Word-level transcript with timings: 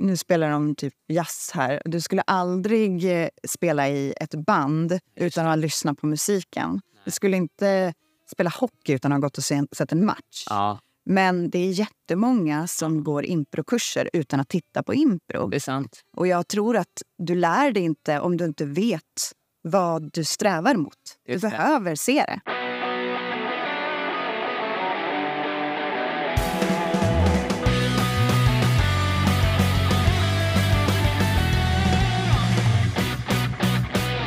nu 0.00 0.16
spelar 0.16 0.50
de 0.50 0.74
typ 0.74 0.94
jazz 1.08 1.50
här. 1.54 1.82
Du 1.84 2.00
skulle 2.00 2.22
aldrig 2.22 3.22
eh, 3.22 3.28
spela 3.48 3.88
i 3.88 4.14
ett 4.20 4.34
band 4.34 4.98
utan 5.16 5.46
att 5.46 5.58
lyssna 5.58 5.94
på 5.94 6.06
musiken. 6.06 6.80
Du 7.04 7.10
skulle 7.10 7.36
inte 7.36 7.94
spela 8.32 8.50
hockey 8.50 8.92
utan 8.92 9.12
att 9.12 9.16
ha 9.16 9.20
gått 9.20 9.38
och 9.38 9.44
sett 9.44 9.92
en 9.92 10.04
match. 10.06 10.44
Ja, 10.50 10.78
Men 11.06 11.50
det 11.50 11.58
är 11.58 11.70
jättemånga 11.70 12.66
som 12.66 13.04
går 13.04 13.24
improkurser 13.24 14.10
utan 14.12 14.40
att 14.40 14.48
titta 14.48 14.82
på 14.82 14.94
impro. 14.94 15.48
det 15.48 15.56
är 15.56 15.60
sant. 15.60 16.00
Och 16.16 16.26
jag 16.26 16.48
tror 16.48 16.76
att 16.76 17.02
du 17.18 17.34
lär 17.34 17.70
dig 17.72 17.82
inte 17.82 18.20
om 18.20 18.36
du 18.36 18.44
inte 18.44 18.64
vet 18.64 19.32
vad 19.62 20.12
du 20.12 20.24
strävar 20.24 20.74
mot. 20.74 20.98
Du 21.26 21.38
behöver 21.38 21.94
se 21.94 22.24
det. 22.26 22.63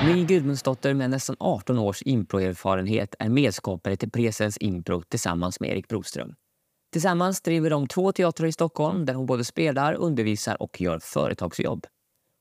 My 0.08 0.26
Gudmundsdotter 0.26 0.94
med 0.94 1.10
nästan 1.10 1.36
18 1.40 1.80
års 1.80 2.02
improerfarenhet 2.06 3.16
är 3.20 3.30
medskapare 3.30 3.96
till 3.96 4.12
Presens 4.12 4.58
Impro 4.58 5.02
tillsammans 5.02 5.60
med 5.60 5.70
Erik 5.70 5.88
Broström. 5.88 6.36
Tillsammans 6.92 7.42
driver 7.42 7.70
de 7.70 7.88
två 7.88 8.12
teatrar 8.12 8.48
i 8.48 8.52
Stockholm 8.52 9.06
där 9.06 9.14
hon 9.14 9.26
både 9.26 9.44
spelar, 9.44 9.94
undervisar 9.94 10.62
och 10.62 10.82
gör 10.82 11.00
företagsjobb. 11.00 11.86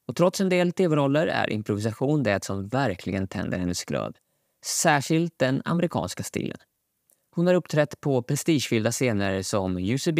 Och 0.09 0.17
trots 0.17 0.41
en 0.41 0.49
del 0.49 0.73
tv-roller 0.73 1.27
är 1.27 1.51
improvisation 1.51 2.23
det 2.23 2.45
som 2.45 2.69
verkligen 2.69 3.29
tänder 3.29 3.59
hennes 3.59 3.85
glöd. 3.85 4.17
Särskilt 4.65 5.39
den 5.39 5.63
amerikanska 5.65 6.23
stilen. 6.23 6.59
Hon 7.31 7.47
har 7.47 7.55
uppträtt 7.55 8.01
på 8.01 8.23
prestigefyllda 8.23 8.93
scener 8.93 9.43
som 9.43 9.77
UCB, 9.77 10.19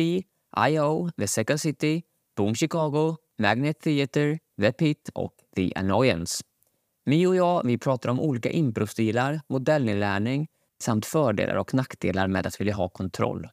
I.O., 0.69 1.11
The 1.19 1.27
Second 1.27 1.61
City, 1.61 2.03
Boom 2.37 2.55
Chicago, 2.55 3.17
Magnet 3.39 3.81
Theatre, 3.81 4.39
The 4.61 4.73
Pit 4.73 5.11
och 5.15 5.35
The 5.57 5.73
Annoyance. 5.75 6.43
Mi 7.09 7.27
och 7.27 7.37
jag 7.37 7.67
vi 7.67 7.79
pratar 7.79 8.11
om 8.11 8.21
olika 8.21 8.51
improstilar, 8.51 9.41
modellinlärning 9.49 10.49
samt 10.83 11.07
fördelar 11.07 11.57
och 11.57 11.75
nackdelar 11.75 12.29
med 12.29 12.47
att 12.47 12.61
vilja 12.61 12.75
ha 12.75 12.89
kontroll. 12.89 13.49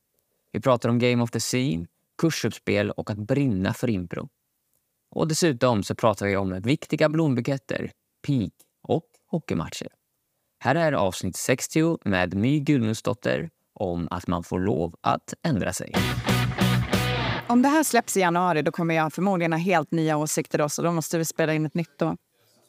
Vi 0.51 0.61
pratar 0.61 0.89
om 0.89 0.99
Game 0.99 1.23
of 1.23 1.31
the 1.31 1.39
Scene, 1.39 1.85
kursuppspel 2.17 2.91
och 2.91 3.09
att 3.09 3.17
brinna 3.17 3.73
för 3.73 3.89
impro. 3.89 4.29
Och 5.11 5.27
dessutom 5.27 5.83
så 5.83 5.95
pratar 5.95 6.25
vi 6.25 6.35
om 6.35 6.61
viktiga 6.61 7.09
blombuketter, 7.09 7.91
peak 8.27 8.53
och 8.81 9.05
hockeymatcher. 9.27 9.87
Här 10.59 10.75
är 10.75 10.93
avsnitt 10.93 11.35
60 11.35 11.97
med 12.05 12.33
My 12.33 12.59
Gudmundsdotter 12.59 13.49
om 13.73 14.07
att 14.11 14.27
man 14.27 14.43
får 14.43 14.59
lov 14.59 14.95
att 15.01 15.33
ändra 15.43 15.73
sig. 15.73 15.93
Om 17.47 17.61
det 17.61 17.69
här 17.69 17.83
släpps 17.83 18.17
i 18.17 18.19
januari 18.19 18.61
då 18.61 18.71
kommer 18.71 18.95
jag 18.95 19.13
förmodligen 19.13 19.53
ha 19.53 19.59
helt 19.59 19.91
nya 19.91 20.17
åsikter 20.17 20.57
då, 20.57 20.69
så 20.69 20.81
då 20.81 20.91
måste 20.91 21.17
vi 21.17 21.25
spela 21.25 21.53
in 21.53 21.65
ett 21.65 21.73
nytt 21.73 21.99
då. 21.99 22.17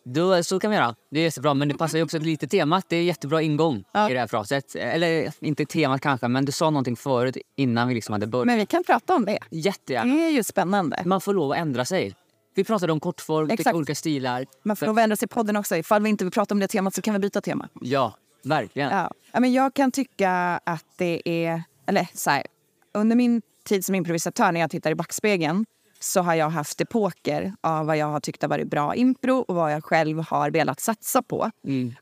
Då, 0.05 0.43
så 0.43 0.61
kan 0.61 0.71
vi 0.71 0.77
göra. 0.77 0.95
Det 1.11 1.21
är 1.21 1.25
jättebra, 1.25 1.55
men 1.55 1.69
det 1.69 1.75
passar 1.75 1.99
ju 1.99 2.05
också 2.05 2.19
lite 2.19 2.47
temat. 2.49 2.85
Det 2.89 2.97
är 2.97 3.03
jättebra 3.03 3.43
ingång 3.43 3.85
Ja. 3.93 4.11
i 4.11 4.13
det 4.15 4.21
här 4.21 4.27
fraset. 4.27 4.75
Eller 4.75 5.33
inte 5.41 5.67
temat 5.67 6.01
kanske, 6.01 6.29
men 6.29 6.45
du 6.45 6.53
sa 6.53 6.71
någonting 6.71 6.97
förut 6.97 7.37
innan 7.57 7.89
vi 7.89 7.95
liksom 7.95 8.13
hade 8.13 8.27
börjat. 8.27 8.47
Men 8.47 8.59
vi 8.59 8.67
kan 8.67 8.85
prata 8.85 9.15
om 9.15 9.25
det. 9.25 9.39
Det 9.51 9.57
Jättegärna. 9.57 10.15
är 10.15 10.31
ju 10.31 10.43
spännande. 10.43 11.03
Man 11.05 11.21
får 11.21 11.35
lov 11.35 11.53
att 11.53 11.59
ändra 11.59 11.85
sig. 11.85 12.15
Vi 12.55 12.65
pratade 12.65 12.93
om 12.93 13.01
kortform, 13.01 13.51
Exakt. 13.51 13.77
olika 13.77 13.95
stilar. 13.95 14.47
Man 14.63 14.77
får 14.77 14.87
nog 14.87 14.99
ändra 14.99 15.17
sig 15.17 15.27
i 15.27 15.29
podden 15.29 15.57
också. 15.57 15.77
Ifall 15.77 16.03
vi 16.03 16.09
inte 16.09 16.25
vill 16.25 16.33
prata 16.33 16.55
om 16.55 16.61
det 16.61 16.69
temat 16.69 16.95
så 16.95 17.03
kan 17.03 17.15
vi 17.15 17.21
byta 17.21 17.41
tema. 17.41 17.69
Ja, 17.81 18.15
verkligen. 18.45 18.91
Ja. 18.91 19.11
Ja, 19.33 19.41
men 19.41 19.53
jag 19.53 19.75
kan 19.75 19.91
tycka 19.93 20.61
att 20.65 20.85
det 20.99 21.23
är... 21.25 21.63
Eller 21.87 22.09
så 22.15 22.31
här, 22.31 22.47
under 22.95 23.17
min 23.17 23.43
tid 23.65 23.85
som 23.85 23.95
improvisatör, 23.95 24.53
när 24.53 24.61
jag 24.61 24.71
tittar 24.71 24.91
i 24.91 24.95
backspegeln 24.95 25.65
så 26.05 26.21
har 26.21 26.35
jag 26.35 26.51
haft 26.51 26.81
epoker 26.81 27.53
av 27.61 27.87
vad 27.87 27.97
jag 27.97 28.07
har 28.07 28.21
tyckt 28.21 28.43
har 28.43 28.49
varit 28.49 28.71
bra 28.71 28.95
impro 28.95 29.39
och 29.39 29.55
vad 29.55 29.73
jag 29.73 29.85
själv 29.85 30.19
har 30.29 30.51
velat 30.51 30.81
satsa 30.81 31.23
på. 31.23 31.51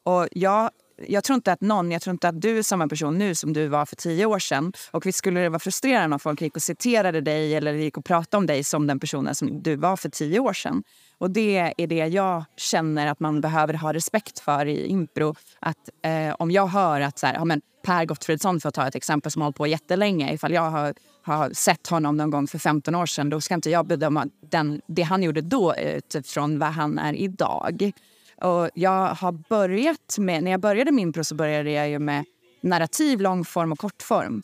Och 0.03 0.29
jag, 0.33 0.71
jag 1.07 1.25
tror 1.25 1.35
inte 1.35 1.53
att 1.53 1.61
någon, 1.61 1.91
jag 1.91 2.03
tror 2.03 2.13
inte 2.13 2.29
att 2.29 2.41
du 2.41 2.59
är 2.59 2.63
samma 2.63 2.89
person 2.89 3.19
nu 3.19 3.35
som 3.35 3.53
du 3.53 3.69
var 3.69 3.87
för 3.87 3.97
tio 3.97 4.27
år 4.27 4.39
sedan. 4.39 4.73
Och 4.91 5.07
visst 5.07 5.19
skulle 5.19 5.41
det 5.41 5.49
vara 5.49 5.59
frustrerande 5.59 6.15
om 6.15 6.21
folk 6.21 6.41
gick 6.41 6.57
och 6.57 6.63
citerade 6.63 7.21
dig 7.21 7.55
eller 7.55 7.73
gick 7.73 7.97
och 7.97 8.05
pratade 8.05 8.37
om 8.39 8.47
dig 8.47 8.65
som 8.65 8.87
den 8.87 9.01
personen 9.01 9.35
som 9.35 9.63
du 9.63 9.77
var 9.77 9.97
för 9.97 10.09
tio 10.09 10.41
år 10.41 10.53
sedan. 10.53 10.83
Och 11.19 11.31
det 11.31 11.75
är 11.77 11.87
det 11.87 12.07
jag 12.07 12.45
känner 12.57 13.07
att 13.07 13.21
man 13.21 13.41
behöver 13.41 13.75
ha 13.75 13.93
respekt 13.93 14.39
för 14.39 14.67
i 14.67 14.87
impro. 14.87 15.35
Att 15.61 15.89
eh, 16.05 16.35
om 16.39 16.51
jag 16.51 16.67
hör 16.67 17.01
att 17.01 17.19
så 17.19 17.27
här, 17.27 17.35
ja, 17.35 17.45
men 17.45 17.61
Per 17.83 18.05
Gottfridsson, 18.05 18.61
för 18.61 18.69
att 18.69 18.75
ta 18.75 18.89
ett 18.89 18.95
exempel 18.95 19.33
som 19.33 19.43
har 19.43 19.47
hållit 19.47 19.57
på 19.57 19.67
jättelänge. 19.67 20.33
Ifall 20.33 20.53
jag 20.53 20.71
har, 20.71 20.95
har 21.23 21.51
sett 21.51 21.87
honom 21.87 22.17
någon 22.17 22.31
gång 22.31 22.47
för 22.47 22.59
15 22.59 22.95
år 22.95 23.07
sedan 23.07 23.31
då 23.31 23.41
ska 23.41 23.55
inte 23.55 23.71
jag 23.71 23.87
bedöma 23.87 24.27
den, 24.51 24.81
det 24.87 25.03
han 25.03 25.23
gjorde 25.23 25.41
då 25.41 25.77
utifrån 25.77 26.59
vad 26.59 26.69
han 26.69 26.99
är 26.99 27.15
idag. 27.15 27.93
Och 28.41 28.71
jag 28.75 29.15
har 29.15 29.33
börjat 29.33 30.19
med, 30.19 30.45
när 30.45 30.51
jag 30.51 30.61
började 30.61 30.93
med 30.93 31.03
impro 31.03 31.25
så 31.25 31.35
började 31.35 31.71
jag 31.71 31.89
ju 31.89 31.99
med 31.99 32.25
narrativ, 32.61 33.21
långform 33.21 33.73
och 33.73 33.79
kortform. 33.79 34.43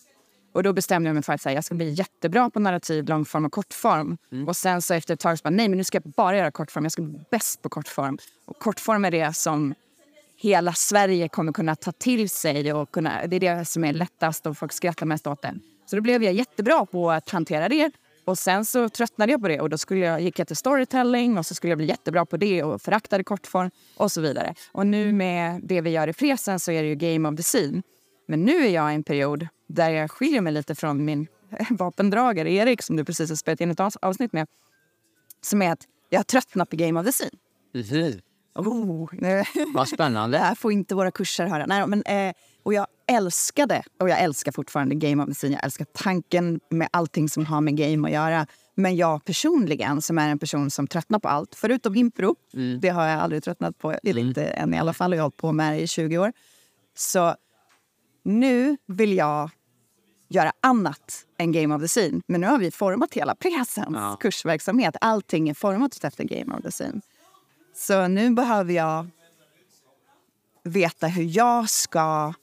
Och 0.52 0.62
då 0.62 0.72
bestämde 0.72 1.08
jag 1.08 1.14
mig 1.14 1.22
för 1.22 1.32
att 1.32 1.40
säga, 1.40 1.54
jag 1.54 1.64
ska 1.64 1.74
bli 1.74 1.90
jättebra 1.90 2.50
på 2.50 2.60
narrativ, 2.60 3.08
långform 3.08 3.44
och 3.44 3.52
kortform. 3.52 4.18
Och 4.46 4.56
sen 4.56 4.82
så 4.82 4.94
efter 4.94 5.14
ett 5.14 5.20
tag 5.20 5.38
så 5.38 5.42
bara, 5.42 5.50
nej 5.50 5.68
men 5.68 5.78
nu 5.78 5.84
ska 5.84 5.96
jag 6.04 6.12
bara 6.12 6.36
göra 6.36 6.50
kortform. 6.50 6.84
Jag 6.84 6.92
ska 6.92 7.02
bli 7.02 7.20
bäst 7.30 7.62
på 7.62 7.68
kortform. 7.68 8.18
Och 8.46 8.58
kortform 8.58 9.04
är 9.04 9.10
det 9.10 9.36
som 9.36 9.74
hela 10.36 10.72
Sverige 10.72 11.28
kommer 11.28 11.52
kunna 11.52 11.76
ta 11.76 11.92
till 11.92 12.30
sig. 12.30 12.72
Och 12.72 12.90
kunna, 12.90 13.26
det 13.26 13.36
är 13.36 13.40
det 13.40 13.64
som 13.64 13.84
är 13.84 13.92
lättast 13.92 14.46
och 14.46 14.58
folk 14.58 14.72
skrattar 14.72 15.06
mest 15.06 15.26
åt 15.26 15.42
det. 15.42 15.54
Så 15.90 15.96
då 15.96 16.02
blev 16.02 16.22
jag 16.22 16.32
jättebra 16.32 16.86
på 16.86 17.10
att 17.10 17.30
hantera 17.30 17.68
det. 17.68 17.90
Och 18.24 18.38
sen 18.38 18.64
så 18.64 18.88
tröttnade 18.88 19.32
jag 19.32 19.40
på 19.42 19.48
det 19.48 19.60
och 19.60 19.70
då 19.70 19.78
skulle 19.78 20.00
jag, 20.00 20.20
gick 20.20 20.38
jag 20.38 20.46
till 20.46 20.56
storytelling 20.56 21.38
och 21.38 21.46
så 21.46 21.54
skulle 21.54 21.70
jag 21.70 21.78
bli 21.78 21.86
jättebra 21.86 22.26
på 22.26 22.36
det 22.36 22.62
och 22.62 22.82
föraktade 22.82 23.24
kortform 23.24 23.70
och 23.96 24.12
så 24.12 24.20
vidare. 24.20 24.54
Och 24.72 24.86
nu 24.86 25.12
med 25.12 25.60
det 25.62 25.80
vi 25.80 25.90
gör 25.90 26.08
i 26.08 26.12
Fresen 26.12 26.60
så 26.60 26.72
är 26.72 26.82
det 26.82 26.88
ju 26.88 26.94
game 26.94 27.28
of 27.28 27.36
the 27.36 27.42
scene. 27.42 27.82
Men 28.28 28.44
nu 28.44 28.52
är 28.66 28.70
jag 28.70 28.92
i 28.92 28.94
en 28.94 29.04
period 29.04 29.48
där 29.68 29.90
jag 29.90 30.10
skiljer 30.10 30.40
mig 30.40 30.52
lite 30.52 30.74
från 30.74 31.04
min 31.04 31.26
vapendragare 31.70 32.52
Erik 32.52 32.82
som 32.82 32.96
du 32.96 33.04
precis 33.04 33.28
har 33.30 33.36
spelat 33.36 33.60
in 33.60 33.70
ett 33.70 33.80
avs- 33.80 33.98
avsnitt 34.02 34.32
med. 34.32 34.46
Som 35.40 35.62
är 35.62 35.72
att 35.72 35.84
jag 36.08 36.18
har 36.18 36.24
tröttnat 36.24 36.70
på 36.70 36.76
game 36.76 37.00
of 37.00 37.06
the 37.06 37.12
scene. 37.12 37.30
Mhm. 37.74 38.20
Oh. 38.54 39.08
Vad 39.74 39.86
Det 39.86 39.90
spännande. 39.90 40.38
här 40.48 40.54
får 40.54 40.72
inte 40.72 40.94
våra 40.94 41.10
kurser 41.10 41.46
höra. 41.46 41.66
Nej, 41.66 41.86
men, 41.86 42.02
eh, 42.02 42.34
och 42.68 42.74
jag 42.74 42.86
älskade, 43.06 43.82
och 44.00 44.08
jag 44.08 44.20
älskar 44.20 44.52
fortfarande 44.52 44.94
Game 44.94 45.22
of 45.22 45.28
the 45.28 45.34
Scene. 45.34 45.54
Jag 45.54 45.64
älskar 45.64 45.84
tanken 45.84 46.60
med 46.70 46.88
allting 46.92 47.28
som 47.28 47.46
har 47.46 47.60
med 47.60 47.76
game 47.76 48.08
att 48.08 48.14
göra. 48.14 48.46
Men 48.74 48.96
jag 48.96 49.24
personligen, 49.24 50.02
som 50.02 50.18
är 50.18 50.28
en 50.28 50.38
person 50.38 50.70
som 50.70 50.86
tröttnar 50.86 51.18
på 51.18 51.28
allt, 51.28 51.54
förutom 51.54 51.94
impro, 51.94 52.36
det 52.80 52.88
har 52.88 53.06
jag 53.06 53.20
aldrig 53.20 53.42
tröttnat 53.42 53.78
på, 53.78 53.92
eller 53.92 54.22
inte 54.22 54.44
än 54.46 54.74
i 54.74 54.78
alla 54.78 54.92
fall, 54.92 55.12
och 55.12 55.16
jag 55.16 55.22
har 55.22 55.24
hållit 55.24 55.36
på 55.36 55.52
med 55.52 55.72
det 55.72 55.80
i 55.80 55.86
20 55.86 56.18
år. 56.18 56.32
Så 56.96 57.34
nu 58.24 58.76
vill 58.86 59.16
jag 59.16 59.50
göra 60.28 60.52
annat 60.60 61.26
än 61.38 61.52
Game 61.52 61.74
of 61.74 61.82
the 61.82 61.88
Scene. 61.88 62.20
Men 62.26 62.40
nu 62.40 62.46
har 62.46 62.58
vi 62.58 62.70
format 62.70 63.14
hela 63.14 63.34
Presens 63.34 63.88
Ja. 63.94 64.16
kursverksamhet. 64.20 64.96
Allting 65.00 65.48
är 65.48 65.54
format 65.54 66.04
efter 66.04 66.24
Game 66.24 66.56
of 66.56 66.62
the 66.62 66.70
Scene. 66.70 67.00
Så 67.74 68.08
nu 68.08 68.30
behöver 68.30 68.72
jag 68.72 69.06
veta 70.64 71.06
hur 71.06 71.36
jag 71.36 71.70
ska 71.70 72.34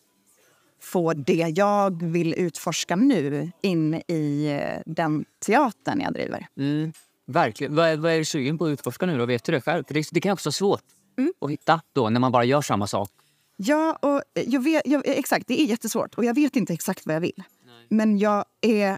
få 0.86 1.14
det 1.14 1.54
jag 1.56 2.04
vill 2.04 2.34
utforska 2.38 2.96
nu 2.96 3.52
in 3.62 3.94
i 4.08 4.46
eh, 4.62 4.82
den 4.86 5.26
teatern 5.46 6.02
jag 6.02 6.14
driver. 6.14 6.48
Mm. 6.58 6.94
Verkligen. 7.28 7.76
Vad 7.76 7.88
är, 7.88 7.98
vad 7.98 8.12
är 8.12 8.18
du 8.18 8.26
sugen 8.26 8.58
på 8.58 8.66
att 8.66 8.70
utforska 8.70 9.06
nu 9.06 9.18
då? 9.18 9.26
Vet 9.26 9.44
du 9.44 9.52
det 9.52 9.62
själv? 9.62 9.84
Det, 9.88 10.08
det 10.12 10.22
kan 10.22 10.32
också 10.32 10.48
vara 10.48 10.54
svårt 10.54 10.84
Mm. 11.18 11.34
att 11.42 11.52
hitta 11.52 11.82
då 11.94 12.10
när 12.10 12.20
man 12.20 12.32
bara 12.32 12.44
gör 12.44 12.62
samma 12.62 12.88
sak. 12.88 13.10
Ja, 13.58 13.98
och 14.02 14.22
jag 14.46 14.64
vet, 14.64 14.82
jag, 14.86 15.04
exakt, 15.06 15.48
det 15.48 15.62
är 15.62 15.66
jättesvårt 15.66 16.16
och 16.16 16.26
jag 16.26 16.34
vet 16.34 16.56
inte 16.56 16.74
exakt 16.74 17.06
vad 17.06 17.16
jag 17.16 17.22
vill. 17.22 17.44
Men 17.90 18.18
jag 18.18 18.46
är... 18.62 18.98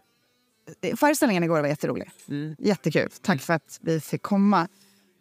Föreställningen 0.95 1.43
igår 1.43 1.61
var 1.61 1.67
jätterolig. 1.67 2.11
Jättekul. 2.59 3.09
Tack 3.21 3.41
för 3.41 3.53
att 3.53 3.79
vi 3.81 3.99
fick 3.99 4.21
komma. 4.21 4.67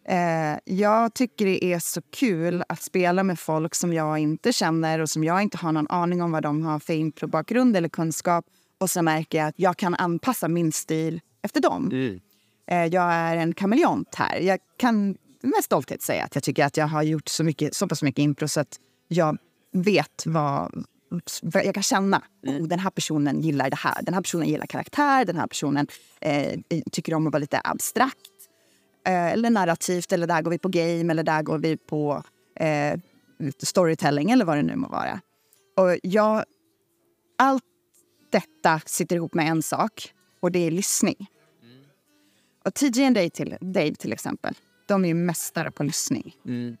Eh, 0.09 0.59
jag 0.65 1.13
tycker 1.13 1.45
det 1.45 1.65
är 1.65 1.79
så 1.79 2.01
kul 2.01 2.63
att 2.69 2.81
spela 2.81 3.23
med 3.23 3.39
folk 3.39 3.75
som 3.75 3.93
jag 3.93 4.19
inte 4.19 4.53
känner 4.53 4.99
och 4.99 5.09
som 5.09 5.23
jag 5.23 5.41
inte 5.41 5.57
har 5.57 5.71
någon 5.71 5.87
aning 5.89 6.21
om 6.21 6.31
vad 6.31 6.43
de 6.43 6.61
har 6.61 6.79
för 6.79 6.93
improbakgrund 6.93 7.77
eller 7.77 7.89
kunskap. 7.89 8.45
Och 8.77 8.89
så 8.89 9.01
märker 9.01 9.37
jag 9.37 9.47
att 9.47 9.59
jag 9.59 9.77
kan 9.77 9.95
anpassa 9.95 10.47
min 10.47 10.71
stil 10.71 11.21
efter 11.41 11.61
dem. 11.61 11.89
Mm. 11.91 12.19
Eh, 12.67 12.85
Jag 12.85 13.13
är 13.13 13.37
en 13.37 13.53
kameleont 13.53 14.15
här. 14.15 14.39
Jag 14.39 14.59
kan 14.77 15.17
med 15.41 15.63
stolthet 15.63 16.01
säga 16.01 16.23
att 16.23 16.35
jag 16.35 16.43
tycker 16.43 16.65
att 16.65 16.77
jag 16.77 16.87
har 16.87 17.03
gjort 17.03 17.27
så, 17.27 17.43
mycket, 17.43 17.75
så 17.75 17.87
pass 17.87 18.03
mycket 18.03 18.19
impro 18.19 18.47
så 18.47 18.59
att 18.59 18.79
jag 19.07 19.37
vet 19.73 20.23
vad, 20.25 20.85
jag 21.53 21.73
kan 21.73 21.83
känna. 21.83 22.21
Oh, 22.47 22.67
den 22.67 22.79
här 22.79 22.89
personen 22.89 23.41
gillar 23.41 23.69
det 23.69 23.77
här. 23.77 24.01
Den 24.01 24.13
här 24.13 24.21
personen 24.21 24.47
gillar 24.47 24.65
karaktär. 24.65 25.25
Den 25.25 25.37
här 25.37 25.47
personen 25.47 25.87
eh, 26.21 26.59
tycker 26.91 27.13
om 27.13 27.27
att 27.27 27.33
vara 27.33 27.39
lite 27.39 27.61
abstrakt. 27.63 28.17
Eh, 29.07 29.33
eller 29.33 29.49
narrativt. 29.49 30.11
Eller 30.11 30.27
där 30.27 30.41
går 30.41 30.51
vi 30.51 30.57
på 30.57 30.69
game. 30.69 31.11
Eller 31.11 31.23
där 31.23 31.41
går 31.41 31.57
vi 31.57 31.77
på 31.77 32.23
eh, 32.55 32.99
storytelling. 33.63 34.31
Eller 34.31 34.45
vad 34.45 34.57
det 34.57 34.63
nu 34.63 34.75
må 34.75 34.87
vara. 34.87 35.21
Och 35.75 35.97
jag, 36.03 36.43
allt 37.37 37.63
detta 38.29 38.81
sitter 38.85 39.15
ihop 39.15 39.33
med 39.33 39.47
en 39.47 39.63
sak. 39.63 40.13
Och 40.39 40.51
det 40.51 40.59
är 40.59 40.71
lyssning. 40.71 41.29
och 42.65 42.73
TG 42.73 43.05
and 43.05 43.15
Dave 43.15 43.29
till, 43.29 43.57
Dave 43.61 43.95
till 43.95 44.13
exempel, 44.13 44.53
de 44.87 45.03
är 45.03 45.07
ju 45.07 45.13
mästare 45.13 45.71
på 45.71 45.83
lyssning. 45.83 46.35
Mm. 46.45 46.77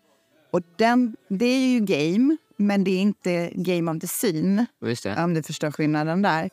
Och 0.51 0.61
den, 0.75 1.15
det 1.27 1.45
är 1.45 1.67
ju 1.67 1.79
game, 1.79 2.37
men 2.57 2.83
det 2.83 2.91
är 2.91 3.01
inte 3.01 3.51
game 3.55 3.91
of 3.91 3.99
the 3.99 4.07
scene. 4.07 4.65
Om 5.23 5.33
du 5.33 5.43
förstår 5.43 5.71
skillnaden 5.71 6.21
där. 6.21 6.49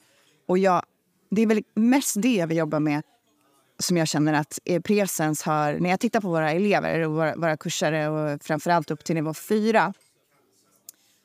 Och 0.47 0.59
jag, 0.59 0.83
det 1.31 1.43
är 1.43 1.47
väl 1.47 1.63
mest 1.75 2.23
det 2.23 2.47
vi 2.47 2.55
jobbar 2.55 2.81
med 2.81 3.03
som 3.79 3.97
jag 3.97 4.09
känner 4.09 4.33
att 4.33 4.59
presens 4.85 5.43
har... 5.43 5.73
När 5.73 5.91
jag 5.91 6.01
tittar 6.01 6.21
på 6.21 6.29
våra 6.29 6.53
elever 6.53 7.01
och 7.01 7.13
våra, 7.13 7.37
våra 7.37 7.57
kursare 7.57 8.09
och 8.09 8.43
framförallt 8.43 8.91
upp 8.91 9.05
till 9.05 9.15
nivå 9.15 9.35
fyra 9.35 9.95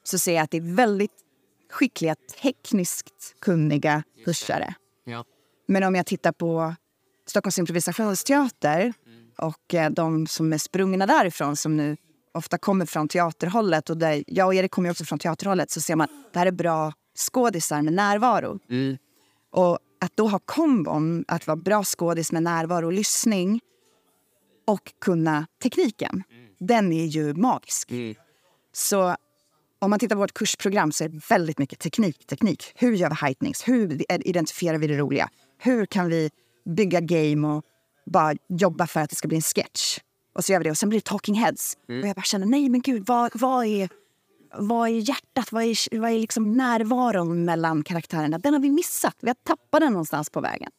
så 0.04 0.20
ser 0.20 0.36
jag 0.36 0.44
att 0.44 0.52
det 0.52 0.58
är 0.58 0.76
väldigt 0.76 1.12
skickliga, 1.70 2.16
tekniskt 2.42 3.36
kunniga 3.40 4.04
kursare. 4.26 4.74
Ja. 5.04 5.26
Men 5.68 5.84
om 5.84 5.96
jag 5.96 6.06
tittar 6.06 6.32
på 6.32 6.76
Stockholms 7.26 7.60
improvisationsteater 7.60 8.94
och 9.38 9.74
eh, 9.74 9.90
de 9.90 10.28
som 10.28 10.54
är 10.54 10.58
sprungna 10.58 11.06
därifrån 11.06 11.56
som 11.56 11.78
nu 11.78 11.98
ofta 12.32 12.58
kommer 12.58 12.86
från 12.86 13.08
teaterhållet 13.08 13.90
och 13.90 13.98
där 13.98 14.24
jag 14.28 14.48
och 14.48 14.56
Erik 14.56 14.72
kommer 14.72 14.92
också 14.92 15.06
från 15.06 15.20
teaterhållet 15.20 15.72
så 15.72 15.82
ser 15.82 15.96
man 15.96 16.06
att 16.06 16.34
det 16.34 16.40
här 16.40 16.46
är 16.46 16.52
bra 16.52 16.94
skådisar 17.16 17.82
med 17.82 17.94
närvaro. 17.94 18.60
Mm. 18.70 18.98
Och 19.52 19.80
att 20.00 20.18
då 20.18 20.28
ha 20.28 20.40
kombon, 20.40 21.26
att 21.28 21.48
vara 21.48 21.56
bra 21.56 21.84
skådis 21.84 22.32
med 22.32 22.44
närvaro 22.44 22.86
och 22.86 22.94
lyssning 22.94 23.60
och 24.68 24.94
kunna 25.02 25.48
tekniken, 25.64 26.24
den 26.60 26.94
är 26.94 27.06
ju 27.06 27.34
magisk. 27.34 27.92
Mm. 27.92 28.16
Så 28.74 29.16
om 29.80 29.90
man 29.90 30.00
tittar 30.00 30.16
på 30.16 30.20
vårt 30.20 30.34
kursprogram 30.34 30.92
så 30.92 31.04
är 31.04 31.10
det 31.10 31.22
väldigt 31.30 31.58
mycket 31.58 31.80
teknik. 31.80 32.28
teknik. 32.28 32.72
Hur 32.76 32.94
gör 32.94 33.10
vi 33.10 33.16
heightnings? 33.16 33.68
Hur 33.68 34.12
identifierar 34.28 34.78
vi 34.78 34.88
det 34.88 34.98
roliga? 34.98 35.30
Hur 35.58 35.86
kan 35.86 36.10
vi 36.10 36.30
bygga 36.66 37.02
game 37.02 37.48
och 37.48 37.64
bara 38.06 38.36
jobba 38.50 38.88
för 38.88 39.00
att 39.00 39.10
det 39.10 39.16
ska 39.16 39.28
bli 39.28 39.38
en 39.38 39.42
sketch? 39.42 40.00
Och 40.34 40.46
så 40.46 40.52
gör 40.52 40.60
vi 40.60 40.64
det 40.64 40.72
och 40.72 40.78
sen 40.78 40.90
blir 40.90 41.00
det 41.00 41.06
talking 41.06 41.36
heads. 41.36 41.78
Och 41.88 42.08
jag 42.08 42.16
bara 42.16 42.22
känner, 42.22 42.46
nej 42.46 42.70
men 42.70 42.82
gud, 42.82 43.04
vad, 43.08 43.32
vad 43.34 43.66
är 43.66 43.90
vad 44.54 44.90
är 44.90 44.94
hjärtat? 44.94 45.52
Vad 45.52 45.64
är, 45.64 46.00
vad 46.00 46.12
är 46.12 46.20
liksom 46.20 46.54
närvaron 46.58 47.46
mellan 47.46 47.84
karaktärerna? 47.84 48.38
Den 48.38 48.54
har 48.54 48.62
vi 48.62 48.70
missat. 48.70 49.16
Vi 49.22 49.28
har 49.28 49.36
tappat 49.44 49.82
den 49.82 49.92
någonstans 49.94 50.30
på 50.30 50.42
vägen. 50.42 50.72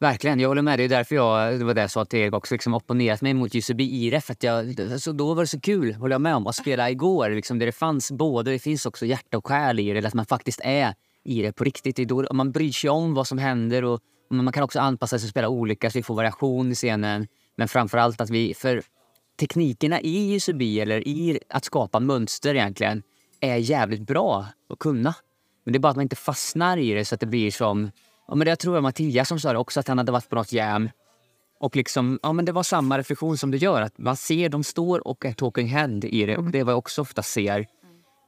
Verkligen, 0.00 0.40
jag 0.40 0.48
håller 0.48 0.62
med. 0.62 0.78
Det 0.78 0.84
är 0.84 0.88
därför 0.88 1.14
jag, 1.14 1.58
det 1.58 1.64
var 1.64 1.74
det 1.74 1.80
jag 1.80 1.90
sa 1.90 2.04
till 2.04 2.18
Erik 2.18 2.34
också, 2.34 2.54
liksom 2.54 2.74
opponerat 2.74 3.20
mig 3.20 3.34
mot 3.34 3.54
UCB 3.54 3.80
IRF. 3.80 4.30
Att 4.30 4.42
jag, 4.42 4.80
alltså, 4.80 5.12
då 5.12 5.34
var 5.34 5.42
det 5.42 5.46
så 5.46 5.60
kul, 5.60 5.94
håller 5.94 6.14
jag 6.14 6.20
med 6.20 6.34
om, 6.34 6.46
att 6.46 6.56
spela 6.56 6.90
igår. 6.90 7.30
Liksom, 7.30 7.58
där 7.58 7.66
det 7.66 7.72
fanns 7.72 8.12
både, 8.12 8.50
det 8.50 8.58
finns 8.58 8.86
också 8.86 9.06
hjärta 9.06 9.38
och 9.38 9.46
själ 9.46 9.80
i 9.80 9.92
det. 9.92 10.06
Att 10.06 10.14
man 10.14 10.26
faktiskt 10.26 10.60
är 10.64 10.94
i 11.24 11.42
det 11.42 11.52
på 11.52 11.64
riktigt. 11.64 11.96
Det 11.96 12.02
är 12.02 12.06
då 12.06 12.26
man 12.32 12.52
bryr 12.52 12.72
sig 12.72 12.90
om 12.90 13.14
vad 13.14 13.26
som 13.26 13.38
händer 13.38 13.84
och, 13.84 14.00
och 14.30 14.36
man 14.36 14.52
kan 14.52 14.62
också 14.62 14.80
anpassa 14.80 15.18
sig 15.18 15.26
och 15.26 15.30
spela 15.30 15.48
olika 15.48 15.90
så 15.90 15.98
vi 15.98 16.02
får 16.02 16.14
variation 16.14 16.72
i 16.72 16.74
scenen. 16.74 17.26
Men 17.56 17.68
framför 17.68 17.98
allt 17.98 18.20
att 18.20 18.30
vi, 18.30 18.54
för 18.54 18.82
teknikerna 19.36 20.00
i 20.00 20.36
UCB 20.36 20.80
eller 20.80 21.08
i 21.08 21.38
att 21.48 21.64
skapa 21.64 22.00
mönster 22.00 22.54
egentligen 22.54 23.02
är 23.40 23.56
jävligt 23.56 24.06
bra 24.06 24.46
att 24.70 24.78
kunna. 24.78 25.14
Men 25.64 25.72
det 25.72 25.76
är 25.76 25.80
bara 25.80 25.90
att 25.90 25.96
man 25.96 26.02
inte 26.02 26.16
fastnar 26.16 26.76
i 26.76 26.94
det 26.94 27.04
så 27.04 27.14
att 27.14 27.20
det 27.20 27.26
blir 27.26 27.50
som... 27.50 27.90
Ja, 28.28 28.34
men 28.34 28.44
det 28.44 28.50
jag 28.50 28.58
tror 28.58 28.76
jag 28.76 28.82
Mattias 28.82 29.28
som 29.28 29.40
sa 29.40 29.52
det 29.52 29.58
också, 29.58 29.80
att 29.80 29.88
han 29.88 29.98
hade 29.98 30.12
varit 30.12 30.28
på 30.28 30.36
något 30.36 30.52
jam. 30.52 30.90
Och 31.60 31.76
liksom, 31.76 32.18
ja 32.22 32.32
men 32.32 32.44
det 32.44 32.52
var 32.52 32.62
samma 32.62 32.98
reflektion 32.98 33.38
som 33.38 33.50
du 33.50 33.58
gör. 33.58 33.82
Att 33.82 33.98
man 33.98 34.16
ser, 34.16 34.48
de 34.48 34.64
står 34.64 35.08
och 35.08 35.24
är 35.24 35.32
talking 35.32 35.68
hand 35.68 36.04
i 36.04 36.26
det. 36.26 36.36
Och 36.36 36.44
det 36.44 36.58
är 36.58 36.64
vad 36.64 36.72
jag 36.72 36.78
också 36.78 37.02
ofta 37.02 37.22
ser. 37.22 37.66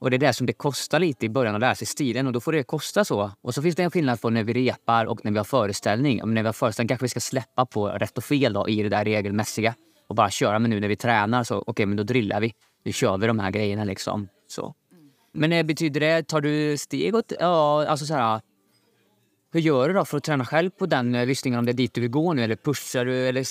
Och 0.01 0.11
det 0.11 0.17
är 0.17 0.19
det 0.19 0.33
som 0.33 0.47
det 0.47 0.53
kostar 0.53 1.01
lite 1.01 1.27
i 1.27 1.29
början 1.29 1.55
att 1.55 1.61
lära 1.61 1.75
sig 1.75 1.87
stilen. 1.87 2.27
Och 2.27 2.33
då 2.33 2.41
får 2.41 2.53
det 2.53 2.63
kosta 2.63 3.05
så. 3.05 3.31
Och 3.41 3.55
så 3.55 3.63
finns 3.63 3.77
det 3.77 3.83
en 3.83 3.91
skillnad 3.91 4.21
på 4.21 4.31
när 4.31 4.45
vi 4.45 4.53
repar 4.53 5.05
och 5.05 5.25
när 5.25 5.33
vi 5.33 5.39
har 5.39 5.45
föreställning. 5.45 6.21
Men 6.25 6.35
när 6.35 6.43
vi 6.43 6.49
har 6.49 6.53
föreställning 6.53 6.89
kanske 6.89 7.05
vi 7.05 7.09
ska 7.09 7.21
släppa 7.21 7.67
på 7.67 7.89
rätt 7.89 8.19
och 8.19 8.25
fel 8.25 8.53
då, 8.53 8.69
i 8.69 8.83
det 8.83 8.89
där 8.89 9.05
regelmässiga. 9.05 9.75
Och 10.09 10.15
bara 10.15 10.31
köra. 10.31 10.59
Men 10.59 10.71
nu 10.71 10.81
när 10.81 10.89
vi 10.89 10.97
tränar 10.97 11.45
så, 11.45 11.65
okej 11.67 11.87
men 11.87 11.97
då 11.97 12.03
drillar 12.03 12.41
vi. 12.41 12.55
Nu 12.85 12.93
kör 12.93 13.19
vi 13.19 13.27
de 13.27 13.39
här 13.39 13.51
grejerna 13.51 13.85
liksom. 13.85 14.29
Så. 14.49 14.75
Men 15.33 15.53
eh, 15.53 15.63
betyder 15.63 16.01
det, 16.01 16.23
tar 16.29 16.41
du 16.41 16.77
steg 16.79 17.15
åt, 17.15 17.33
ja 17.41 17.87
alltså 17.87 18.07
så 18.07 18.15
här. 18.15 18.41
Hur 19.53 19.61
gör 19.61 19.89
du 19.89 19.95
då 19.95 20.05
för 20.05 20.17
att 20.17 20.25
träna 20.25 20.45
själv 20.45 20.71
på 20.71 20.87
den 20.87 21.15
eh, 21.15 21.27
lyssningen 21.27 21.59
om 21.59 21.65
det 21.67 21.73
är 21.73 21.75
dit 21.75 21.95
du 21.95 22.01
vill 22.01 22.11
gå 22.11 22.33
nu 22.33 22.45
eller 22.45 22.57
pushar 22.57 23.05
du 23.05 23.29
eller 23.29 23.45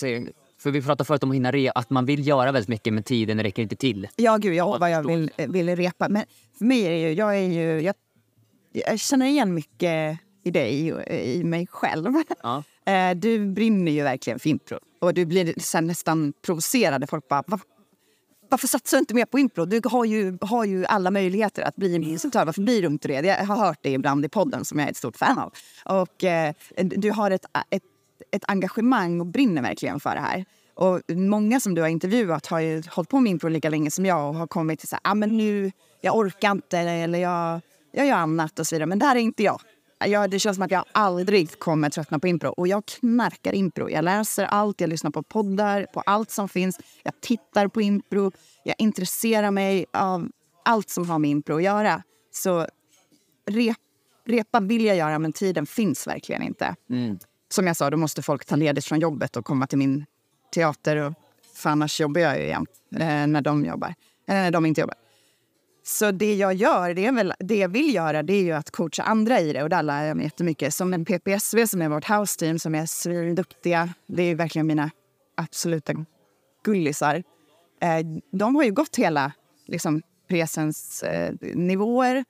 för 0.61 0.71
vi 0.71 0.81
pratade 0.81 1.05
förut 1.05 1.23
om 1.23 1.29
att 1.29 1.35
hinna 1.35 1.51
re, 1.51 1.71
att 1.75 1.89
man 1.89 2.05
vill 2.05 2.27
göra 2.27 2.51
väldigt 2.51 2.69
mycket 2.69 2.93
men 2.93 3.03
tiden 3.03 3.43
räcker 3.43 3.61
inte 3.61 3.75
till. 3.75 4.07
Ja, 4.15 4.37
gud, 4.37 4.53
ja, 4.53 4.77
vad 4.77 4.91
jag 4.91 5.07
vill, 5.07 5.31
vill 5.37 5.75
repa. 5.75 6.09
Men 6.09 6.23
för 6.57 6.65
mig 6.65 6.81
är 6.85 6.89
det 6.89 6.99
ju... 6.99 7.13
Jag, 7.13 7.37
är 7.37 7.47
ju 7.47 7.81
jag, 7.81 7.95
jag 8.71 8.99
känner 8.99 9.25
igen 9.25 9.53
mycket 9.53 10.19
i 10.43 10.51
dig 10.51 10.93
och 10.93 11.07
i 11.11 11.43
mig 11.43 11.67
själv. 11.67 12.13
Ja. 12.43 12.63
Eh, 12.87 13.15
Du 13.15 13.45
brinner 13.45 13.91
ju 13.91 14.03
verkligen 14.03 14.39
för 14.39 14.49
impro. 14.49 14.79
Och 15.01 15.13
du 15.13 15.25
blir 15.25 15.53
sen 15.59 15.87
nästan 15.87 16.33
provocerad. 16.45 17.09
Folk 17.09 17.27
bara, 17.27 17.43
"Va- 17.47 17.59
varför 18.49 18.67
satsar 18.67 18.97
du 18.97 18.99
inte 18.99 19.13
mer 19.13 19.25
på 19.25 19.39
impro? 19.39 19.65
Du 19.65 19.81
har 19.85 20.05
ju, 20.05 20.37
har 20.41 20.65
ju 20.65 20.85
alla 20.85 21.11
möjligheter 21.11 21.61
att 21.63 21.75
bli 21.75 21.95
en 21.95 22.03
instruktör. 22.03 22.45
Varför 22.45 22.61
blir 22.61 22.81
du 22.81 22.87
inte 22.87 23.07
det? 23.07 23.13
Jag 23.27 23.45
har 23.45 23.55
hört 23.55 23.79
det 23.81 23.89
ibland 23.91 24.25
i 24.25 24.29
podden 24.29 24.65
som 24.65 24.79
jag 24.79 24.87
är 24.87 24.91
ett 24.91 24.97
stort 24.97 25.17
fan 25.17 25.37
av. 25.39 25.53
Och 25.85 26.23
eh, 26.23 26.53
du 26.77 27.11
har 27.11 27.31
ett, 27.31 27.45
ett, 27.69 27.83
ett 28.31 28.43
engagemang 28.47 29.19
och 29.19 29.25
brinner 29.27 29.61
verkligen 29.61 29.99
för 29.99 30.15
det 30.15 30.21
här. 30.21 30.45
Och 30.73 31.01
många 31.09 31.59
som 31.59 31.75
du 31.75 31.81
har 31.81 31.87
intervjuat 31.87 32.45
har 32.47 32.59
ju 32.59 32.83
hållit 32.89 33.09
på 33.09 33.19
med 33.19 33.31
impro 33.31 33.47
lika 33.49 33.69
länge 33.69 33.91
som 33.91 34.05
jag 34.05 34.29
och 34.29 34.35
har 34.35 34.47
kommit 34.47 34.79
till 34.79 34.87
så 34.89 34.95
här, 35.03 35.11
ah, 35.11 35.15
men 35.15 35.37
nu, 35.37 35.71
jag 36.01 36.15
orkar 36.17 36.51
inte 36.51 36.77
eller 36.79 37.19
jag, 37.19 37.61
jag 37.91 38.07
gör 38.07 38.15
annat 38.15 38.59
och 38.59 38.67
så 38.67 38.75
vidare. 38.75 38.85
Men 38.85 38.99
där 38.99 39.15
är 39.15 39.19
inte 39.19 39.43
jag 39.43 39.61
jag. 40.05 40.29
Det 40.29 40.39
känns 40.39 40.55
som 40.55 40.63
att 40.63 40.71
jag 40.71 40.83
aldrig 40.91 41.59
kommer 41.59 41.89
tröttna 41.89 42.19
på 42.19 42.27
impro. 42.27 42.49
Och 42.49 42.67
jag 42.67 42.85
knarkar 42.85 43.55
impro. 43.55 43.89
Jag 43.89 44.03
läser 44.05 44.45
allt, 44.45 44.81
jag 44.81 44.89
lyssnar 44.89 45.11
på 45.11 45.23
poddar, 45.23 45.85
på 45.93 46.01
allt 46.05 46.31
som 46.31 46.49
finns. 46.49 46.79
Jag 47.03 47.21
tittar 47.21 47.67
på 47.67 47.81
impro. 47.81 48.31
Jag 48.63 48.75
intresserar 48.77 49.51
mig 49.51 49.85
av 49.93 50.29
allt 50.65 50.89
som 50.89 51.09
har 51.09 51.19
med 51.19 51.29
impro 51.29 51.55
att 51.55 51.63
göra. 51.63 52.03
Så 52.31 52.67
rep, 53.49 53.77
repa 54.25 54.59
vill 54.59 54.85
jag 54.85 54.97
göra, 54.97 55.19
men 55.19 55.33
tiden 55.33 55.65
finns 55.65 56.07
verkligen 56.07 56.43
inte. 56.43 56.75
Som 57.49 57.67
jag 57.67 57.77
sa, 57.77 57.89
då 57.89 57.97
måste 57.97 58.21
folk 58.21 58.45
ta 58.45 58.55
ledigt 58.55 58.85
från 58.85 58.99
jobbet 58.99 59.37
och 59.37 59.45
komma 59.45 59.67
till 59.67 59.77
min 59.77 60.05
teater. 60.53 60.95
Och, 60.97 61.13
för 61.55 61.69
annars 61.69 62.01
jobbar 62.01 62.21
jag 62.21 62.39
ju 62.39 62.47
jämt 62.47 62.69
eh, 62.95 63.27
när 63.27 63.41
de 63.41 63.65
jobbar. 63.65 63.89
Eh, 64.27 64.35
när 64.35 64.51
de 64.51 64.65
inte 64.65 64.81
jobbar. 64.81 64.95
Så 65.87 66.11
det 66.11 66.35
jag 66.35 66.53
gör, 66.53 66.93
det, 66.93 67.05
är 67.05 67.11
väl, 67.11 67.33
det 67.39 67.55
jag 67.55 67.69
vill 67.69 67.95
göra 67.95 68.23
det 68.23 68.33
är 68.33 68.43
ju 68.43 68.51
att 68.51 68.71
coacha 68.71 69.03
andra 69.03 69.39
i 69.39 69.53
det. 69.53 69.63
Och 69.63 69.69
där 69.69 69.83
lär 69.83 70.03
jag 70.03 70.17
mig 70.17 70.25
jättemycket. 70.25 70.73
Som 70.73 70.93
en 70.93 71.05
PPSV 71.05 71.67
som 71.67 71.81
är 71.81 71.89
vårt 71.89 72.09
house 72.09 72.39
team 72.39 72.59
som 72.59 72.75
är 72.75 72.85
svinduktiga. 72.85 73.89
Det 74.07 74.23
är 74.23 74.35
verkligen 74.35 74.67
mina 74.67 74.91
absoluta 75.35 75.93
gullisar. 76.63 77.23
Eh, 77.81 78.05
de 78.31 78.55
har 78.55 78.63
ju 78.63 78.71
gått 78.71 78.95
hela 78.95 79.31
liksom, 79.67 80.01
presens 80.29 81.03
eh, 81.03 81.33
nivåer 81.41 82.25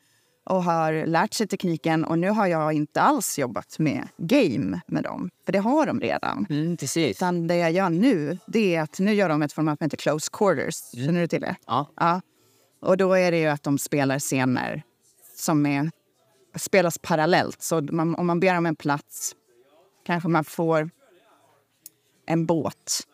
och 0.45 0.63
har 0.63 1.05
lärt 1.05 1.33
sig 1.33 1.47
tekniken. 1.47 2.05
Och 2.05 2.19
nu 2.19 2.29
har 2.29 2.47
jag 2.47 2.73
inte 2.73 3.01
alls 3.01 3.39
jobbat 3.39 3.79
med 3.79 4.07
game 4.17 4.81
med 4.87 5.03
dem. 5.03 5.29
För 5.45 5.51
det 5.51 5.59
har 5.59 5.85
de 5.85 5.99
redan. 5.99 6.45
Mm, 6.49 6.77
precis. 6.77 7.17
Utan 7.17 7.47
det 7.47 7.55
jag 7.55 7.71
gör 7.71 7.89
nu, 7.89 8.37
det 8.47 8.75
är 8.75 8.81
att 8.81 8.99
nu 8.99 9.13
gör 9.13 9.29
de 9.29 9.41
ett 9.41 9.53
format 9.53 9.77
som 9.77 9.85
heter 9.85 9.97
close 9.97 10.29
quarters. 10.33 10.91
Känner 10.91 11.21
du 11.21 11.27
till 11.27 11.41
det? 11.41 11.55
Ja. 11.67 11.87
Ja. 11.95 12.21
Och 12.79 12.97
då 12.97 13.13
är 13.13 13.31
det 13.31 13.39
ju 13.39 13.47
att 13.47 13.63
de 13.63 13.77
spelar 13.77 14.19
scener 14.19 14.83
som 15.35 15.65
är, 15.65 15.91
spelas 16.55 16.97
parallellt. 16.97 17.61
Så 17.61 17.81
man, 17.81 18.15
om 18.15 18.27
man 18.27 18.39
ber 18.39 18.57
om 18.57 18.65
en 18.65 18.75
plats 18.75 19.35
kanske 20.05 20.29
man 20.29 20.43
får 20.43 20.89
en 22.25 22.45
båt, 22.45 23.07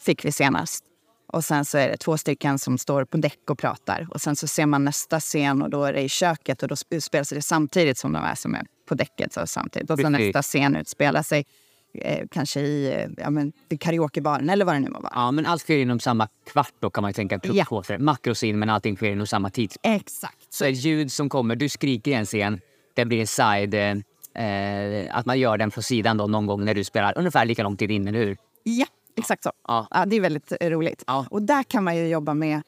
fick 0.00 0.24
vi 0.24 0.32
senast. 0.32 0.84
Och 1.32 1.44
sen 1.44 1.64
så 1.64 1.78
är 1.78 1.88
det 1.88 1.96
två 1.96 2.18
stycken 2.18 2.58
som 2.58 2.78
står 2.78 3.04
på 3.04 3.16
däck 3.16 3.50
och 3.50 3.58
pratar. 3.58 4.08
Och 4.10 4.20
sen 4.20 4.36
så 4.36 4.46
ser 4.46 4.66
man 4.66 4.84
nästa 4.84 5.20
scen 5.20 5.62
och 5.62 5.70
då 5.70 5.84
är 5.84 5.92
det 5.92 6.00
i 6.00 6.08
köket 6.08 6.62
och 6.62 6.68
då 6.68 6.74
sp- 6.74 7.00
spelas 7.00 7.28
det 7.28 7.42
samtidigt 7.42 7.98
som 7.98 8.12
de 8.12 8.24
är 8.24 8.34
som 8.34 8.54
är 8.54 8.66
på 8.88 8.94
däcket. 8.94 9.32
Så 9.32 9.46
samtidigt. 9.46 9.90
Och 9.90 9.96
Precis. 9.96 10.10
nästa 10.10 10.42
scen 10.42 10.76
utspelar 10.76 11.22
sig 11.22 11.46
eh, 11.94 12.26
kanske 12.30 12.60
i 12.60 12.92
eh, 12.92 13.10
ja, 13.16 13.30
men, 13.30 13.52
karaokebaren 13.80 14.50
eller 14.50 14.64
vad 14.64 14.74
det 14.74 14.78
nu 14.78 14.88
må 14.90 15.00
vara. 15.00 15.12
Ja, 15.14 15.30
men 15.30 15.46
allt 15.46 15.62
sker 15.62 15.78
inom 15.78 16.00
samma 16.00 16.28
kvart 16.52 16.74
då 16.80 16.90
kan 16.90 17.02
man 17.02 17.08
ju 17.08 17.12
tänka. 17.12 17.40
Ja. 17.42 17.82
Ja. 17.88 17.98
Makrosin, 17.98 18.58
men 18.58 18.70
allting 18.70 18.96
sker 18.96 19.10
inom 19.10 19.26
samma 19.26 19.50
tid. 19.50 19.72
Exakt. 19.82 20.46
Så 20.50 20.64
det 20.64 20.70
ljud 20.70 21.12
som 21.12 21.28
kommer, 21.28 21.56
du 21.56 21.68
skriker 21.68 22.10
i 22.10 22.14
en 22.14 22.26
scen, 22.26 22.60
det 22.94 23.04
blir 23.04 23.20
en 23.20 23.26
side, 23.26 23.74
eh, 23.74 25.16
att 25.16 25.26
man 25.26 25.38
gör 25.38 25.58
den 25.58 25.70
från 25.70 25.82
sidan 25.82 26.16
då 26.16 26.26
någon 26.26 26.46
gång 26.46 26.64
när 26.64 26.74
du 26.74 26.84
spelar 26.84 27.18
ungefär 27.18 27.44
lika 27.44 27.62
lång 27.62 27.76
tid 27.76 27.90
innan, 27.90 28.14
eller 28.14 28.26
hur? 28.26 28.36
Ja, 28.62 28.86
exakt 29.16 29.42
så. 29.42 29.52
Ja. 29.68 29.86
Ja, 29.90 30.06
det 30.06 30.16
är 30.16 30.20
väldigt 30.20 30.52
eh, 30.60 30.70
roligt. 30.70 31.04
Ja. 31.06 31.26
Och 31.30 31.42
där 31.42 31.62
kan 31.62 31.84
man 31.84 31.96
ju 31.96 32.08
jobba 32.08 32.34
med 32.34 32.62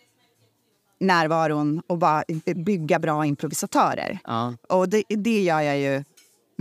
närvaron 1.00 1.82
och 1.86 1.98
bara 1.98 2.24
bygga 2.56 2.98
bra 2.98 3.26
improvisatörer. 3.26 4.18
Ja. 4.24 4.54
Och 4.68 4.88
det, 4.88 5.02
det 5.08 5.42
gör 5.42 5.60
jag 5.60 5.78
ju 5.78 6.04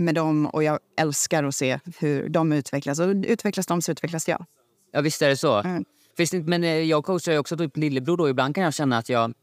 med 0.02 0.14
dem 0.14 0.46
och 0.46 0.62
jag 0.64 0.78
älskar 0.96 1.44
att 1.44 1.54
se 1.54 1.78
hur 1.98 2.28
de 2.28 2.52
utvecklas. 2.52 2.98
Och 3.00 3.08
utvecklas 3.08 3.66
de 3.66 3.82
så 3.82 3.92
utvecklas 3.92 4.28
jag. 4.28 4.44
Ja, 4.92 5.00
visst 5.00 5.22
är 5.22 5.28
det 5.28 5.36
så. 5.36 5.58
Mm. 5.58 5.84
Inte- 6.18 6.40
men 6.40 6.64
eh, 6.64 6.70
jag 6.70 7.04
coachar 7.04 7.32
ju 7.32 7.38
också 7.38 7.56
typ 7.56 7.76
lillebror 7.76 8.16
då. 8.16 8.28
Ibland 8.28 8.54
kan 8.54 8.64
jag 8.64 8.74
känna 8.74 8.98
att 8.98 9.08
jag... 9.08 9.34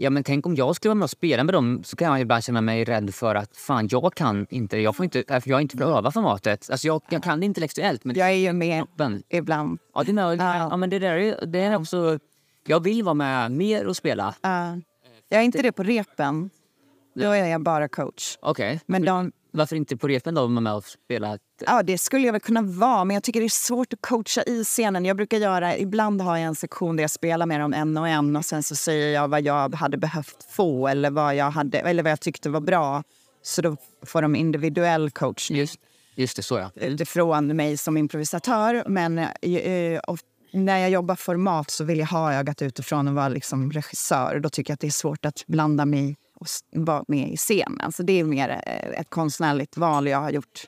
Ja, 0.00 0.10
men 0.10 0.24
tänk 0.24 0.46
om 0.46 0.54
jag 0.54 0.76
skulle 0.76 0.90
vara 0.90 0.94
med 0.98 1.04
och 1.04 1.10
spela 1.10 1.44
med 1.44 1.54
dem 1.54 1.82
så 1.84 1.96
kan 1.96 2.08
jag 2.08 2.20
ibland 2.20 2.44
känna 2.44 2.60
mig 2.60 2.84
rädd 2.84 3.14
för 3.14 3.34
att 3.34 3.56
fan, 3.56 3.88
jag 3.90 4.14
kan 4.14 4.46
inte, 4.50 4.78
jag 4.78 4.96
får 4.96 5.04
inte, 5.04 5.24
för 5.26 5.48
jag 5.50 5.56
har 5.56 5.60
inte 5.60 5.76
fått 5.76 5.86
öva 5.86 6.10
formatet. 6.10 6.70
Alltså 6.70 6.86
jag, 6.86 7.02
jag 7.10 7.22
kan 7.22 7.40
det 7.40 7.46
intellektuellt 7.46 8.04
men 8.04 8.16
Jag 8.16 8.28
är 8.28 8.32
ju 8.32 8.52
med 8.52 8.84
kroppen. 8.84 9.22
ibland. 9.28 9.78
Ja, 9.94 10.02
det, 10.02 10.12
är, 10.12 10.58
ja. 10.58 10.76
men 10.76 10.90
det 10.90 10.98
där 10.98 11.14
är, 11.14 11.46
det 11.46 11.58
är 11.58 11.76
också, 11.76 12.18
jag 12.66 12.80
vill 12.80 13.02
vara 13.02 13.14
med 13.14 13.52
mer 13.52 13.86
och 13.86 13.96
spela. 13.96 14.28
Uh, 14.28 14.78
jag 15.28 15.40
är 15.40 15.44
inte 15.44 15.62
det 15.62 15.72
på 15.72 15.82
repen. 15.82 16.50
Då 17.14 17.30
är 17.30 17.46
jag 17.46 17.60
bara 17.60 17.88
coach. 17.88 18.36
Okej. 18.40 18.80
Men 18.86 19.04
de, 19.04 19.32
Varför 19.58 19.76
inte 19.76 19.96
på 19.96 20.08
repen 20.08 20.34
då, 20.34 20.40
vara 20.40 20.60
med 20.60 20.74
och 20.74 20.84
spela? 20.84 21.38
ja, 21.66 21.82
det 21.82 21.98
skulle 21.98 22.26
jag 22.26 22.32
väl 22.32 22.40
kunna 22.40 22.62
vara, 22.62 23.04
men 23.04 23.14
jag 23.14 23.22
tycker 23.22 23.40
det 23.40 23.46
är 23.46 23.48
svårt 23.48 23.92
att 23.92 24.02
coacha 24.02 24.42
i 24.42 24.64
scenen. 24.64 25.04
Jag 25.04 25.16
brukar 25.16 25.38
göra, 25.38 25.76
ibland 25.76 26.20
har 26.20 26.36
jag 26.36 26.46
en 26.46 26.54
sektion 26.54 26.96
där 26.96 27.02
jag 27.02 27.10
spelar 27.10 27.46
med 27.46 27.60
dem 27.60 27.72
en 27.72 27.96
och 27.96 28.08
en 28.08 28.36
och 28.36 28.44
sen 28.44 28.62
så 28.62 28.76
säger 28.76 29.14
jag 29.14 29.28
vad 29.28 29.42
jag 29.42 29.74
hade 29.74 29.96
behövt 29.96 30.46
få 30.50 30.88
eller 30.88 31.10
vad 31.10 31.36
jag, 31.36 31.50
hade, 31.50 31.78
eller 31.78 32.02
vad 32.02 32.12
jag 32.12 32.20
tyckte 32.20 32.50
var 32.50 32.60
bra. 32.60 33.02
Så 33.42 33.62
då 33.62 33.76
får 34.06 34.22
de 34.22 34.36
individuell 34.36 35.10
coachning 35.10 35.58
Just, 35.58 35.80
just 36.14 36.36
det, 36.36 36.42
så 36.42 36.58
ja. 36.58 36.70
utifrån 36.74 37.56
mig 37.56 37.76
som 37.76 37.96
improvisatör. 37.96 38.84
Men 38.86 39.18
eh, 39.18 39.98
och 40.06 40.18
när 40.52 40.78
jag 40.78 40.90
jobbar 40.90 41.14
format 41.14 41.70
så 41.70 41.84
vill 41.84 41.98
jag 41.98 42.06
ha 42.06 42.34
ögat 42.34 42.62
utifrån 42.62 43.08
och 43.08 43.14
vara 43.14 43.28
liksom 43.28 43.72
regissör. 43.72 44.40
Då 44.40 44.48
tycker 44.48 44.70
jag 44.70 44.74
att 44.74 44.80
det 44.80 44.86
är 44.86 44.90
svårt 44.90 45.24
att 45.24 45.44
blanda 45.46 45.84
mig 45.84 46.16
och 46.40 46.46
vara 46.72 47.04
med 47.08 47.32
i 47.32 47.36
scenen. 47.36 47.92
Så 47.92 48.02
det 48.02 48.20
är 48.20 48.24
mer 48.24 48.48
eh, 48.66 49.00
ett 49.00 49.10
konstnärligt 49.10 49.76
val 49.76 50.06
jag 50.08 50.18
har 50.18 50.30
gjort. 50.30 50.64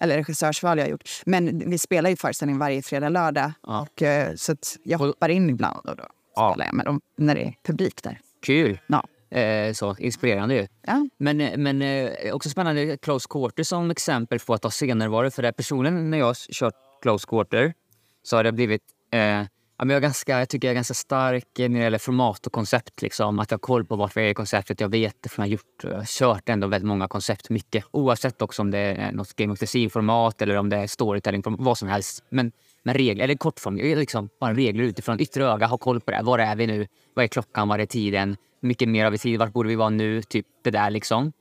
Eller 0.00 0.16
regissörsval 0.16 0.78
jag 0.78 0.84
har 0.84 0.90
gjort. 0.90 1.08
Men 1.26 1.70
vi 1.70 1.78
spelar 1.78 2.10
ju 2.10 2.16
föreställning 2.16 2.58
varje 2.58 2.82
fredag, 2.82 3.08
lördag. 3.08 3.52
Ja. 3.62 3.80
Och, 3.80 4.02
eh, 4.02 4.34
så 4.34 4.56
jag 4.82 4.98
hoppar 4.98 5.28
in 5.28 5.50
ibland 5.50 5.88
och 5.88 5.96
då 5.96 6.04
Ja. 6.36 6.52
spelar 6.52 6.66
jag 6.66 6.74
med 6.74 6.86
dem 6.86 7.00
när 7.16 7.34
det 7.34 7.42
är 7.44 7.54
publik 7.62 8.02
där. 8.02 8.20
Kul! 8.42 8.78
Ja. 8.86 9.06
Eh, 9.38 9.72
så, 9.72 9.96
inspirerande 9.98 10.54
ju. 10.54 10.66
Ja. 10.86 11.08
Men, 11.18 11.40
eh, 11.40 11.58
men 11.58 11.82
eh, 11.82 12.34
också 12.34 12.48
spännande 12.50 12.96
close 12.96 13.26
quarter 13.30 13.62
som 13.62 13.90
exempel 13.90 14.38
på 14.38 14.54
att 14.54 14.64
ha 14.64 14.70
scenervaro. 14.70 15.30
För 15.30 15.42
det 15.42 15.52
personligen 15.52 16.10
när 16.10 16.18
jag 16.18 16.26
har 16.26 16.52
kört 16.52 16.74
close 17.02 17.26
quarter 17.28 17.74
så 18.22 18.36
har 18.36 18.44
det 18.44 18.52
blivit... 18.52 18.82
Eh, 19.12 19.42
ja, 19.78 19.84
men 19.84 19.94
jag, 19.94 20.02
ganska, 20.02 20.38
jag 20.38 20.48
tycker 20.48 20.68
jag 20.68 20.70
är 20.70 20.74
ganska 20.74 20.94
stark 20.94 21.48
när 21.56 21.68
det 21.68 21.78
gäller 21.78 21.98
format 21.98 22.46
och 22.46 22.52
koncept. 22.52 23.02
Liksom. 23.02 23.38
Att 23.38 23.50
jag 23.50 23.58
har 23.58 23.60
koll 23.60 23.84
på 23.84 23.96
vart 23.96 24.16
vi 24.16 24.20
är 24.20 24.28
i 24.28 24.34
konceptet. 24.34 24.80
Jag 24.80 24.88
vet 24.88 25.16
för 25.30 25.42
jag 25.42 25.42
har 25.42 25.50
gjort. 25.50 25.82
Jag 25.82 25.96
har 25.96 26.04
kört 26.04 26.48
ändå 26.48 26.66
väldigt 26.66 26.88
många 26.88 27.08
koncept 27.08 27.50
mycket. 27.50 27.84
Oavsett 27.90 28.42
också 28.42 28.62
om 28.62 28.70
det 28.70 28.78
är 28.78 29.06
eh, 29.06 29.12
något 29.12 29.36
Game 29.36 29.52
of 29.52 29.58
the 29.58 29.66
Sea-format 29.66 30.42
eller 30.42 30.56
om 30.56 30.68
det 30.68 30.76
är 30.76 30.86
storytelling, 30.86 31.42
vad 31.46 31.78
som 31.78 31.88
helst. 31.88 32.24
Men, 32.30 32.52
men 32.82 32.94
regler, 32.94 33.24
eller 33.24 33.34
kortform, 33.34 33.76
liksom 33.76 34.28
bara 34.40 34.54
regler 34.54 34.84
utifrån 34.84 35.20
yttre 35.20 35.44
öga. 35.44 35.66
Ha 35.66 35.78
koll 35.78 36.00
på 36.00 36.10
det. 36.10 36.22
Var 36.22 36.38
är 36.38 36.56
vi 36.56 36.66
nu? 36.66 36.86
Vad 37.14 37.24
är 37.24 37.28
klockan? 37.28 37.68
Vad 37.68 37.80
är 37.80 37.86
tiden? 37.86 38.36
Hur 38.60 38.68
mycket 38.68 38.88
mer 38.88 39.04
har 39.04 39.10
vi 39.10 39.18
tid? 39.18 39.38
Vart 39.38 39.52
borde 39.52 39.68
vi 39.68 39.74
vara 39.74 39.90
nu? 39.90 40.22
Typ 40.22 40.46
det 40.64 40.70
där 40.70 40.90
liksom. 40.90 41.32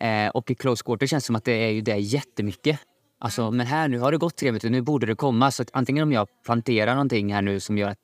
Eh, 0.00 0.28
och 0.28 0.50
i 0.50 0.54
close 0.54 0.84
quarter 0.84 1.06
känns 1.06 1.24
det 1.24 1.26
som 1.26 1.36
att 1.36 1.44
det 1.44 1.52
är 1.52 1.70
ju 1.70 1.80
det 1.80 1.96
jättemycket. 1.96 2.80
Alltså, 3.24 3.50
men 3.50 3.66
här 3.66 3.88
nu 3.88 3.98
har 3.98 4.12
det 4.12 4.18
gått 4.18 4.36
tre 4.36 4.48
minuter, 4.48 4.70
nu 4.70 4.82
borde 4.82 5.06
det 5.06 5.14
komma. 5.14 5.50
Så 5.50 5.62
att 5.62 5.70
antingen 5.72 6.02
om 6.02 6.12
jag 6.12 6.28
planterar 6.44 6.94
någonting 6.94 7.34
här 7.34 7.42
nu 7.42 7.60
som 7.60 7.78
gör 7.78 7.88
att 7.88 7.98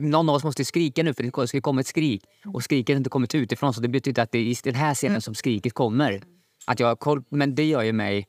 någon 0.00 0.28
av 0.28 0.34
oss 0.34 0.44
måste 0.44 0.64
skrika 0.64 1.02
nu 1.02 1.14
för 1.14 1.22
det 1.22 1.48
ska 1.48 1.60
komma 1.60 1.80
ett 1.80 1.86
skrik. 1.86 2.24
Och 2.44 2.62
skriket 2.62 2.94
har 2.94 2.96
inte 2.96 3.10
kommit 3.10 3.34
utifrån 3.34 3.74
så 3.74 3.80
det 3.80 3.88
betyder 3.88 4.22
att 4.22 4.32
det 4.32 4.38
är 4.38 4.42
i 4.42 4.56
den 4.64 4.74
här 4.74 4.94
scenen 4.94 5.20
som 5.20 5.34
skriket 5.34 5.72
kommer. 5.72 6.22
Att 6.66 6.80
jag 6.80 6.98
koll, 6.98 7.22
men 7.28 7.54
det 7.54 7.64
gör 7.64 7.82
ju 7.82 7.92
mig... 7.92 8.26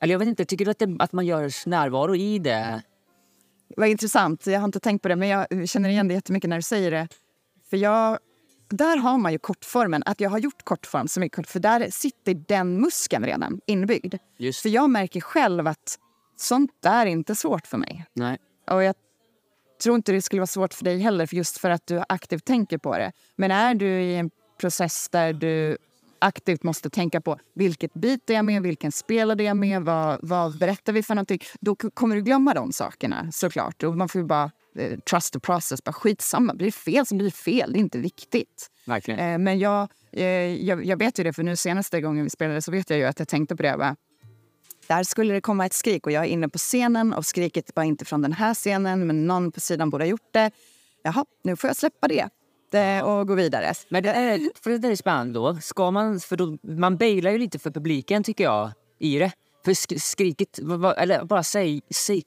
Eller 0.00 0.14
jag 0.14 0.18
vet 0.18 0.28
inte, 0.28 0.44
tycker 0.44 0.64
du 0.64 0.70
att, 0.70 0.78
det, 0.78 0.96
att 0.98 1.12
man 1.12 1.26
gör 1.26 1.68
närvaro 1.68 2.16
i 2.16 2.38
det? 2.38 2.82
Vad 3.76 3.88
intressant. 3.88 4.46
Jag 4.46 4.60
har 4.60 4.64
inte 4.64 4.80
tänkt 4.80 5.02
på 5.02 5.08
det, 5.08 5.16
men 5.16 5.28
jag 5.28 5.68
känner 5.68 5.88
igen 5.88 6.08
det 6.08 6.14
jättemycket 6.14 6.50
när 6.50 6.56
du 6.56 6.62
säger 6.62 6.90
det. 6.90 7.08
För 7.70 7.76
jag, 7.76 8.18
där 8.76 8.96
har 8.96 9.18
man 9.18 9.32
ju 9.32 9.38
kortformen. 9.38 10.02
Att 10.06 10.20
jag 10.20 10.30
har 10.30 10.38
gjort 10.38 10.64
kortform 10.64 11.08
så 11.08 11.20
mycket, 11.20 11.48
för 11.48 11.60
där 11.60 11.90
sitter 11.90 12.34
den 12.34 12.80
muskeln 12.80 13.24
redan 13.24 13.60
inbyggd. 13.66 14.14
Just 14.38 14.62
För 14.62 14.68
jag 14.68 14.90
märker 14.90 15.20
själv 15.20 15.66
att 15.66 15.98
sånt 16.36 16.70
där 16.82 17.06
är 17.06 17.10
inte 17.10 17.34
svårt 17.34 17.66
för 17.66 17.78
mig. 17.78 18.06
Nej. 18.12 18.38
Och 18.70 18.82
jag 18.82 18.94
tror 19.82 19.96
inte 19.96 20.12
det 20.12 20.22
skulle 20.22 20.40
vara 20.40 20.46
svårt 20.46 20.74
för 20.74 20.84
dig 20.84 20.98
heller, 20.98 21.26
för 21.26 21.36
just 21.36 21.58
för 21.58 21.70
att 21.70 21.86
du 21.86 22.02
aktivt 22.08 22.44
tänker 22.44 22.78
på 22.78 22.98
det. 22.98 23.12
Men 23.36 23.50
är 23.50 23.74
du 23.74 23.86
i 23.86 24.16
en 24.16 24.30
process 24.60 25.08
där 25.08 25.32
du 25.32 25.78
aktivt 26.18 26.62
måste 26.62 26.90
tänka 26.90 27.20
på 27.20 27.38
vilket 27.54 27.94
bit 27.94 28.30
är 28.30 28.34
jag 28.34 28.44
med, 28.44 28.62
vilken 28.62 28.92
spelade 28.92 29.42
jag 29.42 29.56
med, 29.56 29.82
vad, 29.82 30.18
vad 30.22 30.58
berättar 30.58 30.92
vi 30.92 31.02
för 31.02 31.14
någonting? 31.14 31.40
Då 31.60 31.74
kommer 31.74 32.16
du 32.16 32.22
glömma 32.22 32.54
de 32.54 32.72
sakerna 32.72 33.32
såklart. 33.32 33.82
Och 33.82 33.96
man 33.96 34.08
får 34.08 34.22
bara 34.22 34.50
trust 35.10 35.32
the 35.32 35.40
process. 35.40 35.84
Bara 35.84 35.92
skitsamma, 35.92 36.54
blir 36.54 36.66
det 36.66 36.72
fel 36.72 37.06
så 37.06 37.14
blir 37.14 37.26
det 37.26 37.36
fel. 37.36 37.72
Det 37.72 37.78
är 37.78 37.80
inte 37.80 37.98
viktigt. 37.98 38.70
Verkligen. 38.86 39.20
Eh, 39.20 39.38
men 39.38 39.58
jag, 39.58 39.88
eh, 40.12 40.24
jag, 40.64 40.84
jag 40.84 40.96
vet 40.96 41.18
ju 41.18 41.24
det, 41.24 41.32
för 41.32 41.42
nu 41.42 41.56
senaste 41.56 42.00
gången 42.00 42.24
vi 42.24 42.30
spelade 42.30 42.62
så 42.62 42.70
vet 42.70 42.90
jag 42.90 42.98
ju 42.98 43.04
att 43.04 43.18
jag 43.18 43.28
tänkte 43.28 43.56
på 43.56 43.62
det. 43.62 43.76
Va? 43.76 43.96
Där 44.86 45.02
skulle 45.02 45.34
det 45.34 45.40
komma 45.40 45.66
ett 45.66 45.72
skrik 45.72 46.06
och 46.06 46.12
jag 46.12 46.24
är 46.24 46.28
inne 46.28 46.48
på 46.48 46.58
scenen 46.58 47.12
och 47.12 47.26
skriket 47.26 47.70
var 47.74 47.82
inte 47.82 48.04
från 48.04 48.22
den 48.22 48.32
här 48.32 48.54
scenen 48.54 49.06
men 49.06 49.26
någon 49.26 49.52
på 49.52 49.60
sidan 49.60 49.90
borde 49.90 50.04
ha 50.04 50.08
gjort 50.08 50.32
det. 50.32 50.50
Jaha, 51.02 51.24
nu 51.44 51.56
får 51.56 51.68
jag 51.68 51.76
släppa 51.76 52.08
det 52.08 52.28
och 53.02 53.28
gå 53.28 53.34
vidare. 53.34 53.74
Men 53.88 54.02
det 54.02 54.10
är, 54.10 54.62
för 54.62 54.70
det 54.70 54.78
där 54.78 54.90
är 54.90 54.96
spännande 54.96 55.34
då. 55.34 55.56
Ska 55.56 55.90
man, 55.90 56.20
för 56.20 56.36
då, 56.36 56.58
man 56.62 56.96
bailar 56.96 57.30
ju 57.30 57.38
lite 57.38 57.58
för 57.58 57.70
publiken 57.70 58.24
tycker 58.24 58.44
jag 58.44 58.70
i 58.98 59.18
det. 59.18 59.32
För 59.64 59.74
sk 59.74 60.00
skriket, 60.00 60.58
eller 60.96 61.24
bara 61.24 61.42
säg, 61.42 61.82
säg 61.90 62.22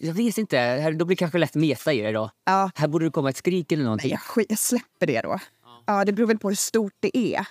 jag 0.00 0.14
vet 0.14 0.38
inte, 0.38 0.56
här- 0.58 0.92
då 0.92 1.04
blir 1.04 1.16
det 1.16 1.18
kanske 1.18 1.38
lätt 1.38 1.54
meta 1.54 1.92
i 1.92 2.00
det 2.00 2.12
då. 2.12 2.30
Ja, 2.44 2.70
Här 2.74 2.88
borde 2.88 3.04
det 3.04 3.10
komma 3.10 3.30
ett 3.30 3.36
skrik 3.36 3.72
eller 3.72 3.84
någonting. 3.84 4.10
jag, 4.10 4.44
jag 4.48 4.58
släpper 4.58 5.06
det 5.06 5.20
då. 5.20 5.38
Ja, 5.86 6.04
det 6.04 6.12
beror 6.12 6.26
väl 6.26 6.38
på 6.38 6.48
hur 6.48 6.56
stort 6.56 6.92
det 7.00 7.16
är. 7.18 7.46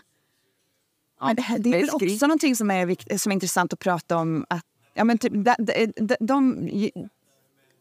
Men 1.21 1.35
det, 1.35 1.41
här, 1.41 1.59
det 1.59 1.69
är 1.69 1.73
väl 1.79 1.89
skrik- 1.89 2.13
också 2.15 2.25
någonting 2.27 2.55
som 2.55 2.71
är, 2.71 2.85
vikt, 2.85 3.21
som 3.21 3.31
är 3.31 3.33
intressant 3.33 3.73
att 3.73 3.79
prata 3.79 4.17
om. 4.17 4.45
Att, 4.49 4.63
ja, 4.93 5.03
men 5.03 5.17
typ, 5.17 5.33
de, 5.33 5.55
de, 5.57 5.85
de, 5.97 6.15
de, 6.19 6.91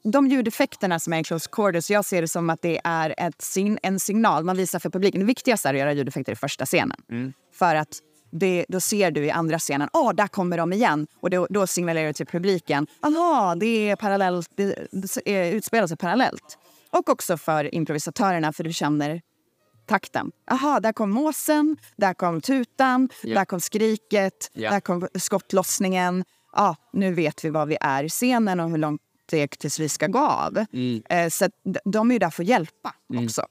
de 0.04 0.26
ljudeffekterna 0.28 0.98
som 0.98 1.12
är 1.12 1.20
i 1.20 1.24
close 1.24 1.48
quarters, 1.52 1.90
jag 1.90 2.04
ser 2.04 2.22
det 2.22 2.28
som 2.28 2.50
att 2.50 2.62
det 2.62 2.80
är 2.84 3.14
ett 3.18 3.44
en 3.82 4.00
signal 4.00 4.44
man 4.44 4.56
visar 4.56 4.78
för 4.78 4.90
publiken. 4.90 5.20
Det 5.20 5.26
viktigaste 5.26 5.68
är 5.68 5.74
att 5.74 5.80
göra 5.80 5.92
ljudeffekter 5.92 6.32
i 6.32 6.36
första 6.36 6.66
scenen. 6.66 6.96
För 7.54 7.74
att 7.74 7.98
det, 8.38 8.66
då 8.68 8.80
ser 8.80 9.10
du 9.10 9.24
i 9.24 9.30
andra 9.30 9.58
scenen, 9.58 9.88
åh, 9.92 10.12
där 10.14 10.26
kommer 10.28 10.58
de 10.58 10.72
igen. 10.72 11.06
Och 11.20 11.30
då, 11.30 11.46
då 11.50 11.66
signalerar 11.66 12.06
du 12.06 12.12
till 12.12 12.26
publiken, 12.26 12.86
aha, 13.02 13.54
det 13.54 13.90
är 13.90 13.96
parallellt, 13.96 14.50
det, 14.56 14.88
det 14.92 15.30
är- 15.30 15.52
utspelar 15.52 15.86
sig 15.86 15.96
parallellt. 15.96 16.58
Och 16.90 17.08
också 17.08 17.36
för 17.36 17.74
improvisatörerna, 17.74 18.52
för 18.52 18.64
du 18.64 18.72
känner 18.72 19.22
takten. 19.86 20.30
Aha, 20.50 20.80
där 20.80 20.92
kom 20.92 21.10
måsen, 21.10 21.76
där 21.96 22.14
kom 22.14 22.40
tutan, 22.40 23.08
Ja. 23.22 23.34
där 23.34 23.44
kom 23.44 23.60
skriket, 23.60 24.50
Ja. 24.52 24.70
där 24.70 24.80
kom 24.80 25.08
skottlossningen. 25.18 26.24
Ja, 26.52 26.76
nu 26.92 27.12
vet 27.14 27.44
vi 27.44 27.50
var 27.50 27.66
vi 27.66 27.76
är 27.80 28.04
i 28.04 28.08
scenen 28.08 28.60
och 28.60 28.70
hur 28.70 28.78
långt 28.78 29.00
det 29.30 29.42
är 29.42 29.46
tills 29.46 29.78
vi 29.80 29.88
ska 29.88 30.06
gå 30.06 30.18
av. 30.18 30.64
Mm. 30.72 31.02
Eh, 31.10 31.28
så 31.28 31.44
att 31.44 31.52
de 31.84 32.10
är 32.10 32.14
ju 32.14 32.18
där 32.18 32.30
för 32.30 32.42
att 32.42 32.48
hjälpa 32.48 32.94
också. 33.24 33.42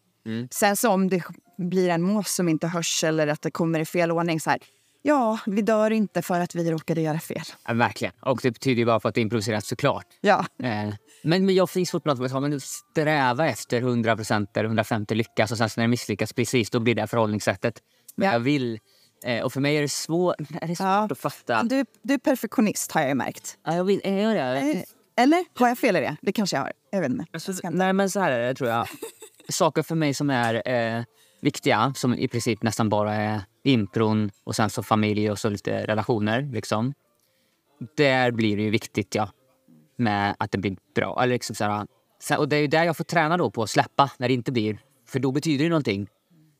Sen 0.52 0.76
så 0.78 0.90
om 0.90 1.10
det 1.10 1.24
blir 1.58 1.90
en 1.90 2.02
mås 2.02 2.36
som 2.36 2.50
inte 2.50 2.68
hörs 2.68 3.04
eller 3.04 3.28
att 3.28 3.42
det 3.42 3.52
kommer 3.52 3.80
i 3.80 3.86
fel 3.86 4.12
ordning 4.12 4.40
så 4.40 4.50
här. 4.50 4.60
Ja, 5.08 5.40
vi 5.46 5.62
dör 5.62 5.92
inte 5.92 6.22
för 6.22 6.40
att 6.40 6.56
vi 6.56 6.72
råkade 6.72 7.02
göra 7.02 7.20
fel. 7.20 7.42
Ja, 7.68 7.74
verkligen. 7.74 8.14
Och 8.22 8.40
det 8.44 8.52
betyder 8.52 8.80
ju 8.80 8.86
bara 8.86 9.00
för 9.00 9.10
att 9.10 9.16
det 9.16 9.22
är 9.22 9.24
improviserat 9.24 9.66
såklart. 9.66 10.06
Ja, 10.22 10.46
Eh, 10.64 10.90
men, 11.24 11.46
men 11.46 11.56
jag 11.56 11.70
finns 11.70 11.92
fortfarande 11.92 12.26
att 12.26 12.42
men 12.42 12.60
sträva 12.60 13.48
efter 13.48 13.78
100 13.78 14.12
eller 14.12 14.64
150 14.66 15.16
lyckas 15.16 15.52
och 15.52 15.58
sen 15.58 15.70
när 15.78 15.84
det 15.84 15.88
misslyckas 15.88 16.34
precis 16.34 16.70
då 16.70 16.80
blir 16.80 16.96
det 16.96 17.08
förhållningssättet. 17.08 17.80
Men 18.16 18.26
Ja. 18.28 18.34
jag 18.34 18.40
vill... 18.40 18.80
Eh, 19.26 19.44
och 19.44 19.54
för 19.54 19.62
mig 19.62 19.76
är 19.78 19.82
det 19.82 19.90
svårt, 19.92 20.36
är 20.40 20.68
det 20.68 20.76
svårt 20.76 20.86
Ja. 20.86 21.08
att 21.12 21.18
fatta. 21.18 21.64
du, 21.64 21.86
du 22.04 22.14
är 22.14 22.18
perfektionist 22.18 22.92
har 22.92 23.02
jag 23.02 23.18
märkt. 23.18 23.58
Ja, 23.66 23.76
jag 23.76 23.84
vill, 23.84 24.02
är 24.04 24.22
jag 24.22 24.36
det? 24.36 24.72
Eh, 24.72 24.84
Eller 25.24 25.46
har 25.60 25.68
jag 25.68 25.78
fel 25.78 25.96
i 25.96 26.00
det? 26.00 26.16
Det 26.22 26.32
kanske 26.32 26.56
jag 26.56 26.62
har. 26.62 26.72
Jag 26.92 27.02
vet 27.02 27.10
inte. 27.12 27.26
Alltså, 27.34 27.54
nej, 27.70 27.94
men 27.94 28.10
så 28.10 28.20
här 28.20 28.32
är 28.32 28.48
det 28.48 28.56
tror 28.56 28.70
jag. 28.70 28.88
Saker 29.50 29.84
för 29.84 29.96
mig 29.96 30.14
som 30.14 30.30
är 30.30 30.70
eh, 30.70 31.04
viktiga, 31.46 31.94
som 31.96 32.14
i 32.14 32.28
princip 32.28 32.64
nästan 32.64 32.90
bara 32.90 33.14
är 33.14 33.42
impron 33.64 34.32
och 34.44 34.56
sen 34.56 34.70
så 34.70 34.84
familj 34.84 35.32
och 35.32 35.40
så 35.40 35.50
lite 35.50 35.86
relationer. 35.88 36.50
Liksom. 36.54 36.94
Där 37.98 38.32
blir 38.32 38.58
det 38.58 38.64
ju 38.64 38.70
viktigt, 38.70 39.16
ja. 39.16 39.30
Med 39.98 40.36
att 40.40 40.52
det 40.52 40.58
blir 40.58 40.78
bra. 40.96 41.24
Eller 41.24 41.34
liksom 41.34 41.56
så 41.56 41.64
här, 41.64 42.40
och 42.40 42.50
det 42.50 42.56
är 42.56 42.60
ju 42.60 42.68
där 42.68 42.84
jag 42.84 42.98
får 42.98 43.04
träna 43.04 43.38
då 43.38 43.52
på 43.52 43.64
att 43.64 43.70
släppa 43.70 44.12
när 44.18 44.28
det 44.28 44.34
inte 44.34 44.52
blir. 44.52 44.80
För 45.08 45.20
då 45.20 45.32
betyder 45.32 45.64
det 45.64 45.70
någonting. 45.70 46.08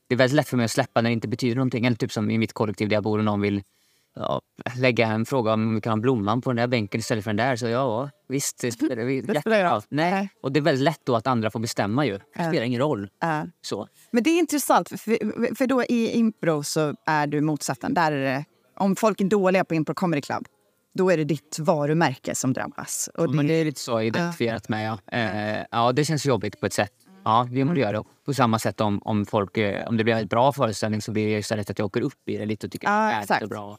Det 0.08 0.14
är 0.14 0.16
väldigt 0.16 0.36
lätt 0.36 0.48
för 0.48 0.56
mig 0.56 0.64
att 0.64 0.70
släppa 0.70 1.00
när 1.00 1.10
det 1.10 1.14
inte 1.14 1.28
betyder 1.28 1.56
någonting. 1.56 1.86
Eller 1.86 1.96
typ 1.96 2.12
som 2.12 2.30
i 2.30 2.38
mitt 2.38 2.52
kollektiv 2.52 2.88
där 2.88 2.96
jag 2.96 3.04
bor 3.04 3.18
och 3.18 3.24
någon 3.24 3.40
vill 3.40 3.62
ja, 4.16 4.40
lägga 4.76 5.06
en 5.06 5.26
fråga 5.26 5.52
om 5.52 5.74
vi 5.74 5.80
kan 5.80 5.90
ha 5.92 5.96
blomman 5.96 6.40
på 6.42 6.50
den 6.50 6.56
där 6.56 6.66
bänken 6.66 7.00
istället 7.00 7.24
för 7.24 7.30
den 7.30 7.36
där. 7.36 7.56
Så 7.56 7.66
ja, 7.66 8.10
visst. 8.28 8.58
Det 8.60 8.72
spelar, 8.72 9.22
Det 9.32 9.40
spelar 9.40 9.70
roll. 9.74 9.82
Nej. 9.88 10.28
Och 10.42 10.52
det 10.52 10.60
är 10.60 10.62
väldigt 10.62 10.84
lätt 10.84 11.00
då 11.04 11.16
att 11.16 11.26
andra 11.26 11.50
får 11.50 11.60
bestämma 11.60 12.06
ju. 12.06 12.12
Det 12.12 12.22
Ja. 12.36 12.48
spelar 12.48 12.62
ingen 12.62 12.80
roll. 12.80 13.08
Eh, 13.22 13.42
Så. 13.60 13.88
Men 14.10 14.22
det 14.22 14.30
är 14.30 14.38
intressant, 14.38 14.88
för, 14.88 15.54
för 15.54 15.66
då 15.66 15.82
i 15.84 16.10
impro 16.18 16.62
så 16.62 16.94
är 17.06 17.26
du 17.26 17.40
motsatsen. 17.40 17.94
Där 17.94 18.12
är 18.12 18.24
det, 18.24 18.44
om 18.76 18.96
folk 18.96 19.20
är 19.20 19.24
dåliga 19.24 19.64
på 19.64 19.74
impro 19.74 19.94
comedy 19.94 20.22
club, 20.22 20.46
då 20.94 21.10
är 21.10 21.16
det 21.16 21.24
ditt 21.24 21.58
varumärke 21.58 22.34
som 22.34 22.52
drabbas. 22.52 23.08
Och 23.14 23.30
det, 23.30 23.36
Men 23.36 23.46
det 23.46 23.54
är 23.54 23.64
lite 23.64 23.80
så 23.80 24.00
identifierat 24.00 24.68
med 24.68 24.86
ja. 24.88 25.18
Eh, 25.18 25.64
ja, 25.70 25.92
det 25.92 26.04
känns 26.04 26.26
jobbigt 26.26 26.60
på 26.60 26.66
ett 26.66 26.72
sätt. 26.72 26.92
Ja, 27.24 27.48
det 27.52 27.64
måste 27.64 27.80
göra. 27.80 28.04
På 28.26 28.34
samma 28.34 28.58
sätt 28.58 28.80
om, 28.80 29.00
om, 29.04 29.26
folk, 29.26 29.56
eh, 29.56 29.88
om 29.88 29.96
det 29.96 30.04
blir 30.04 30.14
en 30.14 30.26
bra 30.26 30.52
föreställning 30.52 31.02
så 31.02 31.12
blir 31.12 31.26
det 31.32 31.38
istället 31.38 31.70
att 31.70 31.78
jag 31.78 31.86
åker 31.86 32.00
upp 32.00 32.28
i 32.28 32.36
det 32.36 32.46
lite 32.46 32.66
och 32.66 32.72
tycker 32.72 32.88
Ja, 32.88 33.12
att 33.14 33.28
det 33.28 33.34
är 33.34 33.46
bra. 33.46 33.78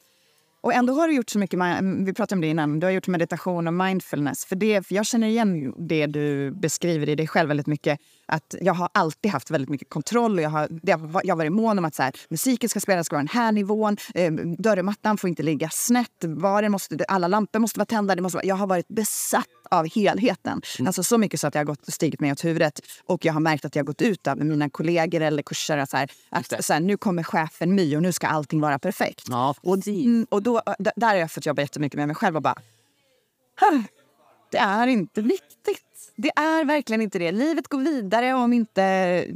Och 0.62 0.74
ändå 0.74 0.94
har 0.94 1.08
du 1.08 1.16
gjort 1.16 1.30
så 1.30 1.40
mycket, 1.40 1.60
vi 2.06 2.14
pratade 2.14 2.38
om 2.38 2.42
det 2.42 2.48
innan, 2.48 2.80
du 2.80 2.88
har 2.88 2.92
gjort 2.92 3.08
meditation 3.08 3.68
och 3.68 3.74
mindfulness. 3.74 4.46
För, 4.46 4.56
det, 4.56 4.88
för 4.88 4.96
jag 4.96 5.06
känner 5.06 5.28
igen 5.28 5.74
det 5.78 6.06
du 6.06 6.52
beskriver 6.52 7.10
i 7.10 7.16
dig 7.16 7.28
själv 7.28 7.48
väldigt 7.48 7.68
mycket. 7.68 8.00
Att 8.30 8.56
jag 8.62 8.74
har 8.74 8.90
alltid 8.94 9.32
haft 9.32 9.52
väldigt 9.52 9.70
mycket 9.70 9.90
kontroll 9.90 10.38
och 10.38 10.42
jag 10.42 10.50
har, 10.50 10.68
jag 10.84 10.98
har 10.98 11.36
varit 11.36 11.52
mån 11.52 11.78
om 11.80 11.86
att 11.86 11.96
så 11.96 12.04
här, 12.04 12.14
musiken 12.30 12.70
ska 12.70 12.80
spelas, 12.80 13.12
vara 13.12 13.20
den 13.20 13.28
här 13.28 13.52
nivån, 13.52 13.98
eh, 14.16 14.32
dörrmattan 14.60 15.18
får 15.18 15.28
inte 15.30 15.44
ligga 15.44 15.70
snett, 15.70 16.12
varen 16.24 16.72
måste, 16.72 16.98
alla 17.08 17.28
lampor 17.28 17.60
måste 17.60 17.80
vara 17.80 17.86
tända. 17.86 18.16
Det 18.16 18.22
måste 18.22 18.36
vara, 18.38 18.46
jag 18.46 18.56
har 18.56 18.68
varit 18.68 18.88
besatt 18.88 19.48
av 19.72 19.88
helheten. 19.96 20.62
Alltså 20.86 21.04
så 21.04 21.18
mycket 21.18 21.40
så 21.40 21.48
att 21.48 21.56
jag 21.56 21.60
har 21.60 21.66
gått, 21.66 21.94
stigit 21.94 22.20
mig 22.20 22.32
åt 22.32 22.46
huvudet. 22.46 22.80
Och 23.06 23.26
jag 23.26 23.34
har 23.34 23.40
märkt 23.40 23.66
att 23.66 23.76
jag 23.76 23.84
har 23.84 23.86
gått 23.88 24.02
ut 24.02 24.28
av 24.28 24.38
mina 24.38 24.70
kollegor 24.70 25.22
eller 25.22 25.44
kurser. 25.44 25.78
Att, 25.78 25.90
så 25.90 25.98
här, 25.98 26.12
att 26.30 26.66
så 26.66 26.74
här, 26.74 26.80
nu 26.80 26.98
kommer 26.98 27.24
chefen 27.24 27.76
My 27.76 27.96
och 27.96 28.02
nu 28.02 28.12
ska 28.12 28.28
allting 28.28 28.62
vara 28.62 28.80
perfekt. 28.80 29.24
Ja, 29.30 29.56
Och, 29.62 29.88
mm, 29.88 30.28
och 30.30 30.44
då, 30.44 30.62
där 30.96 31.08
har 31.08 31.16
jag 31.16 31.32
fått 31.32 31.46
jobba 31.46 31.62
jättemycket 31.62 31.98
med 31.98 32.08
mig 32.08 32.16
själv 32.16 32.36
och 32.36 32.42
bara... 32.42 32.56
"Huh, 33.62 33.82
Det 34.52 34.58
är 34.58 34.88
inte 34.88 35.22
viktigt. 35.22 35.84
Det 36.18 36.32
är 36.36 36.66
verkligen 36.66 37.02
inte 37.02 37.20
det. 37.20 37.32
Livet 37.32 37.68
går 37.68 37.80
vidare 37.80 38.34
om 38.34 38.54
inte 38.54 38.84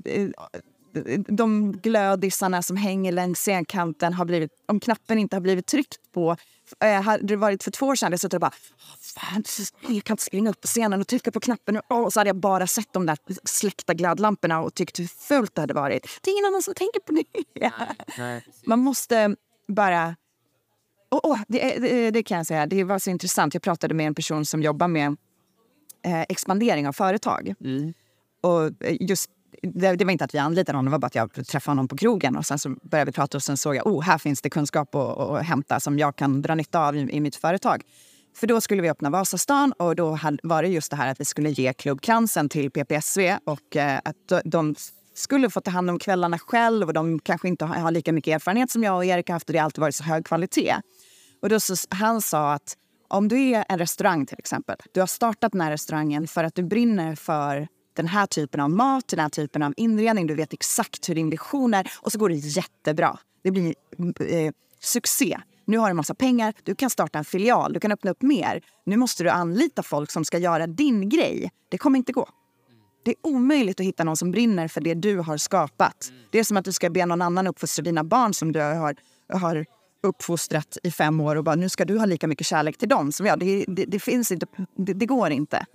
eh, 0.06 0.30
de 1.28 1.72
glödisarna 1.72 2.62
som 2.62 2.78
hänger 2.78 3.12
längs 3.12 3.40
scenkanten 3.40 4.14
har 4.14 4.26
blivit... 4.26 4.52
Om 4.66 4.80
knappen 4.80 5.20
inte 5.20 5.36
har 5.36 5.42
blivit 5.42 5.68
tryckt 5.68 6.12
på... 6.14 6.36
Eh, 6.84 7.02
hade 7.02 7.24
det 7.28 7.36
varit 7.36 7.64
för 7.64 7.72
två 7.72 7.86
år 7.86 7.96
sedan 7.96 8.06
hade 8.06 8.14
jag 8.14 8.20
suttit 8.20 8.34
och 8.34 8.40
bara... 8.40 8.52
"Åh, 8.78 8.96
Fan, 9.02 9.44
jag 9.96 10.04
kan 10.04 10.14
inte 10.14 10.24
springa 10.24 10.50
upp 10.50 10.62
på 10.62 10.68
scenen 10.68 11.02
och 11.02 11.08
trycka 11.08 11.32
på 11.32 11.40
knappen. 11.40 11.78
Och 11.88 12.14
så 12.14 12.20
hade 12.20 12.30
jag 12.30 12.36
bara 12.36 12.68
sett 12.68 12.94
de 12.94 13.06
där 13.06 13.18
släckta 13.44 13.94
glödlamporna 13.94 14.62
och 14.62 14.74
tyckt 14.74 15.00
hur 15.00 15.08
fult 15.08 15.56
det 15.56 15.62
hade 15.62 15.74
varit. 15.74 16.20
Det 16.22 16.32
är 16.32 16.34
ingen 16.34 16.46
annan 16.46 16.62
som 16.62 16.74
tänker 16.74 17.00
på 17.00 17.12
det. 17.14 17.72
Nej. 18.18 18.46
Man 18.66 18.80
måste 18.80 19.36
bara... 19.68 20.16
Oh, 21.12 21.32
oh, 21.32 21.40
det, 21.48 21.80
det, 21.80 22.12
det 22.12 22.24
kan 22.24 22.38
jag 22.38 22.48
säga. 22.48 22.66
Det 22.66 22.84
var 22.84 23.00
så 23.00 23.10
intressant. 23.10 23.54
Jag 23.54 23.64
pratade 23.64 23.94
med 23.94 24.08
en 24.08 24.16
person 24.16 24.46
som 24.46 24.62
jobbar 24.62 24.88
med 24.88 25.18
eh, 26.04 26.22
expandering 26.22 26.88
av 26.88 26.94
företag. 26.94 27.54
Och 28.42 28.66
eh, 28.86 28.98
just, 29.00 29.30
det, 29.62 29.96
det 29.96 30.06
var 30.06 30.12
inte 30.12 30.24
att 30.24 30.34
vi 30.34 30.38
anlitade 30.38 30.78
honom, 30.78 30.86
det 30.86 30.92
var 30.92 31.00
bara 31.00 31.08
att 31.08 31.16
jag 31.16 31.48
träffade 31.48 31.72
honom 31.72 31.88
på 31.88 31.98
krogen. 31.98 32.36
Och 32.36 32.46
sen 32.46 32.60
så 32.60 32.70
började 32.70 33.12
vi 33.12 33.16
prata 33.16 33.38
och 33.38 33.44
sen 33.44 33.58
såg 33.58 33.76
jag 33.76 33.88
oh, 33.88 34.02
här 34.02 34.18
finns 34.18 34.42
det 34.42 34.50
kunskap 34.50 34.96
att, 34.96 35.20
att 35.20 35.46
hämta 35.46 35.80
som 35.80 36.00
jag 36.00 36.16
kan 36.16 36.42
dra 36.42 36.56
nytta 36.56 36.88
av 36.88 36.96
i, 36.96 37.00
i 37.00 37.20
mitt 37.20 37.36
företag. 37.36 37.84
För 38.36 38.48
då 38.48 38.62
skulle 38.62 38.82
vi 38.82 38.90
öppna 38.90 39.10
Vasastan 39.10 39.72
och 39.72 39.96
då 39.96 40.20
var 40.44 40.64
det 40.64 40.70
just 40.70 40.92
det 40.92 40.98
här 40.98 41.08
att 41.08 41.20
vi 41.20 41.26
skulle 41.26 41.50
ge 41.50 41.74
klubbkransen 41.74 42.50
till 42.50 42.72
PPSV 42.72 43.38
och 43.46 43.76
eh, 43.76 44.00
att 44.04 44.44
de- 44.46 44.76
skulle 45.14 45.50
få 45.50 45.62
ta 45.62 45.72
hand 45.72 45.90
om 45.90 46.00
kvällarna 46.00 46.40
själv 46.40 46.88
och 46.88 46.94
de 46.94 47.20
kanske 47.20 47.48
inte 47.48 47.66
har, 47.66 47.76
har 47.76 47.92
lika 47.92 48.14
mycket 48.14 48.36
erfarenhet 48.36 48.72
som 48.72 48.84
jag 48.84 48.96
och 48.96 49.06
Erik 49.06 49.30
har 49.30 49.34
haft 49.34 49.50
och 49.50 49.54
det 49.54 49.60
har 49.60 49.66
alltid 49.66 49.82
varit 49.82 49.96
så 49.96 50.04
hög 50.04 50.26
kvalitet. 50.26 50.76
Och 51.42 51.50
då 51.50 51.60
så, 51.60 51.76
han 51.90 52.22
sa 52.22 52.54
att 52.54 52.78
om 53.12 53.28
du 53.28 53.40
är 53.40 53.66
en 53.70 53.78
restaurang 53.78 54.26
till 54.26 54.40
exempel, 54.40 54.76
du 54.92 55.00
har 55.00 55.08
startat 55.08 55.52
den 55.52 55.62
här 55.62 55.72
restaurangen 55.72 56.28
för 56.28 56.44
att 56.44 56.56
du 56.56 56.64
brinner 56.64 57.16
för 57.16 57.68
den 57.94 58.08
här 58.08 58.26
typen 58.26 58.60
av 58.60 58.70
mat, 58.70 59.08
den 59.08 59.20
här 59.20 59.30
typen 59.30 59.64
av 59.64 59.74
inredning, 59.78 60.28
du 60.28 60.36
vet 60.36 60.54
exakt 60.54 61.10
hur 61.10 61.16
din 61.16 61.30
vision 61.30 61.74
är 61.74 61.92
och 62.02 62.12
så 62.12 62.20
går 62.20 62.30
det 62.30 62.36
jättebra. 62.36 63.20
Det 63.44 63.52
blir 63.52 63.76
eh, 64.20 64.54
succé. 64.80 65.40
Nu 65.66 65.78
har 65.78 65.88
du 65.88 65.90
en 65.90 65.96
massa 65.96 66.16
pengar, 66.16 66.54
du 66.64 66.76
kan 66.76 66.90
starta 66.90 67.20
en 67.20 67.26
filial, 67.26 67.74
du 67.74 67.80
kan 67.80 67.92
öppna 67.92 68.12
upp 68.12 68.22
mer. 68.22 68.62
Nu 68.86 68.98
måste 68.98 69.24
du 69.24 69.30
anlita 69.30 69.84
folk 69.84 70.12
som 70.12 70.26
ska 70.26 70.38
göra 70.38 70.68
din 70.68 71.10
grej. 71.10 71.52
Det 71.70 71.78
kommer 71.78 71.98
inte 71.98 72.12
gå. 72.12 72.30
Det 73.04 73.12
är 73.12 73.18
omöjligt 73.24 73.80
att 73.80 73.86
hitta 73.86 74.04
någon 74.04 74.18
som 74.18 74.32
brinner 74.32 74.68
för 74.68 74.82
det 74.82 74.94
du 74.94 75.18
har 75.18 75.38
skapat. 75.38 76.12
Det 76.32 76.40
är 76.40 76.44
som 76.44 76.58
att 76.58 76.66
du 76.66 76.72
ska 76.72 76.90
be 76.90 77.06
någon 77.06 77.22
annan 77.22 77.48
uppfostra 77.48 77.84
dina 77.84 78.04
barn 78.04 78.34
som 78.34 78.52
du 78.52 78.60
har, 78.60 78.96
har 79.34 79.66
uppfostrat 80.04 80.78
i 80.84 80.92
fem 80.92 81.20
år 81.20 81.36
och 81.36 81.44
bara 81.44 81.56
nu 81.56 81.70
ska 81.70 81.86
du 81.86 81.98
ha 81.98 82.06
lika 82.06 82.28
mycket 82.28 82.48
kärlek 82.48 82.78
till 82.78 82.90
dem 82.90 83.12
som 83.12 83.26
jag. 83.26 83.40
Det, 83.40 83.66
det, 83.68 83.86
det 83.86 84.00
finns 84.00 84.32
inte, 84.32 84.46
det, 84.78 84.94
det 84.94 85.06
går 85.06 85.32
inte. 85.32 85.66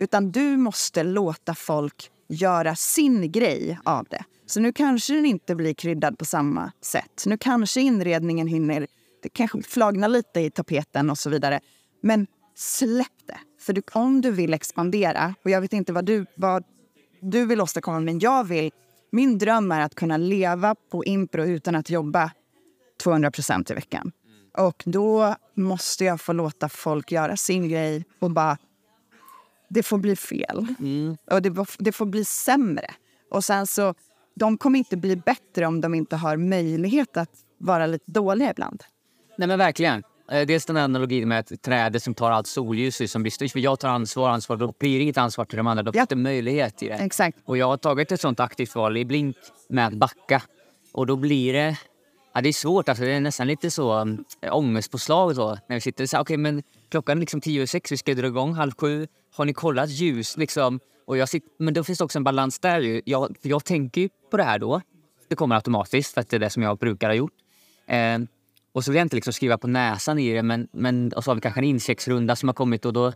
Utan 0.00 0.30
du 0.30 0.56
måste 0.56 1.02
låta 1.02 1.54
folk 1.54 2.10
göra 2.28 2.76
sin 2.76 3.32
grej 3.32 3.78
av 3.84 4.06
det. 4.10 4.24
Så 4.46 4.60
nu 4.60 4.72
kanske 4.72 5.14
den 5.14 5.26
inte 5.26 5.54
blir 5.54 5.74
kryddad 5.74 6.18
på 6.18 6.24
samma 6.24 6.72
sätt. 6.82 7.24
Nu 7.26 7.38
kanske 7.38 7.80
inredningen 7.80 8.46
hinner 8.46 8.86
det 9.22 9.28
kanske 9.28 9.62
flagnar 9.62 10.08
lite 10.08 10.40
i 10.40 10.50
tapeten 10.50 11.10
och 11.10 11.18
så 11.18 11.30
vidare. 11.30 11.60
Men 12.02 12.26
släpp 12.54 13.26
det. 13.26 13.38
För 13.60 13.72
du, 13.72 13.82
om 13.92 14.20
du 14.20 14.30
vill 14.30 14.54
expandera, 14.54 15.34
och 15.44 15.50
jag 15.50 15.60
vet 15.60 15.72
inte 15.72 15.92
vad 15.92 16.04
du, 16.04 16.26
vad 16.36 16.64
du 17.20 17.46
vill 17.46 17.60
åstadkomma, 17.60 18.00
men 18.00 18.18
jag 18.18 18.44
vill... 18.44 18.70
Min 19.10 19.38
dröm 19.38 19.72
är 19.72 19.80
att 19.80 19.94
kunna 19.94 20.16
leva 20.16 20.74
på 20.74 21.04
impro 21.04 21.44
utan 21.44 21.74
att 21.74 21.90
jobba 21.90 22.30
200 23.02 23.30
procent 23.30 23.70
i 23.70 23.74
veckan. 23.74 24.12
Och 24.58 24.82
då 24.86 25.34
måste 25.54 26.04
jag 26.04 26.20
få 26.20 26.32
låta 26.32 26.68
folk 26.68 27.12
göra 27.12 27.36
sin 27.36 27.68
grej 27.68 28.04
och 28.18 28.30
bara... 28.30 28.58
Det 29.68 29.82
får 29.82 29.98
bli 29.98 30.16
fel. 30.16 30.66
Och 31.30 31.42
det, 31.42 31.54
får- 31.54 31.68
det 31.84 31.92
får 31.92 32.06
bli 32.06 32.24
sämre. 32.24 32.90
Och 33.30 33.44
sen 33.44 33.66
så... 33.66 33.94
De 34.34 34.58
kommer 34.58 34.78
inte 34.78 34.96
bli 34.96 35.16
bättre 35.16 35.66
om 35.66 35.80
de 35.80 35.94
inte 35.94 36.16
har 36.16 36.36
möjlighet 36.36 37.16
att 37.16 37.30
vara 37.58 37.86
lite 37.86 38.10
dåliga 38.10 38.50
ibland. 38.50 38.82
Nej 39.38 39.48
men 39.48 39.58
verkligen. 39.58 40.02
Eh, 40.30 40.46
Dels 40.46 40.66
den 40.66 40.76
analogin 40.76 41.28
med 41.28 41.40
ett 41.52 41.62
träd 41.62 42.02
som 42.02 42.14
tar 42.14 42.30
allt 42.30 42.46
solljus 42.46 43.10
som 43.12 43.22
blir 43.22 43.48
För 43.48 43.58
jag 43.58 43.78
tar 43.80 43.88
ansvar, 43.88 44.28
ansvar, 44.30 44.56
då 44.56 44.74
blir 44.78 44.96
det 44.98 45.02
inget 45.02 45.18
ansvar 45.18 45.44
till 45.44 45.56
de 45.56 45.66
andra. 45.66 45.82
Då 45.82 45.92
finns 45.92 46.08
det 46.08 46.16
möjlighet 46.16 46.82
i 46.82 46.88
det. 46.88 46.94
Exakt. 46.94 47.38
Och 47.44 47.56
jag 47.56 47.66
har 47.66 47.76
tagit 47.76 48.12
ett 48.12 48.20
sånt 48.20 48.40
aktivt 48.40 48.74
val 48.74 48.96
i 48.96 49.04
Blink 49.04 49.36
med 49.68 49.86
att 49.86 49.94
backa. 49.94 50.42
Och 50.92 51.06
då 51.06 51.16
blir 51.16 51.52
det... 51.52 51.78
Ja, 52.36 52.42
det 52.42 52.48
är 52.48 52.52
svårt. 52.52 52.88
Alltså, 52.88 53.04
det 53.04 53.12
är 53.12 53.20
nästan 53.20 53.46
lite 53.46 53.70
så 53.70 54.00
um, 54.00 54.24
ångestpåslag 54.52 55.36
då. 55.36 55.58
När 55.68 55.76
vi 55.76 55.80
sitter 55.80 56.06
så 56.06 56.16
här, 56.16 56.22
okay, 56.22 56.36
men 56.36 56.62
klockan 56.88 57.18
är 57.18 57.20
liksom 57.20 57.40
tio 57.40 57.62
och 57.62 57.68
sex, 57.68 57.92
vi 57.92 57.96
ska 57.96 58.14
dra 58.14 58.26
igång 58.26 58.54
halv 58.54 58.72
sju. 58.78 59.06
Har 59.36 59.44
ni 59.44 59.52
kollat 59.52 59.90
ljus 59.90 60.36
liksom? 60.36 60.80
Och 61.06 61.16
jag 61.16 61.28
sitter, 61.28 61.48
men 61.58 61.74
då 61.74 61.84
finns 61.84 61.98
det 61.98 62.04
också 62.04 62.18
en 62.18 62.24
balans 62.24 62.58
där 62.58 62.80
ju. 62.80 63.02
Jag, 63.04 63.36
för 63.42 63.48
jag 63.48 63.64
tänker 63.64 64.00
ju 64.00 64.08
på 64.30 64.36
det 64.36 64.42
här 64.42 64.58
då. 64.58 64.80
Det 65.28 65.34
kommer 65.34 65.56
automatiskt 65.56 66.14
för 66.14 66.20
att 66.20 66.28
det 66.28 66.36
är 66.36 66.40
det 66.40 66.50
som 66.50 66.62
jag 66.62 66.78
brukar 66.78 67.08
ha 67.08 67.14
gjort. 67.14 67.32
Eh, 67.86 68.18
och 68.72 68.84
så 68.84 68.90
vill 68.90 68.96
jag 68.96 69.04
inte 69.04 69.16
liksom 69.16 69.32
skriva 69.32 69.58
på 69.58 69.66
näsan 69.66 70.18
i 70.18 70.32
det 70.32 70.42
men, 70.42 70.68
men 70.72 71.12
och 71.12 71.24
så 71.24 71.30
har 71.30 71.34
vi 71.34 71.40
kanske 71.40 71.60
en 71.60 71.64
inchecksrunda 71.64 72.36
som 72.36 72.48
har 72.48 72.54
kommit 72.54 72.84
och 72.84 72.92
då 72.92 73.12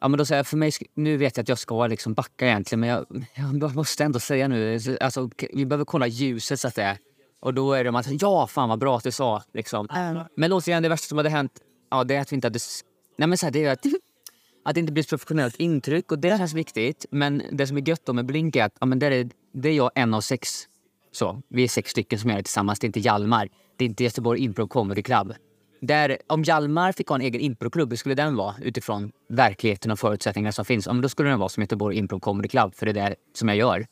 Ja 0.00 0.08
men 0.08 0.18
då 0.18 0.24
säger 0.24 0.38
jag 0.38 0.46
för 0.46 0.56
mig, 0.56 0.72
nu 0.94 1.16
vet 1.16 1.36
jag 1.36 1.42
att 1.42 1.48
jag 1.48 1.58
ska 1.58 1.86
liksom 1.86 2.14
backa 2.14 2.46
egentligen 2.46 2.80
men 2.80 2.88
jag, 2.88 3.06
jag 3.34 3.74
måste 3.74 4.04
ändå 4.04 4.20
säga 4.20 4.48
nu, 4.48 4.78
alltså 5.00 5.30
vi 5.52 5.66
behöver 5.66 5.84
kolla 5.84 6.06
ljuset 6.06 6.60
så 6.60 6.68
att 6.68 6.74
det 6.74 6.82
är. 6.82 6.98
Och 7.40 7.54
då 7.54 7.72
är 7.72 7.84
det 7.84 7.90
man 7.90 8.04
säger 8.04 8.18
ja 8.20 8.46
fan 8.46 8.68
vad 8.68 8.78
bra 8.78 8.96
att 8.96 9.04
du 9.04 9.12
sa 9.12 9.42
liksom. 9.54 9.88
Men 10.36 10.52
återigen 10.52 10.82
det 10.82 10.88
värsta 10.88 11.06
som 11.06 11.18
hade 11.18 11.30
hänt, 11.30 11.52
ja 11.90 12.04
det 12.04 12.16
är 12.16 12.20
att 12.20 12.32
vi 12.32 12.34
inte 12.34 12.46
hade, 12.46 12.58
nej 13.16 13.28
men 13.28 13.38
så 13.38 13.46
här, 13.46 13.50
det 13.50 13.64
är 13.64 13.72
att, 13.72 13.86
att 14.64 14.74
det 14.74 14.80
inte 14.80 14.92
blir 14.92 15.02
ett 15.02 15.08
professionellt 15.08 15.56
intryck 15.56 16.12
och 16.12 16.18
det 16.18 16.38
känns 16.38 16.54
viktigt. 16.54 17.06
Men 17.10 17.42
det 17.52 17.66
som 17.66 17.76
är 17.76 17.88
gött 17.88 18.06
då 18.06 18.12
med 18.12 18.26
Blink 18.26 18.56
är 18.56 18.64
att, 18.64 18.76
ja 18.80 18.86
men 18.86 18.98
där 18.98 19.10
är, 19.10 19.30
det 19.54 19.68
är 19.68 19.72
jag 19.72 19.90
en 19.94 20.14
av 20.14 20.20
sex. 20.20 20.64
Så, 21.12 21.42
vi 21.48 21.64
är 21.64 21.68
sex 21.68 21.90
stycken 21.90 22.18
som 22.18 22.30
gör 22.30 22.36
det 22.36 22.42
tillsammans, 22.42 22.78
det 22.78 22.84
är 22.84 22.88
inte 22.88 23.00
Hjalmar. 23.00 23.48
Det 23.76 23.84
är 23.84 23.88
inte 23.88 24.04
Göteborg 24.04 24.40
Impro 24.40 24.68
Comedy 24.68 25.02
Club. 25.02 25.34
Där, 25.80 26.18
om 26.26 26.42
Hjalmar 26.42 26.92
fick 26.92 27.08
ha 27.08 27.16
en 27.16 27.22
egen 27.22 27.40
improklubb, 27.40 27.90
hur 27.90 27.96
skulle 27.96 28.14
den 28.14 28.36
vara 28.36 28.54
utifrån 28.62 29.12
verkligheten 29.28 29.90
och 29.90 29.98
förutsättningarna 29.98 30.52
som 30.52 30.64
finns? 30.64 30.86
Ja, 30.86 30.92
då 30.92 31.08
skulle 31.08 31.28
den 31.28 31.38
vara 31.38 31.48
som 31.48 31.62
Göteborg 31.62 31.96
Impro 31.96 32.20
Comedy 32.20 32.48
Club, 32.48 32.74
för 32.74 32.86
det 32.86 33.00
är 33.00 33.10
det 33.10 33.16
som 33.32 33.48
jag 33.48 33.56
gör. 33.56 33.86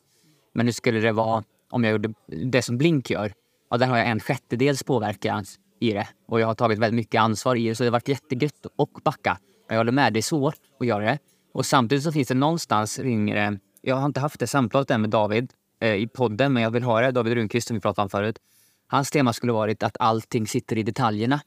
Men 0.54 0.66
nu 0.66 0.72
skulle 0.72 1.00
det 1.00 1.12
vara, 1.12 1.44
om 1.70 1.84
jag 1.84 1.92
gjorde 1.92 2.14
det 2.26 2.62
som 2.62 2.78
Blink 2.78 3.10
gör, 3.10 3.32
ja, 3.70 3.76
där 3.76 3.86
har 3.86 3.98
jag 3.98 4.06
en 4.06 4.20
sjättedels 4.20 4.82
påverkan 4.82 5.44
i 5.80 5.92
det. 5.92 6.08
Och 6.28 6.40
jag 6.40 6.46
har 6.46 6.54
tagit 6.54 6.78
väldigt 6.78 6.96
mycket 6.96 7.20
ansvar 7.20 7.56
i 7.56 7.68
det, 7.68 7.74
så 7.74 7.82
det 7.82 7.88
har 7.88 7.92
varit 7.92 8.08
jättegött 8.08 8.66
att 8.78 9.04
backa. 9.04 9.38
Jag 9.68 9.76
håller 9.76 9.92
med, 9.92 10.12
det 10.12 10.20
är 10.20 10.22
svårt 10.22 10.58
att 10.80 10.86
göra 10.86 11.04
det. 11.04 11.18
Och 11.54 11.66
samtidigt 11.66 12.04
så 12.04 12.12
finns 12.12 12.28
det 12.28 12.34
någonstans 12.34 12.98
ringer 12.98 13.58
jag 13.86 13.96
har 13.96 14.06
inte 14.06 14.20
haft 14.20 14.40
det 14.40 14.46
samtalet 14.46 14.90
än 14.90 15.00
med 15.00 15.10
David 15.10 15.52
eh, 15.80 15.94
i 15.94 16.08
podden, 16.08 16.52
men 16.52 16.62
jag 16.62 16.70
vill 16.70 16.82
ha 16.82 17.00
det. 17.00 17.10
David 17.10 17.34
Rundqvist 17.34 17.68
som 17.68 17.74
vi 17.74 17.80
pratade 17.80 18.02
om 18.02 18.10
förut. 18.10 18.38
Hans 18.86 19.10
tema 19.10 19.32
skulle 19.32 19.52
varit 19.52 19.82
att 19.82 19.96
allting 20.00 20.46
sitter 20.46 20.78
i 20.78 20.82
detaljerna. 20.82 21.40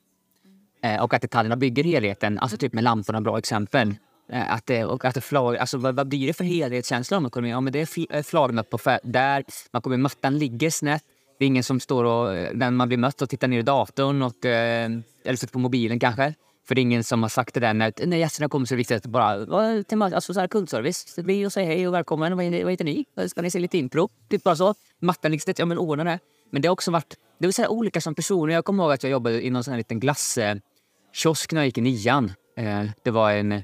Eh, 0.84 1.04
och 1.04 1.14
att 1.14 1.22
detaljerna 1.22 1.56
bygger 1.56 1.84
helheten. 1.84 2.40
Alltså 2.40 2.58
typ 2.58 2.74
med 2.74 2.84
lamporna, 2.84 3.22
bra 3.22 3.38
exempel. 3.38 3.96
Eh, 4.32 4.54
att 4.54 4.66
det, 4.66 4.86
och 4.86 5.06
att 5.06 5.16
det 5.16 5.22
flag, 5.22 5.58
alltså 5.58 5.78
vad, 5.78 5.96
vad 5.96 6.08
blir 6.08 6.28
det 6.28 6.34
för 6.34 6.44
helhetskänsla 6.44 7.18
om 7.18 7.26
ekonomin? 7.26 7.52
Ja, 7.52 7.62
men 7.62 7.74
det 7.74 7.80
är 7.80 8.16
eh, 8.16 8.24
flagnat 8.24 8.70
på 8.70 8.78
fär- 8.78 9.00
där, 9.04 9.44
man 9.72 9.82
kommer 9.82 9.98
mattan 9.98 10.38
ligger 10.38 10.70
snett. 10.70 11.04
Det 11.40 11.46
är 11.46 11.48
ingen 11.48 11.64
som 11.64 11.80
står 11.80 12.04
och, 12.04 12.36
eh, 12.36 12.54
när 12.54 12.72
man 12.72 12.88
blir 12.88 12.98
mött 12.98 13.22
och 13.22 13.30
tittar 13.30 13.48
ner 13.48 13.60
i 13.60 13.62
datorn 13.62 14.22
och, 14.22 14.46
eller 14.46 15.36
sitter 15.36 15.54
på 15.54 15.60
mobilen 15.60 16.00
kanske. 16.00 16.34
För 16.68 16.76
det 16.76 16.82
är 16.82 16.84
ingen 16.84 17.04
som 17.04 17.22
har 17.22 17.30
sagt 17.30 17.54
det 17.54 17.60
där 17.60 17.74
när, 17.74 17.94
när 18.06 18.18
gästerna 18.18 18.50
kommer 18.50 18.66
så 18.66 18.74
är 18.74 18.76
det 18.76 18.80
viktigt 18.80 18.98
att 18.98 19.06
bara, 19.06 19.84
till, 19.84 20.02
alltså 20.02 20.34
så 20.34 20.40
här 20.40 20.48
kundservice, 20.48 21.16
det 21.16 21.24
blir 21.24 21.46
och 21.46 21.54
säga 21.54 21.68
hej 21.68 21.88
och 21.88 21.94
välkommen, 21.94 22.38
vad, 22.38 22.46
vad 22.46 22.72
heter 22.72 22.86
ni? 22.86 23.06
Ska 23.28 23.42
ni 23.42 23.52
se 23.52 23.60
lite 23.60 23.78
impro? 23.78 24.10
Typ 24.30 24.44
bara 24.44 24.56
så. 24.56 24.76
Mattan 25.02 25.32
ligger 25.32 25.42
snett, 25.42 25.60
ja 25.60 25.66
men 25.66 25.78
ordna 25.78 26.04
det. 26.04 26.20
Men 26.52 26.62
det 26.62 26.68
har 26.68 26.74
också 26.74 26.92
varit, 26.92 27.16
det 27.40 27.48
var 27.48 27.52
så 27.52 27.62
här, 27.62 27.72
olika 27.72 28.02
som 28.02 28.16
personer. 28.16 28.54
Jag 28.54 28.66
kommer 28.66 28.84
ihåg 28.84 28.92
att 28.92 29.04
jag 29.04 29.12
jobbade 29.12 29.46
i 29.46 29.50
någon 29.50 29.64
sån 29.64 29.72
här 29.72 29.78
liten 29.78 30.00
glasskiosk 30.00 31.52
eh, 31.52 31.56
när 31.56 31.62
jag 31.62 31.66
gick 31.66 31.78
i 31.78 31.82
nian. 31.82 32.32
Eh, 32.58 32.86
det 33.04 33.12
var 33.12 33.32
en... 33.32 33.64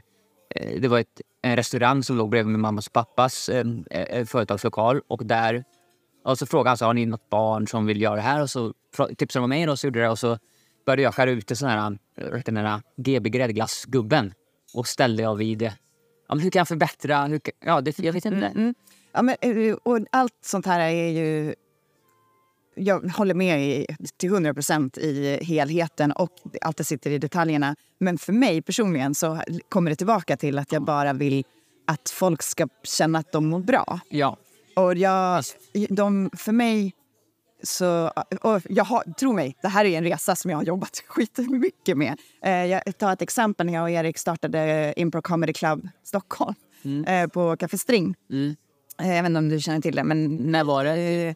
Eh, 0.56 0.82
det 0.82 0.88
var 0.88 1.00
ett, 1.00 1.22
en 1.42 1.56
restaurang 1.56 2.04
som 2.04 2.18
låg 2.18 2.30
bredvid 2.30 2.52
min 2.52 2.62
mammas 2.62 2.88
och 2.88 2.94
pappas 2.94 3.50
eh, 3.50 4.26
företagslokal. 4.26 5.02
Och 5.08 5.26
där 5.26 5.64
och 6.26 6.40
så 6.40 6.46
frågade 6.46 6.70
han 6.70 6.78
så 6.78 6.86
har 6.86 6.94
ni 6.94 7.06
något 7.06 7.30
barn 7.30 7.68
som 7.68 7.86
vill 7.86 8.02
göra 8.02 8.16
det 8.16 8.22
här. 8.22 8.42
Och 8.42 8.50
så 8.50 8.74
tipsade 9.18 9.42
de 9.42 9.44
om 9.44 9.50
mig 9.50 9.70
och 9.70 9.80
så 9.80 9.88
gjorde 9.88 10.02
det. 10.02 10.10
Och 10.10 10.20
så 10.20 10.38
började 10.86 11.02
jag 11.02 11.14
skära 11.16 11.32
ut 11.32 11.58
sån 11.58 11.70
här, 11.70 11.98
eh, 12.18 12.40
den 12.46 12.58
här 12.58 12.82
GB 12.98 13.30
gräddglassgubben 13.30 14.34
och 14.74 14.88
ställde 14.88 15.24
jag 15.24 15.36
vid 15.36 15.62
eh, 15.62 15.74
ja, 16.28 16.36
men 16.36 16.44
hur 16.44 16.50
kan 16.50 16.60
jag 16.60 16.68
förbättra? 16.68 17.26
Hur, 17.26 17.42
ja, 17.66 17.82
det, 17.82 18.00
jag 18.00 18.14
vet 18.14 18.26
inte. 18.26 18.48
Mm. 18.48 18.58
mm. 18.58 18.76
Ja, 19.12 19.22
men, 19.22 19.36
och 19.84 20.00
allt 20.12 20.38
sånt 20.42 20.66
här 20.66 20.80
är 20.80 21.10
ju 21.10 21.56
jag 22.76 23.10
håller 23.10 23.34
med 23.34 23.70
i, 23.70 23.86
till 24.18 24.30
100 24.30 24.54
procent 24.54 24.98
i 24.98 25.40
helheten 25.42 26.12
och 26.12 26.32
allt 26.62 26.78
det 26.78 26.84
sitter 26.84 27.12
i 27.12 27.18
detaljerna. 27.18 27.76
Men 28.00 28.18
för 28.18 28.34
mig 28.34 28.62
personligen 28.62 29.16
så 29.16 29.42
kommer 29.70 29.90
det 29.90 29.96
tillbaka 29.96 30.38
till 30.38 30.60
att 30.60 30.72
jag 30.72 30.84
bara 30.84 31.14
vill 31.14 31.44
att 31.88 32.10
folk 32.10 32.42
ska 32.42 32.68
känna 32.84 33.20
att 33.20 33.32
de 33.32 33.50
mår 33.50 33.60
bra. 33.60 34.00
Ja. 34.10 34.38
Och 34.76 34.96
jag, 34.96 35.44
de, 35.90 36.30
för 36.38 36.52
mig 36.52 36.94
så... 37.64 38.12
Och 38.42 38.62
jag 38.70 38.84
har, 38.84 39.14
tro 39.14 39.34
mig, 39.34 39.56
det 39.62 39.68
här 39.68 39.86
är 39.86 39.98
en 39.98 40.04
resa 40.04 40.36
som 40.36 40.52
jag 40.52 40.58
har 40.58 40.64
jobbat 40.64 41.04
skitmycket 41.08 41.98
med. 41.98 42.20
Eh, 42.44 42.66
jag 42.66 42.98
tar 42.98 43.14
ett 43.14 43.22
exempel 43.22 43.66
när 43.66 43.74
jag 43.74 43.84
och 43.84 43.90
Erik 43.90 44.18
startade 44.18 44.94
Impro 44.98 45.22
Comedy 45.22 45.54
Club 45.54 45.88
Stockholm 46.04 46.56
mm. 46.84 47.06
eh, 47.06 47.28
på 47.28 47.58
Café 47.58 47.78
String. 47.78 48.16
Mm. 48.30 48.56
Eh, 49.02 49.16
jag 49.16 49.24
vet 49.24 49.30
inte 49.30 49.38
om 49.38 49.50
du 49.50 49.60
känner 49.60 49.82
till 49.82 49.96
det, 49.96 50.04
men 50.04 50.36
när 50.36 50.64
var 50.64 50.84
det? 50.84 51.36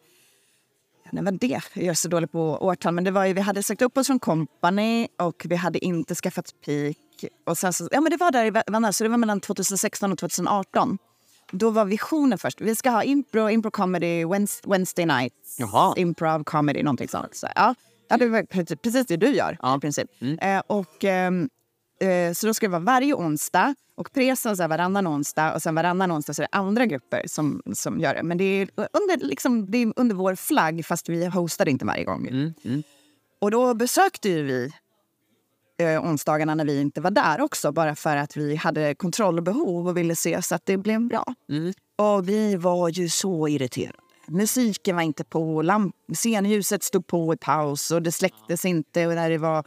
Eh, 1.10 1.16
när 1.16 1.22
var 1.22 1.32
det? 1.32 1.62
Jag 1.74 1.86
är 1.86 1.94
så 1.94 2.08
dålig 2.08 2.32
på 2.32 2.42
årtal. 2.42 2.94
Men 2.94 3.04
det 3.04 3.12
var 3.12 3.26
ju, 3.26 3.34
vi 3.34 3.42
hade 3.42 3.64
sagt 3.64 3.82
upp 3.82 3.98
oss 3.98 4.08
från 4.08 4.20
Company 4.20 5.08
och 5.20 5.46
vi 5.50 5.56
hade 5.56 5.86
inte 5.86 6.16
skaffat 6.16 6.46
Peak. 6.66 6.98
Och 7.46 7.58
sen 7.58 7.74
så, 7.74 7.88
ja, 7.92 8.02
men 8.02 8.12
det 8.12 8.18
var 8.18 8.32
där 8.32 8.46
i 8.90 8.94
så 8.94 9.04
det 9.04 9.10
var 9.10 9.18
mellan 9.18 9.42
2016 9.42 10.12
och 10.12 10.18
2018. 10.18 10.98
Då 11.52 11.70
var 11.70 11.86
visionen 11.86 12.38
först. 12.38 12.62
Vi 12.62 12.76
ska 12.76 12.90
ha 12.90 13.04
impro, 13.04 13.50
impro 13.50 13.72
comedy, 13.72 14.26
Wednesday 14.66 15.06
nights, 15.06 15.60
Jaha. 15.60 15.94
improv 15.98 16.44
comedy, 16.44 16.84
någonting 16.84 17.08
sånt. 17.08 17.36
Så, 17.36 17.48
ja, 17.56 17.76
det 18.18 18.28
var 18.28 18.76
precis 18.76 19.06
det 19.06 19.18
du 19.18 19.36
gör 19.36 19.58
ja. 19.62 19.78
i 19.78 19.80
princip. 19.80 20.10
Mm. 20.22 20.40
Eh, 20.40 20.62
och, 20.68 21.04
ehm, 21.04 21.50
eh, 22.00 22.34
så 22.34 22.48
då 22.48 22.54
ska 22.54 22.66
det 22.66 22.72
vara 22.72 22.82
varje 22.82 23.14
onsdag. 23.14 23.76
Och 23.96 24.12
presen 24.14 24.58
så 24.58 24.68
varannan 24.68 25.08
onsdag 25.08 25.54
och 25.54 25.62
sen 25.62 25.76
varannan 25.76 26.12
onsdag 26.12 26.34
så 26.34 26.42
är 26.42 26.48
det 26.52 26.58
andra 26.58 26.86
grupper 26.86 27.24
som, 27.28 27.62
som 27.74 28.00
gör 28.00 28.16
det. 28.16 28.24
Men 28.24 28.38
det 28.38 28.44
är, 28.44 28.70
under, 28.76 29.26
liksom, 29.26 29.72
det 29.72 29.78
är 29.78 29.94
under 29.96 30.16
vår 30.16 30.36
flagg 30.36 30.86
fast 30.86 31.10
vi 31.10 31.26
hostar 31.26 31.70
inte 31.70 31.86
varje 31.86 32.04
gång. 32.04 32.28
Mm, 32.28 32.54
mm. 32.66 32.84
Och 33.42 33.52
då 33.52 33.74
besökte 33.74 34.30
ju 34.30 34.44
vi 34.44 34.72
eh, 35.80 36.06
onsdagarna 36.06 36.56
när 36.56 36.66
vi 36.66 36.82
inte 36.82 37.02
var 37.02 37.12
där 37.12 37.42
också 37.42 37.72
bara 37.72 37.96
för 37.96 38.16
att 38.16 38.38
vi 38.38 38.56
hade 38.56 38.96
kontrollbehov 38.96 39.88
och 39.88 39.98
ville 39.98 40.16
se 40.16 40.42
så 40.42 40.56
att 40.56 40.66
det 40.66 40.78
blev 40.78 41.02
bra. 41.02 41.36
Mm. 41.50 41.74
Och 41.96 42.30
vi 42.30 42.56
var 42.56 42.90
ju 42.90 43.10
så 43.10 43.48
irriterade. 43.48 43.98
Musiken 44.28 44.96
var 44.96 45.04
inte 45.04 45.24
på, 45.24 45.62
lamp 45.62 45.96
scenljuset 46.14 46.84
stod 46.84 47.08
på 47.08 47.34
i 47.34 47.38
paus 47.38 47.92
och 47.92 48.02
det 48.02 48.12
släcktes 48.12 48.66
inte. 48.66 49.08
Och 49.08 49.16
när 49.16 49.30
det 49.30 49.38
var 49.38 49.64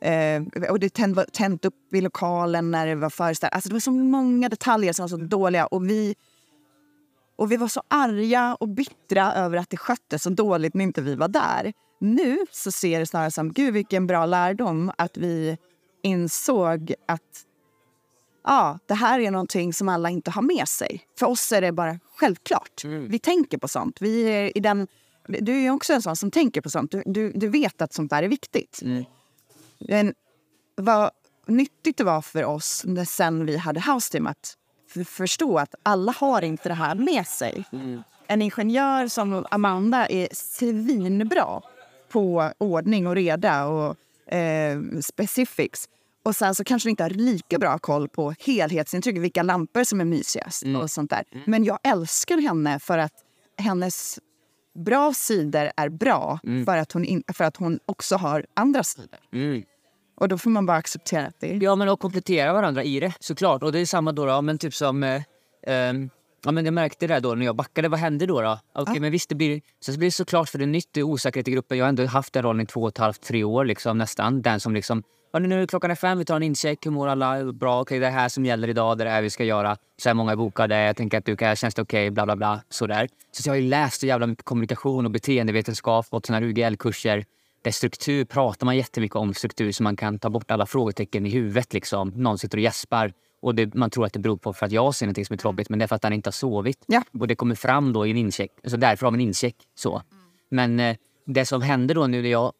Eh, 0.00 0.42
och 0.70 0.80
det 0.80 0.94
tänd, 0.94 1.32
tänt 1.32 1.64
upp 1.64 1.94
i 1.94 2.00
lokalen 2.00 2.70
när 2.70 2.86
det 2.86 2.94
var 2.94 3.10
föreställning. 3.10 3.54
Alltså 3.54 3.68
det 3.68 3.74
var 3.74 3.80
så 3.80 3.90
många 3.90 4.48
detaljer 4.48 4.92
som 4.92 5.02
var 5.02 5.08
så 5.08 5.16
dåliga. 5.16 5.66
Och 5.66 5.88
vi, 5.88 6.14
och 7.36 7.52
vi 7.52 7.56
var 7.56 7.68
så 7.68 7.82
arga 7.88 8.56
och 8.60 8.68
bittra 8.68 9.32
över 9.32 9.58
att 9.58 9.70
det 9.70 9.76
sköttes 9.76 10.22
så 10.22 10.30
dåligt 10.30 10.74
när 10.74 10.84
inte 10.84 11.02
vi 11.02 11.14
var 11.14 11.28
där. 11.28 11.72
Nu 12.00 12.38
så 12.50 12.72
ser 12.72 13.00
det 13.00 13.06
snarare 13.06 13.30
som 13.30 13.52
gud 13.52 13.74
vilken 13.74 14.06
bra 14.06 14.26
lärdom 14.26 14.92
att 14.98 15.16
vi 15.16 15.58
insåg 16.02 16.94
att 17.08 17.46
ja, 18.44 18.78
det 18.86 18.94
här 18.94 19.20
är 19.20 19.30
någonting 19.30 19.72
som 19.72 19.88
alla 19.88 20.10
inte 20.10 20.30
har 20.30 20.42
med 20.42 20.68
sig. 20.68 21.00
För 21.18 21.26
oss 21.26 21.52
är 21.52 21.60
det 21.60 21.72
bara 21.72 21.98
självklart. 22.16 22.84
Mm. 22.84 23.08
Vi 23.08 23.18
tänker 23.18 23.58
på 23.58 23.68
sånt. 23.68 23.96
Vi 24.00 24.22
är 24.22 24.56
i 24.56 24.60
den, 24.60 24.86
du 25.28 25.64
är 25.64 25.70
också 25.70 25.92
en 25.92 26.02
sån 26.02 26.16
som 26.16 26.30
tänker 26.30 26.60
på 26.60 26.70
sånt. 26.70 26.90
Du, 26.90 27.02
du, 27.06 27.32
du 27.32 27.48
vet 27.48 27.82
att 27.82 27.92
sånt 27.92 28.10
där 28.10 28.22
är 28.22 28.28
viktigt. 28.28 28.80
Mm. 28.82 29.04
Men 29.78 30.14
vad 30.76 31.10
nyttigt 31.46 31.96
det 31.96 32.04
var 32.04 32.22
för 32.22 32.44
oss 32.44 32.82
när 32.86 33.04
sen 33.04 33.46
vi 33.46 33.56
hade 33.56 33.80
House 33.80 34.12
Team 34.12 34.26
att 34.26 34.56
förstå 35.04 35.58
att 35.58 35.74
alla 35.82 36.12
har 36.12 36.42
inte 36.42 36.68
det 36.68 36.74
här 36.74 36.94
med 36.94 37.26
sig. 37.26 37.64
Mm. 37.72 38.02
En 38.26 38.42
ingenjör 38.42 39.08
som 39.08 39.46
Amanda 39.50 40.06
är 40.06 40.28
svinbra 40.32 41.62
på 42.08 42.50
ordning 42.58 43.06
och 43.06 43.14
reda 43.14 43.66
och 43.66 43.96
eh, 44.34 44.80
specifics. 45.00 45.88
Och 46.22 46.36
sen 46.36 46.54
så 46.54 46.64
kanske 46.64 46.90
inte 46.90 47.02
har 47.02 47.10
lika 47.10 47.58
bra 47.58 47.78
koll 47.78 48.08
på 48.08 48.34
helhetsintryck, 48.38 49.18
vilka 49.18 49.42
lampor 49.42 49.84
som 49.84 50.00
är 50.00 50.04
mysigast 50.04 50.62
mm. 50.62 50.80
och 50.80 50.90
sånt 50.90 51.10
där. 51.10 51.24
Mm. 51.32 51.44
Men 51.46 51.64
jag 51.64 51.78
älskar 51.82 52.38
henne 52.38 52.78
för 52.78 52.98
att 52.98 53.12
hennes 53.58 54.18
bra 54.76 55.14
sidor 55.14 55.70
är 55.76 55.88
bra 55.88 56.38
mm. 56.44 56.64
för, 56.64 56.76
att 56.76 56.92
hon 56.92 57.04
in, 57.04 57.22
för 57.32 57.44
att 57.44 57.56
hon 57.56 57.78
också 57.86 58.16
har 58.16 58.46
andra 58.54 58.84
sidor. 58.84 59.18
Mm. 59.32 59.62
Och 60.16 60.28
då 60.28 60.38
får 60.38 60.50
man 60.50 60.66
bara 60.66 60.76
acceptera 60.76 61.30
det. 61.40 61.56
Ja, 61.56 61.76
men 61.76 61.88
och 61.88 62.00
komplettera 62.00 62.52
varandra 62.52 62.84
i 62.84 63.00
det 63.00 63.14
såklart. 63.20 63.62
Och 63.62 63.72
det 63.72 63.78
är 63.78 63.86
samma 63.86 64.12
då, 64.12 64.26
då 64.26 64.42
men 64.42 64.58
typ 64.58 64.74
som... 64.74 65.02
Eh, 65.02 65.22
eh, 65.66 65.92
ja, 66.44 66.52
men 66.52 66.64
jag 66.64 66.74
märkte 66.74 67.06
det 67.06 67.20
då 67.20 67.34
när 67.34 67.46
jag 67.46 67.56
backade. 67.56 67.88
Vad 67.88 68.00
hände 68.00 68.26
då? 68.26 68.40
då? 68.40 68.58
Okay, 68.74 68.94
ja. 68.94 69.00
men 69.00 69.12
visst, 69.12 69.28
det 69.28 69.34
blir, 69.34 69.60
så 69.80 69.92
det 69.92 69.98
blir 69.98 70.10
såklart 70.10 70.48
för 70.48 70.58
det 70.58 70.64
är 70.64 70.66
nytt, 70.66 70.88
det 70.92 71.00
är 71.00 71.04
osäkerhet 71.04 71.48
i 71.48 71.50
gruppen. 71.50 71.78
Jag 71.78 71.84
har 71.84 71.88
ändå 71.88 72.06
haft 72.06 72.32
den 72.32 72.42
rollen 72.42 72.60
i 72.60 72.66
två 72.66 72.82
och 72.82 72.88
ett 72.88 72.98
halvt, 72.98 73.20
tre 73.20 73.44
år 73.44 73.64
liksom, 73.64 73.98
nästan. 73.98 74.42
Den 74.42 74.60
som 74.60 74.74
liksom 74.74 75.02
Ja, 75.32 75.38
nu 75.38 75.62
är 75.62 75.66
klockan 75.66 75.90
är 75.90 75.94
fem, 75.94 76.18
vi 76.18 76.24
tar 76.24 76.36
en 76.36 76.42
incheck. 76.42 76.86
Hur 76.86 76.90
mår 76.90 77.08
alla? 77.08 77.52
Bra, 77.52 77.80
okej, 77.80 77.82
okay, 77.82 77.98
det 77.98 78.06
är 78.06 78.10
det 78.10 78.16
här 78.16 78.28
som 78.28 78.44
gäller 78.44 78.68
idag. 78.68 78.98
Det 78.98 79.02
är 79.02 79.06
det 79.06 79.10
här 79.10 79.22
vi 79.22 79.30
ska 79.30 79.44
göra. 79.44 79.76
Så 79.96 80.08
här 80.08 80.14
många 80.14 80.32
är 80.32 80.36
bokade. 80.36 80.82
Jag 80.82 80.96
tänker 80.96 81.18
att 81.18 81.24
du 81.24 81.36
kan, 81.36 81.56
känns 81.56 81.74
det 81.74 81.82
okej? 81.82 82.04
Okay, 82.06 82.10
bla, 82.10 82.24
bla, 82.24 82.36
bla. 82.36 82.60
Sådär. 82.68 83.08
Så 83.32 83.48
jag 83.48 83.52
har 83.52 83.58
ju 83.58 83.68
läst 83.68 84.00
så 84.00 84.06
jävla 84.06 84.26
mycket 84.26 84.44
kommunikation 84.44 85.04
och 85.04 85.10
beteendevetenskap, 85.10 86.06
fått 86.06 86.26
såna 86.26 86.38
här 86.38 86.46
UGL-kurser. 86.46 87.24
Där 87.62 87.70
struktur 87.70 88.24
pratar 88.24 88.64
man 88.66 88.76
jättemycket 88.76 89.16
om 89.16 89.34
struktur 89.34 89.72
så 89.72 89.82
man 89.82 89.96
kan 89.96 90.18
ta 90.18 90.30
bort 90.30 90.50
alla 90.50 90.66
frågetecken 90.66 91.26
i 91.26 91.30
huvudet. 91.30 91.72
Liksom. 91.72 92.08
Någon 92.08 92.38
sitter 92.38 92.58
och 92.58 92.62
gäspar 92.62 93.12
och 93.40 93.54
det, 93.54 93.74
man 93.74 93.90
tror 93.90 94.06
att 94.06 94.12
det 94.12 94.18
beror 94.18 94.36
på 94.36 94.52
för 94.52 94.66
att 94.66 94.72
jag 94.72 94.94
ser 94.94 95.06
något 95.06 95.26
som 95.26 95.34
är 95.34 95.44
jobbigt 95.44 95.68
men 95.68 95.78
det 95.78 95.84
är 95.84 95.86
för 95.86 95.96
att 95.96 96.04
han 96.04 96.12
inte 96.12 96.28
har 96.28 96.32
sovit. 96.32 96.84
Ja. 96.86 97.02
Och 97.20 97.28
det 97.28 97.34
kommer 97.34 97.54
fram 97.54 97.92
då 97.92 98.06
i 98.06 98.10
en 98.10 98.16
incheck. 98.16 98.50
Så 98.64 98.76
därför 98.76 99.06
har 99.06 99.10
vi 99.10 99.16
en 99.16 99.20
incheck. 99.20 99.56
Så. 99.74 100.02
Men 100.48 100.80
eh, 100.80 100.96
det 101.24 101.46
som 101.46 101.62
händer 101.62 101.94
då 101.94 102.06
nu 102.06 102.22
när 102.22 102.28
jag 102.28 102.52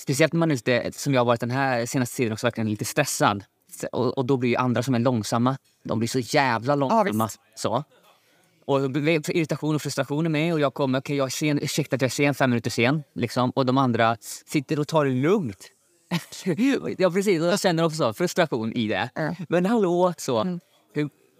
Speciellt 0.00 0.32
när 0.32 0.38
man 0.38 0.50
är 0.50 0.54
lite, 0.54 0.92
som 0.92 1.14
jag 1.14 1.20
har 1.20 1.26
varit 1.26 1.40
den 1.40 1.50
här 1.50 1.86
senaste 1.86 2.16
tiden, 2.16 2.32
också 2.32 2.46
verkligen 2.46 2.70
lite 2.70 2.84
stressad. 2.84 3.44
Och, 3.92 4.18
och 4.18 4.26
då 4.26 4.36
blir 4.36 4.50
ju 4.50 4.56
andra 4.56 4.82
som 4.82 4.94
är 4.94 4.98
långsamma, 4.98 5.56
de 5.82 5.98
blir 5.98 6.08
så 6.08 6.18
jävla 6.18 6.74
långsamma. 6.74 7.28
Ja, 7.32 7.40
så. 7.54 7.84
Och 8.64 8.80
irritation 8.80 9.74
och 9.74 9.82
frustration 9.82 10.26
är 10.26 10.30
med 10.30 10.52
och 10.52 10.60
jag 10.60 10.74
kommer, 10.74 10.98
okay, 10.98 11.16
jag 11.16 11.26
är 11.26 11.30
sen, 11.30 11.58
ursäkta 11.62 11.96
att 11.96 12.02
jag 12.02 12.06
är 12.06 12.12
sen, 12.12 12.34
fem 12.34 12.50
minuter 12.50 12.70
sen. 12.70 13.02
Liksom. 13.14 13.50
Och 13.50 13.66
de 13.66 13.78
andra 13.78 14.16
sitter 14.46 14.80
och 14.80 14.88
tar 14.88 15.04
det 15.04 15.10
lugnt. 15.10 15.70
ja 16.98 17.10
precis, 17.10 17.40
och 17.40 17.46
jag 17.46 17.60
känner 17.60 17.84
också 17.84 18.12
frustration 18.12 18.72
i 18.72 18.88
det. 18.88 19.10
Men 19.48 19.66
hallå, 19.66 20.14
så. 20.16 20.40
Mm. 20.40 20.60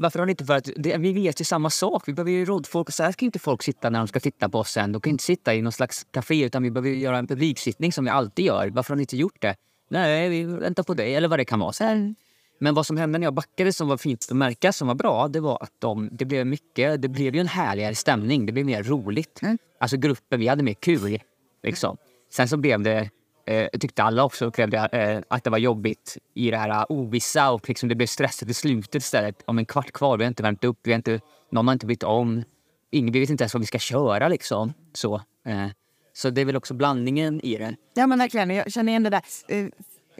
Varför 0.00 0.18
har 0.18 0.26
ni 0.26 0.30
inte... 0.30 0.44
För 0.44 0.56
att 0.56 0.68
det, 0.76 0.96
vi 0.96 1.12
vet 1.12 1.40
ju 1.40 1.44
samma 1.44 1.70
sak. 1.70 2.02
Vi 2.06 2.12
behöver 2.12 2.30
ju 2.30 2.44
rådfolk. 2.44 2.90
Så 2.90 3.02
här 3.02 3.12
ska 3.12 3.24
inte 3.24 3.38
folk 3.38 3.62
sitta 3.62 3.90
när 3.90 3.98
de 3.98 4.08
ska 4.08 4.20
titta 4.20 4.48
på 4.48 4.58
oss 4.58 4.70
sen. 4.70 4.92
De 4.92 5.00
kan 5.00 5.10
inte 5.10 5.24
sitta 5.24 5.54
i 5.54 5.62
någon 5.62 5.72
slags 5.72 6.06
café 6.10 6.44
utan 6.44 6.62
vi 6.62 6.70
behöver 6.70 6.90
göra 6.90 7.18
en 7.18 7.26
publiksittning 7.26 7.92
som 7.92 8.04
vi 8.04 8.10
alltid 8.10 8.44
gör. 8.44 8.70
Varför 8.70 8.90
har 8.90 8.96
ni 8.96 9.02
inte 9.02 9.16
gjort 9.16 9.40
det? 9.40 9.56
Nej, 9.90 10.28
vi 10.28 10.44
väntar 10.44 10.82
på 10.82 10.94
dig 10.94 11.14
eller 11.14 11.28
vad 11.28 11.38
det 11.38 11.44
kan 11.44 11.58
vara. 11.58 11.72
Så 11.72 11.84
här. 11.84 12.14
Men 12.58 12.74
vad 12.74 12.86
som 12.86 12.96
hände 12.96 13.18
när 13.18 13.26
jag 13.26 13.34
backade 13.34 13.72
som 13.72 13.88
var 13.88 13.96
fint 13.96 14.26
att 14.30 14.36
märka, 14.36 14.72
som 14.72 14.88
var 14.88 14.94
bra, 14.94 15.28
det 15.28 15.40
var 15.40 15.62
att 15.62 15.72
de, 15.78 16.08
det 16.12 16.24
blev 16.24 16.46
mycket, 16.46 17.02
det 17.02 17.08
blev 17.08 17.34
ju 17.34 17.40
en 17.40 17.48
härligare 17.48 17.94
stämning. 17.94 18.46
Det 18.46 18.52
blev 18.52 18.66
mer 18.66 18.82
roligt. 18.82 19.42
Mm. 19.42 19.58
Alltså 19.80 19.96
gruppen, 19.96 20.40
vi 20.40 20.48
hade 20.48 20.62
mer 20.62 20.74
kul. 20.74 21.18
Liksom. 21.62 21.96
Sen 22.32 22.48
så 22.48 22.56
blev 22.56 22.82
det 22.82 23.10
eh, 23.44 23.68
tyckte 23.80 24.02
alla 24.02 24.24
också 24.24 24.44
upplevde 24.44 24.76
eh, 24.78 25.22
att 25.28 25.44
det 25.44 25.50
var 25.50 25.58
jobbigt 25.58 26.18
i 26.34 26.50
det 26.50 26.56
här 26.56 26.70
eh, 26.70 26.84
ovissa 26.88 27.50
och 27.50 27.68
liksom 27.68 27.88
det 27.88 27.94
blev 27.94 28.06
stressigt 28.06 28.50
i 28.50 28.54
slutet 28.54 28.94
istället. 28.94 29.42
Om 29.44 29.58
en 29.58 29.66
kvart 29.66 29.92
kvar, 29.92 30.16
vi 30.16 30.24
har 30.24 30.28
inte 30.28 30.42
värmt 30.42 30.64
upp, 30.64 30.78
vi 30.82 30.92
har 30.92 30.96
inte, 30.96 31.20
någon 31.50 31.68
har 31.68 31.72
inte 31.72 31.86
bytt 31.86 32.02
om. 32.02 32.44
Ingen, 32.90 33.12
vi 33.12 33.20
vet 33.20 33.30
inte 33.30 33.44
ens 33.44 33.54
vad 33.54 33.60
vi 33.60 33.66
ska 33.66 33.78
köra 33.78 34.28
liksom. 34.28 34.72
Så, 34.92 35.14
eh, 35.46 35.66
så 36.12 36.30
det 36.30 36.40
är 36.40 36.44
väl 36.44 36.56
också 36.56 36.74
blandningen 36.74 37.40
i 37.40 37.56
det. 37.56 37.76
Ja 37.94 38.06
men 38.06 38.18
verkligen, 38.18 38.50
jag 38.50 38.72
känner 38.72 38.92
igen 38.92 39.02
det 39.02 39.10
där. 39.10 39.22
Eh, 39.48 39.66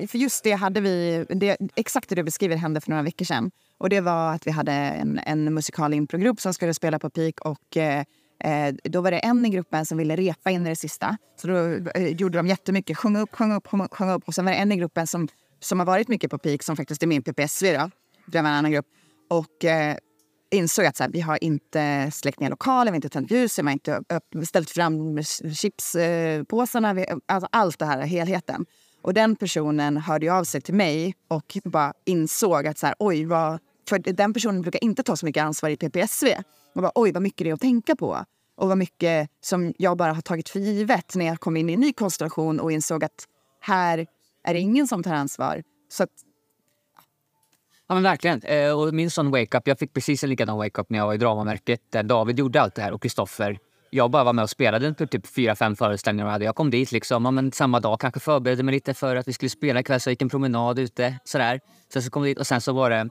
för 0.07 0.19
just 0.19 0.45
det 0.45 0.53
hade 0.53 0.81
vi, 0.81 1.27
det, 1.29 1.57
exakt 1.77 2.09
det 2.09 2.15
du 2.15 2.23
beskriver 2.23 2.57
hände 2.57 2.81
för 2.81 2.91
några 2.91 3.03
veckor 3.03 3.25
sedan. 3.25 3.51
Och 3.79 3.89
det 3.89 4.01
var 4.01 4.35
att 4.35 4.47
vi 4.47 4.51
hade 4.51 4.73
en, 4.73 5.21
en 5.27 5.55
musikal 5.55 5.95
improgrupp 5.95 6.41
som 6.41 6.55
skulle 6.55 6.75
spela 6.75 6.99
på 6.99 7.11
Peak 7.11 7.41
och 7.41 7.77
eh, 7.77 8.05
eh, 8.41 8.75
då 8.85 9.01
var 9.01 9.11
det 9.11 9.19
en 9.19 9.47
i 9.47 9.49
gruppen 9.49 9.87
som 9.87 9.99
ville 9.99 10.17
repa 10.17 10.51
in 10.51 10.67
i 10.67 10.69
det 10.69 10.77
sista. 10.77 11.17
Så 11.41 11.47
då 11.47 11.57
eh, 11.95 12.09
gjorde 12.09 12.39
de 12.39 12.47
jättemycket. 12.47 12.99
Sjunga 12.99 13.21
upp, 13.21 13.35
sjunga 13.35 13.57
upp, 13.57 13.69
sjung 13.69 14.11
upp. 14.11 14.23
Och 14.27 14.35
sen 14.35 14.45
var 14.45 14.53
det 14.53 14.59
en 14.59 14.73
i 14.73 14.77
gruppen 14.77 15.07
som, 15.07 15.29
som 15.61 15.79
har 15.79 15.87
varit 15.87 16.09
mycket 16.09 16.31
på 16.31 16.39
peak, 16.39 16.63
som 16.63 16.77
faktiskt 16.77 17.03
är 17.03 17.07
min 17.07 17.23
PPSV. 17.23 17.73
Då. 17.73 17.91
Det 18.27 18.41
var 18.43 18.49
en 18.49 18.55
annan 18.55 18.73
grupp. 18.73 18.87
Och 19.31 19.65
eh, 19.65 19.97
insåg 20.51 20.85
att 20.85 20.97
så 20.97 21.03
här, 21.03 21.11
vi 21.11 21.21
har 21.21 21.45
inte 21.45 22.11
släckt 22.13 22.41
ner 22.41 22.51
lokalen, 22.51 22.85
vi 22.85 22.91
har 22.91 22.97
inte 22.97 23.09
tänt 23.09 23.31
ljusen, 23.31 23.65
vi 23.65 23.69
har 23.69 23.73
inte 23.73 23.97
upp, 23.97 24.47
ställt 24.47 24.71
fram 24.71 25.23
chipspåsarna. 25.55 26.95
Vi, 26.95 27.07
alltså 27.27 27.49
allt 27.53 27.79
det 27.79 27.87
här, 27.87 28.01
helheten. 28.01 28.67
Och 29.03 29.15
den 29.15 29.37
personen 29.37 29.97
hörde 29.97 30.33
av 30.33 30.45
sig 30.45 30.61
till 30.61 30.75
mig 30.75 31.15
och 31.29 31.59
bara 31.65 31.93
insåg 32.07 32.67
att 32.67 32.79
så 32.79 32.87
här, 32.87 32.95
oj, 32.99 33.25
vad 33.25 33.59
för 33.89 33.99
den 33.99 34.33
personen 34.33 34.63
brukar 34.63 34.85
inte 34.85 35.03
ta 35.03 35.17
så 35.17 35.27
mycket 35.27 35.43
ansvar 35.43 35.71
i 35.71 35.77
PPSV. 35.77 36.27
Och 36.75 36.83
bara, 36.83 36.93
Oj, 36.95 37.13
vad 37.13 37.23
mycket 37.23 37.45
det 37.45 37.51
är 37.51 37.55
att 37.55 37.61
tänka 37.61 37.97
på. 37.97 38.25
Och 38.57 38.69
vad 38.69 38.79
mycket 38.79 39.31
som 39.41 39.75
jag 39.79 39.97
bara 39.97 40.13
har 40.13 40.23
tagit 40.23 40.49
för 40.49 40.61
givet 40.61 41.15
när 41.15 41.27
jag 41.27 41.41
kom 41.41 41.57
in 41.57 41.71
i 41.71 41.73
en 41.73 41.81
ny 41.81 41.93
konstellation 41.93 42.61
och 42.61 42.73
insåg 42.73 43.05
att 43.05 43.25
här 43.61 44.07
är 44.45 44.55
det 44.55 44.61
ingen 44.61 44.89
som 44.89 45.03
tar 45.03 45.13
ansvar. 45.13 45.63
Så 45.89 46.03
att, 46.03 46.11
Ja 47.91 47.95
men 47.95 48.03
verkligen. 48.03 48.43
Eh, 48.43 48.79
och 48.79 48.95
min 48.95 49.11
sån 49.11 49.31
wake-up, 49.31 49.69
jag 49.69 49.79
fick 49.79 49.93
precis 49.93 50.25
en 50.25 50.31
likadan 50.31 50.57
wake-up 50.57 50.91
när 50.91 50.99
jag 50.99 51.07
var 51.07 51.15
i 51.15 51.19
Dramamärket 51.19 51.81
där 51.91 52.03
David 52.03 52.39
gjorde 52.39 52.61
allt 52.61 52.75
det 52.75 52.83
här 52.83 52.93
och 52.93 53.03
Kristoffer. 53.03 53.59
Jag 53.91 54.11
bara 54.11 54.25
var 54.25 54.33
med 54.33 54.43
och 54.43 54.51
spelade 54.51 54.95
på 54.95 55.07
typ 55.07 55.27
fyra, 55.27 55.57
fem 55.57 55.77
föreställningar 55.77 56.27
jag 56.27 56.33
hade. 56.33 56.45
Jag 56.45 56.55
kom 56.55 56.71
dit 56.71 56.93
liksom, 56.93 57.25
ja, 57.25 57.31
men 57.31 57.53
samma 57.53 57.81
dag, 57.81 58.01
kanske 58.01 58.21
förberedde 58.21 58.63
mig 58.63 58.75
lite 58.75 58.95
för 58.95 59.17
att 59.17 59.29
vi 59.29 59.33
skulle 59.33 59.49
spela 59.49 59.81
ikväll 59.81 60.01
så 60.01 60.09
jag 60.09 60.13
gick 60.13 60.23
en 60.23 60.29
promenad 60.29 60.79
ute 60.79 61.19
sådär. 61.25 61.61
Sen 61.93 62.03
så 62.03 62.11
kom 62.11 62.23
jag 62.23 62.31
dit 62.31 62.39
och 62.39 62.47
sen 62.47 62.61
så 62.61 62.73
var 62.73 62.91
det, 62.91 63.09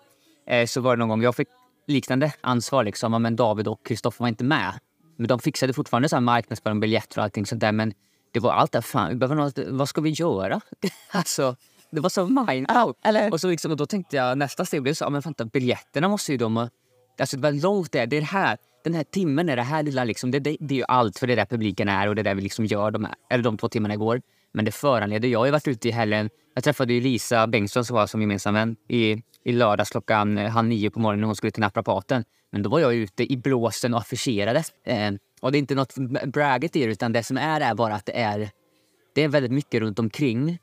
eh, 0.48 0.66
så 0.66 0.82
var 0.82 0.96
det 0.96 1.00
någon 1.00 1.10
gång 1.10 1.22
jag 1.22 1.36
fick 1.36 1.48
liknande 1.90 2.34
ansvar 2.42 2.84
liksom, 2.84 3.22
men 3.22 3.36
David 3.36 3.68
och 3.68 3.86
Kristoffer 3.86 4.24
var 4.24 4.28
inte 4.30 4.44
med. 4.44 4.74
Men 5.18 5.28
de 5.28 5.40
fixade 5.40 5.74
fortfarande 5.74 6.10
så 6.10 6.16
här 6.16 6.22
marknadsföring, 6.22 6.80
biljetter 6.80 7.18
och 7.18 7.24
allting 7.24 7.46
sånt 7.46 7.62
där. 7.62 7.72
Men 7.72 7.94
det 8.34 8.40
var 8.40 8.52
allt 8.52 8.72
där, 8.72 8.82
fan, 8.82 9.10
vi 9.10 9.16
behöver 9.16 9.36
något, 9.36 9.60
vad 9.68 9.90
ska 9.90 10.02
vi 10.02 10.10
göra? 10.10 10.62
alltså, 11.12 11.56
det 11.92 12.00
var 12.02 12.10
så 12.10 12.28
mind 12.28 12.66
Ja, 12.70 12.94
eller- 13.04 13.34
Och, 13.34 13.42
så 13.42 13.48
liksom, 13.50 13.72
och 13.72 13.78
då 13.78 13.86
tänkte 13.86 14.16
jag 14.16 14.38
nästa 14.38 14.66
steg 14.66 14.82
blev 14.84 14.94
så, 14.94 15.04
ja, 15.04 15.10
men 15.10 15.22
vänta, 15.22 15.46
biljetterna 15.46 16.08
måste 16.08 16.32
ju 16.32 16.38
de... 16.38 16.70
Alltså 17.20 17.38
det 17.38 17.44
var 17.44 17.52
långt 17.52 17.92
där, 17.92 18.08
det 18.08 18.18
är 18.18 18.22
det 18.22 18.28
här, 18.28 18.58
den 18.84 18.94
här 18.94 19.04
timmen 19.04 19.50
är 19.50 19.56
det 19.56 19.62
här 19.62 19.84
lilla 19.84 20.04
liksom, 20.04 20.32
det, 20.32 20.40
det, 20.40 20.58
det 20.60 20.74
är 20.74 20.78
ju 20.78 20.86
allt 20.88 21.20
för 21.20 21.28
det 21.28 21.34
är 21.34 21.36
där 21.38 21.46
publiken 21.46 21.90
är 21.90 22.08
och 22.08 22.16
det 22.16 22.22
är 22.22 22.24
där 22.24 22.36
vi 22.36 22.42
liksom 22.42 22.66
gör 22.66 22.92
de 22.92 23.06
här, 23.06 23.16
eller 23.30 23.44
de 23.44 23.58
två 23.58 23.70
timmarna 23.70 23.94
igår. 23.94 24.22
Men 24.52 24.66
det 24.66 24.72
föranleder, 24.72 25.30
jag 25.30 25.40
har 25.40 25.46
ju 25.46 25.52
varit 25.52 25.68
ute 25.68 25.88
i 25.88 25.92
helgen, 25.92 26.30
jag 26.54 26.64
träffade 26.64 26.94
ju 26.94 27.02
Lisa 27.02 27.48
Bengtsson 27.48 27.86
som 27.86 27.96
var 27.96 28.08
som 28.08 28.22
gemensam 28.22 28.54
vän 28.54 28.76
i, 28.88 29.24
i 29.44 29.52
lördags 29.52 29.90
klockan 29.90 30.38
eh, 30.38 30.50
halv 30.50 30.68
nio 30.68 30.90
på 30.90 31.00
morgonen 31.00 31.22
när 31.22 31.26
hon 31.26 31.36
skulle 31.36 31.52
till 31.52 31.62
naprapaten. 31.62 32.24
Men 32.52 32.64
då 32.64 32.70
var 32.70 32.80
jag 32.80 32.96
ute 32.96 33.34
i 33.34 33.38
blåsten 33.38 33.94
och 33.94 34.00
affischerade. 34.00 34.64
Eh, 34.86 35.12
och 35.42 35.52
det 35.52 35.58
är 35.58 35.60
inte 35.60 35.76
något 35.76 35.96
bragget 36.26 36.76
i 36.76 36.86
det 36.86 36.92
utan 36.92 37.14
det 37.14 37.24
som 37.24 37.38
är 37.38 37.62
är 37.62 37.76
bara 37.76 37.96
att 37.96 38.06
det 38.06 38.20
är, 38.20 38.50
det 39.16 39.24
är 39.24 39.28
väldigt 39.28 39.52
mycket 39.52 39.82
runt 39.82 40.00
omkring. 40.00 40.60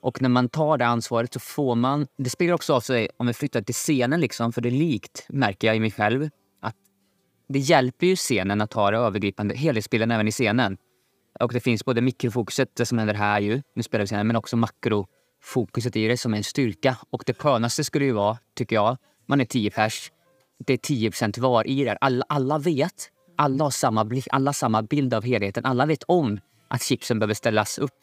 Och 0.00 0.22
när 0.22 0.28
man 0.28 0.48
tar 0.48 0.78
det 0.78 0.86
ansvaret 0.86 1.32
så 1.32 1.40
får 1.40 1.74
man... 1.74 2.06
Det 2.16 2.30
spelar 2.30 2.54
också 2.54 2.74
av 2.74 2.80
sig 2.80 3.08
om 3.16 3.26
vi 3.26 3.32
flyttar 3.32 3.62
till 3.62 3.74
scenen, 3.74 4.20
liksom, 4.20 4.52
för 4.52 4.60
det 4.60 4.68
är 4.68 4.70
likt, 4.70 5.26
märker 5.28 5.66
jag 5.66 5.76
i 5.76 5.80
mig 5.80 5.90
själv. 5.90 6.28
Att 6.60 6.76
det 7.48 7.58
hjälper 7.58 8.06
ju 8.06 8.16
scenen 8.16 8.60
att 8.60 8.72
ha 8.72 8.90
det 8.90 8.96
övergripande 8.96 9.54
helhetsbilden 9.54 10.10
även 10.10 10.28
i 10.28 10.32
scenen. 10.32 10.76
Och 11.40 11.52
det 11.52 11.60
finns 11.60 11.84
både 11.84 12.00
mikrofokuset, 12.00 12.76
det 12.76 12.86
som 12.86 12.98
händer 12.98 13.14
här 13.14 13.40
ju, 13.40 13.62
nu 13.74 13.82
spelar 13.82 14.02
vi 14.02 14.06
scenen, 14.06 14.26
men 14.26 14.36
också 14.36 14.56
makrofokuset 14.56 15.96
i 15.96 16.08
det 16.08 16.16
som 16.16 16.32
är 16.34 16.38
en 16.38 16.44
styrka. 16.44 16.96
Och 17.10 17.22
det 17.26 17.38
skönaste 17.38 17.84
skulle 17.84 18.04
ju 18.04 18.12
vara, 18.12 18.38
tycker 18.54 18.76
jag, 18.76 18.96
man 19.26 19.40
är 19.40 19.44
10 19.44 19.70
pers, 19.70 20.12
det 20.58 20.72
är 20.72 20.78
10% 20.78 21.40
var 21.40 21.66
i 21.66 21.84
det. 21.84 21.96
Alla, 22.00 22.24
alla 22.28 22.58
vet, 22.58 23.10
alla 23.36 23.64
har 23.64 23.70
samma, 23.70 24.04
blick, 24.04 24.26
alla 24.30 24.48
har 24.48 24.52
samma 24.52 24.82
bild 24.82 25.14
av 25.14 25.24
helheten. 25.24 25.64
Alla 25.64 25.86
vet 25.86 26.02
om 26.02 26.40
att 26.68 26.82
chipsen 26.82 27.18
behöver 27.18 27.34
ställas 27.34 27.78
upp 27.78 27.94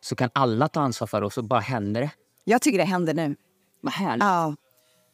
så 0.00 0.16
kan 0.16 0.30
alla 0.32 0.68
ta 0.68 0.80
ansvar 0.80 1.06
för 1.06 1.20
det 1.20 1.26
och 1.26 1.32
så 1.32 1.42
bara 1.42 1.60
händer 1.60 2.00
det. 2.00 2.10
jag 2.44 2.62
tycker 2.62 2.78
det 2.78 2.84
händer 2.84 3.14
nu. 3.14 3.36
Vad 3.80 3.92
härligt. 3.92 4.24
Ja. 4.24 4.54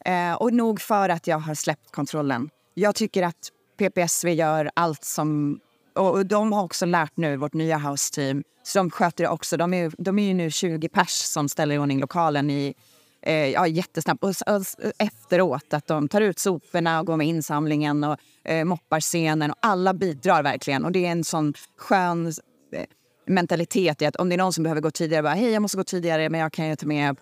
Eh, 0.05 0.33
och 0.33 0.53
nog 0.53 0.81
för 0.81 1.09
att 1.09 1.27
jag 1.27 1.39
har 1.39 1.55
släppt 1.55 1.91
kontrollen. 1.91 2.49
Jag 2.73 2.95
tycker 2.95 3.23
att 3.23 3.51
PPSV 3.77 4.33
gör 4.33 4.71
allt 4.73 5.03
som... 5.03 5.59
Och 5.93 6.25
de 6.25 6.53
har 6.53 6.63
också 6.63 6.85
lärt 6.85 7.17
nu, 7.17 7.37
vårt 7.37 7.53
nya 7.53 7.77
house-team. 7.77 8.43
Så 8.63 8.79
de 8.79 8.89
sköter 8.89 9.23
det 9.23 9.29
också. 9.29 9.57
De 9.57 9.73
är, 9.73 9.91
de 9.97 10.19
är 10.19 10.27
ju 10.27 10.33
nu 10.33 10.51
20 10.51 10.89
pers 10.89 11.09
som 11.09 11.49
ställer 11.49 11.75
i 11.75 11.77
ordning 11.77 11.99
lokalen 11.99 12.49
i, 12.49 12.73
eh, 13.21 13.49
ja, 13.49 13.67
jättesnabbt. 13.67 14.23
Och, 14.23 14.29
och 14.29 14.91
efteråt, 14.97 15.73
att 15.73 15.87
de 15.87 16.07
tar 16.07 16.21
ut 16.21 16.39
soporna 16.39 16.99
och 16.99 17.05
går 17.05 17.17
med 17.17 17.27
insamlingen 17.27 18.03
och 18.03 18.17
eh, 18.43 18.65
moppar 18.65 18.99
scenen. 18.99 19.51
Och 19.51 19.57
alla 19.59 19.93
bidrar 19.93 20.43
verkligen. 20.43 20.85
Och 20.85 20.91
det 20.91 21.05
är 21.05 21.11
en 21.11 21.23
sån 21.23 21.53
skön 21.77 22.27
eh, 22.73 22.85
mentalitet 23.25 24.01
i 24.01 24.05
att 24.05 24.15
om 24.15 24.29
det 24.29 24.35
är 24.35 24.37
någon 24.37 24.53
som 24.53 24.63
behöver 24.63 24.81
gå 24.81 24.91
tidigare, 24.91 25.23
bara, 25.23 25.33
hej 25.33 25.51
jag 25.51 25.61
måste 25.61 25.77
gå 25.77 25.83
tidigare 25.83 26.29
men 26.29 26.39
jag 26.39 26.53
kan 26.53 26.67
ju 26.67 26.75
ta 26.75 26.85
med 26.85 27.17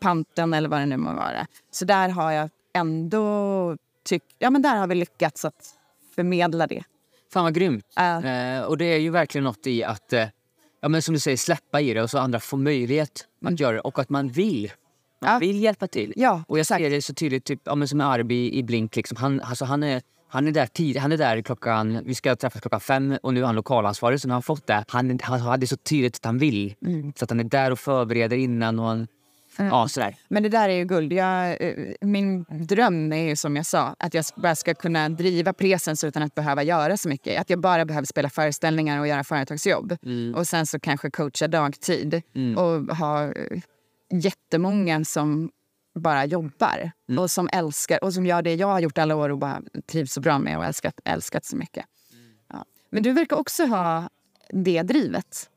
panten 0.00 0.54
eller 0.54 0.68
vad 0.68 0.80
det 0.80 0.86
nu 0.86 0.96
må 0.96 1.12
vara. 1.12 1.46
Så 1.70 1.84
där 1.84 2.08
har 2.08 2.32
jag 2.32 2.50
ändå 2.74 3.76
tyckt, 4.04 4.26
ja 4.38 4.50
men 4.50 4.62
där 4.62 4.76
har 4.76 4.86
vi 4.86 4.94
lyckats 4.94 5.44
att 5.44 5.74
förmedla 6.14 6.66
det. 6.66 6.84
Fan 7.32 7.44
vad 7.44 7.54
grymt. 7.54 7.84
Ja. 7.96 8.22
Eh, 8.24 8.62
och 8.62 8.78
det 8.78 8.84
är 8.84 8.98
ju 8.98 9.10
verkligen 9.10 9.44
något 9.44 9.66
i 9.66 9.84
att, 9.84 10.12
eh, 10.12 10.24
ja, 10.82 10.88
men 10.88 11.02
som 11.02 11.14
du 11.14 11.20
säger, 11.20 11.36
släppa 11.36 11.80
i 11.80 11.94
det 11.94 12.02
och 12.02 12.10
så 12.10 12.18
andra 12.18 12.40
får 12.40 12.56
möjlighet 12.56 13.26
att 13.44 13.60
göra 13.60 13.72
det 13.72 13.80
och 13.80 13.98
att 13.98 14.08
man 14.08 14.28
vill. 14.28 14.72
Man 15.20 15.32
Ja. 15.32 15.38
vill 15.38 15.62
hjälpa 15.62 15.86
till. 15.88 16.12
Ja, 16.16 16.44
och 16.48 16.58
jag 16.58 16.66
ser 16.66 16.90
det 16.90 17.02
så 17.02 17.14
tydligt, 17.14 17.44
typ, 17.44 17.60
ja, 17.64 17.74
men 17.74 17.88
som 17.88 18.00
Arby 18.00 18.50
i 18.52 18.62
Blink. 18.62 18.96
Liksom, 18.96 19.16
han, 19.16 19.40
alltså, 19.40 19.64
han, 19.64 19.82
är, 19.82 20.02
han 20.28 20.46
är 20.48 20.52
där 20.52 20.66
tid, 20.66 20.96
han 20.96 21.12
är 21.12 21.16
där 21.16 21.42
klockan, 21.42 22.00
vi 22.04 22.14
ska 22.14 22.36
träffas 22.36 22.60
klockan 22.60 22.80
fem 22.80 23.18
och 23.22 23.34
nu 23.34 23.40
är 23.40 23.44
han 23.46 23.54
lokalansvarig 23.54 24.20
så 24.20 24.28
har 24.28 24.32
han 24.32 24.42
fått 24.42 24.66
det. 24.66 24.84
Han, 24.88 25.18
han 25.22 25.40
har 25.40 25.56
det 25.56 25.66
så 25.66 25.76
tydligt 25.76 26.16
att 26.16 26.24
han 26.24 26.38
vill. 26.38 26.74
Så 27.16 27.24
att 27.24 27.30
han 27.30 27.40
är 27.40 27.44
där 27.44 27.70
och 27.70 27.78
förbereder 27.78 28.36
innan 28.36 28.78
och 28.78 28.86
han, 28.86 29.08
ja, 29.56 29.88
sådär. 29.88 30.16
Men 30.28 30.42
det 30.42 30.48
där 30.48 30.68
är 30.68 30.74
ju 30.74 30.84
guld. 30.84 31.12
Jag, 31.12 31.62
eh, 31.62 31.74
min 32.00 32.44
dröm 32.48 33.12
är 33.12 33.28
ju 33.28 33.36
som 33.36 33.56
jag 33.56 33.66
sa, 33.66 33.96
att 33.98 34.14
jag 34.14 34.24
bara 34.36 34.56
ska 34.56 34.74
kunna 34.74 35.08
driva 35.08 35.52
presens 35.52 36.04
utan 36.04 36.22
att 36.22 36.34
behöva 36.34 36.62
göra 36.62 36.96
så 36.96 37.08
mycket. 37.08 37.40
Att 37.40 37.50
jag 37.50 37.60
bara 37.60 37.84
behöver 37.84 38.06
spela 38.06 38.30
föreställningar 38.30 39.00
och 39.00 39.08
göra 39.08 39.24
företagsjobb. 39.24 39.96
Och 40.34 40.46
sen 40.46 40.66
så 40.66 40.80
kanske 40.80 41.10
coacha 41.10 41.48
dagtid 41.48 42.22
och 42.56 42.96
ha 42.96 43.24
eh, 43.24 43.60
jättemånga 44.10 45.04
som 45.04 45.50
bara 45.94 46.24
jobbar 46.24 46.90
och 47.18 47.30
som 47.30 47.48
älskar 47.52 48.04
och 48.04 48.14
som 48.14 48.26
gör 48.26 48.42
det 48.42 48.54
jag 48.54 48.66
har 48.66 48.80
gjort 48.80 48.98
alla 48.98 49.16
år 49.16 49.28
och 49.28 49.38
bara 49.38 49.62
trivs 49.86 50.12
så 50.12 50.20
bra 50.20 50.38
med 50.38 50.58
och 50.58 50.64
älskat, 50.64 51.00
älskat 51.04 51.44
så 51.44 51.56
mycket. 51.56 51.84
Ja. 52.52 52.64
Men 52.90 53.02
du 53.02 53.12
verkar 53.12 53.36
också 53.36 53.66
ha 53.66 54.08
det 54.50 54.82
drivet. 54.82 55.50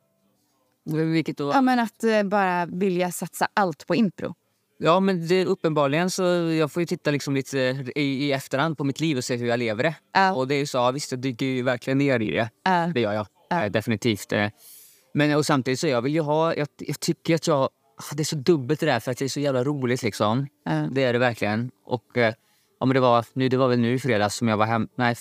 Vilket 0.86 1.38
då, 1.38 1.52
Ja, 1.54 1.62
men 1.62 1.80
att 1.80 2.04
eh, 2.04 2.24
bara 2.24 2.66
vilja 2.66 3.12
satsa 3.12 3.48
allt 3.54 3.88
på 3.88 3.96
impro. 3.96 4.36
Ja, 4.78 5.00
men 5.00 5.28
det, 5.28 5.46
uppenbarligen 5.46 6.10
så 6.10 6.24
jag 6.60 6.72
får 6.72 6.82
ju 6.82 6.86
titta 6.86 7.12
liksom 7.12 7.36
lite 7.36 7.58
i, 7.96 8.02
i 8.02 8.32
efterhand 8.32 8.78
på 8.78 8.84
mitt 8.84 9.00
liv 9.00 9.18
och 9.18 9.24
se 9.24 9.36
hur 9.36 9.48
jag 9.48 9.60
lever 9.60 9.84
det. 9.84 9.96
Ja. 10.14 10.34
Och 10.34 10.48
det 10.48 10.56
är 10.56 10.60
ju 10.60 10.66
så, 10.66 10.78
ja, 10.78 10.92
visst 10.92 11.12
jag 11.12 11.20
dyker 11.20 11.46
ju 11.46 11.64
verkligen 11.64 11.98
ner 11.98 12.20
i 12.20 12.32
det. 12.32 12.50
Ja. 12.64 12.92
Det 12.94 13.02
gör 13.02 13.14
jag. 13.14 13.28
Eh, 13.52 13.72
definitivt. 13.72 14.32
eh. 14.32 14.50
Men 15.14 15.38
och 15.38 15.46
samtidigt 15.46 15.80
så 15.80 15.88
jag 15.88 16.02
vill 16.02 16.14
ju 16.14 16.22
ha, 16.22 16.56
jag, 16.56 16.68
jag 16.78 17.00
tycker 17.00 17.36
att 17.36 17.48
jag, 17.48 17.60
ah, 17.60 18.14
det 18.14 18.24
är 18.24 18.26
så 18.26 18.36
dubbelt 18.36 18.80
det 18.80 18.86
där 18.86 19.00
för 19.00 19.12
att 19.12 19.18
det 19.18 19.26
är 19.26 19.30
så 19.30 19.40
jävla 19.40 19.64
roligt 19.64 20.04
liksom. 20.04 20.48
Det 20.92 21.04
är 21.04 21.14
det 21.14 21.20
verkligen. 21.20 21.72
Och 21.86 22.18
eh, 22.18 22.34
ja, 22.80 22.86
men 22.86 22.94
det, 22.94 23.00
var, 23.00 23.26
nu, 23.34 23.50
det 23.50 23.58
var 23.58 23.68
väl 23.68 23.80
nu 23.80 23.94
i 23.94 24.00
fredags 24.00 24.36
som 24.36 24.48
jag 24.48 24.58
var 24.58 24.66
hem, 24.66 24.88
nej, 24.96 25.16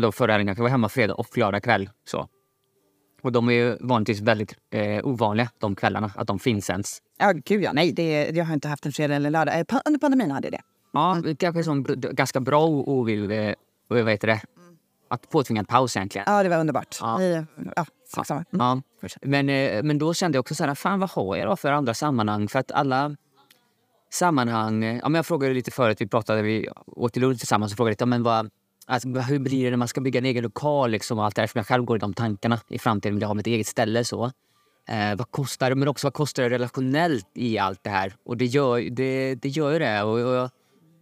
då 0.00 0.12
förra 0.12 0.32
helgen 0.32 0.48
jag 0.56 0.62
var 0.62 0.68
hemma 0.68 0.88
fredag 0.88 1.14
och 1.14 1.38
lördag 1.38 1.62
kväll. 1.62 1.90
Så. 2.04 2.28
Och 3.22 3.32
de 3.32 3.48
är 3.48 3.52
ju 3.52 3.76
vanligtvis 3.80 4.20
väldigt 4.20 4.54
eh, 4.70 5.06
ovanliga 5.06 5.50
de 5.58 5.74
kvällarna, 5.74 6.10
att 6.14 6.26
de 6.26 6.38
finns 6.38 6.70
ens. 6.70 6.98
Ja, 7.18 7.32
gud 7.32 7.62
ja. 7.62 7.72
Nej, 7.72 7.92
det, 7.92 8.30
jag 8.30 8.44
har 8.44 8.54
inte 8.54 8.68
haft 8.68 8.86
en 8.86 8.92
fredag 8.92 9.16
eller 9.16 9.30
lördag. 9.30 9.58
Eh, 9.58 9.80
Under 9.84 10.00
pandemin 10.00 10.30
hade 10.30 10.46
jag 10.46 10.52
det. 10.52 10.62
Ja, 10.92 11.20
det 11.24 11.34
kanske 11.34 11.64
som 11.64 11.84
ganska 11.98 12.40
bra 12.40 12.66
ovill, 12.66 13.30
eh, 13.30 13.54
vad 13.88 14.10
heter 14.10 14.28
det? 14.28 14.40
Att 15.08 15.30
påtvingad 15.30 15.68
paus 15.68 15.96
egentligen. 15.96 16.24
Ja, 16.28 16.42
det 16.42 16.48
var 16.48 16.58
underbart. 16.58 16.98
Ja. 17.00 17.16
Vi, 17.16 17.44
ja. 17.76 17.86
Mm. 18.16 18.42
Ja. 18.50 18.80
Men, 19.22 19.48
eh, 19.48 19.82
men 19.82 19.98
då 19.98 20.14
kände 20.14 20.36
jag 20.36 20.40
också 20.40 20.54
så 20.54 20.64
här, 20.64 20.74
fan 20.74 21.00
vad 21.00 21.10
har 21.10 21.36
jag 21.36 21.48
då 21.48 21.56
för 21.56 21.72
andra 21.72 21.94
sammanhang? 21.94 22.48
För 22.48 22.58
att 22.58 22.72
alla 22.72 23.16
sammanhang, 24.10 24.82
ja, 24.84 25.08
men 25.08 25.14
jag 25.14 25.26
frågade 25.26 25.54
lite 25.54 25.70
förut, 25.70 26.00
vi 26.00 26.06
pratade, 26.06 26.42
vi 26.42 26.68
åt 26.86 27.12
till 27.12 27.22
lunch 27.22 27.38
tillsammans 27.38 27.72
och 27.72 27.76
frågade 27.76 27.92
lite, 27.92 28.02
ja, 28.02 28.06
men 28.06 28.22
vad, 28.22 28.50
alltså, 28.86 29.08
hur 29.08 29.38
blir 29.38 29.64
det 29.64 29.70
när 29.70 29.76
man 29.76 29.88
ska 29.88 30.00
bygga 30.00 30.18
en 30.18 30.24
egen 30.26 30.42
lokal 30.42 30.90
liksom, 30.90 31.18
och 31.18 31.24
allt 31.24 31.34
det 31.36 31.42
där? 31.42 31.46
För 31.46 31.58
jag 31.58 31.66
själv 31.66 31.84
går 31.84 31.96
i 31.96 32.00
de 32.00 32.14
tankarna 32.14 32.60
i 32.68 32.78
framtiden, 32.78 33.14
vill 33.14 33.22
jag 33.22 33.28
ha 33.28 33.34
mitt 33.34 33.46
eget 33.46 33.66
ställe 33.66 34.04
så. 34.04 34.24
Eh, 34.88 35.16
vad 35.16 35.30
kostar 35.30 35.70
det? 35.70 35.76
Men 35.76 35.88
också 35.88 36.06
vad 36.06 36.14
kostar 36.14 36.42
det 36.42 36.50
relationellt 36.50 37.26
i 37.34 37.58
allt 37.58 37.84
det 37.84 37.90
här? 37.90 38.14
Och 38.24 38.36
det 38.36 38.44
gör, 38.46 38.90
det, 38.90 39.34
det 39.34 39.48
gör 39.48 39.80
det. 39.80 40.02
Och, 40.02 40.12
och, 40.12 40.34
jag- 40.34 40.50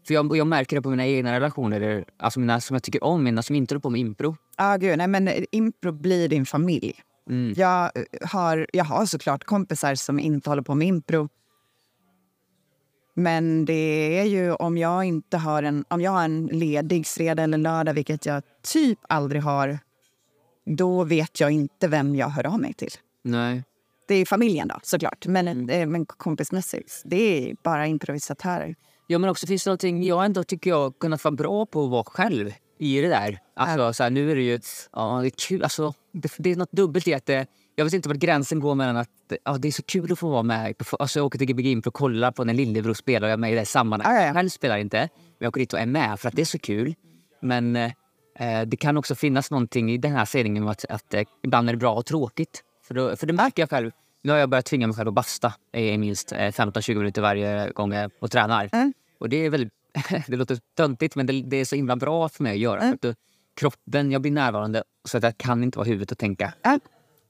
för 0.06 0.14
jag, 0.14 0.36
jag 0.36 0.46
märker 0.46 0.76
det 0.76 0.82
på 0.82 0.90
mina 0.90 1.06
egna 1.06 1.32
relationer, 1.32 2.04
alltså 2.18 2.40
mina 2.40 2.60
som 2.60 2.74
jag 2.74 2.82
tycker 2.82 3.04
om, 3.04 3.24
mina 3.24 3.42
som 3.42 3.56
inte 3.56 3.74
håller 3.74 3.80
på 3.80 3.90
med 3.90 4.00
impro. 4.00 4.36
Ja, 4.56 4.76
gud. 4.76 4.98
Nej, 4.98 5.08
men 5.08 5.30
impro 5.50 5.92
blir 5.92 6.28
din 6.28 6.46
familj. 6.46 6.94
Mm. 7.30 7.54
Jag, 7.56 7.90
har, 8.22 8.66
jag 8.72 8.84
har 8.84 9.06
såklart 9.06 9.44
kompisar 9.44 9.94
som 9.94 10.20
inte 10.20 10.50
håller 10.50 10.62
på 10.62 10.74
med 10.74 10.88
impro. 10.88 11.28
Men 13.18 13.64
det 13.64 14.18
är 14.18 14.24
ju 14.24 14.52
om 14.52 14.78
jag 14.78 15.04
inte 15.04 15.36
har 15.36 15.62
en, 15.62 15.84
om 15.88 16.00
jag 16.00 16.10
har 16.10 16.24
en 16.24 16.46
ledig 16.46 17.06
fredag 17.06 17.42
eller 17.42 17.58
lördag, 17.58 17.92
vilket 17.94 18.26
jag 18.26 18.42
typ 18.62 18.98
aldrig 19.08 19.42
har, 19.42 19.78
då 20.66 21.04
vet 21.04 21.40
jag 21.40 21.50
inte 21.50 21.88
vem 21.88 22.16
jag 22.16 22.28
hör 22.28 22.46
av 22.46 22.60
mig 22.60 22.74
till. 22.74 22.90
Nej. 23.24 23.64
Det 24.08 24.14
är 24.14 24.24
familjen 24.24 24.68
då, 24.68 24.80
såklart. 24.82 25.26
Men, 25.26 25.48
Mm. 25.48 25.70
eh, 25.70 25.86
men 25.86 26.06
kompismässigt, 26.06 27.02
det 27.04 27.50
är 27.50 27.56
bara 27.62 27.86
improvisatörer. 27.86 28.74
Ja, 29.06 29.18
men 29.18 29.30
också 29.30 29.46
finns 29.46 29.64
det 29.64 29.70
någonting 29.70 30.02
jag 30.04 30.24
ändå 30.24 30.44
tycker 30.44 30.70
jag 30.70 30.98
kunnat 30.98 31.24
vara 31.24 31.34
bra 31.34 31.66
på 31.66 31.84
att 31.84 31.90
vara 31.90 32.04
själv 32.04 32.52
i 32.78 33.00
det 33.00 33.08
där. 33.08 33.38
Alltså, 33.56 33.92
så 33.92 34.02
här, 34.02 34.10
nu 34.10 34.30
är 34.30 34.34
det 34.36 34.42
ju... 34.42 34.60
Ja, 34.92 35.18
det 35.20 35.28
är 35.28 35.48
kul. 35.48 35.62
Alltså, 35.62 35.94
det, 36.12 36.32
det 36.38 36.50
är 36.52 36.56
något 36.56 36.72
dubbelt 36.72 37.08
i 37.08 37.14
att 37.14 37.26
det, 37.26 37.46
jag 37.78 37.84
vet 37.84 37.94
inte 37.94 38.08
var 38.08 38.16
gränsen 38.16 38.60
går 38.60 38.74
mellan 38.74 38.96
att 38.96 39.08
ja, 39.44 39.58
det 39.58 39.68
är 39.68 39.72
så 39.72 39.82
kul 39.82 40.12
att 40.12 40.18
få 40.18 40.28
vara 40.28 40.42
med. 40.42 40.74
Alltså, 40.98 41.18
jag 41.18 41.26
åker 41.26 41.38
till 41.38 41.46
Gbg 41.46 41.66
Impro 41.66 41.88
och 41.88 41.94
kollar 41.94 42.32
på 42.32 42.44
när 42.44 42.54
Lillebror 42.54 42.94
spelar 42.94 43.26
och 43.26 43.30
jag 43.30 43.32
är 43.32 43.36
med 43.36 43.52
i 43.52 43.54
det 43.54 43.64
sammanhanget. 43.64 44.20
Ja, 44.20 44.26
ja. 44.26 44.32
Själv 44.32 44.48
spelar 44.48 44.78
inte, 44.78 44.98
men 44.98 45.08
jag 45.38 45.48
åker 45.48 45.60
dit 45.60 45.72
och 45.72 45.78
är 45.78 45.86
med 45.86 46.20
för 46.20 46.28
att 46.28 46.36
det 46.36 46.42
är 46.42 46.46
så 46.46 46.58
kul. 46.58 46.94
Men 47.40 47.76
eh, 47.76 47.92
det 48.66 48.76
kan 48.76 48.96
också 48.96 49.14
finnas 49.14 49.50
någonting 49.50 49.90
i 49.90 49.98
den 49.98 50.12
här 50.12 50.46
om 50.46 50.68
att, 50.68 50.84
att 50.84 51.14
eh, 51.14 51.22
ibland 51.42 51.68
är 51.68 51.72
det 51.72 51.78
bra 51.78 51.94
och 51.94 52.06
tråkigt. 52.06 52.62
För, 52.86 52.94
då, 52.94 53.16
för 53.16 53.26
det 53.26 53.32
märker 53.32 53.62
jag 53.62 53.70
själv. 53.70 53.90
Nu 54.22 54.32
har 54.32 54.38
jag 54.38 54.48
börjat 54.48 54.66
tvinga 54.66 54.86
mig 54.86 54.96
själv 54.96 55.08
att 55.08 55.14
basta 55.14 55.54
i 55.72 55.98
minst 55.98 56.32
eh, 56.32 56.36
15-20 56.36 56.94
minuter 56.94 57.22
varje 57.22 57.70
gång 57.70 57.92
jag 57.92 58.30
tränar. 58.30 58.68
Mm. 58.72 58.92
Och 59.20 59.28
det 59.28 59.46
är 59.46 59.50
väldigt, 59.50 59.72
det 60.26 60.36
låter 60.36 60.58
töntigt 60.76 61.14
men 61.16 61.26
det, 61.26 61.42
det 61.42 61.56
är 61.56 61.64
så 61.64 61.76
himla 61.76 61.96
bra 61.96 62.28
för 62.28 62.42
mig 62.42 62.52
att 62.52 62.58
göra. 62.58 62.80
För 62.80 63.08
att 63.08 63.16
kroppen, 63.56 64.12
jag 64.12 64.22
blir 64.22 64.32
närvarande 64.32 64.82
så 65.04 65.16
att 65.16 65.22
jag 65.22 65.38
kan 65.38 65.64
inte 65.64 65.78
vara 65.78 65.88
huvudet 65.88 66.12
och 66.12 66.18
tänka. 66.18 66.54
Ja. 66.62 66.78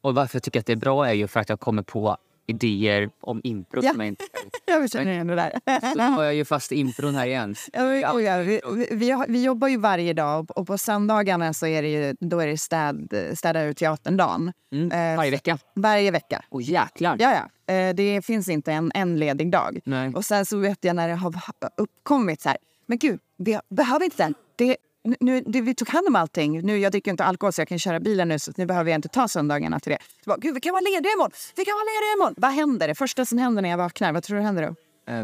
Och 0.00 0.14
varför 0.14 0.37
jag 0.37 0.42
tycker 0.42 0.61
att 0.61 0.66
det 0.66 0.72
är 0.72 0.76
bra 0.76 1.08
är 1.08 1.12
ju 1.12 1.26
för 1.28 1.40
att 1.40 1.48
jag 1.48 1.61
kommer 1.61 1.82
på 1.82 2.16
idéer 2.46 3.11
om 3.20 3.40
impro 3.44 3.80
Ja. 3.84 3.90
som 3.90 4.00
jag 4.00 4.08
inte... 4.08 4.24
Jag 4.66 4.90
känner 4.90 5.12
igen 5.12 5.26
det 5.26 5.34
där. 5.34 5.52
Så 5.94 6.00
har 6.02 6.24
jag 6.24 6.34
ju 6.34 6.44
fast 6.44 6.72
impron 6.72 7.14
här 7.14 7.26
igen. 7.26 7.54
Ja, 7.72 7.82
men, 7.84 8.04
oj, 8.16 8.22
ja, 8.22 8.37
vi, 8.38 8.61
vi, 8.90 9.24
vi 9.28 9.42
jobbar 9.44 9.68
ju 9.68 9.76
varje 9.76 10.12
dag 10.12 10.58
och 10.58 10.66
på 10.66 10.78
söndagarna 10.78 11.54
så 11.54 11.66
är 11.66 11.82
det, 11.82 11.88
ju, 11.88 12.14
då 12.20 12.40
är 12.40 12.46
det 12.46 12.58
städ, 12.58 13.14
städa 13.34 13.62
ut 13.64 13.76
teatern-dagen. 13.76 14.52
Mm. 14.72 14.92
Eh, 15.12 15.16
Varje 15.16 15.30
vecka. 15.30 15.58
Varje 15.74 16.11
vecka. 16.11 16.44
Åh 16.50 16.62
jäklar! 16.62 17.16
Ja, 17.20 17.32
ja. 17.66 17.74
Eh, 17.74 17.94
Det 17.94 18.22
finns 18.24 18.48
inte 18.48 18.72
en, 18.72 18.90
en 18.94 19.18
ledig 19.18 19.50
dag. 19.52 19.78
Nej. 19.84 20.14
Och 20.14 20.24
sen 20.24 20.46
så 20.46 20.56
vet 20.58 20.84
jag 20.84 20.96
när 20.96 21.08
det 21.08 21.14
har 21.14 21.34
uppkommit 21.76 22.40
så 22.40 22.48
här, 22.48 22.58
men 22.87 22.98
gud, 22.98 23.20
vi 23.37 23.58
behöver 23.68 24.04
inte 24.04 24.22
den. 24.22 24.34
Det, 24.56 24.76
nu, 25.21 25.40
det, 25.47 25.61
vi 25.61 25.75
tog 25.75 25.88
hand 25.88 26.07
om 26.09 26.16
allting. 26.16 26.61
Nu, 26.66 26.79
jag 26.79 26.92
dricker 26.92 27.11
inte 27.11 27.25
alkohol 27.25 27.53
så 27.53 27.61
jag 27.61 27.68
kan 27.68 27.79
köra 27.79 28.01
bilen 28.01 28.29
nu 28.29 28.38
så 28.38 28.53
nu 28.57 28.66
behöver 28.66 28.90
jag 28.90 28.99
inte 28.99 29.09
ta 29.09 29.29
söndagarna 29.29 29.81
till 29.81 29.92
det. 29.92 29.99
Så 30.25 30.31
bara, 30.31 30.37
gud, 30.38 30.55
vi 30.55 30.61
kan 30.61 30.73
vara 30.73 30.81
lediga 30.81 31.12
imorgon! 31.12 31.31
Vi 31.57 31.64
kan 31.64 31.73
vara 31.75 31.85
lediga 31.85 32.12
imorgon! 32.16 32.35
Vad 32.37 32.51
händer? 32.51 32.88
Det 32.88 32.94
första 32.94 33.25
som 33.25 33.38
händer 33.38 33.62
när 33.62 33.68
jag 33.68 33.79
vaknar, 33.79 34.12
vad 34.12 34.23
tror 34.23 34.37
du 34.37 34.42
händer 34.42 34.66
då? 34.66 34.75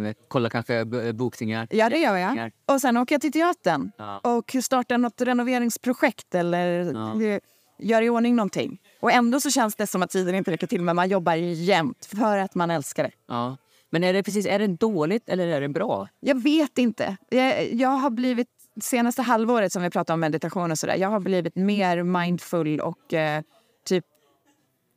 Vet, 0.00 0.16
kolla 0.28 0.50
kanske 0.50 0.84
b- 0.84 1.12
bokningar. 1.12 1.66
Ja, 1.70 1.88
det 1.90 1.98
gör 1.98 2.16
jag. 2.16 2.50
Och 2.66 2.80
sen 2.80 2.96
åker 2.96 3.14
jag 3.14 3.22
till 3.22 3.32
teatern 3.32 3.90
Ja. 3.98 4.18
och 4.18 4.56
startar 4.62 4.98
något 4.98 5.20
renoveringsprojekt 5.68 6.34
eller 6.34 6.92
Ja. 6.94 7.22
eh, 7.22 7.38
gör 7.78 8.02
i 8.02 8.08
ordning 8.10 8.36
någonting. 8.36 8.78
Och 9.00 9.12
ändå 9.12 9.40
så 9.40 9.50
känns 9.50 9.74
det 9.76 9.86
som 9.86 10.02
att 10.02 10.10
tiden 10.10 10.34
inte 10.34 10.50
räcker 10.50 10.66
till 10.66 10.82
men 10.82 10.96
man 10.96 11.08
jobbar 11.08 11.34
jämt 11.34 12.06
för 12.16 12.38
att 12.38 12.54
man 12.54 12.70
älskar 12.70 13.02
det. 13.04 13.10
Ja. 13.28 13.56
Men 13.90 14.04
är 14.04 14.12
det 14.12 14.22
precis, 14.22 14.46
är 14.46 14.58
det 14.58 14.66
dåligt 14.66 15.28
eller 15.28 15.46
är 15.48 15.60
det 15.60 15.68
bra? 15.68 16.08
Jag 16.20 16.42
vet 16.42 16.78
inte. 16.78 17.16
Jag, 17.30 17.72
jag 17.72 17.88
har 17.88 18.10
blivit, 18.10 18.48
senaste 18.80 19.22
halvåret 19.22 19.72
som 19.72 19.82
vi 19.82 19.90
pratar 19.90 20.14
om 20.14 20.20
meditation 20.20 20.70
och 20.70 20.78
sådär, 20.78 20.96
jag 20.96 21.08
har 21.08 21.20
blivit 21.20 21.56
mer 21.56 22.02
mindful 22.02 22.80
och 22.80 23.14
eh, 23.14 23.42
typ 23.84 24.04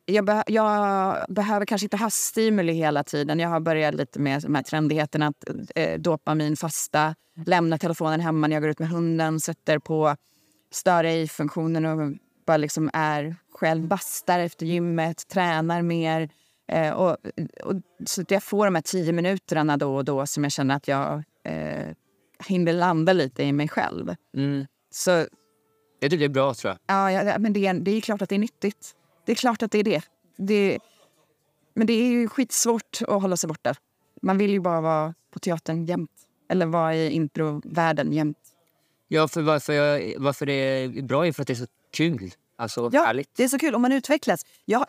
jag, 0.06 0.24
be, 0.24 0.44
jag 0.46 1.16
behöver 1.28 1.66
kanske 1.66 1.84
inte 1.84 1.96
ha 1.96 2.10
stimuli 2.10 2.72
hela 2.72 3.04
tiden. 3.04 3.38
Jag 3.38 3.48
har 3.48 3.60
börjat 3.60 3.94
lite 3.94 4.20
med 4.20 4.42
de 4.42 4.54
här 4.54 4.62
trendigheterna 4.62 5.26
att 5.26 5.44
eh, 5.74 5.98
dopaminfasta, 5.98 7.14
lämna 7.46 7.78
telefonen 7.78 8.20
hemma 8.20 8.46
när 8.46 8.56
jag 8.56 8.62
går 8.62 8.70
ut 8.70 8.78
med 8.78 8.88
hunden, 8.88 9.40
sätter 9.40 9.78
på 9.78 10.16
störa 10.70 11.12
i-funktionen 11.12 11.84
och 11.86 12.16
bara 12.46 12.56
liksom 12.56 12.90
är 12.92 13.36
själv, 13.52 13.86
bastar 13.86 14.38
efter 14.38 14.66
gymmet, 14.66 15.28
tränar 15.28 15.82
mer. 15.82 16.30
Eh, 16.68 16.90
och, 16.90 17.16
och, 17.64 17.74
så 18.06 18.22
att 18.22 18.30
jag 18.30 18.42
får 18.42 18.64
de 18.64 18.74
här 18.74 18.82
tio 18.82 19.12
minuterna 19.12 19.76
då 19.76 19.96
och 19.96 20.04
då 20.04 20.26
som 20.26 20.42
jag 20.42 20.52
känner 20.52 20.76
att 20.76 20.88
jag 20.88 21.22
eh, 21.44 21.88
hinner 22.46 22.72
landa 22.72 23.12
lite 23.12 23.42
i 23.42 23.52
mig 23.52 23.68
själv. 23.68 24.14
Mm. 24.36 24.66
Så 24.90 25.10
Jag 25.10 25.28
tycker 26.00 26.18
det 26.18 26.24
är 26.24 26.28
bra 26.28 26.54
tror 26.54 26.70
jag. 26.86 27.12
ja, 27.12 27.22
ja, 27.22 27.38
men 27.38 27.52
det 27.52 27.66
är, 27.66 27.74
det 27.74 27.90
är 27.90 28.00
klart 28.00 28.22
att 28.22 28.28
det 28.28 28.34
är 28.34 28.38
nyttigt. 28.38 28.94
Det 29.26 29.32
är 29.32 29.36
klart 29.36 29.62
att 29.62 29.70
det 29.70 29.78
är 29.78 29.84
det. 29.84 30.02
det 30.36 30.78
men 31.74 31.86
det 31.86 31.92
är 31.92 32.06
ju 32.08 32.28
skitsvårt 32.28 32.98
att 33.08 33.22
hålla 33.22 33.36
sig 33.36 33.48
borta. 33.48 33.74
Man 34.22 34.38
vill 34.38 34.50
ju 34.50 34.60
bara 34.60 34.80
vara 34.80 35.14
på 35.30 35.38
teatern 35.38 35.84
jämt. 35.86 36.10
Eller 36.48 36.66
vara 36.66 36.94
i 36.96 37.10
improvärlden 37.12 38.12
jämt. 38.12 38.38
Ja, 39.08 39.28
för 39.28 39.42
varför, 39.42 39.72
jag, 39.72 40.14
varför 40.18 40.46
det 40.46 40.52
är 40.52 41.02
bra 41.02 41.26
är 41.26 41.32
för 41.32 41.42
att 41.42 41.46
det 41.46 41.52
är 41.52 41.54
så 41.54 41.66
kul. 41.92 42.30
Alltså 42.56 42.90
Ja, 42.92 43.04
härligt. 43.04 43.30
det 43.36 43.44
är 43.44 43.48
så 43.48 43.58
kul. 43.58 43.74
Och 43.74 43.80
man 43.80 43.92
utvecklas. 43.92 44.46
Jag, 44.64 44.86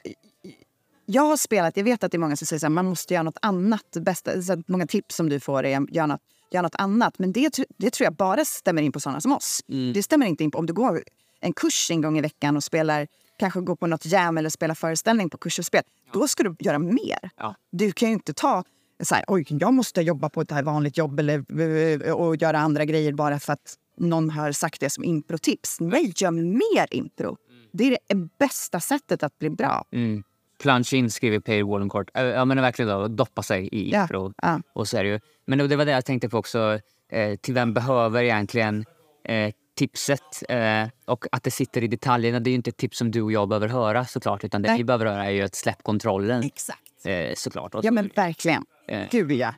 jag 1.05 1.21
har 1.21 1.37
spelat, 1.37 1.77
jag 1.77 1.83
vet 1.83 2.03
att 2.03 2.11
det 2.11 2.17
är 2.17 2.19
många 2.19 2.35
som 2.35 2.47
säger 2.47 2.65
att 2.65 2.71
man 2.71 2.85
måste 2.85 3.13
göra 3.13 3.23
något 3.23 3.37
annat. 3.41 3.97
Bästa, 4.01 4.41
så 4.41 4.63
många 4.67 4.87
tips 4.87 5.15
som 5.15 5.29
du 5.29 5.39
får 5.39 5.65
är 5.65 5.87
gör 5.91 6.07
något, 6.07 6.21
gör 6.51 6.61
något 6.61 6.75
annat. 6.75 7.19
Men 7.19 7.31
det, 7.31 7.59
det 7.77 7.89
tror 7.89 8.05
jag 8.05 8.13
bara 8.13 8.45
stämmer 8.45 8.81
in 8.81 8.91
på 8.91 8.99
såna 8.99 9.21
som 9.21 9.31
oss. 9.31 9.61
Mm. 9.69 9.93
Det 9.93 10.03
stämmer 10.03 10.25
inte 10.25 10.43
in 10.43 10.51
på 10.51 10.57
om 10.57 10.65
du 10.65 10.73
går 10.73 11.03
en 11.39 11.53
kurs 11.53 11.91
en 11.91 12.01
gång 12.01 12.17
i 12.17 12.21
veckan 12.21 12.55
och 12.57 12.63
spelar 12.63 13.07
kanske 13.39 13.61
går 13.61 13.75
på 13.75 13.87
något 13.87 14.05
jam 14.05 14.37
eller 14.37 14.49
spelar 14.49 14.75
föreställning 14.75 15.29
på 15.29 15.37
kurs 15.37 15.59
och 15.59 15.65
spel. 15.65 15.83
Då 16.13 16.27
ska 16.27 16.43
du 16.43 16.55
göra 16.59 16.79
mer. 16.79 17.29
Ja. 17.37 17.55
Du 17.71 17.91
kan 17.91 18.09
ju 18.09 18.13
inte 18.13 18.33
ta 18.33 18.63
så 19.03 19.15
här, 19.15 19.23
oj, 19.27 19.45
jag 19.49 19.73
måste 19.73 20.01
jobba 20.01 20.29
på 20.29 20.41
ett 20.41 20.51
här 20.51 20.63
vanligt 20.63 20.97
jobb 20.97 21.19
eller, 21.19 21.61
eh, 22.07 22.13
och 22.13 22.35
göra 22.35 22.59
andra 22.59 22.85
grejer 22.85 23.13
bara 23.13 23.39
för 23.39 23.53
att 23.53 23.75
någon 23.97 24.29
har 24.29 24.51
sagt 24.51 24.79
det 24.79 24.89
som 24.89 25.03
improtips. 25.03 25.79
Nej, 25.79 26.13
gör 26.15 26.31
mer 26.31 26.87
impro. 26.91 27.37
Det 27.71 27.83
är 27.83 27.97
det 28.07 28.29
bästa 28.39 28.79
sättet 28.79 29.23
att 29.23 29.39
bli 29.39 29.49
bra. 29.49 29.85
Mm. 29.91 30.23
Plunge 30.61 30.93
in 30.93 31.09
skriver 31.11 31.39
Peter 31.39 31.63
Wallencourt. 31.63 32.09
Äh, 32.13 32.23
Ja 32.25 32.45
men 32.45 32.61
verkligen 32.61 32.89
då, 32.89 33.07
doppa 33.07 33.43
sig 33.43 33.69
i 33.71 33.91
Ja, 33.91 34.01
impro. 34.01 34.33
ja. 34.41 34.61
Och 34.73 34.87
så 34.87 34.97
är 34.97 35.03
det 35.03 35.09
ju. 35.09 35.19
Men 35.45 35.69
det 35.69 35.75
var 35.75 35.85
det 35.85 35.91
jag 35.91 36.05
tänkte 36.05 36.29
på 36.29 36.37
också. 36.37 36.79
Eh, 37.11 37.35
till 37.35 37.53
vem 37.53 37.73
behöver 37.73 38.23
egentligen 38.23 38.85
eh, 39.23 39.53
tipset? 39.75 40.43
Eh, 40.49 40.87
och 41.05 41.25
att 41.31 41.43
det 41.43 41.51
sitter 41.51 41.83
i 41.83 41.87
detaljerna. 41.87 42.39
Det 42.39 42.49
är 42.49 42.51
ju 42.51 42.55
inte 42.55 42.69
ett 42.69 42.77
tips 42.77 42.97
som 42.97 43.11
du 43.11 43.21
och 43.21 43.31
jag 43.31 43.49
behöver 43.49 43.67
höra 43.67 44.05
såklart. 44.05 44.43
Utan 44.43 44.61
det 44.61 44.69
Nej. 44.69 44.77
vi 44.77 44.83
behöver 44.83 45.05
höra 45.05 45.25
är 45.25 45.29
ju 45.31 45.41
att 45.41 45.55
släpp 45.55 45.83
kontrollen. 45.83 46.43
Exakt. 46.43 47.05
Eh, 47.05 47.33
såklart. 47.35 47.75
Och, 47.75 47.85
Ja, 47.85 47.91
men 47.91 48.09
verkligen. 48.15 48.65
Eh. 48.87 49.07
Gud, 49.11 49.31
ja. 49.31 49.53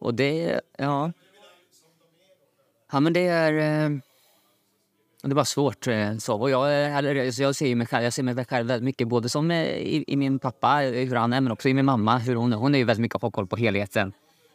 och 0.00 0.14
det, 0.14 0.60
ja. 0.78 1.12
Ja 2.92 3.00
men 3.00 3.12
det 3.12 3.26
är... 3.26 4.00
Det 5.22 5.34
var 5.34 5.44
svårt. 5.44 5.86
Eh, 5.86 6.16
så. 6.16 6.40
Och 6.40 6.50
jag, 6.50 6.64
eh, 6.64 6.96
är- 6.96 7.30
så 7.30 7.42
jag 7.42 7.54
ser 7.54 7.74
mig 7.74 7.86
själv, 7.86 8.04
jag 8.04 8.12
ser 8.12 8.22
mig 8.22 8.44
själv 8.44 8.66
väldigt 8.68 8.84
mycket 8.84 9.08
både 9.08 9.28
som 9.28 9.50
eh, 9.50 9.62
i, 9.66 10.04
i 10.06 10.16
min 10.16 10.38
pappa, 10.38 10.76
hur 10.76 11.14
han 11.14 11.32
är, 11.32 11.40
men 11.40 11.52
också 11.52 11.68
i 11.68 11.74
min 11.74 11.84
mamma. 11.84 12.18
Hur 12.18 12.34
hon, 12.34 12.52
hon 12.52 12.74
är 12.74 12.78
ju 12.78 12.84
väldigt 12.84 13.02
mycket 13.02 13.20
på 13.20 13.30
koll 13.30 13.46
på 13.46 13.56
helheten. 13.56 14.12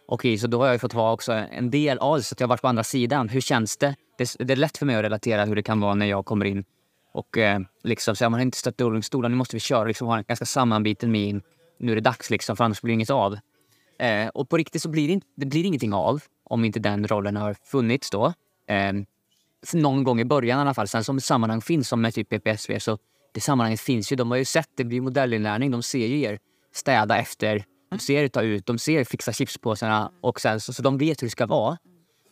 Och 0.07 0.25
så 0.39 0.47
då 0.47 0.61
har 0.61 0.67
jag 0.67 0.81
fått 0.81 0.93
vara 0.93 1.13
också 1.13 1.33
en 1.33 1.71
del 1.71 1.97
av 1.97 2.17
det, 2.17 2.23
så 2.23 2.33
att 2.33 2.39
jag 2.39 2.47
har 2.47 2.49
varit 2.49 2.61
på 2.61 2.67
andra 2.67 2.83
sidan. 2.83 3.29
Hur 3.29 3.41
känns 3.41 3.77
det? 3.77 3.95
det? 4.17 4.35
Det 4.39 4.53
är 4.53 4.57
lätt 4.57 4.77
för 4.77 4.85
mig 4.85 4.95
att 4.95 5.03
relatera 5.03 5.45
hur 5.45 5.55
det 5.55 5.63
kan 5.63 5.79
vara 5.79 5.95
när 5.95 6.05
jag 6.05 6.25
kommer 6.25 6.45
in 6.45 6.63
och 7.17 7.37
eh, 7.37 7.59
liksom 7.83 8.15
säger 8.15 8.29
man 8.29 8.39
har 8.39 8.45
inte 8.45 8.57
stött 8.57 8.81
rullstolen, 8.81 9.31
nu 9.31 9.37
måste 9.37 9.55
vi 9.55 9.59
köra. 9.59 9.83
Liksom, 9.83 10.07
ha 10.07 10.17
en 10.17 10.23
ganska 10.27 10.45
sammanbiten 10.45 11.11
min. 11.11 11.41
Nu 11.79 11.91
är 11.91 11.95
det 11.95 12.01
dags 12.01 12.29
liksom, 12.29 12.57
för 12.57 12.63
annars 12.63 12.81
blir 12.81 12.91
det 12.91 12.93
inget 12.93 13.09
av. 13.09 13.37
Eh, 13.99 14.27
och 14.27 14.49
på 14.49 14.57
riktigt 14.57 14.81
så 14.81 14.89
blir 14.89 15.07
det, 15.15 15.21
det 15.35 15.45
blir 15.45 15.65
ingenting 15.65 15.93
av 15.93 16.23
om 16.43 16.65
inte 16.65 16.79
den 16.79 17.07
rollen 17.07 17.37
har 17.37 17.55
funnits 17.63 18.09
då. 18.09 18.25
Eh, 18.67 18.93
någon 19.73 20.03
gång 20.03 20.19
i 20.19 20.25
början 20.25 20.59
i 20.59 20.61
alla 20.61 20.73
fall. 20.73 20.87
Sen 20.87 21.03
som 21.03 21.17
ett 21.17 21.23
sammanhang 21.23 21.61
finns 21.61 21.87
som 21.87 22.01
med 22.01 22.13
typ 22.13 22.29
PPSV 22.29 22.79
så 22.79 22.97
det 23.33 23.41
sammanhanget 23.41 23.79
finns 23.79 24.11
ju. 24.11 24.15
De 24.15 24.31
har 24.31 24.37
ju 24.37 24.45
sett 24.45 24.69
det 24.75 24.83
blir 24.83 25.01
modellinlärning. 25.01 25.71
De 25.71 25.83
ser 25.83 26.07
ju 26.07 26.21
er 26.21 26.39
städa 26.73 27.17
efter. 27.17 27.65
De 27.89 27.99
ser 27.99 28.23
er 28.23 28.27
ta 28.27 28.41
ut, 28.41 28.65
de 28.65 28.77
ser 28.77 28.99
er 28.99 29.03
fixa 29.03 29.33
chipspåsarna 29.33 30.11
och 30.21 30.41
sen 30.41 30.59
så, 30.59 30.73
så 30.73 30.81
de 30.81 30.97
vet 30.97 31.21
hur 31.21 31.27
det 31.27 31.31
ska 31.31 31.45
vara. 31.45 31.77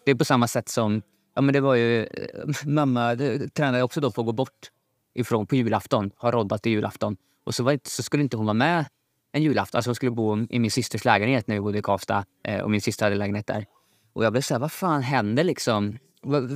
Det 0.06 0.12
är 0.12 0.16
på 0.16 0.26
samma 0.26 0.48
sätt 0.48 0.70
som, 0.70 1.02
ja 1.36 1.42
men 1.42 1.54
det 1.54 1.62
var 1.62 1.76
ju, 1.76 2.04
eh, 2.04 2.10
mamma 2.66 3.16
det, 3.16 3.54
tränade 3.54 3.84
också 3.84 4.02
då 4.02 4.12
på 4.12 4.22
att 4.22 4.26
gå 4.26 4.32
bort 4.32 4.72
ifrån 5.14 5.48
på 5.48 5.56
julafton, 5.56 6.12
ha 6.18 6.32
roddat 6.32 6.64
till 6.64 6.72
julafton. 6.72 7.18
Och 7.46 7.56
så, 7.56 7.64
var, 7.64 7.80
så 7.84 8.04
skulle 8.04 8.24
inte 8.24 8.38
hon 8.38 8.46
vara 8.46 8.54
med 8.54 8.86
en 9.32 9.44
julafton. 9.44 9.78
Alltså 9.78 9.90
hon 9.90 9.96
skulle 9.96 10.12
bo 10.12 10.38
i 10.50 10.60
min 10.60 10.72
systers 10.72 11.06
lägenhet 11.06 11.48
när 11.48 11.56
vi 11.56 11.62
bodde 11.62 11.78
i 11.78 11.82
Karlstad 11.82 12.26
eh, 12.44 12.62
och 12.62 12.72
min 12.72 12.82
syster 12.82 13.06
hade 13.06 13.16
lägenhet 13.16 13.48
där. 13.48 13.66
Och 14.14 14.26
jag 14.26 14.32
blev 14.32 14.42
såhär, 14.42 14.60
vad 14.60 14.72
fan 14.72 15.02
händer 15.02 15.44
liksom? 15.44 15.98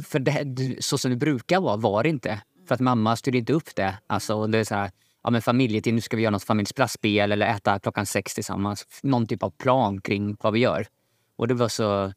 För 0.08 0.20
det, 0.20 0.84
så 0.84 0.98
som 0.98 1.12
det 1.12 1.18
brukar 1.18 1.60
vara 1.62 1.78
var 1.78 2.04
det 2.04 2.10
inte. 2.10 2.42
För 2.68 2.76
att 2.76 2.82
mamma 2.82 3.16
styrde 3.16 3.38
inte 3.38 3.54
upp 3.54 3.76
det. 3.76 3.98
Alltså 4.08 4.48
det 4.48 4.58
är 4.58 4.64
så 4.64 4.76
här, 4.76 4.92
ja 5.24 5.30
men 5.30 5.42
familjetid, 5.42 5.94
nu 5.94 6.02
ska 6.02 6.18
vi 6.18 6.24
göra 6.24 6.32
något 6.32 6.44
familjesplatsspel 6.44 7.32
eller 7.32 7.48
äta 7.48 7.80
klockan 7.80 8.06
sex 8.06 8.36
tillsammans. 8.36 8.86
Någon 9.04 9.28
typ 9.28 9.44
av 9.44 9.50
plan 9.50 10.02
kring 10.02 10.38
vad 10.42 10.54
vi 10.54 10.60
gör. 10.60 10.88
Och 11.36 11.48
det 11.48 11.54
var 11.54 11.68
så... 11.68 12.14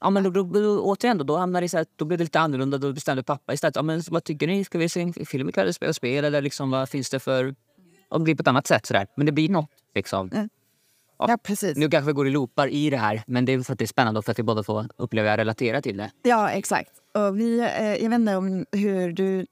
Ja 0.00 0.10
men 0.10 0.22
då, 0.22 0.30
då, 0.30 0.42
då, 0.42 0.80
återigen 0.80 1.18
då, 1.18 1.24
då 1.24 1.36
hamnade 1.36 1.64
det 1.64 1.68
så 1.68 1.76
här, 1.76 1.86
då 1.96 2.04
blev 2.04 2.18
det 2.18 2.24
lite 2.24 2.40
annorlunda. 2.40 2.78
Då 2.78 2.92
bestämde 2.92 3.22
pappa 3.22 3.52
istället, 3.52 3.76
ja 3.76 3.82
men 3.82 4.02
vad 4.10 4.24
tycker 4.24 4.46
ni? 4.46 4.64
Ska 4.64 4.78
vi 4.78 4.88
se 4.88 5.00
en 5.00 5.12
film 5.12 5.48
ikväll, 5.48 5.74
spela 5.74 5.92
spel 5.92 6.24
eller 6.24 6.42
liksom 6.42 6.70
vad 6.70 6.88
finns 6.88 7.10
det 7.10 7.20
för... 7.20 7.54
Om 8.08 8.20
det 8.20 8.24
blir 8.24 8.34
på 8.34 8.40
ett 8.40 8.48
annat 8.48 8.66
sätt 8.66 8.86
Så 8.86 8.92
där. 8.94 9.06
Men 9.16 9.26
det 9.26 9.32
blir 9.32 9.48
något 9.48 9.70
liksom. 9.94 10.30
Mm. 10.32 10.48
Ja, 11.18 11.38
precis. 11.42 11.76
Nu 11.76 11.88
kanske 11.88 12.06
vi 12.06 12.12
går 12.12 12.28
i 12.28 12.30
loopar 12.30 12.68
i 12.68 12.90
det 12.90 12.96
här, 12.96 13.22
men 13.26 13.44
det 13.44 13.52
är 13.52 13.60
för 13.60 13.72
att 13.72 13.78
det 13.78 13.84
är 13.84 13.86
spännande 13.86 14.18
och 14.18 14.24
för 14.24 14.32
att 14.32 14.38
vi 14.38 14.42
båda 14.42 14.62
får 14.62 14.86
uppleva 14.96 15.32
och 15.32 15.36
relatera 15.36 15.82
till 15.82 15.96
det. 15.96 16.10
Ja, 16.22 16.50
exakt. 16.50 16.90
Och 17.14 17.40
vi, 17.40 17.58
eh, 17.60 18.02
jag 18.02 18.10
vet 18.10 18.18
inte 18.18 18.36
om 18.36 18.66
hur 18.72 19.12
du... 19.12 19.46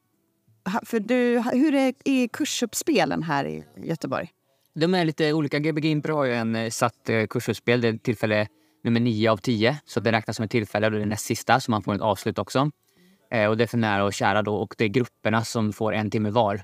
För 0.82 1.00
du 1.00 1.42
hur 1.52 1.74
är, 1.74 1.94
är 2.04 2.28
kursuppspelen 2.28 3.22
här 3.22 3.46
i 3.46 3.64
Göteborg? 3.76 4.28
De 4.74 4.94
är 4.94 5.04
lite 5.04 5.32
olika. 5.32 5.58
Gbg 5.58 5.84
Impro 5.84 6.14
har 6.14 6.24
ju 6.24 6.34
en 6.34 6.56
eh, 6.56 6.70
satt 6.70 7.08
eh, 7.08 7.26
kursuppspel. 7.26 7.80
Det 7.80 7.88
är 7.88 7.98
tillfälle 7.98 8.46
nummer 8.84 9.00
nio 9.00 9.30
av 9.30 9.36
tio. 9.36 9.78
Så 9.84 10.00
det 10.00 10.12
räknas 10.12 10.36
som 10.36 10.44
ett 10.44 10.50
tillfälle 10.50 10.86
och 10.86 10.92
det 10.92 11.02
är 11.02 11.06
näst 11.06 11.26
sista 11.26 11.60
så 11.60 11.70
man 11.70 11.82
får 11.82 11.94
ett 11.94 12.00
avslut 12.00 12.38
också. 12.38 12.70
Eh, 13.30 13.46
och 13.46 13.56
det 13.56 13.64
är 13.64 13.68
för 13.68 13.78
nära 13.78 14.04
och 14.04 14.12
kära 14.12 14.42
då 14.42 14.56
och 14.56 14.74
det 14.78 14.84
är 14.84 14.88
grupperna 14.88 15.44
som 15.44 15.72
får 15.72 15.94
en 15.94 16.10
timme 16.10 16.30
var. 16.30 16.62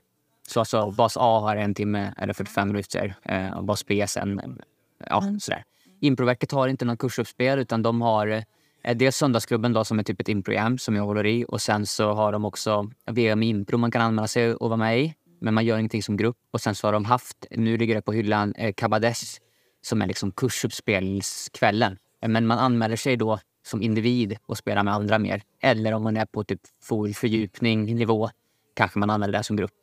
Så 0.48 0.60
alltså, 0.60 0.90
bas 0.90 1.16
A 1.16 1.40
har 1.40 1.56
en 1.56 1.74
timme 1.74 2.14
eller 2.16 2.32
45 2.32 2.68
minuter 2.68 3.14
eh, 3.22 3.50
och 3.50 3.64
bas 3.64 3.86
B 3.86 4.06
sen. 4.06 4.60
Ja, 5.06 5.24
sådär. 5.40 5.64
Improverket 6.00 6.52
har 6.52 6.68
inte 6.68 6.84
någon 6.84 6.96
kursuppspel 6.96 7.58
utan 7.58 7.82
de 7.82 8.00
har 8.02 8.44
eh, 8.82 8.96
dels 8.96 9.16
Söndagsklubben 9.16 9.72
då, 9.72 9.84
som 9.84 9.98
är 9.98 10.02
typ 10.02 10.20
ett 10.20 10.28
improgram 10.28 10.78
som 10.78 10.96
jag 10.96 11.04
håller 11.04 11.26
i 11.26 11.44
och 11.48 11.60
sen 11.60 11.86
så 11.86 12.12
har 12.12 12.32
de 12.32 12.44
också 12.44 12.90
VM 13.06 13.42
Impro 13.42 13.78
man 13.78 13.90
kan 13.90 14.02
anmäla 14.02 14.28
sig 14.28 14.54
och 14.54 14.68
vara 14.68 14.76
med 14.76 15.00
i. 15.00 15.14
Men 15.40 15.54
man 15.54 15.64
gör 15.64 15.78
ingenting 15.78 16.02
som 16.02 16.16
grupp. 16.16 16.36
Och 16.50 16.60
sen 16.60 16.74
så 16.74 16.86
har 16.86 16.92
de 16.92 17.04
haft, 17.04 17.46
nu 17.50 17.76
ligger 17.76 17.94
det 17.94 18.02
på 18.02 18.12
hyllan, 18.12 18.54
eh, 18.54 18.72
Kabades 18.72 19.40
som 19.82 20.02
är 20.02 20.06
liksom 20.06 20.32
kursuppspelskvällen. 20.32 21.98
Men 22.26 22.46
man 22.46 22.58
anmäler 22.58 22.96
sig 22.96 23.16
då 23.16 23.38
som 23.66 23.82
individ 23.82 24.36
och 24.46 24.58
spelar 24.58 24.82
med 24.82 24.94
andra 24.94 25.18
mer. 25.18 25.42
Eller 25.60 25.92
om 25.92 26.02
man 26.02 26.16
är 26.16 26.26
på 26.26 26.44
typ 26.44 26.60
full 26.82 27.14
fördjupning 27.14 27.96
nivå 27.96 28.30
kanske 28.74 28.98
man 28.98 29.10
anmäler 29.10 29.38
det 29.38 29.44
som 29.44 29.56
grupp. 29.56 29.79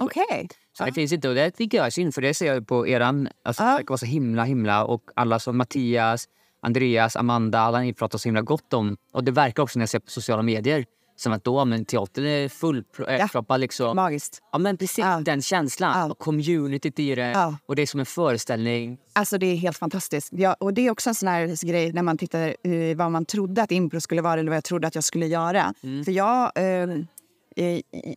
Okej. 0.00 0.24
Okay. 0.28 0.48
Så 0.78 0.84
det 0.84 0.92
finns 0.92 1.12
inte 1.12 1.28
och 1.28 1.34
det 1.34 1.50
tycker 1.50 1.78
jag 1.78 1.86
är 1.86 1.90
synd 1.90 2.14
för 2.14 2.22
det 2.22 2.34
ser 2.34 2.54
jag 2.54 2.66
på 2.66 2.86
eran, 2.86 3.28
alltså, 3.44 3.62
det 3.62 3.68
verkar 3.68 3.88
vara 3.88 3.98
så 3.98 4.06
himla 4.06 4.44
himla 4.44 4.84
och 4.84 5.02
alla 5.16 5.38
som 5.38 5.56
Mattias, 5.56 6.28
Andreas, 6.62 7.16
Amanda, 7.16 7.60
alla 7.60 7.80
ni 7.80 7.92
pratar 7.94 8.18
så 8.18 8.28
himla 8.28 8.42
gott 8.42 8.72
om. 8.72 8.96
Och 9.12 9.24
det 9.24 9.32
verkar 9.32 9.62
också 9.62 9.78
när 9.78 9.82
jag 9.82 9.88
ser 9.88 9.98
på 9.98 10.10
sociala 10.10 10.42
medier 10.42 10.84
som 11.20 11.32
att 11.32 11.44
då, 11.44 11.64
men 11.64 11.84
teatern 11.84 12.26
är 12.26 12.48
fullproppad. 12.48 13.44
Ja. 13.48 13.56
Liksom. 13.56 13.96
Magiskt. 13.96 14.42
Ja, 14.52 14.58
men 14.58 14.76
precis 14.76 14.98
ja. 14.98 15.20
den 15.24 15.42
känslan. 15.42 16.08
Ja. 16.08 16.14
communityt 16.14 16.98
i 16.98 17.14
det. 17.14 17.30
Ja. 17.30 17.56
Och 17.66 17.76
det 17.76 17.82
är 17.82 17.86
som 17.86 18.00
en 18.00 18.06
föreställning. 18.06 18.98
Alltså 19.12 19.38
det 19.38 19.46
är 19.46 19.56
helt 19.56 19.78
fantastiskt. 19.78 20.28
Ja, 20.32 20.56
och 20.60 20.74
det 20.74 20.86
är 20.86 20.90
också 20.90 21.10
en 21.10 21.14
sån 21.14 21.28
här 21.28 21.66
grej 21.66 21.92
när 21.92 22.02
man 22.02 22.18
tittar 22.18 22.54
uh, 22.66 22.96
vad 22.96 23.12
man 23.12 23.24
trodde 23.24 23.62
att 23.62 23.70
impro 23.70 24.00
skulle 24.00 24.22
vara 24.22 24.40
eller 24.40 24.50
vad 24.50 24.56
jag 24.56 24.64
trodde 24.64 24.86
att 24.86 24.94
jag 24.94 25.04
skulle 25.04 25.26
göra. 25.26 25.74
Mm. 25.82 26.04
För 26.04 26.12
jag... 26.12 26.52
Uh, 26.58 27.04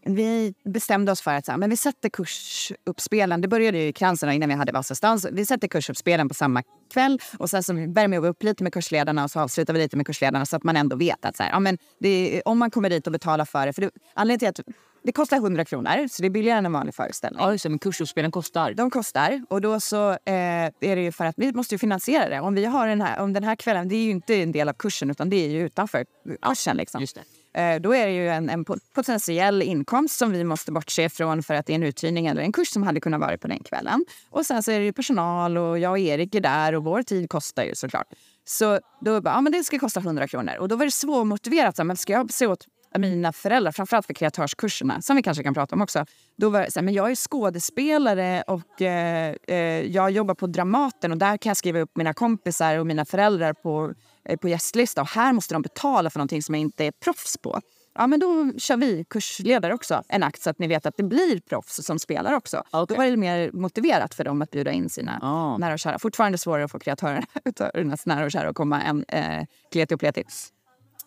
vi 0.05 0.53
bestämde 0.63 1.11
oss 1.11 1.21
för 1.21 1.33
att 1.33 1.45
så 1.45 1.51
här, 1.51 1.57
men 1.57 1.69
vi 1.69 1.77
sätter 1.77 2.09
kursuppspelen. 2.09 3.41
Det 3.41 3.47
började 3.47 3.87
i 3.87 3.93
Kranserna 3.93 4.33
innan 4.33 4.49
vi 4.49 4.55
hade 4.55 4.71
Vasastan. 4.71 5.19
Vi 5.31 5.45
sätter 5.45 5.67
kursuppspelen 5.67 6.27
på 6.27 6.33
samma 6.33 6.63
kväll 6.93 7.19
och 7.37 7.49
sen 7.49 7.63
så 7.63 7.73
värmer 7.73 8.19
vi 8.19 8.27
upp 8.27 8.43
lite 8.43 8.63
med 8.63 8.73
kursledarna 8.73 9.23
och 9.23 9.31
så 9.31 9.39
avslutar 9.39 9.73
vi 9.73 9.79
lite 9.79 9.97
med 9.97 10.05
kursledarna 10.05 10.45
så 10.45 10.55
att 10.55 10.63
man 10.63 10.77
ändå 10.77 10.95
vet 10.95 11.25
att 11.25 11.37
så 11.37 11.43
här, 11.43 11.49
ja, 11.51 11.59
men 11.59 11.77
det, 11.99 12.41
om 12.45 12.57
man 12.57 12.71
kommer 12.71 12.89
dit 12.89 13.07
och 13.07 13.13
betalar 13.13 13.45
för 13.45 13.65
det. 13.65 13.73
För 13.73 13.81
det, 13.81 13.91
anledningen 14.13 14.53
till 14.53 14.63
att 14.63 14.75
det 15.03 15.11
kostar 15.11 15.37
100 15.37 15.65
kronor, 15.65 16.07
så 16.07 16.21
det 16.21 16.27
är 16.27 16.29
billigare 16.29 16.57
än 16.57 16.65
en 16.65 16.73
vanlig 16.73 16.95
föreställning. 16.95 17.41
Ja, 17.43 17.51
just 17.51 17.63
det, 17.63 17.69
men 17.69 17.79
kursuppspelen 17.79 18.31
kostar? 18.31 18.73
De 18.73 18.91
kostar. 18.91 19.45
Och 19.49 19.61
då 19.61 19.79
så 19.79 20.09
eh, 20.11 20.15
är 20.25 20.95
det 20.95 21.01
ju 21.01 21.11
för 21.11 21.25
att 21.25 21.35
vi 21.37 21.53
måste 21.53 21.77
finansiera 21.77 22.29
det. 22.29 22.39
Om 22.39 22.55
vi 22.55 22.65
har 22.65 22.87
den 22.87 23.01
här, 23.01 23.19
om 23.19 23.33
den 23.33 23.43
här 23.43 23.55
kvällen, 23.55 23.89
det 23.89 23.95
är 23.95 24.03
ju 24.03 24.11
inte 24.11 24.35
en 24.35 24.51
del 24.51 24.69
av 24.69 24.73
kursen 24.73 25.09
utan 25.09 25.29
det 25.29 25.35
är 25.35 25.49
ju 25.49 25.65
utanför 25.65 26.05
kursen. 26.41 26.77
Liksom. 26.77 27.01
Just 27.01 27.15
det. 27.15 27.42
Eh, 27.53 27.81
då 27.81 27.95
är 27.95 28.05
det 28.05 28.13
ju 28.13 28.29
en, 28.29 28.49
en, 28.49 28.65
potentiell 28.93 29.61
inkomst 29.61 30.17
som 30.17 30.31
vi 30.31 30.43
måste 30.43 30.71
bortse 30.71 31.09
från 31.09 31.43
för 31.43 31.53
att 31.53 31.65
det 31.65 31.73
är 31.73 31.75
en 31.75 31.83
uthyrning 31.83 32.27
eller 32.27 32.41
en 32.41 32.51
kurs 32.51 32.67
som 32.67 32.83
hade 32.83 32.99
kunnat 32.99 33.19
vara 33.19 33.37
på 33.37 33.47
den 33.47 33.63
kvällen. 33.63 34.05
Och 34.29 34.45
sen 34.45 34.63
så 34.63 34.71
är 34.71 34.79
det 34.79 34.85
ju 34.85 34.93
personal 34.93 35.57
och 35.57 35.79
jag 35.79 35.91
och 35.91 35.99
Erik 35.99 36.35
är 36.35 36.41
där 36.41 36.75
och 36.75 36.83
vår 36.83 37.03
tid 37.03 37.29
kostar 37.29 37.63
ju 37.63 37.75
såklart. 37.75 38.07
Så 38.45 38.79
då 39.01 39.21
bara, 39.21 39.33
ja 39.33 39.41
men 39.41 39.51
det 39.51 39.63
ska 39.63 39.79
kosta 39.79 39.99
100 39.99 40.27
kronor. 40.27 40.57
Och 40.59 40.67
då 40.67 40.75
var 40.75 40.85
det 40.85 40.91
svårmotiverat. 40.91 41.85
Men 41.85 41.97
ska 41.97 42.13
jag 42.13 42.33
se 42.33 42.47
åt 42.47 42.67
mina 42.97 43.33
föräldrar, 43.33 43.71
framförallt 43.71 44.05
för 44.05 44.13
kreatörskurserna, 44.13 45.01
som 45.01 45.15
vi 45.15 45.23
kanske 45.23 45.43
kan 45.43 45.53
prata 45.53 45.75
om 45.75 45.81
också. 45.81 46.05
Då 46.37 46.49
var 46.49 46.61
det 46.61 46.71
så 46.71 46.79
här, 46.79 46.85
men 46.85 46.93
jag 46.93 47.11
är 47.11 47.15
skådespelare 47.15 48.43
och 48.47 48.81
eh, 48.81 49.35
eh, 49.47 49.57
jag 49.81 50.11
jobbar 50.11 50.35
på 50.35 50.47
Dramaten 50.47 51.11
och 51.11 51.17
där 51.17 51.37
kan 51.37 51.49
jag 51.49 51.57
skriva 51.57 51.79
upp 51.79 51.97
mina 51.97 52.13
kompisar 52.13 52.77
och 52.77 52.87
mina 52.87 53.05
föräldrar 53.05 53.53
på 53.53 53.93
på 54.41 54.49
gästlista 54.49 55.01
och 55.01 55.07
här 55.07 55.33
måste 55.33 55.55
de 55.55 55.61
betala 55.61 56.09
för 56.09 56.19
någonting 56.19 56.43
som 56.43 56.55
jag 56.55 56.61
inte 56.61 56.85
är 56.85 56.91
proffs 56.91 57.37
på. 57.37 57.61
Ja, 57.95 58.07
men 58.07 58.19
då 58.19 58.51
kör 58.57 58.77
vi 58.77 59.05
kursledare 59.09 59.73
också 59.73 60.03
en 60.07 60.23
akt 60.23 60.41
så 60.41 60.49
att 60.49 60.59
ni 60.59 60.67
vet 60.67 60.85
att 60.85 60.97
det 60.97 61.03
blir 61.03 61.39
proffs 61.39 61.85
som 61.85 61.99
spelar 61.99 62.33
också. 62.33 62.63
Okay. 62.71 62.85
Då 62.87 62.95
var 62.95 63.05
det 63.05 63.17
mer 63.17 63.51
motiverat 63.51 64.13
för 64.13 64.23
dem 64.23 64.41
att 64.41 64.51
bjuda 64.51 64.71
in 64.71 64.89
sina 64.89 65.19
oh. 65.21 65.59
nära 65.59 65.73
och 65.73 65.79
kära. 65.79 65.99
Fortfarande 65.99 66.37
svårare 66.37 66.63
att 66.65 66.71
få 66.71 66.79
kreatörernas 66.79 68.05
nära 68.05 68.25
och 68.25 68.31
kära 68.31 68.49
att 68.49 68.55
komma 68.55 68.81
en 68.81 69.05
eh, 69.07 69.45
kleti 69.71 69.95
och 69.95 69.99
pleti. 69.99 70.23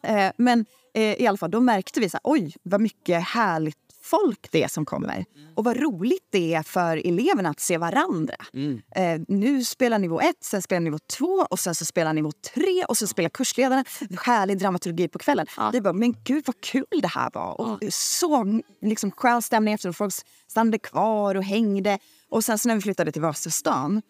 Eh, 0.02 0.32
men 0.36 0.66
eh, 0.94 1.22
i 1.22 1.26
alla 1.26 1.38
fall, 1.38 1.50
då 1.50 1.60
märkte 1.60 2.00
vi 2.00 2.08
så 2.08 2.16
här, 2.16 2.20
oj 2.24 2.54
vad 2.62 2.80
mycket 2.80 3.24
härligt 3.24 3.85
folk 4.06 4.48
det 4.50 4.62
är 4.62 4.68
som 4.68 4.84
kommer. 4.84 5.24
Och 5.54 5.64
vad 5.64 5.76
roligt 5.76 6.28
det 6.30 6.54
är 6.54 6.62
för 6.62 7.06
eleverna 7.06 7.48
att 7.48 7.60
se 7.60 7.78
varandra. 7.78 8.36
Mm. 8.54 8.82
Eh, 8.96 9.20
nu 9.28 9.64
spelar 9.64 9.98
nivå 9.98 10.20
ett, 10.20 10.44
sen 10.44 10.62
spelar 10.62 10.80
nivå 10.80 10.98
två 11.18 11.46
och 11.50 11.58
sen 11.58 11.74
så 11.74 11.84
spelar 11.84 12.12
nivå 12.12 12.32
tre 12.54 12.84
och 12.88 12.96
så 12.96 13.06
spelar 13.06 13.28
kursledarna. 13.28 13.84
Härlig 14.24 14.58
dramaturgi 14.58 15.08
på 15.08 15.18
kvällen. 15.18 15.46
Ja. 15.56 15.70
Det 15.72 15.80
bara, 15.80 15.92
men 15.92 16.14
gud 16.24 16.44
vad 16.46 16.60
kul 16.60 17.00
det 17.02 17.08
här 17.08 17.30
var. 17.34 17.60
Och 17.60 17.78
ja. 17.80 17.88
Så 17.90 18.60
liksom, 18.80 19.10
skön 19.10 19.42
stämning 19.42 19.74
efteråt. 19.74 19.96
Folk 19.96 20.14
stannade 20.48 20.78
kvar 20.78 21.34
och 21.34 21.44
hängde. 21.44 21.98
Och 22.28 22.44
sen 22.44 22.58
så 22.58 22.68
när 22.68 22.74
vi 22.74 22.80
flyttade 22.80 23.12
till 23.12 23.22
Vasastan 23.22 24.02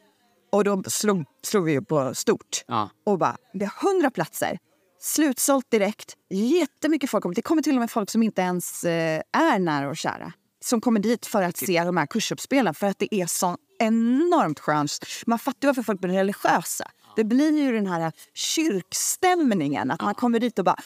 och 0.52 0.64
då 0.64 0.82
slog, 0.86 1.24
slog 1.42 1.64
vi 1.64 1.80
på 1.80 2.14
stort. 2.14 2.64
Ja. 2.66 2.90
Och 3.04 3.18
bara, 3.18 3.36
det 3.52 3.64
är 3.64 3.72
hundra 3.82 4.10
platser. 4.10 4.58
Slutsålt 5.06 5.70
direkt. 5.70 6.16
Jättemycket 6.30 7.10
folk. 7.10 7.34
Det 7.34 7.42
kommer 7.42 7.62
till 7.62 7.74
och 7.74 7.80
med 7.80 7.90
folk 7.90 8.10
som 8.10 8.22
inte 8.22 8.42
ens 8.42 8.84
eh, 8.84 9.22
är 9.32 9.58
nära 9.58 9.88
och 9.88 9.96
kära. 9.96 10.32
Som 10.64 10.80
kommer 10.80 11.00
dit 11.00 11.26
för 11.26 11.42
att 11.42 11.56
se 11.56 11.84
de 11.84 11.96
här 11.96 12.06
kursuppspelen 12.06 12.74
för 12.74 12.86
att 12.86 12.98
det 12.98 13.14
är 13.14 13.26
så 13.26 13.56
enormt 13.78 14.60
skönt. 14.60 14.98
Man 15.26 15.38
fattar 15.38 15.68
varför 15.68 15.82
folk 15.82 16.00
blir 16.00 16.12
religiösa. 16.12 16.90
Det 17.16 17.24
blir 17.24 17.58
ju 17.58 17.72
den 17.72 17.86
här 17.86 18.12
kyrkstämningen. 18.34 19.90
Att 19.90 20.00
man 20.00 20.14
kommer 20.14 20.40
dit 20.40 20.58
och 20.58 20.64
bara 20.64 20.78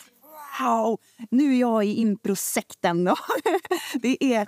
wow, 0.61 0.99
nu 1.31 1.55
är 1.55 1.61
jag 1.61 1.85
i 1.85 1.95
improsekten. 1.95 3.05
det 3.95 4.35
är 4.35 4.47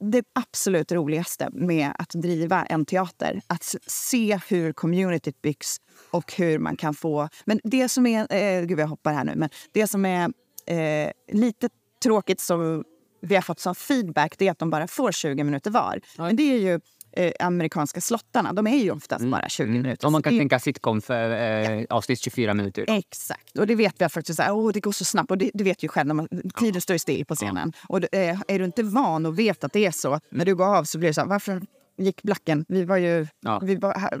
det 0.00 0.24
absolut 0.32 0.92
roligaste 0.92 1.48
med 1.52 1.92
att 1.98 2.10
driva 2.10 2.64
en 2.64 2.84
teater. 2.84 3.40
Att 3.46 3.74
se 3.86 4.40
hur 4.48 4.72
communityt 4.72 5.42
byggs 5.42 5.76
och 6.10 6.32
hur 6.32 6.58
man 6.58 6.76
kan 6.76 6.94
få... 6.94 7.28
Men 7.44 7.60
det 7.64 7.88
som 7.88 8.06
är... 8.06 8.34
Eh, 8.34 8.64
gud, 8.64 8.78
jag 8.78 8.86
hoppar 8.86 9.12
här 9.12 9.24
nu. 9.24 9.34
Men 9.36 9.50
det 9.72 9.86
som 9.86 10.04
är 10.04 10.32
eh, 10.66 11.10
lite 11.32 11.68
tråkigt 12.02 12.40
som 12.40 12.84
vi 13.20 13.34
har 13.34 13.42
fått 13.42 13.60
som 13.60 13.74
feedback 13.74 14.38
det 14.38 14.46
är 14.46 14.50
att 14.50 14.58
de 14.58 14.70
bara 14.70 14.86
får 14.86 15.12
20 15.12 15.44
minuter 15.44 15.70
var. 15.70 16.00
Men 16.16 16.36
det 16.36 16.42
är 16.42 16.58
ju 16.58 16.80
eh, 17.18 17.32
amerikanska 17.40 18.00
slottarna. 18.00 18.52
De 18.52 18.66
är 18.66 18.76
ju 18.76 18.90
oftast 18.90 19.20
mm. 19.20 19.30
bara 19.30 19.48
20 19.48 19.62
mm. 19.62 19.82
minuter. 19.82 20.06
Om 20.06 20.12
man 20.12 20.22
kan 20.22 20.38
tänka 20.38 20.58
sitcom 20.58 21.00
för 21.00 21.30
eh, 21.30 21.80
ja. 21.80 21.86
avsnitt 21.90 22.20
24 22.20 22.54
minuter. 22.54 22.84
Exakt. 22.88 23.58
Och 23.58 23.66
det 23.66 23.74
vet 23.74 23.94
vi 23.98 24.08
faktiskt. 24.08 24.40
Oh, 24.40 24.72
det 24.72 24.80
går 24.80 24.92
så 24.92 25.04
snabbt. 25.04 25.30
Och 25.30 25.38
det, 25.38 25.50
du 25.54 25.64
vet 25.64 25.82
ju 25.82 25.88
själv, 25.88 26.14
man, 26.14 26.28
tiden 26.28 26.74
ja. 26.74 26.80
står 26.80 26.98
still 26.98 27.24
på 27.24 27.34
scenen. 27.34 27.72
Ja. 27.74 27.86
Och 27.88 28.14
eh, 28.14 28.40
är 28.48 28.58
du 28.58 28.64
inte 28.64 28.82
van 28.82 29.26
och 29.26 29.38
vet 29.38 29.64
att 29.64 29.72
det 29.72 29.86
är 29.86 29.90
så, 29.90 30.20
när 30.30 30.44
du 30.44 30.54
går 30.54 30.76
av 30.76 30.84
så 30.84 30.98
blir 30.98 31.08
det 31.08 31.14
så 31.14 31.20
här, 31.20 31.28
varför 31.28 31.62
gick 31.98 32.22
blacken? 32.22 32.64
Vi 32.68 32.84
var 32.84 32.96
ju... 32.96 33.26
Vi 33.62 33.76
var 33.76 33.94
här, 33.94 34.20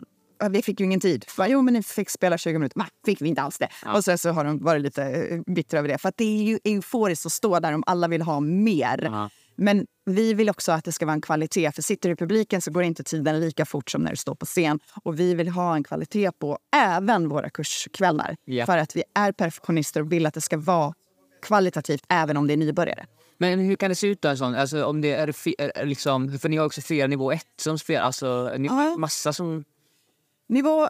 vi 0.50 0.62
fick 0.62 0.80
ju 0.80 0.86
ingen 0.86 1.00
tid. 1.00 1.24
Jo, 1.48 1.62
men 1.62 1.74
ni 1.74 1.82
fick 1.82 2.10
spela 2.10 2.38
20 2.38 2.52
minuter. 2.52 2.78
Va? 2.78 2.86
Fick 3.06 3.22
vi 3.22 3.28
inte 3.28 3.42
alls 3.42 3.58
det? 3.58 3.68
Ja. 3.84 3.96
Och 3.96 4.04
sen 4.04 4.18
så 4.18 4.30
har 4.30 4.44
de 4.44 4.58
varit 4.58 4.82
lite 4.82 5.04
eh, 5.04 5.40
bittra 5.54 5.78
över 5.78 5.88
det. 5.88 5.98
För 5.98 6.12
det 6.16 6.24
är 6.24 6.42
ju 6.42 6.58
euforiskt 6.64 7.26
att 7.26 7.32
stå 7.32 7.60
där 7.60 7.72
om 7.72 7.82
alla 7.86 8.08
vill 8.08 8.22
ha 8.22 8.40
mer. 8.40 9.00
Ja. 9.02 9.30
Men 9.60 9.86
vi 10.04 10.34
vill 10.34 10.50
också 10.50 10.72
att 10.72 10.84
det 10.84 10.92
ska 10.92 11.06
vara 11.06 11.14
en 11.14 11.20
kvalitet. 11.20 11.72
För 11.72 11.82
sitter 11.82 12.08
du 12.08 12.12
i 12.12 12.16
publiken 12.16 12.62
så 12.62 12.70
går 12.70 12.82
inte 12.82 13.02
tiden 13.02 13.40
lika 13.40 13.66
fort 13.66 13.90
som 13.90 14.02
när 14.02 14.10
du 14.10 14.16
står 14.16 14.34
på 14.34 14.46
scen. 14.46 14.80
Och 15.02 15.20
vi 15.20 15.34
vill 15.34 15.48
ha 15.48 15.74
en 15.74 15.84
kvalitet 15.84 16.32
på 16.32 16.58
även 16.76 17.28
våra 17.28 17.50
kurskvällar. 17.50 18.36
Yeah. 18.46 18.66
För 18.66 18.78
att 18.78 18.96
vi 18.96 19.02
är 19.14 19.32
perfektionister 19.32 20.00
och 20.00 20.12
vill 20.12 20.26
att 20.26 20.34
det 20.34 20.40
ska 20.40 20.56
vara 20.56 20.94
kvalitativt 21.42 22.04
även 22.08 22.36
om 22.36 22.46
det 22.46 22.52
är 22.52 22.56
nybörjare. 22.56 23.06
Men 23.38 23.58
hur 23.58 23.76
kan 23.76 23.88
det 23.88 23.94
se 23.94 24.06
ut 24.06 24.22
då? 24.22 24.28
Alltså, 24.28 24.84
om 24.84 25.00
det 25.00 25.12
är, 25.12 25.84
liksom, 25.84 26.38
för 26.38 26.48
ni 26.48 26.56
har 26.56 26.66
också 26.66 26.80
flera 26.80 27.06
nivå 27.06 27.32
1 27.32 27.46
som 27.56 27.78
spelar. 27.78 28.02
Alltså, 28.02 28.52
ni 28.58 28.66
ja. 28.66 28.96
massa 28.98 29.32
som... 29.32 29.64
Nivå... 30.48 30.88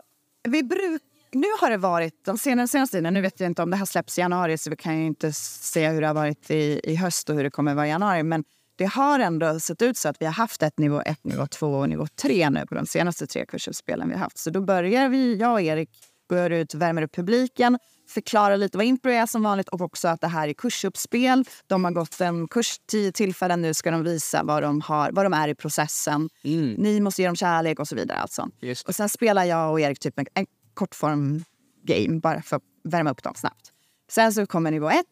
Vi 0.49 0.63
bruk, 0.63 1.03
nu 1.33 1.47
har 1.61 1.71
det 1.71 1.77
varit 1.77 2.25
de 2.25 2.39
senaste, 2.39 2.73
senaste 2.73 2.97
tiden, 2.97 3.15
nu 3.15 3.21
vet 3.21 3.41
jag 3.41 3.47
inte 3.47 3.63
om 3.63 3.71
det 3.71 3.77
här 3.77 3.85
släpps 3.85 4.19
i 4.19 4.21
januari 4.21 4.59
så 4.59 4.71
vi 4.71 4.77
kan 4.77 4.99
ju 4.99 5.07
inte 5.07 5.33
se 5.33 5.89
hur 5.89 6.01
det 6.01 6.07
har 6.07 6.15
varit 6.15 6.51
i, 6.51 6.81
i 6.85 6.97
höst 6.97 7.31
och 7.31 7.37
hur 7.37 7.45
det 7.45 7.51
kommer 7.51 7.75
vara 7.75 7.87
i 7.87 7.91
januari. 7.91 8.23
Men 8.23 8.45
det 8.79 8.87
har 8.87 9.19
ändå 9.19 9.61
sett 9.61 9.83
ut 9.83 9.97
så 9.97 10.09
att 10.09 10.17
vi 10.21 10.27
har 10.27 10.33
haft 10.33 10.63
ett 10.63 10.79
nivå 10.79 11.03
1, 11.03 11.25
nivå 11.25 11.47
2 11.47 11.67
och 11.67 11.89
nivå 11.89 12.07
3 12.07 12.51
nu 12.51 12.67
på 12.67 12.75
de 12.75 12.87
senaste 12.87 13.27
tre 13.27 13.47
kursuppspelen 13.47 14.09
vi 14.09 14.15
har 14.15 14.21
haft. 14.21 14.39
Så 14.39 14.51
då 14.51 14.61
börjar 14.61 15.09
vi, 15.09 15.37
jag 15.37 15.53
och 15.53 15.61
Erik, 15.61 15.91
går 16.29 16.53
ut, 16.53 16.75
värmer 16.75 17.03
upp 17.03 17.15
publiken, 17.15 17.79
förklarar 18.09 18.57
lite 18.57 18.79
vad 18.79 18.87
impro 18.87 19.11
är 19.11 19.27
som 19.27 19.43
vanligt 19.43 19.69
och 19.69 19.81
också 19.81 20.09
att 20.09 20.21
det 20.21 20.27
här 20.27 20.49
är 20.49 20.53
kursuppspel. 20.53 21.45
De 21.67 21.85
har 21.85 21.91
gått 21.91 22.21
en 22.21 22.49
kurs 22.49 22.79
tio 22.87 23.13
tillfällen. 23.13 23.63
Nu 23.63 23.75
ska 23.75 23.91
de 23.91 24.05
visa 24.05 24.43
vad 24.43 24.63
de, 24.63 24.81
har, 24.81 25.11
vad 25.13 25.25
de 25.25 25.33
är 25.33 25.49
i 25.49 25.55
processen. 25.55 26.29
Mm. 26.45 26.73
Ni 26.73 27.01
måste 27.01 27.23
ge 27.23 27.29
dem 27.29 27.37
kärlek 27.37 27.81
och 27.81 27.89
så 27.89 27.95
vidare. 27.95 28.19
Alltså. 28.19 28.49
Och 28.87 28.95
sen 28.95 29.09
spelar 29.09 29.45
jag 29.45 29.73
och 29.73 29.81
Erik 29.81 29.99
typ 29.99 30.19
en, 30.19 30.27
en 30.35 30.47
kortform 30.75 31.45
game 31.85 32.21
bara 32.21 32.43
för 32.43 32.57
att 32.57 32.63
värma 32.85 33.11
upp 33.11 33.23
dem 33.23 33.35
snabbt. 33.37 33.73
Sen 34.11 34.33
så 34.33 34.47
kommer 34.47 34.71
nivå 34.71 34.91
1 34.91 35.05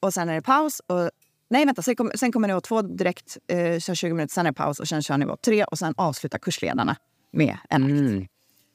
och 0.00 0.14
sen 0.14 0.28
är 0.28 0.34
det 0.34 0.42
paus. 0.42 0.80
Och 0.86 1.10
Nej, 1.50 1.66
vänta. 1.66 1.82
Sen, 1.82 1.96
kom, 1.96 2.10
sen 2.14 2.32
kommer 2.32 2.48
nivå 2.48 2.60
två 2.60 2.82
direkt, 2.82 3.38
eh, 3.46 3.78
kör 3.78 3.94
20 3.94 4.14
minuter, 4.14 4.32
sen 4.32 4.46
är 4.46 4.50
det 4.50 4.54
paus 4.54 4.80
och 4.80 4.88
sen 4.88 5.02
kör 5.02 5.18
nivå 5.18 5.36
tre 5.36 5.64
och 5.64 5.78
sen 5.78 5.94
avslutar 5.96 6.38
kursledarna 6.38 6.96
med 7.32 7.58
en 7.70 7.84
mm. 7.84 8.26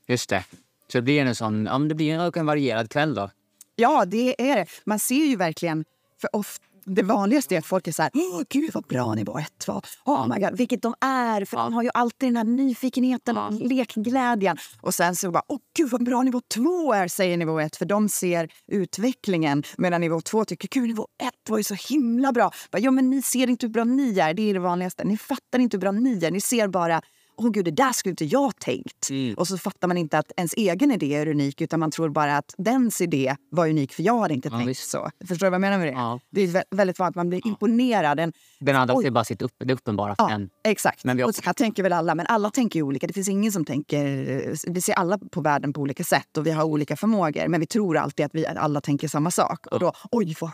Just 0.08 0.30
det. 0.30 0.44
Så 0.88 0.98
det 0.98 1.02
blir 1.02 1.26
en 1.26 1.36
sån, 1.36 1.66
ja, 1.66 1.78
det 1.78 1.96
blir 1.96 2.38
en 2.38 2.46
varierad 2.46 2.90
kväll 2.90 3.16
då? 3.16 3.30
Ja, 3.76 4.06
det 4.06 4.52
är 4.52 4.56
det. 4.56 4.66
Man 4.86 5.00
ser 5.00 5.26
ju 5.26 5.36
verkligen, 5.36 5.86
för 6.22 6.36
ofta 6.36 6.66
det 6.86 7.04
vanligaste 7.04 7.56
är 7.56 7.60
att 7.60 7.66
folk 7.66 7.88
är 7.88 7.92
så 7.92 8.02
här, 8.02 8.12
Åh, 8.14 8.42
gud 8.50 8.70
vad 8.74 8.84
bra 8.84 9.14
nivå 9.14 9.38
ett 9.38 9.68
var. 9.68 9.86
Oh 10.06 10.28
my 10.28 10.40
God, 10.40 10.58
vilket 10.58 10.82
de 10.82 10.96
är. 11.02 11.46
För 11.46 11.58
de 11.58 11.74
har 11.74 11.84
ju 11.84 11.90
alltid 11.94 12.30
den 12.30 12.38
här 12.38 12.44
nyfikenheten 12.44 13.38
och 13.38 13.54
lekglädjen. 13.54 14.58
Och 14.82 14.94
sen 14.94 15.16
så 15.16 15.32
bara, 15.32 15.44
åh 15.48 15.60
gud 15.78 15.90
vad 15.90 16.04
bra 16.04 16.22
nivå 16.22 16.42
två 16.54 16.94
är, 16.94 17.08
säger 17.08 17.38
nivå 17.38 17.60
ett. 17.60 17.76
För 17.76 17.86
de 17.86 18.10
ser 18.10 18.50
utvecklingen. 18.68 19.64
Medan 19.78 20.02
nivå 20.02 20.22
två 20.22 20.46
tycker, 20.46 20.68
gud 20.68 20.88
nivå 20.88 21.08
ett 21.24 21.50
var 21.50 21.58
ju 21.58 21.64
så 21.64 21.76
himla 21.90 22.32
bra. 22.32 22.52
Bara, 22.72 22.80
ja 22.80 22.92
men 22.92 23.10
ni 23.10 23.22
ser 23.22 23.50
inte 23.50 23.66
hur 23.66 23.74
bra 23.74 23.84
ni 23.84 24.20
är, 24.20 24.34
det 24.34 24.50
är 24.50 24.54
det 24.54 24.60
vanligaste. 24.60 25.04
Ni 25.04 25.18
fattar 25.18 25.60
inte 25.60 25.78
hur 25.78 25.82
bra 25.82 25.92
ni 25.92 26.26
är. 26.26 26.32
Ni 26.32 26.42
ser 26.42 26.68
bara 26.68 27.02
åh 27.38 27.50
gud, 27.52 27.66
det 27.66 27.72
där 27.72 27.92
skulle 27.92 28.12
inte 28.12 28.26
jag 28.26 28.60
tänkt. 28.60 29.10
Mm. 29.10 29.34
Och 29.36 29.48
så 29.48 29.58
fattar 29.58 29.88
man 29.88 29.98
inte 29.98 30.18
att 30.18 30.32
ens 30.38 30.54
egen 30.54 30.92
idé 30.92 31.16
är 31.16 31.28
unik 31.28 31.62
utan 31.62 31.80
man 31.80 31.92
tror 31.92 32.10
bara 32.10 32.38
att 32.38 32.54
dens 32.58 33.02
idé 33.02 33.36
var 33.52 33.70
unik 33.70 33.94
för 33.94 34.04
jag 34.04 34.20
hade 34.20 34.34
inte 34.34 34.48
Ja, 34.52 34.58
tänkt 34.58 34.70
visst. 34.70 34.90
så. 34.90 35.10
Förstår 35.28 35.46
du 35.46 35.50
vad 35.50 35.54
jag 35.56 35.62
menar 35.62 35.78
med 35.78 35.88
det? 35.88 35.92
Ja. 35.92 36.20
Det 36.30 36.42
är 36.42 36.48
vä- 36.48 36.64
väldigt 36.72 37.00
vanligt 37.00 37.16
man 37.16 37.30
blir 37.30 37.48
imponerad. 37.48 38.20
En, 38.20 38.34
Den 38.60 38.76
andra 38.76 38.96
ser 39.02 39.12
bara 39.12 39.24
sitt 39.24 39.42
upp, 39.42 39.54
det 39.58 39.74
uppenbara 39.74 40.16
för 40.16 40.24
ja, 40.24 40.32
en. 40.32 40.50
exakt. 40.64 41.04
Men 41.04 41.18
vi 41.18 41.24
har- 41.24 41.30
Och 41.30 41.36
så 41.36 41.42
här 41.46 41.54
tänker 41.54 41.84
väl 41.84 41.94
alla, 41.94 42.16
men 42.16 42.26
alla 42.28 42.50
tänker 42.50 42.80
ju 42.80 42.84
olika. 42.84 43.08
Det 43.08 43.14
finns 43.14 43.30
ingen 43.30 43.52
som 43.52 43.66
tänker... 43.66 44.72
Vi 44.72 44.82
ser 44.82 44.94
alla 44.94 45.18
på 45.18 45.42
världen 45.42 45.74
på 45.74 45.82
olika 45.82 46.04
sätt 46.04 46.38
och 46.38 46.48
vi 46.48 46.52
har 46.52 46.64
olika 46.64 46.96
förmågor. 46.96 47.48
Men 47.48 47.60
vi 47.60 47.66
tror 47.68 47.98
alltid 47.98 48.26
att 48.26 48.36
vi 48.36 48.46
alla 48.48 48.82
tänker 48.82 49.08
samma 49.08 49.32
sak. 49.32 49.68
Och 49.68 49.80
då, 49.80 49.92
oj 50.12 50.36
vad, 50.40 50.52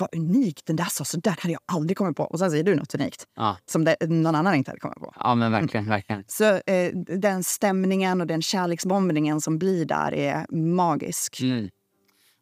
vad 0.00 0.14
unikt, 0.14 0.66
den 0.66 0.76
där 0.76 0.84
sa 0.84 1.04
så 1.04 1.16
där 1.16 1.36
hade 1.40 1.52
jag 1.52 1.60
aldrig 1.66 1.96
kommit 1.96 2.16
på. 2.16 2.22
Och 2.22 2.38
sen 2.38 2.50
säger 2.50 2.64
du 2.64 2.74
något 2.76 2.94
unikt 2.94 3.26
Ja, 3.36 3.56
som 3.66 3.84
det, 3.84 3.96
någon 4.00 4.34
annan 4.34 4.54
inte 4.54 4.70
hade 4.70 4.80
kommit 4.80 4.98
på. 4.98 5.14
ja 5.20 5.34
men 5.34 5.52
verkligen, 5.52 5.88
verkligen. 5.88 6.24
Så 6.26 6.44
eh, 6.44 6.92
den 7.18 7.44
stämningen 7.44 8.20
och 8.20 8.26
den 8.26 8.42
kärleksbombningen 8.42 9.40
som 9.40 9.58
blir 9.58 9.84
där 9.84 10.14
är 10.14 10.46
magisk. 10.54 11.40
Mm. 11.40 11.68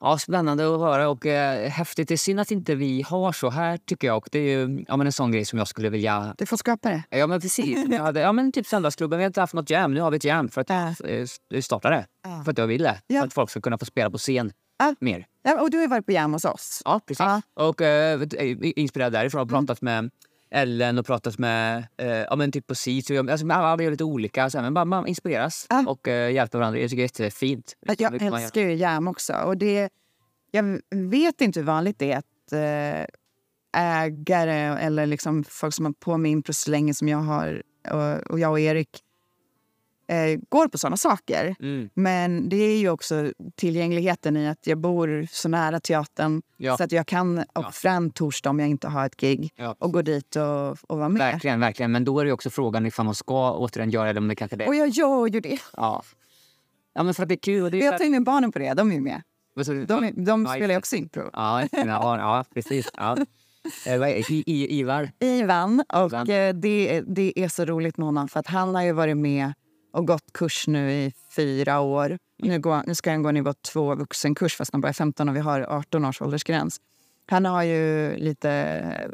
Ja, 0.00 0.18
spännande 0.18 0.74
att 0.74 0.80
höra 0.80 1.08
och 1.08 1.26
eh, 1.26 1.70
häftigt. 1.70 2.08
Det 2.08 2.14
är 2.14 2.18
synd 2.18 2.40
att 2.40 2.50
inte 2.50 2.74
vi 2.74 3.02
har 3.02 3.32
så 3.32 3.50
här 3.50 3.76
tycker 3.76 4.06
jag. 4.06 4.16
Och 4.16 4.28
det 4.32 4.38
är 4.38 4.58
ju 4.58 4.84
ja, 4.88 4.96
men 4.96 5.06
en 5.06 5.12
sån 5.12 5.32
grej 5.32 5.44
som 5.44 5.58
jag 5.58 5.68
skulle 5.68 5.88
vilja... 5.90 6.34
Du 6.38 6.46
får 6.46 6.56
skapa 6.56 6.88
det. 6.90 7.02
Ja 7.10 7.26
men 7.26 7.40
precis. 7.40 7.88
Jag 7.90 8.02
hade, 8.02 8.20
ja 8.20 8.32
men 8.32 8.52
typ 8.52 8.66
söndagsklubben, 8.66 9.18
vi 9.18 9.24
har 9.24 9.26
inte 9.26 9.40
haft 9.40 9.54
något 9.54 9.70
jam. 9.70 9.94
Nu 9.94 10.00
har 10.00 10.10
vi 10.10 10.16
ett 10.16 10.24
jam 10.24 10.48
för 10.48 10.60
att 10.60 10.70
eh, 10.70 11.60
starta 11.60 11.90
det. 11.90 12.06
Ja. 12.24 12.42
För 12.44 12.50
att 12.50 12.58
jag 12.58 12.66
vill 12.66 12.82
det. 12.82 13.00
Ja. 13.06 13.20
För 13.20 13.26
att 13.26 13.32
folk 13.32 13.50
ska 13.50 13.60
kunna 13.60 13.78
få 13.78 13.84
spela 13.84 14.10
på 14.10 14.18
scen 14.18 14.52
Ja. 14.78 14.94
mer. 15.00 15.26
Ja, 15.42 15.60
och 15.60 15.70
du 15.70 15.78
har 15.78 15.88
varit 15.88 16.06
på 16.06 16.12
jam 16.12 16.32
hos 16.32 16.44
oss. 16.44 16.82
Ja, 16.84 17.00
precis. 17.06 17.20
Ja. 17.20 17.42
Och 17.54 17.80
eh, 17.80 18.20
inspirerad 18.60 19.12
därifrån 19.12 19.40
och 19.42 19.48
pratat 19.48 19.82
med 19.82 20.10
Ellen 20.50 20.98
och 20.98 21.06
pratat 21.06 21.38
med, 21.38 21.86
eh, 21.96 22.08
ja 22.08 22.36
men 22.36 22.52
typ 22.52 22.66
på 22.66 22.74
SIT. 22.74 23.10
Alltså, 23.10 23.48
alla 23.48 23.82
gör 23.82 23.90
lite 23.90 24.04
olika, 24.04 24.50
så 24.50 24.58
här, 24.58 24.62
men 24.62 24.74
bara 24.74 24.84
man 24.84 25.06
inspireras 25.06 25.66
Ja. 25.68 25.84
och 25.86 26.08
eh, 26.08 26.32
hjälper 26.32 26.58
varandra. 26.58 26.80
Jag 26.80 26.90
tycker 26.90 27.02
det 27.02 27.20
är 27.20 27.24
jättefint. 27.24 27.76
Jag 27.80 28.00
gör. 28.00 28.34
älskar 28.34 28.60
ju 28.60 28.74
jam 28.74 29.08
också. 29.08 29.32
Och 29.32 29.56
det, 29.56 29.88
jag 30.50 30.80
vet 30.90 31.40
inte 31.40 31.60
hur 31.60 31.66
vanligt 31.66 31.98
det 31.98 32.12
är 32.12 32.18
att 32.18 32.52
eh, 32.52 33.06
ägare 33.82 34.78
eller 34.78 35.06
liksom 35.06 35.44
folk 35.44 35.74
som 35.74 35.84
har 35.84 35.92
på 35.92 36.16
med 36.16 36.30
impro 36.30 36.52
så 36.52 36.70
länge 36.70 36.94
som 36.94 37.08
jag 37.08 37.18
har 37.18 37.62
och, 37.90 38.30
och 38.30 38.40
jag 38.40 38.50
och 38.50 38.60
Erik 38.60 38.88
eh, 40.08 40.40
går 40.48 40.68
på 40.68 40.78
såna 40.78 40.96
saker. 40.96 41.54
Mm. 41.60 41.88
Men 41.94 42.48
det 42.48 42.56
är 42.56 42.78
ju 42.78 42.90
också 42.90 43.32
tillgängligheten 43.54 44.36
i 44.36 44.48
att 44.48 44.66
jag 44.66 44.78
bor 44.78 45.26
så 45.30 45.48
nära 45.48 45.80
teatern 45.80 46.42
Ja. 46.56 46.76
så 46.76 46.84
att 46.84 46.92
jag 46.92 47.06
kan 47.06 47.44
offra 47.54 47.90
en 47.90 48.10
torsdag 48.10 48.50
om 48.50 48.58
jag 48.60 48.68
inte 48.68 48.88
har 48.88 49.06
ett 49.06 49.16
gig 49.16 49.52
Ja. 49.56 49.76
och 49.78 49.92
gå 49.92 50.02
dit 50.02 50.36
och, 50.36 50.68
och 50.90 50.98
vara 50.98 51.08
med. 51.08 51.18
Verkligen, 51.32 51.60
verkligen. 51.60 51.92
Men 51.92 52.04
då 52.04 52.20
är 52.20 52.24
det 52.24 52.32
också 52.32 52.50
frågan 52.50 52.86
ifall 52.86 53.04
man 53.04 53.14
ska 53.14 53.52
återigen 53.52 53.90
göra 53.90 54.12
det 54.12 54.18
om 54.20 54.28
det 54.28 54.34
kanske 54.34 54.56
det 54.56 54.66
Och 54.66 54.74
jag 54.74 54.88
gör 54.88 55.26
ju 55.26 55.40
det. 55.40 55.58
Ja. 55.76 56.02
Ja 56.94 57.02
men 57.02 57.14
för 57.14 57.22
att 57.22 57.28
det 57.28 57.34
är 57.34 57.38
kul. 57.38 57.70
Det 57.70 57.80
är 57.80 57.84
Jag 57.84 57.98
tar 57.98 58.04
in 58.04 58.24
barnen 58.24 58.52
på 58.52 58.58
det, 58.58 58.74
de 58.74 58.90
är 58.90 58.94
ju 58.94 59.00
med. 59.00 59.22
De, 59.88 60.04
är- 60.04 60.24
de 60.24 60.46
spelar 60.46 60.68
ju 60.74 60.76
också 60.78 60.96
impro. 60.96 61.30
Ja, 61.32 61.68
ja, 61.72 62.44
precis. 62.54 62.90
Ja. 62.96 63.16
Eh? 63.86 64.02
I, 64.02 64.42
I, 64.46 64.78
Ivar? 64.80 65.10
Ivan. 65.20 65.82
Och 65.92 66.06
Ivan. 66.06 66.30
eh, 66.30 66.54
det, 66.54 67.00
det 67.06 67.32
är 67.38 67.48
så 67.48 67.64
roligt 67.64 67.96
med 67.96 68.04
honom 68.06 68.28
för 68.28 68.40
att 68.40 68.46
han 68.46 68.74
har 68.74 68.82
ju 68.82 68.92
varit 68.92 69.16
med 69.16 69.52
och 69.96 70.06
gått 70.06 70.32
kurs 70.32 70.66
nu 70.66 70.92
i 70.92 71.12
fyra 71.36 71.80
år. 71.80 72.18
Nu, 72.38 72.58
går, 72.58 72.82
nu 72.86 72.94
ska 72.94 73.10
han 73.10 73.22
gå 73.22 73.30
nivå 73.30 73.52
två 73.52 73.94
vuxenkurs 73.94 74.56
fast 74.56 74.72
han 74.72 74.80
bara 74.80 74.88
är 74.88 74.92
15 74.92 75.28
och 75.28 75.36
vi 75.36 75.40
har 75.40 75.60
18 75.60 76.04
års 76.04 76.22
åldersgräns. 76.22 76.80
Han 77.26 77.44
har 77.44 77.62
ju 77.62 78.16
lite 78.16 78.50
eh, 78.50 79.10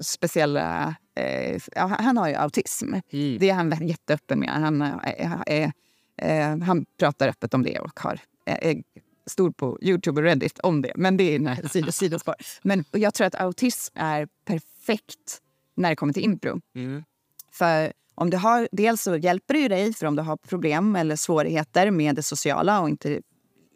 speciella... 0.00 0.94
Eh, 1.14 1.62
han 1.76 2.16
har 2.16 2.28
ju 2.28 2.34
autism. 2.34 2.88
Mm. 2.88 3.38
Det 3.38 3.50
är 3.50 3.54
han 3.54 3.88
jätteöppen 3.88 4.40
med. 4.40 4.50
Han, 4.50 4.82
eh, 4.82 5.36
är, 5.46 5.72
eh, 6.16 6.58
han 6.58 6.86
pratar 6.98 7.28
öppet 7.28 7.54
om 7.54 7.62
det 7.62 7.78
och 7.78 8.00
har, 8.00 8.20
eh, 8.46 8.70
är 8.70 8.82
stor 9.26 9.50
på 9.50 9.78
Youtube 9.82 10.20
och 10.20 10.24
Reddit 10.24 10.58
om 10.58 10.82
det. 10.82 10.92
Men 10.96 11.16
det 11.16 11.34
är 11.34 11.90
sidospår. 11.92 12.34
Men 12.62 12.84
jag 12.90 13.14
tror 13.14 13.26
att 13.26 13.34
autism 13.34 13.98
är 13.98 14.28
perfekt 14.44 15.40
när 15.74 15.90
det 15.90 15.96
kommer 15.96 16.12
till 16.12 16.24
impro. 16.24 16.60
Mm. 16.74 17.04
För 17.52 17.92
om 18.16 18.30
du 18.30 18.36
har, 18.36 18.68
dels 18.72 19.02
så 19.02 19.16
hjälper 19.16 19.54
det 19.54 19.60
ju 19.60 19.68
dig 19.68 19.92
för 19.92 20.06
om 20.06 20.16
du 20.16 20.22
har 20.22 20.36
problem 20.36 20.96
eller 20.96 21.16
svårigheter 21.16 21.90
med 21.90 22.14
det 22.14 22.22
sociala 22.22 22.80
och 22.80 22.88
inte 22.88 23.20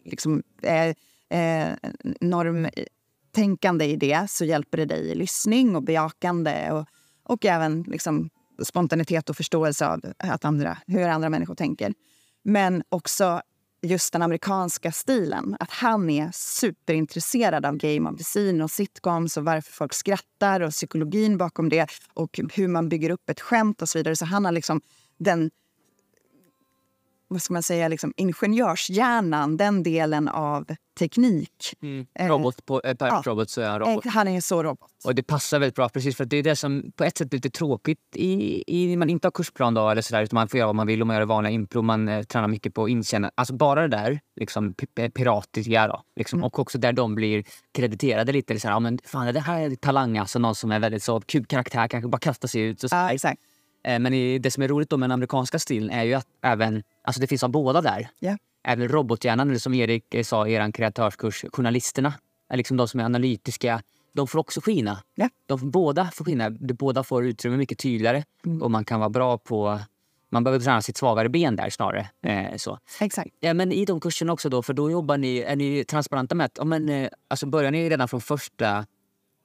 liksom, 0.05 0.43
eh, 0.63 0.95
eh, 1.39 1.75
normtänkande 2.21 3.85
i 3.85 3.97
det 3.97 4.31
så 4.31 4.45
hjälper 4.45 4.79
det 4.79 4.85
dig 4.85 5.11
i 5.11 5.15
lyssning 5.15 5.77
och 5.77 5.83
bejakande 5.83 6.71
och, 6.71 6.87
och 7.23 7.45
även 7.45 7.83
liksom, 7.83 8.31
spontanitet 8.65 9.31
och 9.31 9.37
förståelse 9.37 9.87
av 9.87 10.01
att 10.17 10.45
andra, 10.45 10.79
hur 10.87 11.09
andra 11.09 11.29
människor 11.29 11.55
tänker. 11.55 11.95
Men 12.43 12.83
också 12.89 13.43
just 13.83 14.13
den 14.13 14.23
amerikanska 14.23 14.93
stilen. 14.93 15.57
Att 15.61 15.71
han 15.71 16.11
är 16.11 16.31
superintresserad 16.33 17.67
av 17.67 17.77
game 17.77 18.11
of 18.11 18.19
the 18.19 18.25
scene 18.25 18.65
och 18.65 18.71
sitcoms 18.71 19.37
och 19.37 19.45
varför 19.45 19.73
folk 19.73 19.95
skrattar 19.95 20.61
och 20.61 20.71
psykologin 20.71 21.39
bakom 21.39 21.69
det 21.69 21.87
och 22.15 22.41
hur 22.53 22.69
man 22.69 22.89
bygger 22.89 23.11
upp 23.11 23.31
ett 23.31 23.41
skämt 23.41 23.83
och 23.83 23.89
så 23.89 23.99
vidare. 23.99 24.17
Så 24.17 24.25
han 24.25 24.45
har 24.45 24.53
liksom 24.53 24.81
den 25.19 25.51
vad 27.31 27.43
ska 27.43 27.53
man 27.53 27.63
säga, 27.63 27.89
liksom 27.89 28.13
ingenjörshjärnan, 28.17 29.57
den 29.57 29.83
delen 29.83 30.29
av 30.29 30.67
teknik. 30.99 31.75
Mm. 31.83 32.07
Eh, 32.15 32.29
Robot 32.29 32.67
på, 32.67 32.81
per 32.81 33.07
ja. 33.07 33.23
robot 33.27 33.51
så 33.51 33.61
är 33.61 33.69
han 33.69 33.81
robot. 33.81 34.05
Han 34.07 34.29
är 34.29 34.41
så 34.41 34.63
robot. 34.63 34.91
Och 35.05 35.15
det 35.15 35.23
passar 35.23 35.59
väldigt 35.59 35.75
bra 35.75 35.89
precis 35.89 36.17
för 36.17 36.25
att 36.25 36.31
det 36.31 36.37
är 36.37 36.43
det 36.43 36.57
som 36.57 36.93
på 36.97 37.05
ett 37.05 37.19
sätt 37.19 37.31
blir 37.31 37.39
lite 37.39 37.51
tråkigt 37.51 37.99
i, 38.15 38.65
i 38.67 38.97
man 38.97 39.11
inte 39.11 39.27
har 39.27 39.33
kursplan 39.33 39.75
då 39.75 39.89
eller 39.89 40.03
sådär 40.03 40.23
utan 40.23 40.35
man 40.35 40.49
får 40.49 40.59
göra 40.59 40.67
vad 40.67 40.77
man 40.77 40.87
vill 40.87 41.01
och 41.01 41.07
man 41.07 41.17
gör 41.17 41.23
vanliga 41.23 41.53
impro. 41.53 41.83
Man 41.83 42.09
eh, 42.09 42.23
tränar 42.23 42.49
mycket 42.49 42.75
på 42.75 42.89
inkänna. 42.89 43.31
Alltså 43.35 43.55
bara 43.55 43.83
det 43.83 43.89
där 43.97 44.21
liksom 44.37 44.75
pi- 44.75 44.87
pi- 44.97 45.11
piratiga 45.11 45.87
då. 45.87 46.03
Liksom. 46.17 46.39
Mm. 46.39 46.47
Och 46.47 46.59
också 46.59 46.79
där 46.79 46.93
de 46.93 47.15
blir 47.15 47.45
krediterade 47.75 48.33
lite. 48.33 48.61
Så 48.61 48.69
här, 48.69 48.75
ja, 48.75 48.81
men 48.81 48.99
fan 49.05 49.35
det 49.35 49.41
här 49.41 49.61
är 49.61 49.77
talang 49.77 50.19
alltså. 50.19 50.39
Någon 50.39 50.55
som 50.55 50.73
är 50.73 50.79
väldigt 50.79 51.03
så 51.03 51.21
kul 51.21 51.47
karaktär 51.47 51.89
kanske 51.89 52.09
bara 52.09 52.19
kastar 52.19 52.49
sig 52.49 52.61
ut. 52.61 52.85
Och 52.85 52.91
så. 52.91 52.97
Ja, 52.97 53.11
exakt. 53.11 53.41
Eh, 53.85 53.99
Men 53.99 54.13
det 54.43 54.51
som 54.51 54.63
är 54.63 54.69
roligt 54.69 54.91
då 54.91 54.97
med 54.97 55.09
den 55.09 55.15
amerikanska 55.15 55.59
stilen 55.59 55.91
är 55.91 56.05
ju 56.05 56.15
att 56.15 56.27
även, 56.43 56.83
alltså 57.11 57.21
det 57.21 57.27
finns 57.27 57.43
av 57.43 57.51
båda 57.51 57.81
där. 57.81 58.09
Ja. 58.19 58.37
Även 58.65 58.89
robothjärnan, 58.89 59.49
eller 59.49 59.59
som 59.59 59.75
Erik 59.75 60.15
eh, 60.15 60.23
sa 60.23 60.47
i 60.49 60.53
er 60.53 60.73
kreatörskurs, 60.73 61.45
journalisterna, 61.53 62.13
är 62.49 62.57
liksom 62.57 62.77
de 62.77 62.89
som 62.89 63.01
är 63.01 63.05
analytiska, 63.05 63.83
de 64.13 64.27
får 64.27 64.39
också 64.39 64.61
skina. 64.61 65.03
Ja. 65.15 65.29
De 65.47 65.59
får, 65.59 65.67
båda 65.67 66.11
får 66.15 66.25
skina, 66.25 66.51
de 66.51 66.75
båda 66.75 67.03
får 67.03 67.27
utrymme 67.27 67.57
mycket 67.57 67.79
tydligare 67.79 68.25
Mm. 68.47 68.63
och 68.63 68.71
man 68.71 68.85
kan 68.85 69.01
vara 69.01 69.11
bra 69.11 69.39
på 69.39 69.81
man 70.29 70.45
behöver 70.45 70.65
träna 70.65 70.83
sitt 70.83 70.97
svagare 70.97 71.29
ben 71.29 71.57
där 71.57 71.71
snarare. 71.71 72.09
Eh, 72.23 72.57
så. 72.57 72.79
exakt. 73.01 73.31
Ja, 73.41 73.55
men 73.55 73.73
I 73.73 73.85
de 73.85 74.01
kurserna 74.01 74.33
också, 74.33 74.49
då, 74.49 74.63
för 74.63 74.73
då 74.73 74.91
jobbar 74.91 75.19
ni, 75.19 75.39
är 75.39 75.57
ni 75.57 75.85
transparenta 75.85 76.35
med 76.35 76.45
att 76.45 76.59
ja, 76.59 76.65
men, 76.65 76.89
eh, 76.89 77.09
alltså 77.29 77.47
börjar 77.47 77.71
ni 77.71 77.91
redan 77.91 78.09
från 78.09 78.21
första 78.21 78.87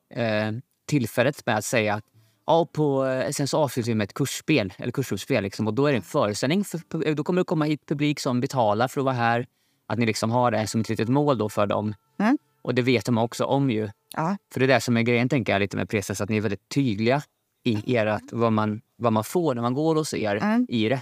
eh, 0.09 0.51
tillfället 0.85 1.45
med 1.45 1.57
att 1.57 1.65
säga 1.65 1.93
att 1.93 2.03
ja, 2.45 2.65
på, 2.71 3.05
eh, 3.05 3.29
sen 3.31 3.47
så 3.47 3.57
avslutar 3.57 3.87
vi 3.87 3.95
med 3.95 4.05
ett 4.05 4.13
kursspel, 4.13 4.73
eller 4.77 4.91
kursuppspel. 4.91 5.43
Liksom, 5.43 5.67
och 5.67 5.73
då 5.73 5.85
är 5.87 5.91
det 5.91 5.97
en 5.97 6.01
föreställning. 6.03 6.63
För, 6.63 7.13
då 7.15 7.23
kommer 7.23 7.41
det 7.41 7.45
komma 7.45 7.65
hit 7.65 7.85
publik 7.85 8.19
som 8.19 8.39
betalar 8.41 8.87
för 8.87 9.01
att 9.01 9.05
vara 9.05 9.15
här. 9.15 9.47
Att 9.87 9.99
ni 9.99 10.05
liksom 10.05 10.31
har 10.31 10.51
det 10.51 10.67
som 10.67 10.81
ett 10.81 10.89
litet 10.89 11.09
mål 11.09 11.37
då 11.37 11.49
för 11.49 11.67
dem. 11.67 11.93
Mm. 12.19 12.37
Och 12.61 12.75
det 12.75 12.81
vet 12.81 13.05
de 13.05 13.17
också 13.17 13.45
om 13.45 13.69
ju. 13.69 13.89
Ja. 14.15 14.37
För 14.53 14.59
det 14.59 14.65
är 14.65 14.67
det 14.67 14.81
som 14.81 14.97
är 14.97 15.01
grejen 15.01 15.29
tänker 15.29 15.53
jag 15.53 15.59
lite 15.59 15.77
med 15.77 15.89
Presens, 15.89 16.21
att 16.21 16.29
ni 16.29 16.37
är 16.37 16.41
väldigt 16.41 16.69
tydliga 16.69 17.21
i 17.63 17.95
ert, 17.97 18.21
vad, 18.31 18.53
man, 18.53 18.81
vad 18.97 19.13
man 19.13 19.23
får 19.23 19.55
när 19.55 19.61
man 19.61 19.73
går 19.73 19.95
hos 19.95 20.13
er 20.13 20.35
Mm. 20.35 20.65
i 20.69 20.89
det. 20.89 21.01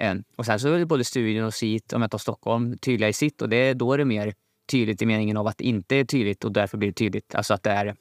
Eh, 0.00 0.14
Och 0.36 0.46
sen 0.46 0.60
så 0.60 0.68
är 0.74 0.84
både 0.84 1.04
studion 1.04 1.44
och 1.44 1.54
SIT, 1.54 1.92
om 1.92 2.02
jag 2.02 2.10
tar 2.10 2.18
Stockholm, 2.18 2.78
tydliga 2.78 3.08
i 3.08 3.12
sitt. 3.12 3.42
Och 3.42 3.48
det, 3.48 3.74
då 3.74 3.92
är 3.92 3.98
det 3.98 4.04
mer 4.04 4.34
tydligt 4.70 5.02
i 5.02 5.06
meningen 5.06 5.36
av 5.36 5.46
att 5.46 5.58
det 5.58 5.64
inte 5.64 5.96
är 5.96 6.04
tydligt 6.04 6.44
och 6.44 6.52
därför 6.52 6.78
blir 6.78 6.88
det 6.88 6.94
tydligt. 6.94 7.34
Alltså 7.34 7.54
att 7.54 7.62
det 7.62 7.70
är 7.70 7.96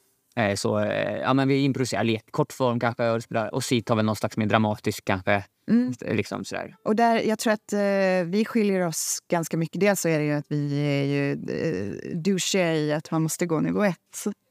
så, 0.55 0.79
eh, 0.79 1.17
ja 1.17 1.33
men 1.33 1.47
vi 1.47 1.59
improviserar 1.63 2.03
lek, 2.03 2.23
kortform 2.31 2.79
kanske 2.79 3.09
och, 3.09 3.23
spelar- 3.23 3.53
och 3.53 3.63
SIT 3.63 3.89
har 3.89 3.95
väl 3.95 4.05
någon 4.05 4.15
slags 4.15 4.38
mer 4.38 4.45
dramatisk 4.45 5.05
kanske. 5.05 5.43
Mm. 5.69 5.93
Liksom 6.01 6.45
sådär. 6.45 6.75
Och 6.83 6.95
där, 6.95 7.21
jag 7.21 7.39
tror 7.39 7.53
att 7.53 7.73
eh, 7.73 7.79
vi 8.25 8.45
skiljer 8.47 8.88
oss 8.88 9.19
ganska 9.31 9.57
mycket. 9.57 9.81
Dels 9.81 10.01
så 10.01 10.09
är 10.09 10.19
det 10.19 10.25
ju 10.25 10.33
att 10.33 10.45
vi 10.49 10.73
är 10.79 11.03
ju 11.03 11.31
eh, 11.31 12.17
douchiga 12.17 12.75
i 12.75 12.93
att 12.93 13.11
man 13.11 13.23
måste 13.23 13.45
gå 13.45 13.59
nivå 13.59 13.83
ett 13.83 13.95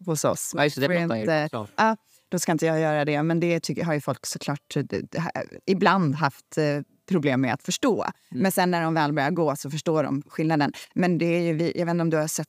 hos 0.06 0.24
oss. 0.24 0.52
Ja, 0.56 0.64
just 0.64 0.80
det, 0.80 0.88
det 0.88 0.94
inte-. 1.02 1.48
Ja, 1.76 1.96
då 2.28 2.38
ska 2.38 2.52
inte 2.52 2.66
jag 2.66 2.80
göra 2.80 3.04
det. 3.04 3.22
Men 3.22 3.40
det 3.40 3.60
tycker, 3.60 3.84
har 3.84 3.94
ju 3.94 4.00
folk 4.00 4.26
såklart 4.26 4.76
eh, 4.76 4.82
det- 4.82 5.00
det 5.12 5.22
ibland 5.66 6.14
haft 6.14 6.58
eh, 6.58 6.64
problem 7.06 7.40
med 7.40 7.54
att 7.54 7.62
förstå. 7.62 8.02
Mm. 8.02 8.42
Men 8.42 8.52
sen 8.52 8.70
när 8.70 8.82
de 8.82 8.94
väl 8.94 9.12
börjar 9.12 9.30
gå 9.30 9.56
så 9.56 9.70
förstår 9.70 10.02
de 10.02 10.22
skillnaden. 10.26 10.72
Men 10.94 11.18
det 11.18 11.26
är 11.26 11.40
ju 11.40 11.52
vi, 11.52 11.72
jag 11.76 11.86
vet 11.86 11.92
inte 11.92 12.02
om 12.02 12.10
du 12.10 12.16
har 12.16 12.26
sett, 12.26 12.48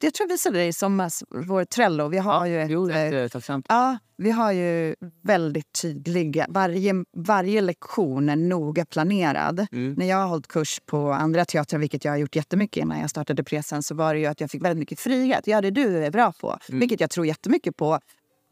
jag 0.00 0.14
tror 0.14 0.28
jag 0.28 0.28
visade 0.28 0.58
dig 0.58 0.68
i 0.68 0.72
somras, 0.72 1.24
vår 1.30 1.64
Trello. 1.64 2.08
Vi 2.08 2.18
har 2.18 2.46
ju 2.46 2.62
ett, 2.62 2.70
jo, 2.70 2.90
eh, 2.90 3.04
jättetacksamt. 3.04 3.66
Ja, 3.68 3.98
vi 4.16 4.30
har 4.30 4.52
ju 4.52 4.94
väldigt 5.22 5.72
tydliga... 5.82 6.46
Varje, 6.48 6.94
varje 7.16 7.60
lektion 7.60 8.28
är 8.28 8.36
noga 8.36 8.84
planerad. 8.84 9.66
Mm. 9.72 9.94
När 9.94 10.06
jag 10.06 10.16
har 10.16 10.26
hållit 10.26 10.48
kurs 10.48 10.80
på 10.86 11.12
andra 11.12 11.44
teatrar, 11.44 11.78
vilket 11.78 12.04
jag 12.04 12.12
har 12.12 12.16
gjort 12.16 12.36
jättemycket 12.36 12.82
innan 12.82 13.00
jag 13.00 13.10
startade 13.10 13.44
Presen, 13.44 13.82
så 13.82 13.94
var 13.94 14.14
det 14.14 14.20
ju 14.20 14.26
att 14.26 14.40
jag 14.40 14.50
fick 14.50 14.64
väldigt 14.64 14.78
mycket 14.78 15.00
frihet. 15.00 15.46
Ja, 15.46 15.60
det 15.60 15.70
du 15.70 16.04
är 16.04 16.10
bra 16.10 16.32
på. 16.32 16.58
Mm. 16.68 16.80
Vilket 16.80 17.00
jag 17.00 17.10
tror 17.10 17.26
jättemycket 17.26 17.76
på 17.76 17.98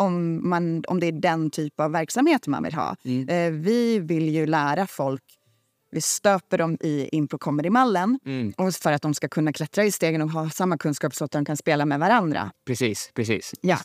om, 0.01 0.49
man, 0.49 0.85
om 0.89 1.01
det 1.01 1.07
är 1.07 1.13
den 1.13 1.51
typ 1.51 1.81
av 1.81 1.93
verksamhet 1.93 2.47
man 2.47 2.63
vill 2.63 2.75
ha. 2.75 2.97
Mm. 3.05 3.29
Eh, 3.29 3.61
vi 3.61 3.99
vill 3.99 4.29
ju 4.29 4.47
lära 4.47 4.87
folk 4.87 5.23
vi 5.91 6.01
stöper 6.01 6.59
dem 6.59 6.77
i 6.81 7.09
impro 7.13 7.39
comedy-mallen 7.39 8.19
Mm. 8.25 8.53
och 8.57 8.75
för 8.75 8.93
att 8.93 9.03
de 9.03 9.15
ska 9.15 9.29
kunna 9.29 9.53
klättra 9.53 9.85
i 9.85 9.93
stegen 9.93 10.23
och 10.23 10.31
ha 10.31 10.51
samma 10.51 10.79
kunskap 10.79 11.15
så 11.15 11.25
att 11.25 11.31
de 11.31 11.45
kan 11.45 11.57
spela 11.57 11.87
med 11.87 12.01
varandra. 12.01 12.53
Precis, 12.67 13.11
precis. 13.15 13.55
Ja. 13.61 13.79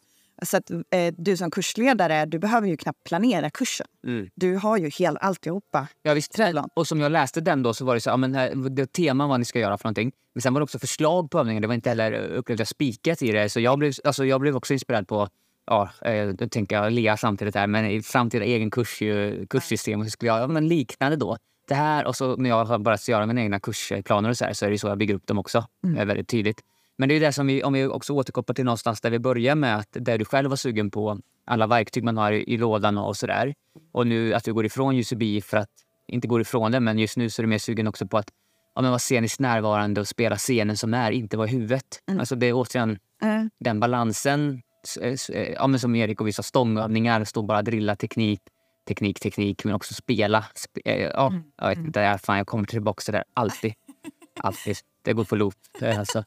Så 0.44 0.58
att, 0.58 0.72
eh, 0.72 1.14
du 1.18 1.38
som 1.38 1.52
kursledare 1.52 2.26
du 2.26 2.40
behöver 2.40 2.68
ju 2.68 2.78
knappt 2.78 3.04
planera 3.04 3.50
kursen. 3.50 3.88
Mm. 4.08 4.30
Du 4.36 4.56
har 4.56 4.78
ju 4.78 4.90
hel, 4.90 5.18
alltihopa. 5.18 5.88
Ja, 6.02 6.14
visst. 6.14 6.40
Och 6.74 6.88
som 6.88 7.00
jag 7.00 7.12
läste 7.12 7.42
den 7.42 7.64
då 7.64 7.74
så 7.74 7.86
var 7.86 7.94
det 7.94 8.02
så 8.02 8.10
ja, 8.10 8.18
men 8.18 8.36
här, 8.36 8.70
det 8.70 8.94
tema 8.94 9.28
vad 9.28 9.40
ni 9.40 9.46
ska 9.46 9.60
göra 9.60 9.78
för 9.78 9.86
någonting. 9.86 10.12
Men 10.34 10.42
sen 10.42 10.54
var 10.54 10.60
det 10.60 10.64
också 10.64 10.80
förslag 10.80 11.32
på 11.32 11.40
övningar. 11.40 11.62
Det 11.62 11.68
var 11.68 11.74
inte 11.76 11.90
heller 11.90 12.14
upplevde 12.14 12.62
jag 12.62 12.68
spikat 12.68 13.22
i 13.22 13.32
det. 13.32 13.50
Så 13.50 13.60
jag 13.60 13.80
blev, 13.80 13.94
alltså, 14.04 14.26
jag 14.26 14.42
blev 14.42 14.56
också 14.56 14.74
inspirerad 14.74 15.08
på 15.08 15.30
Ja, 15.68 15.90
eh, 16.02 16.28
då 16.28 16.50
tänker 16.50 16.76
jag 16.76 16.94
Lea 16.94 17.18
samtidigt 17.18 17.56
här, 17.56 17.68
men 17.68 17.86
i 17.86 18.02
framtida 18.02 18.46
egen 18.46 18.72
kurs, 18.72 19.00
kurssystem 19.50 20.04
så 20.04 20.10
skulle 20.10 20.32
jag 20.32 20.42
ja, 20.42 20.48
men 20.48 20.68
liknande 20.68 21.18
då. 21.18 21.38
Det 21.68 21.74
här 21.76 22.06
och 22.06 22.16
så 22.16 22.36
när 22.36 22.50
jag 22.50 22.66
har 22.66 22.80
börjat 22.80 23.08
göra 23.08 23.26
mina 23.26 23.42
egna 23.42 23.60
kursplaner 23.60 24.30
och 24.30 24.38
så, 24.38 24.46
här, 24.46 24.54
så 24.54 24.66
är 24.66 24.72
det 24.72 24.78
så 24.80 24.88
jag 24.88 24.98
bygger 24.98 25.16
upp 25.16 25.28
dem 25.28 25.40
också. 25.40 25.66
Det 25.82 26.02
är 26.02 26.06
väldigt 26.06 26.28
tydligt. 26.28 26.62
Men 26.98 27.10
det 27.10 27.16
är 27.16 27.20
det 27.20 27.32
som 27.34 27.48
vi, 27.48 27.64
om 27.64 27.74
vi 27.74 27.86
också 27.86 28.14
återkopplar 28.14 28.54
till 28.54 28.66
någonstans 28.66 29.02
där 29.02 29.10
vi 29.10 29.20
börjar 29.20 29.56
med 29.56 29.78
att 29.78 29.88
det 29.92 30.18
du 30.18 30.26
själv 30.26 30.50
var 30.50 30.58
sugen 30.58 30.92
på, 30.92 31.20
alla 31.46 31.68
verktyg 31.68 32.04
man 32.04 32.18
har 32.18 32.32
i, 32.32 32.54
i 32.54 32.58
lådan 32.58 32.98
och 32.98 33.18
så 33.18 33.28
där. 33.28 33.54
Och 33.92 34.08
nu 34.08 34.34
att 34.34 34.44
du 34.44 34.54
går 34.54 34.66
ifrån 34.66 34.96
UCB 34.96 35.42
för 35.44 35.58
att, 35.58 35.70
inte 36.08 36.28
går 36.28 36.42
ifrån 36.42 36.72
det, 36.72 36.80
men 36.80 37.00
just 37.00 37.18
nu 37.18 37.30
så 37.30 37.42
är 37.42 37.44
du 37.44 37.48
mer 37.48 37.58
sugen 37.58 37.88
också 37.88 38.08
på 38.08 38.18
att 38.18 38.30
ja, 38.76 38.82
men 38.82 38.92
vara 38.92 39.00
sceniskt 39.00 39.40
närvarande 39.40 40.02
och 40.02 40.08
spela 40.08 40.38
scenen 40.38 40.78
som 40.78 40.94
är, 40.94 41.12
inte 41.12 41.38
vara 41.38 41.48
i 41.48 41.52
huvudet. 41.52 41.86
Alltså 42.20 42.36
det 42.36 42.46
är 42.46 42.54
återigen 42.54 42.98
Mm. 43.22 43.50
den 43.60 43.80
balansen. 43.80 44.62
eh, 45.02 45.52
Ja, 45.54 45.68
men 45.68 45.80
som 45.80 45.96
Erik 45.96 46.22
och 46.22 46.28
vissa 46.28 46.44
stångövningar, 46.44 47.24
stå 47.24 47.42
bara 47.42 47.62
drilla 47.62 47.96
teknik, 47.96 48.42
teknik, 48.88 49.20
teknik, 49.20 49.64
men 49.64 49.74
också 49.74 49.94
spela. 49.94 50.46
Sp 50.64 50.74
eh, 50.86 51.02
ja, 51.02 51.34
jag 51.58 51.70
vet 51.70 51.78
inte, 51.78 52.00
jag, 52.00 52.22
fan, 52.22 52.38
jag 52.38 52.48
kommer 52.48 52.66
tillbaka 52.66 53.02
till 53.02 53.12
det 53.12 53.18
där 53.18 53.26
alltid. 53.34 53.74
alltid. 54.40 54.78
Det 55.04 55.14
går 55.14 55.24
på 55.24 55.36
loop. 55.36 55.56
Eh, 55.82 56.00
Alltså. 56.00 56.24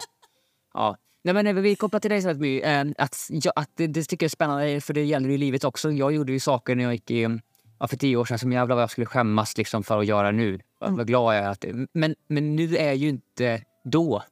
Ja. 0.75 0.97
Nej, 1.25 1.35
men 1.35 1.47
eh, 1.47 1.55
vi 1.55 1.77
kopplar 1.77 2.01
till 2.01 2.11
dig 2.11 2.23
så 2.23 2.29
att, 2.29 2.37
vi, 2.37 2.65
att, 2.99 3.17
ja, 3.31 3.53
att 3.57 3.71
det, 3.75 3.87
det 3.87 4.03
tycker 4.03 4.25
jag 4.25 4.29
är 4.29 4.31
spännande, 4.31 4.81
för 4.81 4.95
det 4.95 5.05
gäller 5.05 5.29
ju 5.29 5.37
livet 5.37 5.65
också. 5.65 5.91
Jag 5.91 6.13
gjorde 6.13 6.33
ju 6.33 6.41
saker 6.41 6.75
när 6.75 6.85
jag 6.85 6.93
gick 6.93 7.11
i, 7.11 7.39
ja, 7.79 7.87
för 7.87 7.97
tio 7.97 8.17
år 8.17 8.25
sedan 8.25 8.39
som 8.39 8.53
jävlar 8.53 8.77
vad 8.77 8.83
jag 8.83 8.91
skulle 8.91 9.07
skämmas 9.07 9.59
liksom, 9.59 9.83
för 9.83 9.99
att 9.99 10.07
göra 10.07 10.31
nu. 10.31 10.61
Vad, 10.79 10.97
vad 10.97 11.07
glad 11.07 11.37
jag 11.37 11.45
är 11.45 11.49
att 11.49 11.65
men, 11.95 12.15
men 12.29 12.57
nu 12.57 12.77
är 12.77 12.93
ju 12.93 13.09
inte 13.09 13.63
då 13.85 14.23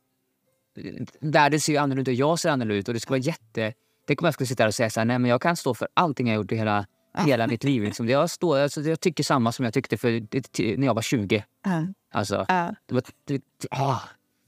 världen 1.21 1.61
ser 1.61 1.73
ju 1.73 1.79
annorlunda 1.79 2.11
ut 2.11 2.19
och 2.19 2.21
jag 2.21 2.39
ser 2.39 2.51
annorlunda 2.51 2.79
ut. 2.79 2.89
Och 2.89 2.95
det 2.95 3.01
skulle 3.01 3.19
vara 3.19 3.27
jätte... 3.27 3.73
Tänk 4.07 4.23
om 4.23 4.25
jag 4.25 4.35
skulle 4.35 4.47
sitta 4.47 4.63
där 4.63 4.69
och 4.69 4.75
säga 4.75 4.91
så 4.91 5.01
här, 5.01 5.05
nej 5.05 5.19
men 5.19 5.31
jag 5.31 5.43
kan 5.43 5.57
stå 5.57 5.75
för 5.75 5.89
allting 5.95 6.27
jag 6.29 6.37
gjort 6.37 6.53
i 6.53 6.57
hela, 6.57 6.87
hela 7.25 7.47
mitt 7.47 7.65
liv. 7.65 7.83
Liksom. 7.83 8.09
Jag, 8.09 8.31
står, 8.31 8.59
alltså, 8.59 8.81
jag 8.81 9.01
tycker 9.01 9.25
samma 9.25 9.53
som 9.53 9.65
jag 9.65 9.75
tyckte 9.75 9.97
för, 9.97 10.11
det- 10.31 10.77
när 10.79 10.87
jag 10.87 10.95
var 10.95 11.03
20. 11.03 11.45
Ja. 11.65 11.87
Alltså, 12.15 12.45
det 12.87 12.95
var, 12.95 13.03
det, 13.25 13.43
ah, 13.71 13.99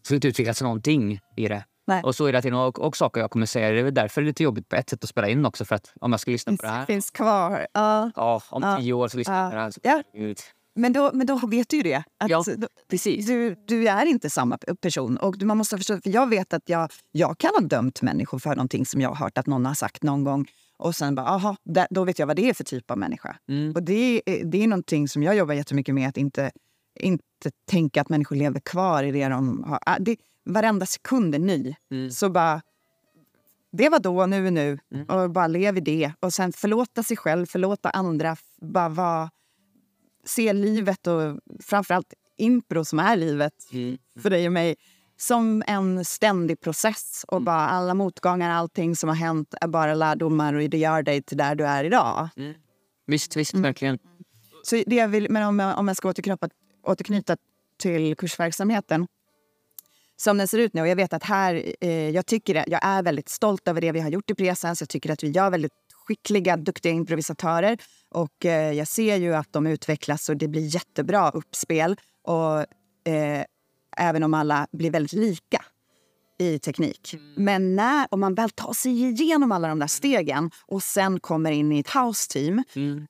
så 0.02 0.14
inte 0.14 0.28
utvecklats 0.28 0.62
någonting 0.62 1.20
i 1.36 1.48
det. 1.48 1.64
Nej. 1.86 2.02
Och 2.02 2.14
så 2.14 2.26
är 2.26 2.32
det 2.32 2.42
till 2.42 2.54
och, 2.54 2.78
och 2.78 2.96
saker 2.96 3.20
jag 3.20 3.30
kommer 3.30 3.46
säga. 3.46 3.70
Det 3.70 3.80
är 3.80 3.90
därför 3.90 4.20
det 4.20 4.24
är 4.24 4.26
lite 4.26 4.42
jobbigt 4.42 4.68
på 4.68 4.76
ett 4.76 4.90
sätt 4.90 5.04
att 5.04 5.10
spela 5.10 5.28
in 5.28 5.46
också. 5.46 5.64
För 5.64 5.74
att 5.74 5.92
om 6.00 6.10
jag 6.12 6.20
ska 6.20 6.30
lyssna 6.30 6.56
på 6.56 6.62
det 6.62 6.68
här, 6.68 6.86
finns 6.86 7.10
kvar. 7.10 7.66
Ja. 7.72 8.10
ja, 8.16 8.42
om 8.50 8.62
Ja. 8.62 8.76
tio 8.78 8.92
år 8.92 9.08
så 9.08 9.16
lyssnar 9.18 9.42
jag 9.42 9.50
på 9.50 9.56
det 9.56 9.62
här. 9.62 9.70
Så, 9.70 9.80
Ja. 9.82 10.02
Men, 10.74 10.92
då, 10.92 11.10
men 11.14 11.26
då 11.26 11.36
vet 11.46 11.68
du 11.68 11.76
ju 11.76 11.82
det. 11.82 12.02
Att 12.18 12.30
Ja, 12.30 12.44
precis. 12.90 13.26
Du, 13.26 13.56
du 13.66 13.88
är 13.88 14.06
inte 14.06 14.30
samma 14.30 14.58
person. 14.80 15.16
Och 15.16 15.38
du, 15.38 15.46
man 15.46 15.56
måste 15.58 15.76
förstå, 15.76 16.00
för 16.00 16.10
jag 16.10 16.28
vet 16.28 16.52
att 16.52 16.68
jag, 16.68 16.90
jag 17.12 17.38
kan 17.38 17.50
ha 17.54 17.60
dömt 17.60 18.02
människor 18.02 18.38
för 18.38 18.50
någonting 18.50 18.86
som 18.86 19.00
jag 19.00 19.08
har 19.08 19.16
hört 19.16 19.38
att 19.38 19.46
någon 19.46 19.66
har 19.66 19.74
sagt 19.74 20.02
någon 20.02 20.24
gång. 20.24 20.46
Och 20.78 20.94
sen 20.94 21.14
bara, 21.14 21.26
aha, 21.26 21.56
där, 21.64 21.86
då 21.90 22.04
vet 22.04 22.18
jag 22.18 22.26
vad 22.26 22.36
det 22.36 22.48
är 22.48 22.54
för 22.54 22.64
typ 22.64 22.90
av 22.90 22.98
människa. 22.98 23.36
Mm. 23.48 23.72
Och 23.74 23.82
det, 23.82 24.22
är- 24.26 24.44
det 24.44 24.62
är 24.62 24.66
någonting 24.66 25.08
som 25.08 25.22
jag 25.22 25.36
jobbar 25.36 25.54
jättemycket 25.54 25.94
med. 25.94 26.08
Att 26.08 26.16
inte, 26.16 26.50
inte 27.00 27.50
tänka 27.66 28.00
att 28.00 28.08
människor 28.08 28.36
lever 28.36 28.60
kvar 28.60 29.02
i 29.02 29.10
det 29.12 29.28
de 29.28 29.62
har. 29.64 29.78
Ah, 29.86 29.98
Det, 29.98 30.16
varenda 30.44 30.86
sekund 30.86 31.34
är 31.34 31.38
ny. 31.38 31.74
Mm. 31.90 32.10
Så 32.10 32.30
bara, 32.30 32.62
det 33.72 33.88
var 33.88 33.98
då, 33.98 34.26
nu 34.26 34.46
är 34.46 34.50
nu. 34.50 34.78
Och 35.08 35.30
bara 35.30 35.46
lev 35.46 35.76
i 35.76 35.80
det. 35.80 36.12
Och 36.20 36.32
sen 36.32 36.52
förlåta 36.52 37.02
sig 37.02 37.16
själv, 37.16 37.46
förlåta 37.46 37.90
andra. 37.90 38.36
Bara 38.60 38.88
vara, 38.88 39.30
se 40.24 40.52
livet 40.52 41.06
och 41.06 41.38
framförallt 41.62 42.14
impro 42.36 42.84
som 42.84 42.98
är 42.98 43.16
livet 43.16 43.54
Mm. 43.72 43.98
för 44.22 44.30
dig 44.30 44.46
och 44.46 44.52
mig 44.52 44.76
som 45.20 45.62
en 45.66 46.04
ständig 46.04 46.60
process. 46.60 47.24
Mm. 47.28 47.36
Och 47.36 47.42
bara 47.42 47.68
alla 47.68 47.94
motgångar, 47.94 48.50
allting 48.50 48.96
som 48.96 49.08
har 49.08 49.16
hänt 49.16 49.54
är 49.60 49.68
bara 49.68 49.94
lärdomar 49.94 50.54
och 50.54 50.70
det 50.70 50.78
gör 50.78 51.02
dig 51.02 51.22
till 51.22 51.36
där 51.36 51.54
du 51.54 51.66
är 51.66 51.84
idag. 51.84 52.28
Visst, 53.06 53.36
visst, 53.36 53.54
Mm. 53.54 53.62
verkligen. 53.62 53.98
Så 54.62 54.82
det 54.86 54.96
jag 54.96 55.08
vill, 55.08 55.30
men 55.30 55.42
om 55.42 55.58
jag, 55.58 55.78
om 55.78 55.88
jag 55.88 55.96
ska 55.96 56.08
återknyta, 56.08 56.48
återknyta 56.86 57.36
till 57.78 58.16
kursverksamheten 58.16 59.06
som 60.16 60.38
den 60.38 60.48
ser 60.48 60.58
ut 60.58 60.74
nu. 60.74 60.80
Och 60.80 60.88
jag 60.88 60.96
vet 60.96 61.12
att 61.12 61.24
här, 61.24 61.72
eh, 61.80 62.10
jag, 62.10 62.26
tycker 62.26 62.54
det, 62.54 62.64
jag 62.68 62.80
är 62.82 63.02
väldigt 63.02 63.28
stolt 63.28 63.68
över 63.68 63.80
det 63.80 63.92
vi 63.92 64.00
har 64.00 64.08
gjort 64.10 64.30
i 64.30 64.34
Presens. 64.34 64.80
Jag 64.80 64.88
tycker 64.88 65.10
att 65.10 65.22
vi 65.22 65.28
gör 65.28 65.50
väldigt 65.50 65.72
skickliga, 66.06 66.56
duktiga 66.56 66.92
improvisatörer. 66.92 67.78
Och 68.10 68.46
eh, 68.46 68.72
jag 68.72 68.88
ser 68.88 69.16
ju 69.16 69.34
att 69.34 69.52
de 69.52 69.66
utvecklas 69.66 70.28
och 70.28 70.36
det 70.36 70.48
blir 70.48 70.74
jättebra 70.74 71.30
uppspel. 71.30 71.96
Och 72.22 72.58
eh, 73.12 73.44
även 73.98 74.22
om 74.22 74.34
alla 74.34 74.66
blir 74.72 74.90
väldigt 74.90 75.12
lika 75.12 75.64
i 76.40 76.58
teknik. 76.58 77.14
Men 77.36 77.76
när, 77.76 78.06
om 78.10 78.20
man 78.20 78.34
väl 78.34 78.50
tar 78.50 78.72
sig 78.72 79.02
igenom 79.02 79.52
alla 79.52 79.68
de 79.68 79.78
där 79.78 79.86
stegen 79.86 80.50
och 80.66 80.82
sen 80.82 81.20
kommer 81.20 81.50
in 81.50 81.72
i 81.72 81.78
ett 81.78 81.90
house-team 81.90 82.62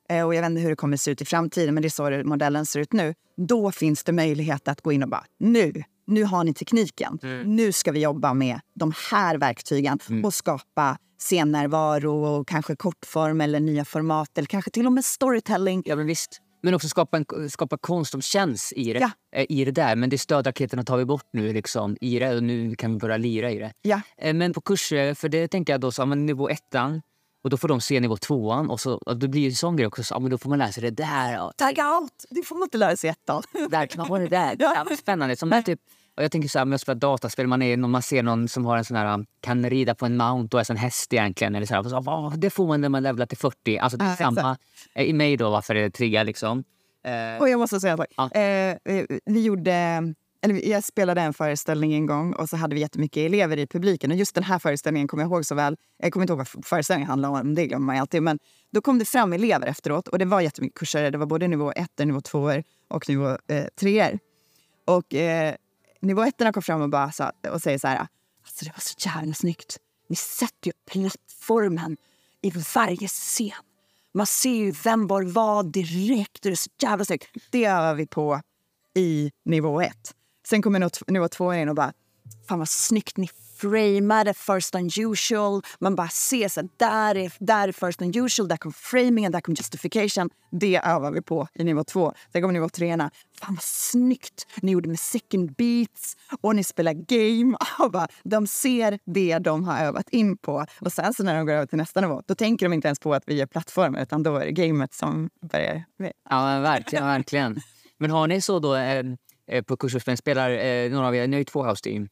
eh, 0.08 0.26
och 0.26 0.34
jag 0.34 0.42
vet 0.42 0.50
inte 0.50 0.62
hur 0.62 0.70
det 0.70 0.76
kommer 0.76 0.96
se 0.96 1.10
ut 1.10 1.22
i 1.22 1.24
framtiden, 1.24 1.74
men 1.74 1.82
det 1.82 1.88
är 1.88 2.20
så 2.22 2.28
modellen 2.28 2.66
ser 2.66 2.80
ut 2.80 2.92
nu. 2.92 3.14
Då 3.36 3.72
finns 3.72 4.04
det 4.04 4.12
möjlighet 4.12 4.68
att 4.68 4.80
gå 4.80 4.92
in 4.92 5.02
och 5.02 5.08
bara, 5.08 5.24
nu, 5.38 5.82
nu 6.06 6.24
har 6.24 6.44
ni 6.44 6.54
tekniken. 6.54 7.18
Nu 7.44 7.72
ska 7.72 7.92
vi 7.92 8.00
jobba 8.00 8.34
med 8.34 8.60
de 8.74 8.92
här 9.10 9.38
verktygen 9.38 9.98
och 10.24 10.34
skapa 10.34 10.98
scennärvaro 11.18 12.24
och 12.26 12.48
kanske 12.48 12.76
kortform 12.76 13.40
eller 13.40 13.60
nya 13.60 13.84
format 13.84 14.38
eller 14.38 14.46
kanske 14.46 14.70
till 14.70 14.86
och 14.86 14.92
med 14.92 15.04
storytelling. 15.04 15.82
Ja, 15.86 15.96
men 15.96 16.06
visst. 16.06 16.40
Men 16.62 16.74
också 16.74 16.88
skapa, 16.88 17.16
en, 17.16 17.50
skapa 17.50 17.76
konst 17.78 18.10
som 18.10 18.22
känns 18.22 18.72
i 18.72 18.92
det, 18.92 18.98
Ja. 19.00 19.10
eh, 19.32 19.46
i 19.48 19.64
det 19.64 19.70
där. 19.70 19.96
Men 19.96 20.10
det 20.10 20.18
stödraketerna 20.18 20.82
tar 20.84 20.96
vi 20.96 21.04
bort 21.04 21.26
nu 21.32 21.52
liksom, 21.52 21.96
i 22.00 22.18
det 22.18 22.34
och 22.36 22.42
nu 22.42 22.74
kan 22.74 22.92
vi 22.92 22.98
börja 22.98 23.16
lira 23.16 23.50
i 23.50 23.58
det. 23.58 23.72
Ja. 23.82 24.00
Eh, 24.18 24.34
Men 24.34 24.52
på 24.52 24.60
kurser, 24.60 25.14
för 25.14 25.28
det 25.28 25.48
tänker 25.48 25.72
jag 25.72 25.80
då 25.80 25.92
så, 25.92 26.06
men 26.06 26.26
nivå 26.26 26.48
ettan 26.48 27.02
och 27.44 27.50
då 27.50 27.56
får 27.56 27.68
de 27.68 27.80
se 27.80 28.00
nivå 28.00 28.16
tvåan 28.16 28.70
och 28.70 28.80
så 28.80 28.94
och 28.94 29.16
det 29.16 29.28
blir 29.28 29.40
ju 29.42 29.48
en 29.48 29.54
sån 29.54 29.76
grej 29.76 29.86
också. 29.86 30.02
Så, 30.02 30.14
ja, 30.14 30.18
men 30.18 30.30
då 30.30 30.38
får 30.38 30.48
man 30.50 30.58
lära 30.58 30.72
sig 30.72 30.82
det 30.82 30.90
där 30.90 31.52
Tagga 31.56 31.98
out! 31.98 32.24
Det 32.30 32.42
får 32.42 32.54
man 32.56 32.62
inte 32.66 32.78
lära 32.78 32.96
sig 32.96 33.08
i 33.08 33.10
ettan. 33.10 33.42
där 33.70 33.86
ha 34.08 34.18
det 34.18 34.28
där. 34.28 34.56
Ja. 34.58 34.86
Spännande. 34.98 35.36
Som 35.36 35.62
typ, 35.62 35.80
och 36.18 36.24
jag 36.24 36.32
tänker 36.32 36.48
så 36.48 36.58
här, 36.58 36.66
om 36.66 36.70
jag 36.72 36.80
spelar 36.80 36.98
dataspel, 37.00 37.46
man, 37.46 37.62
är, 37.62 37.76
man 37.76 38.02
ser 38.02 38.22
någon 38.22 38.48
som 38.48 38.64
har 38.64 38.76
en 38.76 38.84
sån 38.84 38.96
här, 38.96 39.26
kan 39.40 39.70
rida 39.70 39.94
på 39.94 40.06
en 40.06 40.16
mount 40.16 40.56
och 40.56 40.60
är 40.60 40.70
en 40.70 40.76
häst 40.76 41.12
egentligen. 41.12 41.54
Eller 41.54 41.66
så 41.66 41.74
här, 41.74 41.82
så, 41.82 42.00
"Vad, 42.00 42.38
det 42.38 42.50
får 42.50 42.66
man 42.66 42.80
när 42.80 42.88
man 42.88 43.02
levlar 43.02 43.26
till 43.26 43.38
40. 43.38 43.78
Alltså 43.78 43.98
det 43.98 44.04
är 44.04 44.08
Ja, 44.08 44.16
samma 44.16 44.56
eh, 44.94 45.04
i 45.04 45.12
mig 45.12 45.36
då, 45.36 45.50
varför 45.50 45.74
det 45.74 45.80
är 45.80 45.90
trigga 45.90 46.22
liksom. 46.22 46.64
Eh, 47.04 47.40
Och 47.40 47.48
jag 47.48 47.58
måste 47.58 47.80
säga 47.80 47.92
en 47.92 47.96
sak. 47.98 48.06
Ja. 48.16 48.30
Eh, 48.32 48.76
eh, 48.84 49.04
vi 49.24 49.42
gjorde, 49.42 49.72
eller 50.42 50.68
jag 50.68 50.84
spelade 50.84 51.20
en 51.20 51.34
föreställning 51.34 51.94
en 51.94 52.06
gång 52.06 52.32
och 52.32 52.48
så 52.48 52.56
hade 52.56 52.74
vi 52.74 52.80
jättemycket 52.80 53.20
elever 53.20 53.56
i 53.56 53.66
publiken. 53.66 54.10
Och 54.10 54.16
just 54.16 54.34
den 54.34 54.44
här 54.44 54.58
föreställningen 54.58 55.08
kommer 55.08 55.22
jag 55.22 55.30
ihåg 55.32 55.44
så 55.46 55.54
väl. 55.54 55.76
Jag 55.98 56.12
kommer 56.12 56.24
inte 56.24 56.32
ihåg 56.32 56.38
vad 56.54 56.64
föreställningen 56.66 57.08
handlade 57.08 57.40
om, 57.40 57.54
det 57.54 57.66
glömmer 57.66 57.86
man 57.86 57.98
alltid. 57.98 58.22
Men 58.22 58.38
då 58.72 58.80
kom 58.80 58.98
det 58.98 59.04
fram 59.04 59.32
elever 59.32 59.66
efteråt 59.66 60.08
och 60.08 60.18
det 60.18 60.24
var 60.24 60.40
jättemycket 60.40 60.78
kurser. 60.78 61.10
Det 61.10 61.18
var 61.18 61.26
både 61.26 61.48
nivå 61.48 61.72
1, 61.72 61.98
nivå 61.98 62.20
2 62.20 62.52
och 62.88 63.08
nivå 63.08 63.28
eh, 63.48 63.64
3. 63.80 64.18
Och 64.86 65.14
eh, 65.14 65.54
nivå 66.00 66.22
1 66.22 66.34
kom 66.54 66.62
fram 66.62 66.82
och, 66.82 66.90
bara 66.90 67.12
sa, 67.12 67.32
och 67.52 67.62
säger 67.62 67.78
så 67.78 67.88
här. 67.88 68.06
Alltså 68.44 68.64
det 68.64 68.70
var 68.70 68.80
så 68.80 68.94
jävla 68.98 69.34
snyggt. 69.34 69.78
Ni 70.08 70.16
sätter 70.16 70.66
ju 70.66 70.72
plattformen 70.90 71.96
i 72.42 72.50
varje 72.74 73.08
scen. 73.08 73.52
Man 74.14 74.26
ser 74.26 74.54
ju 74.54 74.70
vem 74.70 75.06
var 75.06 75.22
vad 75.22 75.72
direkt. 75.72 76.42
Det 76.42 76.48
är 76.48 76.54
så 76.54 76.70
jävla 76.82 77.04
snyggt. 77.04 77.26
Det 77.50 77.64
övar 77.64 77.94
vi 77.94 78.06
på 78.06 78.40
i 78.96 79.30
nivå 79.44 79.80
ett. 79.80 80.14
Sen 80.48 80.62
kommer 80.62 80.78
nivå- 80.80 81.04
nivå 81.12 81.28
två 81.28 81.54
in 81.54 81.68
och 81.68 81.74
bara, 81.74 81.92
fan 82.48 82.58
vad 82.58 82.68
snyggt 82.68 83.16
ni 83.16 83.28
framade 83.60 84.34
first 84.34 84.74
unusual. 84.74 85.62
Man 85.78 85.94
bara 85.94 86.08
ser 86.08 86.48
så 86.48 86.68
där 86.76 87.14
är, 87.14 87.32
där 87.38 87.68
är 87.68 87.72
first 87.72 88.02
unusual, 88.02 88.48
där 88.48 88.56
kom 88.56 88.72
framingen, 88.72 89.32
där 89.32 89.40
kom 89.40 89.54
justification. 89.54 90.30
Det 90.50 90.76
övar 90.76 91.12
vi 91.12 91.22
på 91.22 91.48
i 91.54 91.64
nivå 91.64 91.84
två. 91.84 92.12
Sen 92.32 92.42
kommer 92.42 92.52
nivå 92.52 92.68
treorna. 92.68 93.10
Fan 93.40 93.54
vad 93.54 93.62
snyggt 93.62 94.46
ni 94.62 94.72
gjorde 94.72 94.88
med 94.88 94.98
second 94.98 95.54
beats 95.54 96.16
och 96.40 96.56
ni 96.56 96.64
spelar 96.64 96.92
game. 96.92 97.56
bara, 97.92 98.08
de 98.24 98.46
ser 98.46 98.98
det 99.04 99.38
de 99.38 99.64
har 99.64 99.84
övat 99.84 100.08
in 100.08 100.36
på. 100.36 100.66
Och 100.80 100.92
sen 100.92 101.14
så 101.14 101.22
när 101.22 101.36
de 101.36 101.46
går 101.46 101.52
över 101.52 101.66
till 101.66 101.78
nästa 101.78 102.00
nivå, 102.00 102.22
då 102.26 102.34
tänker 102.34 102.66
de 102.66 102.72
inte 102.72 102.88
ens 102.88 103.00
på 103.00 103.14
att 103.14 103.22
vi 103.26 103.40
är 103.40 103.46
plattformar 103.46 104.02
utan 104.02 104.22
då 104.22 104.36
är 104.36 104.46
det 104.46 104.52
gamet 104.52 104.94
som 104.94 105.30
börjar. 105.52 105.84
Ja, 106.30 106.44
men 106.44 106.62
verkligen, 106.62 107.06
verkligen. 107.06 107.60
Men 107.98 108.10
har 108.10 108.26
ni 108.26 108.40
så 108.40 108.58
då 108.58 108.76
eh, 108.76 109.04
eh 109.46 109.62
på 109.62 109.76
kurser 109.76 110.16
spelar 110.16 110.50
eh, 110.50 110.90
några 110.90 111.06
av 111.06 111.16
er, 111.16 111.26
ni 111.26 111.36
har 111.36 111.38
ju 111.38 111.44
två 111.44 111.64
house 111.64 111.82
team. 111.82 112.08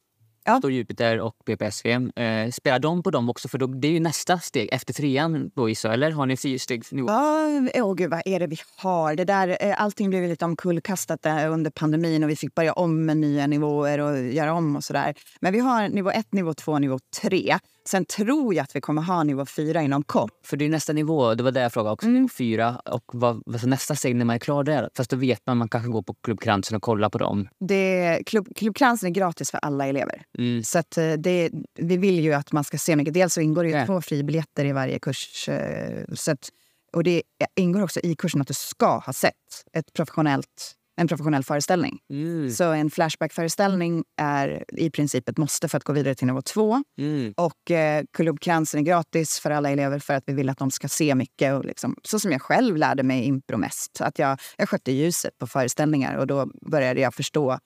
Ja. 0.46 0.58
Stor 0.58 0.72
Jupiter 0.72 1.20
och 1.20 1.44
PPSV. 1.44 1.90
Eh, 1.90 2.50
spelar 2.50 2.78
de 2.78 3.02
på 3.02 3.10
dem 3.10 3.30
också? 3.30 3.48
För 3.48 3.58
då, 3.58 3.66
det 3.66 3.88
är 3.88 3.92
ju 3.92 4.00
nästa 4.00 4.38
steg 4.38 4.68
efter 4.72 4.94
trean 4.94 5.50
då 5.54 5.68
gissar 5.68 5.90
eller? 5.90 6.10
Har 6.10 6.26
ni 6.26 6.36
fyrstegsnivå? 6.36 7.08
Ja, 7.08 7.48
åh 7.74 7.94
gud 7.94 8.10
vad 8.10 8.22
är 8.24 8.40
det 8.40 8.46
vi 8.46 8.58
har? 8.76 9.14
Det 9.14 9.24
där, 9.24 9.56
eh, 9.60 9.82
allting 9.82 10.10
blev 10.10 10.28
lite 10.28 10.44
omkullkastat 10.44 11.22
där 11.22 11.48
under 11.48 11.70
pandemin 11.70 12.24
och 12.24 12.30
vi 12.30 12.36
fick 12.36 12.54
börja 12.54 12.72
om 12.72 13.06
med 13.06 13.16
nya 13.16 13.46
nivåer 13.46 13.98
och 13.98 14.18
göra 14.18 14.52
om 14.52 14.76
och 14.76 14.84
sådär. 14.84 15.14
Men 15.40 15.52
vi 15.52 15.58
har 15.58 15.88
nivå 15.88 16.10
1, 16.10 16.32
nivå 16.32 16.54
2, 16.54 16.78
nivå 16.78 16.98
3. 17.20 17.58
Sen 17.88 18.04
tror 18.04 18.54
jag 18.54 18.62
att 18.64 18.76
vi 18.76 18.80
kommer 18.80 19.02
ha 19.02 19.22
nivå 19.24 19.46
4 19.46 19.82
inom 19.82 20.02
kort. 20.02 20.30
För 20.44 20.56
det 20.56 20.64
är 20.64 20.68
nästa 20.68 20.92
nivå, 20.92 21.34
det 21.34 21.42
var 21.42 21.50
det 21.52 21.60
jag 21.60 21.72
frågade 21.72 21.92
också. 21.92 22.06
Mm. 22.06 22.28
Fyra. 22.28 22.80
Och 22.84 23.04
vad, 23.12 23.42
vad 23.46 23.60
så 23.60 23.66
nästa 23.66 23.94
steg 23.94 24.16
när 24.16 24.24
man 24.24 24.34
är 24.34 24.40
klar 24.40 24.64
där? 24.64 24.88
Fast 24.96 25.10
då 25.10 25.16
vet 25.16 25.46
man, 25.46 25.56
man 25.58 25.68
kanske 25.68 25.90
går 25.90 26.02
på 26.02 26.14
Klubb 26.14 26.40
Kransen 26.40 26.76
och 26.76 26.82
kollar 26.82 27.08
på 27.10 27.18
dem. 27.18 27.48
Det, 27.60 28.22
klubb, 28.26 28.48
klubbkransen 28.56 29.06
är 29.06 29.10
gratis 29.14 29.50
för 29.50 29.58
alla 29.62 29.86
elever. 29.86 30.22
Mm. 30.38 30.62
Så 30.62 30.78
att 30.78 30.98
eh, 30.98 31.12
det, 31.12 31.50
vi 31.74 31.96
vill 31.96 32.20
ju 32.20 32.32
att 32.32 32.52
man 32.52 32.64
ska 32.64 32.78
se 32.78 32.96
mycket. 32.96 33.14
Dels 33.14 33.34
så 33.34 33.40
ingår 33.40 33.62
det 33.64 33.70
ju 33.70 33.76
Ja. 33.76 33.86
två 33.86 34.00
fribiljetter 34.00 34.64
i 34.64 34.72
varje 34.72 34.98
kurs. 34.98 35.48
eh, 35.48 36.04
Så 36.14 36.30
att, 36.32 36.48
och 36.92 37.04
det 37.04 37.22
ingår 37.56 37.82
också 37.82 38.00
i 38.00 38.14
kursen 38.14 38.40
att 38.40 38.48
du 38.48 38.54
ska 38.54 38.98
ha 38.98 39.12
sett 39.12 39.32
ett 39.72 39.92
professionellt, 39.92 40.72
en 40.96 41.08
professionell 41.08 41.44
föreställning. 41.44 41.98
Mm. 42.10 42.50
Så 42.50 42.64
en 42.72 42.90
Flashback-föreställning 42.90 44.04
är 44.20 44.64
i 44.68 44.90
princip 44.90 45.28
ett 45.28 45.38
måste 45.38 45.68
för 45.68 45.76
att 45.76 45.84
gå 45.84 45.92
vidare 45.92 46.14
till 46.14 46.26
nivå 46.26 46.42
två. 46.42 46.82
Mm. 46.98 47.34
Och 47.36 47.70
eh, 47.70 48.04
Klubbkransen 48.12 48.80
är 48.80 48.84
gratis 48.84 49.40
för 49.40 49.50
alla 49.50 49.70
elever 49.70 49.98
för 49.98 50.14
att 50.14 50.24
vi 50.26 50.32
vill 50.32 50.48
att 50.48 50.58
de 50.58 50.70
ska 50.70 50.88
se 50.88 51.14
mycket. 51.14 51.54
Och 51.54 51.64
liksom, 51.64 51.96
så 52.02 52.18
som 52.18 52.32
jag 52.32 52.42
själv 52.42 52.76
lärde 52.76 53.02
mig 53.02 53.24
impro 53.24 53.56
mest. 53.56 54.00
Att 54.00 54.18
jag, 54.18 54.38
jag 54.56 54.68
skötte 54.68 54.92
ljuset 54.92 55.38
på 55.38 55.46
föreställningar 55.46 56.16
och 56.16 56.26
då 56.26 56.50
började 56.70 57.00
jag 57.00 57.14
förstå 57.14 57.58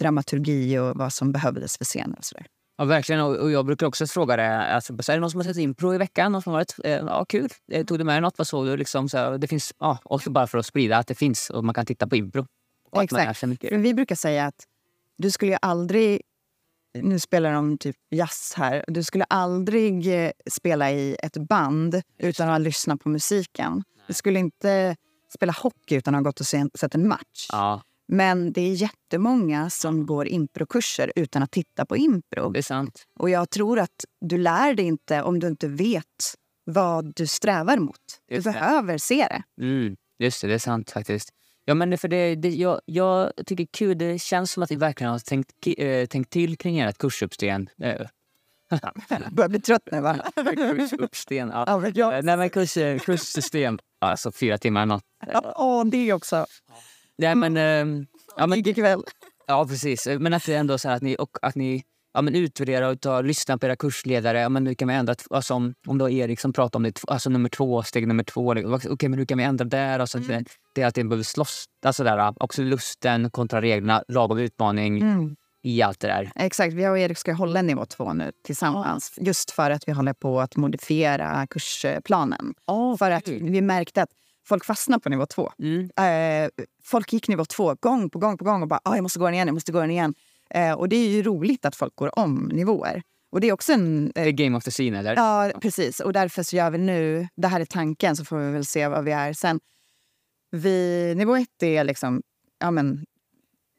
dramaturgi 0.00 0.78
och 0.78 0.96
vad 0.96 1.12
som 1.12 1.32
behövdes 1.32 1.78
för 1.78 1.84
scenen. 1.84 2.14
Och 2.14 2.24
så 2.24 2.34
där. 2.34 2.46
Ja, 2.76 2.84
verkligen. 2.84 3.20
Och 3.20 3.50
jag 3.50 3.66
brukar 3.66 3.86
också 3.86 4.06
fråga 4.06 4.36
det. 4.36 4.58
Alltså, 4.58 5.02
så 5.02 5.12
är 5.12 5.16
det 5.16 5.20
någon 5.20 5.30
som 5.30 5.40
har 5.40 5.44
sett 5.44 5.56
impro 5.56 5.94
i 5.94 5.98
veckan? 5.98 6.32
Någon 6.32 6.42
som 6.42 6.52
har 6.52 6.60
varit, 6.60 6.74
eh, 6.84 6.92
ja, 6.92 7.24
kul. 7.24 7.50
Eh, 7.72 7.84
Tog 7.84 7.98
du 7.98 8.04
med 8.04 8.14
dig 8.14 8.20
något? 8.20 8.38
Vad 8.38 8.46
såg 8.46 8.66
du? 8.66 8.76
Liksom, 8.76 9.08
så 9.08 9.36
det 9.36 9.46
finns, 9.48 9.72
ja, 9.78 9.98
också 10.04 10.30
bara 10.30 10.46
för 10.46 10.58
att 10.58 10.66
sprida 10.66 10.96
att 10.96 11.06
det 11.06 11.14
finns 11.14 11.50
och 11.50 11.64
man 11.64 11.74
kan 11.74 11.86
titta 11.86 12.06
på 12.06 12.16
impro. 12.16 12.46
Och 12.94 12.98
man 12.98 13.04
Exakt. 13.04 13.26
lär 13.26 13.32
sig 13.32 13.48
mycket. 13.48 13.72
Vi 13.72 13.94
brukar 13.94 14.14
säga 14.14 14.46
att 14.46 14.64
du 15.18 15.30
skulle 15.30 15.52
ju 15.52 15.58
aldrig... 15.62 16.20
Nu 17.02 17.18
spelar 17.18 17.52
de 17.52 17.78
typ 17.78 17.96
jazz 18.10 18.52
här. 18.56 18.84
Du 18.88 19.02
skulle 19.02 19.24
aldrig 19.24 20.24
eh, 20.24 20.30
spela 20.50 20.90
i 20.92 21.16
ett 21.22 21.36
band 21.36 22.02
utan 22.18 22.48
att 22.48 22.60
lyssna 22.60 22.96
på 22.96 23.08
musiken. 23.08 23.82
Du 24.06 24.14
skulle 24.14 24.38
inte 24.38 24.96
spela 25.34 25.52
hockey 25.52 25.94
utan 25.94 26.14
att 26.14 26.18
ha 26.18 26.22
gått 26.22 26.40
och 26.40 26.46
se, 26.46 26.64
sett 26.74 26.94
en 26.94 27.08
match. 27.08 27.48
Ja, 27.52 27.82
Men 28.08 28.52
det 28.52 28.60
är 28.60 28.72
jättemånga 28.72 29.70
som 29.70 30.06
går 30.06 30.28
improkurser 30.28 31.12
utan 31.16 31.42
att 31.42 31.50
titta 31.50 31.86
på 31.86 31.96
impro. 31.96 32.50
det 32.50 32.58
är 32.60 32.62
sant. 32.62 33.04
Och 33.18 33.30
jag 33.30 33.50
tror 33.50 33.78
att 33.78 34.04
du 34.20 34.38
lär 34.38 34.74
dig 34.74 34.84
inte 34.86 35.22
om 35.22 35.40
du 35.40 35.46
inte 35.46 35.68
vet 35.68 36.34
vad 36.64 37.14
du 37.16 37.26
strävar 37.26 37.76
mot. 37.78 37.96
Du 38.28 38.34
det. 38.36 38.42
behöver 38.42 38.98
se 38.98 39.26
det. 39.28 39.64
Mm, 39.64 39.96
just 40.18 40.40
det, 40.40 40.48
det 40.48 40.54
är 40.54 40.58
sant 40.58 40.90
faktiskt. 40.90 41.30
Ja, 41.64 41.74
men 41.74 41.98
för 41.98 42.08
det, 42.08 42.34
det, 42.34 42.48
jag, 42.48 42.80
jag 42.84 43.32
tycker 43.46 43.66
kul. 43.72 43.98
Det 43.98 44.18
känns 44.22 44.52
som 44.52 44.62
att 44.62 44.70
vi 44.70 44.76
verkligen 44.76 45.10
har 45.12 45.18
tänkt, 45.18 45.50
eh, 45.78 46.06
tänkt 46.06 46.30
till 46.32 46.56
kring 46.58 46.78
ert 46.78 46.98
kursuppsten. 46.98 47.68
Eh, 47.82 48.06
börjar 49.30 49.48
bli 49.48 49.60
trött 49.60 49.88
nu, 49.92 50.00
va? 50.00 50.16
kursuppsten, 50.56 51.48
ja. 51.48 51.64
Ja, 51.66 51.78
men 51.78 51.92
jag- 51.94 52.14
Eh, 52.18 52.22
Nej, 52.22 52.36
men 52.36 52.50
kurs, 52.50 52.74
kurssystem. 53.04 53.78
Alltså 54.00 54.32
fyra 54.32 54.58
timmar 54.58 54.86
något. 54.86 55.04
Ja, 55.32 55.84
det 55.90 56.12
också. 56.12 56.46
Nej, 57.18 57.34
men... 57.34 57.56
ehm, 57.56 58.06
ja, 58.36 58.46
men 58.46 58.58
Ikväll. 58.68 59.02
Ja, 59.46 59.66
precis. 59.66 60.06
Men 60.06 60.34
att 60.34 60.46
det 60.46 60.54
ändå 60.54 60.78
så 60.78 60.88
här 60.88 60.96
att 60.96 61.02
ni, 61.02 61.16
och 61.18 61.36
att 61.42 61.54
ni 61.54 61.84
ja, 62.14 62.22
men 62.22 62.34
utvärderar 62.34 62.92
och 62.92 63.00
tar, 63.00 63.22
lyssnar 63.22 63.56
på 63.56 63.66
era 63.66 63.76
kursledare. 63.76 64.40
Ja, 64.40 64.48
men 64.48 64.66
hur 64.66 64.74
kan 64.74 64.88
vi 64.88 64.94
ändra? 64.94 65.14
Alltså, 65.30 65.54
om, 65.54 65.74
om 65.86 65.98
då 65.98 66.10
Erik 66.10 66.40
som 66.40 66.52
pratar 66.52 66.78
om 66.78 66.82
det, 66.82 67.00
alltså 67.06 67.30
nummer 67.30 67.48
två, 67.48 67.82
steg 67.82 68.08
nummer 68.08 68.24
två. 68.24 68.54
liksom, 68.54 68.80
Okej, 68.90 69.08
men 69.08 69.18
hur 69.18 69.26
kan 69.26 69.38
vi 69.38 69.44
ändra 69.44 69.64
där? 69.64 69.98
Alltså, 69.98 70.18
det, 70.18 70.44
det 70.74 70.82
är 70.82 70.86
att 70.86 70.94
det 70.94 71.04
behöver 71.04 71.24
slåss. 71.24 71.64
Alltså 71.86 72.04
där, 72.04 72.42
också 72.42 72.62
lusten 72.62 73.30
kontra 73.30 73.60
reglerna, 73.62 74.02
lagom 74.08 74.38
utmaning 74.38 75.02
Mm. 75.02 75.36
i 75.62 75.82
allt 75.82 76.00
det 76.00 76.08
där. 76.08 76.32
Exakt. 76.34 76.74
Vi 76.74 76.88
och 76.88 76.98
Erik 76.98 77.18
ska 77.18 77.32
hålla 77.32 77.62
nivå 77.62 77.86
två 77.86 78.12
nu 78.12 78.32
tillsammans. 78.44 79.14
Just 79.20 79.50
för 79.50 79.70
att 79.70 79.88
vi 79.88 79.92
håller 79.92 80.12
på 80.12 80.40
att 80.40 80.56
modifiera 80.56 81.46
kursplanen. 81.46 82.54
för 82.98 83.10
att 83.10 83.28
vi 83.28 83.60
märkte 83.60 84.02
att 84.02 84.08
folk 84.48 84.64
fastnar 84.64 84.98
på 84.98 85.08
nivå 85.08 85.26
två. 85.26 85.50
Mm. 85.58 85.90
Eh, 86.44 86.50
folk 86.84 87.12
gick 87.12 87.28
nivå 87.28 87.44
två 87.44 87.74
gång 87.80 88.10
på 88.10 88.18
gång 88.18 88.38
på 88.38 88.44
gång 88.44 88.62
och 88.62 88.68
bara 88.68 88.80
ah, 88.84 88.94
“jag 88.94 89.02
måste 89.02 89.18
gå 89.18 89.24
den 89.24 89.34
igen, 89.34 89.46
jag 89.48 89.54
måste 89.54 89.72
gå 89.72 89.80
den 89.80 89.90
igen”. 89.90 90.14
Eh, 90.50 90.72
och 90.72 90.88
det 90.88 90.96
är 90.96 91.08
ju 91.08 91.22
roligt 91.22 91.64
att 91.64 91.76
folk 91.76 91.96
går 91.96 92.18
om 92.18 92.50
nivåer. 92.52 93.02
Och 93.30 93.40
det 93.40 93.48
är 93.48 93.52
också 93.52 93.72
en... 93.72 94.12
Är 94.14 94.30
game 94.30 94.56
of 94.56 94.64
the 94.64 94.70
scene, 94.70 94.98
eller? 94.98 95.16
Ja, 95.16 95.50
precis. 95.60 96.00
Och 96.00 96.12
därför 96.12 96.42
så 96.42 96.56
gör 96.56 96.70
vi 96.70 96.78
nu... 96.78 97.28
Det 97.36 97.48
här 97.48 97.60
är 97.60 97.64
tanken, 97.64 98.16
så 98.16 98.24
får 98.24 98.38
vi 98.38 98.52
väl 98.52 98.66
se 98.66 98.88
vad 98.88 99.04
vi 99.04 99.12
är 99.12 99.32
sen. 99.32 99.60
Vi, 100.50 101.14
nivå 101.16 101.36
ett 101.36 101.62
är 101.62 101.84
liksom... 101.84 102.22
Ja, 102.58 102.70
men, 102.70 103.04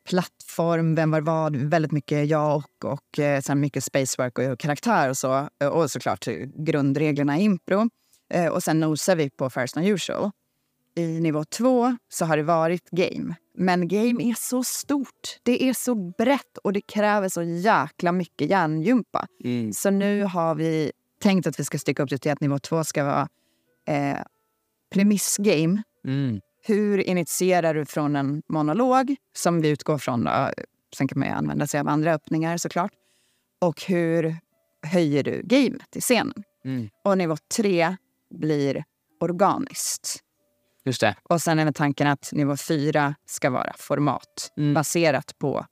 plattform, 0.10 0.96
vem 0.96 1.12
var 1.12 1.22
vad, 1.22 1.56
väldigt 1.56 1.92
mycket 1.92 2.30
jag 2.30 2.56
och, 2.56 2.92
och 2.92 3.20
eh, 3.20 3.42
sen 3.42 3.60
mycket 3.60 3.84
spacework 3.84 4.40
och 4.40 4.60
karaktär 4.60 5.10
och 5.10 5.18
så. 5.18 5.50
Och 5.72 5.92
såklart 5.92 6.28
grundreglerna 6.56 7.38
i 7.38 7.44
impro. 7.44 7.90
Eh, 8.34 8.48
och 8.48 8.64
sen 8.64 8.80
nosar 8.80 9.16
vi 9.16 9.30
på 9.30 9.50
First 9.50 9.78
Unusual. 9.78 10.32
I 10.96 11.20
nivå 11.20 11.44
två 11.44 11.98
så 12.10 12.26
har 12.26 12.38
det 12.38 12.44
varit 12.44 12.90
game. 12.90 13.36
Men 13.58 13.88
game 13.88 14.24
är 14.24 14.34
så 14.34 14.64
stort. 14.64 15.40
Det 15.44 15.70
är 15.70 15.74
så 15.74 15.96
brett 15.96 16.58
och 16.64 16.74
det 16.74 16.82
kräver 16.82 17.30
så 17.30 17.44
jäkla 17.44 18.12
mycket 18.12 18.50
hjärngympa. 18.50 19.28
Mm. 19.44 19.74
Så 19.74 19.90
nu 19.90 20.24
har 20.24 20.56
vi 20.56 20.92
tänkt 21.22 21.48
att 21.48 21.60
vi 21.60 21.64
ska 21.64 21.78
stycka 21.78 22.04
upp 22.04 22.10
det 22.10 22.18
till 22.18 22.32
att 22.32 22.42
nivå 22.42 22.60
två 22.60 22.84
ska 22.84 23.04
vara 23.04 23.28
eh, 23.88 24.20
premissgame. 24.94 25.84
Mm. 26.06 26.40
Hur 26.64 26.98
initierar 26.98 27.74
du 27.74 27.86
från 27.86 28.16
en 28.16 28.42
monolog, 28.50 29.16
som 29.36 29.62
vi 29.62 29.70
utgår 29.70 29.98
från? 29.98 30.24
Då. 30.24 30.50
Sen 30.98 31.08
kan 31.08 31.20
man 31.20 31.28
ju 31.28 31.34
använda 31.34 31.68
sig 31.68 31.80
av 31.80 31.88
andra 31.88 32.14
öppningar 32.14 32.58
såklart. 32.58 32.92
Och 33.62 33.82
hur 33.82 34.36
höjer 34.84 35.24
du 35.24 35.42
gamet 35.44 35.96
i 35.96 36.02
scenen? 36.02 36.44
Mm. 36.66 36.90
Och 37.04 37.18
nivå 37.18 37.38
tre 37.56 37.96
blir 38.30 38.84
organiskt. 39.20 40.25
Just 40.86 41.02
det. 41.02 41.16
Och 41.24 41.42
sen 41.42 41.60
är 41.60 41.72
tanken 41.72 42.08
att 42.08 42.30
nivå 42.32 42.58
fyra 42.58 43.16
ska 43.26 43.50
vara 43.50 43.74
format 43.78 44.52
Mm. 44.58 44.74
baserat 44.74 45.38
på 45.40 45.66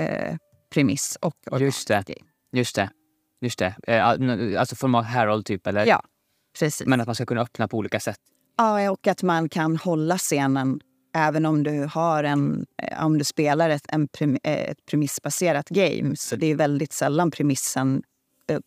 eh, 0.00 0.36
premiss 0.74 1.18
och 1.20 1.60
Just 1.60 1.88
det. 1.88 2.04
Just 2.52 2.74
det. 2.76 2.90
Just 3.40 3.58
det. 3.58 3.74
Eh, 3.86 4.08
Alltså 4.60 4.76
format 4.76 5.06
Harold, 5.06 5.46
typ? 5.46 5.66
Eller? 5.66 5.86
Ja, 5.86 6.02
precis. 6.58 6.86
Men 6.86 7.00
att 7.00 7.06
man 7.08 7.14
ska 7.14 7.26
kunna 7.26 7.40
öppna 7.40 7.68
på 7.68 7.76
olika 7.76 8.00
sätt. 8.00 8.18
Ja, 8.56 8.90
och 8.90 9.06
att 9.06 9.22
man 9.22 9.48
kan 9.48 9.76
hålla 9.76 10.18
scenen 10.18 10.80
även 11.14 11.46
om 11.46 11.62
du 11.62 11.88
har 11.92 12.24
en, 12.24 12.66
eh, 12.82 13.04
om 13.06 13.18
du 13.18 13.24
spelar 13.24 13.70
ett, 13.70 13.84
en 13.88 14.08
prem, 14.08 14.38
eh, 14.42 14.52
ett 14.70 14.86
premissbaserat 14.90 15.68
game. 15.68 16.16
Så 16.16 16.36
det 16.36 16.46
är 16.46 16.54
väldigt 16.54 16.92
sällan 16.92 17.30
premissen 17.30 18.02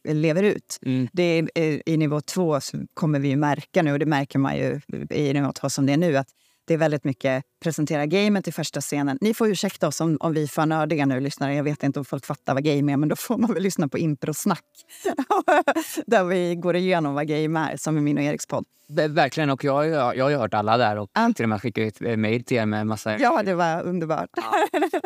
lever 0.07 0.43
ut. 0.43 0.79
Mm. 0.86 1.07
Det 1.13 1.23
är, 1.23 1.49
eh, 1.55 1.79
I 1.86 1.97
nivå 1.97 2.21
två 2.21 2.59
kommer 2.93 3.19
vi 3.19 3.27
ju 3.27 3.36
märka 3.36 3.81
nu, 3.81 3.91
och 3.91 3.99
det 3.99 4.05
märker 4.05 4.39
man 4.39 4.57
ju 4.57 4.81
i 5.09 5.34
nivå 5.34 5.51
två 5.51 5.69
som 5.69 5.86
det 5.86 5.93
är 5.93 5.97
nu, 5.97 6.17
att 6.17 6.29
det 6.68 6.74
är 6.74 6.78
väldigt 6.78 7.03
mycket 7.03 7.43
presentera 7.64 8.05
gamet 8.05 8.47
i 8.47 8.51
första 8.51 8.82
scenen. 8.82 9.18
Ni 9.22 9.34
får 9.34 9.49
ursäkta 9.49 9.88
oss 9.88 10.01
om, 10.01 10.18
om 10.20 10.34
vi 10.34 10.43
är 10.43 10.47
för 10.47 10.66
nördiga 10.66 11.05
nu, 11.05 11.20
lyssnare. 11.20 11.55
Jag 11.55 11.64
vet 11.64 11.84
inte 11.84 11.99
om 11.99 12.05
folk 12.05 12.26
fattar 12.26 12.53
vad 12.53 12.64
game 12.64 12.91
är, 12.93 12.97
men 12.97 13.09
då 13.09 13.16
får 13.16 13.38
man 13.38 13.53
väl 13.53 13.64
lyssna 13.64 13.88
på 13.88 13.97
improsnack. 13.97 14.64
Där 16.05 16.24
vi 16.24 16.55
går 16.55 16.76
igenom 16.76 17.14
vad 17.14 17.28
game 17.28 17.59
är, 17.72 17.78
som 17.78 17.97
i 17.97 18.01
min 18.01 18.18
och 18.18 18.24
Eriks 18.24 18.45
podd. 18.45 18.66
Ver- 18.89 19.07
Verkligen. 19.07 19.49
Och 19.49 19.64
jag, 19.64 19.88
jag, 19.88 20.18
jag 20.18 20.26
har 20.26 20.32
hört 20.32 20.53
alla 20.53 20.78
där 20.78 20.97
och 20.97 21.09
Ja. 21.14 21.32
till 21.36 21.45
och 21.45 21.49
med 21.49 21.61
skickat 21.61 21.84
ett 21.95 22.01
eh, 22.01 22.18
mejl 22.18 22.43
till 22.43 22.57
er 22.57 22.66
med 22.66 22.88
massa... 22.88 23.20
Ja, 23.20 23.43
det 23.43 23.53
var 23.55 23.82
underbart. 23.84 24.30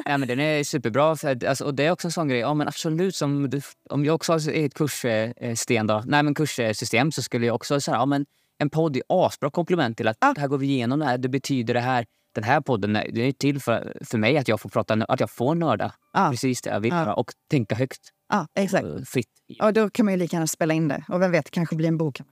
Ja, 0.06 0.18
men 0.18 0.28
den 0.28 0.40
är 0.40 0.64
superbra. 0.64 1.16
För, 1.16 1.46
alltså, 1.46 1.66
och 1.66 1.74
det 1.76 1.86
är 1.86 1.92
också 1.92 2.08
en 2.08 2.12
sån 2.12 2.28
grej. 2.28 2.40
Ja, 2.40 2.54
men 2.54 2.68
absolut, 2.68 3.16
som 3.16 3.50
du, 3.50 3.62
om 3.90 4.06
jag 4.06 4.16
också 4.16 4.34
har 4.34 4.50
ett 4.50 4.74
kurssten 4.74 5.88
då, 5.88 6.04
nej, 6.06 6.24
men 6.24 6.36
kurssystem 6.36 7.12
så 7.12 7.22
skulle 7.22 7.46
jag 7.46 7.56
också 7.56 7.82
säga 7.82 7.98
ja, 7.98 8.06
men 8.06 8.26
en 8.58 8.70
podd 8.70 8.96
är 8.98 9.02
asbra 9.10 9.50
komplement 9.52 9.98
till 9.98 10.08
att 10.08 10.18
Ja. 10.20 10.34
här 10.38 10.48
går 10.48 10.58
vi 10.58 10.66
igenom 10.68 11.00
det 11.00 11.06
här. 11.06 11.18
Det 11.18 11.30
betyder 11.30 11.74
det 11.74 11.80
här. 11.80 12.06
Den 12.36 12.44
här 12.44 12.62
podden 12.62 12.96
är- 12.96 13.12
det 13.12 13.22
är 13.22 13.32
till 13.32 13.62
för, 13.62 13.98
för 14.06 14.18
mig 14.18 14.38
att 14.38 14.48
jag 14.48 14.62
får 14.62 14.70
prata, 14.70 14.94
att 14.94 15.20
jag 15.20 15.30
får 15.32 15.56
nörda 15.56 15.94
Ja. 16.14 16.28
precis 16.32 16.62
det 16.62 16.70
jag 16.70 16.80
vill 16.80 16.92
göra 16.92 17.14
och 17.14 17.32
tänka 17.52 17.76
högt. 17.76 18.00
Ja, 18.30 18.48
exakt. 18.56 18.86
eh, 18.86 19.02
fritt. 19.06 19.30
Och 19.62 19.74
då 19.74 19.90
kan 19.90 20.06
man 20.06 20.14
ju 20.14 20.20
lika 20.20 20.36
gärna 20.36 20.48
spela 20.48 20.74
in 20.74 20.88
det. 20.88 21.04
Och 21.08 21.22
vem 21.22 21.32
vet, 21.32 21.52
kanske 21.52 21.76
blir 21.76 21.88
en 21.88 21.98
bok. 21.98 22.22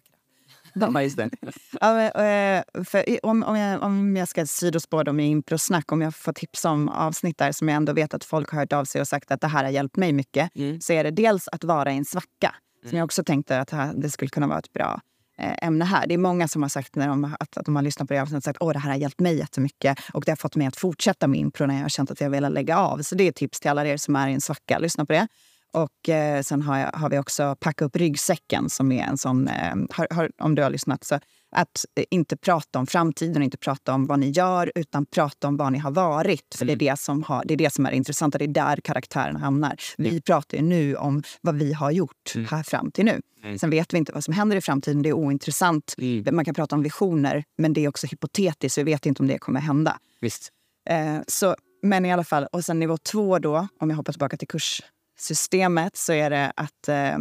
Ja, 0.74 1.02
just. 1.02 1.20
Ja, 1.82 2.02
eh, 2.02 2.64
för 2.86 3.10
i- 3.10 3.20
om, 3.24 3.44
om, 3.44 3.58
jag, 3.58 3.84
om 3.84 4.16
jag 4.16 4.28
ska 4.28 4.46
sidospå 4.46 5.04
då 5.04 5.14
med 5.14 5.28
improsnack, 5.28 5.92
om 5.92 6.02
jag 6.02 6.16
får 6.16 6.34
tips 6.34 6.66
om 6.66 6.90
avsnitt 6.90 7.38
där 7.38 7.52
som 7.52 7.70
jag 7.70 7.76
ändå 7.76 7.94
vet 7.94 8.14
att 8.14 8.24
folk 8.24 8.50
har 8.52 8.60
hört 8.60 8.74
av 8.74 8.86
sig 8.86 9.02
och 9.02 9.08
sagt 9.08 9.32
att 9.32 9.42
det 9.42 9.48
här 9.48 9.64
har 9.64 9.72
hjälpt 9.72 9.96
mig 9.98 10.14
mycket, 10.14 10.56
Mm. 10.56 10.82
så 10.82 10.94
är 10.94 11.04
det 11.04 11.12
dels 11.12 11.48
att 11.48 11.64
vara 11.64 11.92
i 11.92 11.98
en 11.98 12.06
svacka. 12.06 12.56
Som 12.90 12.98
jag 12.98 13.06
också 13.06 13.24
tänkte 13.24 13.60
att 13.60 13.74
det 13.96 14.10
skulle 14.10 14.30
kunna 14.30 14.48
vara 14.48 14.60
ett 14.60 14.74
bra 14.74 15.02
Eh, 15.38 15.68
ämne 15.68 15.86
här. 15.86 16.08
Det 16.08 16.14
är 16.14 16.18
många 16.18 16.48
som 16.48 16.62
har 16.62 16.70
sagt 16.70 16.96
när 16.96 17.08
de, 17.08 17.24
att, 17.40 17.58
att 17.58 17.66
de 17.66 17.76
har 17.76 17.84
lyssnat 17.84 18.08
på 18.08 18.14
det 18.14 18.22
avsnittet 18.22 18.44
sagt 18.44 18.62
att 18.62 18.74
det 18.74 18.80
här 18.80 18.90
har 18.90 18.98
hjälpt 18.98 19.20
mig 19.20 19.38
jättemycket 19.38 20.00
och 20.14 20.24
det 20.26 20.32
har 20.32 20.36
fått 20.36 20.56
mig 20.56 20.68
att 20.68 20.76
fortsätta 20.76 21.28
med 21.28 21.40
impro 21.40 21.66
när 21.66 21.76
jag 21.76 21.82
har 21.82 21.90
känt 21.90 22.12
att 22.12 22.22
jag 22.22 22.30
vill 22.30 22.44
lägga 22.44 22.78
av. 22.78 23.02
Så 23.02 23.16
det 23.16 23.28
är 23.28 23.32
tips 23.32 23.60
till 23.60 23.72
alla 23.72 23.86
er 23.86 23.98
som 23.98 24.16
är 24.16 24.28
i 24.28 24.34
en 24.34 24.42
svacka. 24.42 24.80
Lyssna 24.80 25.06
på 25.06 25.14
det. 25.14 25.28
Och 25.74 26.10
eh, 26.10 26.42
sen 26.42 26.62
har, 26.62 26.78
jag, 26.78 26.92
har 26.92 27.10
vi 27.10 27.20
också 27.20 27.56
Packa 27.60 27.86
upp 27.86 27.96
ryggsäcken 27.96 28.70
som 28.70 28.92
är 28.92 29.04
en 29.04 29.18
sån, 29.18 29.48
eh, 29.48 29.76
har, 29.90 30.08
har, 30.12 30.32
om 30.38 30.56
du 30.56 30.64
har 30.64 30.70
lyssnat, 30.70 31.04
så 31.04 31.20
att 31.56 31.86
eh, 31.96 32.06
inte 32.10 32.38
prata 32.38 32.80
om 32.80 32.88
framtiden 32.88 33.38
och 33.38 33.44
inte 33.44 33.58
prata 33.58 33.94
om 33.94 34.08
vad 34.08 34.20
ni 34.20 34.30
gör 34.30 34.72
utan 34.76 35.06
prata 35.06 35.48
om 35.48 35.58
vad 35.58 35.72
ni 35.72 35.78
har 35.78 35.92
varit. 35.92 36.56
För 36.58 36.66
det, 36.66 36.74
är 36.74 36.78
det, 36.78 37.00
som 37.00 37.24
har, 37.24 37.44
det 37.46 37.54
är 37.54 37.58
det 37.58 37.74
som 37.74 37.86
är 37.86 37.92
intressant 37.92 38.36
och 38.36 38.40
det 38.40 38.46
är 38.46 38.48
där 38.48 38.78
karaktären 38.78 39.36
hamnar. 39.36 39.76
Vi 39.98 40.22
pratar 40.22 40.58
ju 40.58 40.64
nu 40.64 40.96
om 40.96 41.24
vad 41.42 41.56
vi 41.56 41.74
har 41.74 41.92
gjort 41.92 42.34
här 42.50 42.64
fram 42.64 42.92
till 42.92 43.06
nu. 43.06 43.22
Sen 43.58 43.70
vet 43.70 43.94
vi 43.94 43.98
inte 43.98 44.12
vad 44.12 44.24
som 44.24 44.34
händer 44.34 44.58
i 44.58 44.62
framtiden, 44.62 45.02
det 45.02 45.10
är 45.10 45.14
ointressant. 45.14 45.96
Man 46.32 46.46
kan 46.46 46.54
prata 46.54 46.76
om 46.76 46.84
visioner, 46.84 47.44
men 47.58 47.74
det 47.74 47.86
är 47.86 47.88
också 47.88 48.08
hypotetiskt. 48.08 48.78
Vi 48.78 48.84
vet 48.84 49.06
inte 49.06 49.24
om 49.24 49.28
det 49.28 49.38
kommer 49.38 49.60
hända. 49.60 49.98
Visst. 50.22 50.50
Eh, 50.90 51.20
så, 51.28 51.56
men 51.82 52.06
i 52.06 52.14
alla 52.14 52.24
fall, 52.24 52.48
och 52.52 52.66
sen 52.66 52.80
nivå 52.80 52.98
två 52.98 53.40
då, 53.40 53.68
om 53.80 53.90
jag 53.90 53.98
hoppar 53.98 54.14
tillbaka 54.14 54.38
till 54.38 54.48
kurssystemet, 54.48 55.98
så 55.98 56.14
är 56.14 56.30
det 56.30 56.54
att... 56.56 56.88
Eh, 56.88 57.14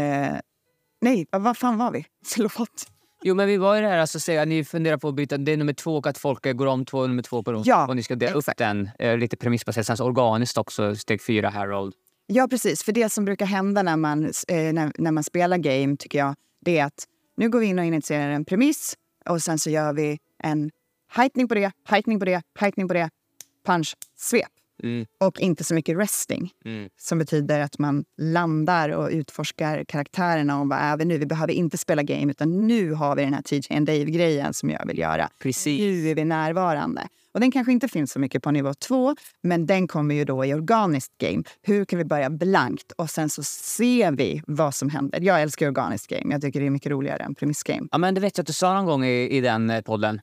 eh, 0.00 0.40
nej, 1.00 1.26
vad 1.30 1.42
vad 1.42 1.56
fan 1.56 1.78
var 1.78 1.90
vi? 1.90 2.06
Förlåt. 2.26 2.88
Jo, 3.22 3.34
men 3.34 3.46
vi 3.46 3.56
var 3.56 3.74
ju 3.74 3.80
det 3.82 3.88
här, 3.88 3.98
alltså, 3.98 4.20
säga, 4.20 4.44
ni 4.44 4.64
funderar 4.64 4.96
på 4.96 5.08
att 5.08 5.14
byta, 5.14 5.38
det 5.38 5.52
är 5.52 5.56
nummer 5.56 5.72
två 5.72 5.96
och 5.96 6.06
att 6.06 6.18
folk 6.18 6.56
går 6.56 6.66
om 6.66 6.84
två 6.84 6.98
och 6.98 7.08
nummer 7.08 7.22
två 7.22 7.42
på 7.42 7.52
dem. 7.52 7.62
Ja, 7.66 7.88
och 7.88 7.96
ni 7.96 8.02
ska 8.02 8.14
dela 8.14 8.32
upp 8.32 8.56
den 8.56 8.90
eh, 8.98 9.16
lite 9.16 9.36
premissbaserat. 9.36 9.86
Sen 9.86 9.96
så 9.96 10.04
organiskt 10.04 10.58
också, 10.58 10.96
steg 10.96 11.22
fyra, 11.22 11.50
Harold. 11.50 11.94
Ja, 12.26 12.48
precis. 12.50 12.82
För 12.82 12.92
det 12.92 13.08
som 13.08 13.24
brukar 13.24 13.46
hända 13.46 13.82
när 13.82 13.96
man, 13.96 14.24
eh, 14.24 14.72
när, 14.72 14.92
när 14.98 15.12
man 15.12 15.24
spelar 15.24 15.58
game, 15.58 15.96
tycker 15.96 16.18
jag, 16.18 16.34
det 16.60 16.78
är 16.78 16.84
att 16.84 17.04
nu 17.36 17.48
går 17.48 17.58
vi 17.58 17.66
in 17.66 17.78
och 17.78 17.84
initierar 17.84 18.30
en 18.30 18.44
premiss 18.44 18.94
och 19.28 19.42
sen 19.42 19.58
så 19.58 19.70
gör 19.70 19.92
vi 19.92 20.18
en 20.42 20.70
heightning 21.12 21.48
på 21.48 21.54
det, 21.54 21.72
heightning 21.84 22.18
på 22.18 22.24
det, 22.24 22.42
heightning 22.58 22.88
på 22.88 22.94
det, 22.94 23.10
punch, 23.66 23.96
svep. 24.16 24.57
Mm. 24.82 25.06
Och 25.20 25.40
inte 25.40 25.64
så 25.64 25.74
mycket 25.74 25.98
resting, 25.98 26.50
Mm. 26.64 26.88
som 27.00 27.18
betyder 27.18 27.60
att 27.60 27.78
man 27.78 28.04
landar 28.20 28.88
och 28.88 29.08
utforskar 29.10 29.84
karaktärerna 29.84 30.60
och 30.60 30.68
vad 30.68 30.78
är 30.78 30.96
vi 30.96 31.04
nu? 31.04 31.18
Vi 31.18 31.26
behöver 31.26 31.52
inte 31.52 31.78
spela 31.78 32.02
game, 32.02 32.30
utan 32.30 32.66
nu 32.66 32.92
har 32.92 33.16
vi 33.16 33.22
den 33.24 33.34
här 33.34 33.42
TJ 33.42 33.76
and 33.76 33.86
Dave-grejen 33.86 34.54
som 34.54 34.70
jag 34.70 34.86
vill 34.86 34.98
göra. 34.98 35.28
Precis. 35.42 35.80
Nu 35.80 36.08
är 36.08 36.14
vi 36.14 36.24
närvarande. 36.24 37.08
Och 37.34 37.40
den 37.40 37.50
kanske 37.50 37.72
inte 37.72 37.88
finns 37.88 38.12
så 38.12 38.18
mycket 38.20 38.42
på 38.42 38.50
nivå 38.50 38.74
två, 38.74 39.14
men 39.42 39.66
den 39.66 39.88
kommer 39.88 40.14
ju 40.14 40.24
då 40.24 40.44
i 40.44 40.54
organiskt 40.54 41.18
game. 41.18 41.42
Hur 41.62 41.84
kan 41.84 41.98
vi 41.98 42.04
börja 42.04 42.30
blankt 42.30 42.92
och 42.92 43.10
sen 43.10 43.28
så 43.28 43.42
ser 43.42 44.12
vi 44.12 44.42
vad 44.46 44.74
som 44.74 44.90
händer. 44.90 45.20
Jag 45.20 45.42
älskar 45.42 45.66
organiskt 45.68 46.06
game. 46.10 46.34
Jag 46.34 46.42
tycker 46.42 46.60
det 46.60 46.66
är 46.66 46.70
mycket 46.70 46.92
roligare 46.92 47.22
än 47.22 47.34
premissgame. 47.34 47.88
Ja, 47.90 47.98
men 47.98 48.14
det 48.14 48.20
vet 48.20 48.36
jag 48.38 48.42
att 48.42 48.46
du 48.46 48.52
sa 48.52 48.74
någon 48.74 48.86
gång 48.86 49.04
i, 49.04 49.28
i 49.36 49.40
den 49.40 49.70
eh, 49.70 49.80
podden. 49.80 50.20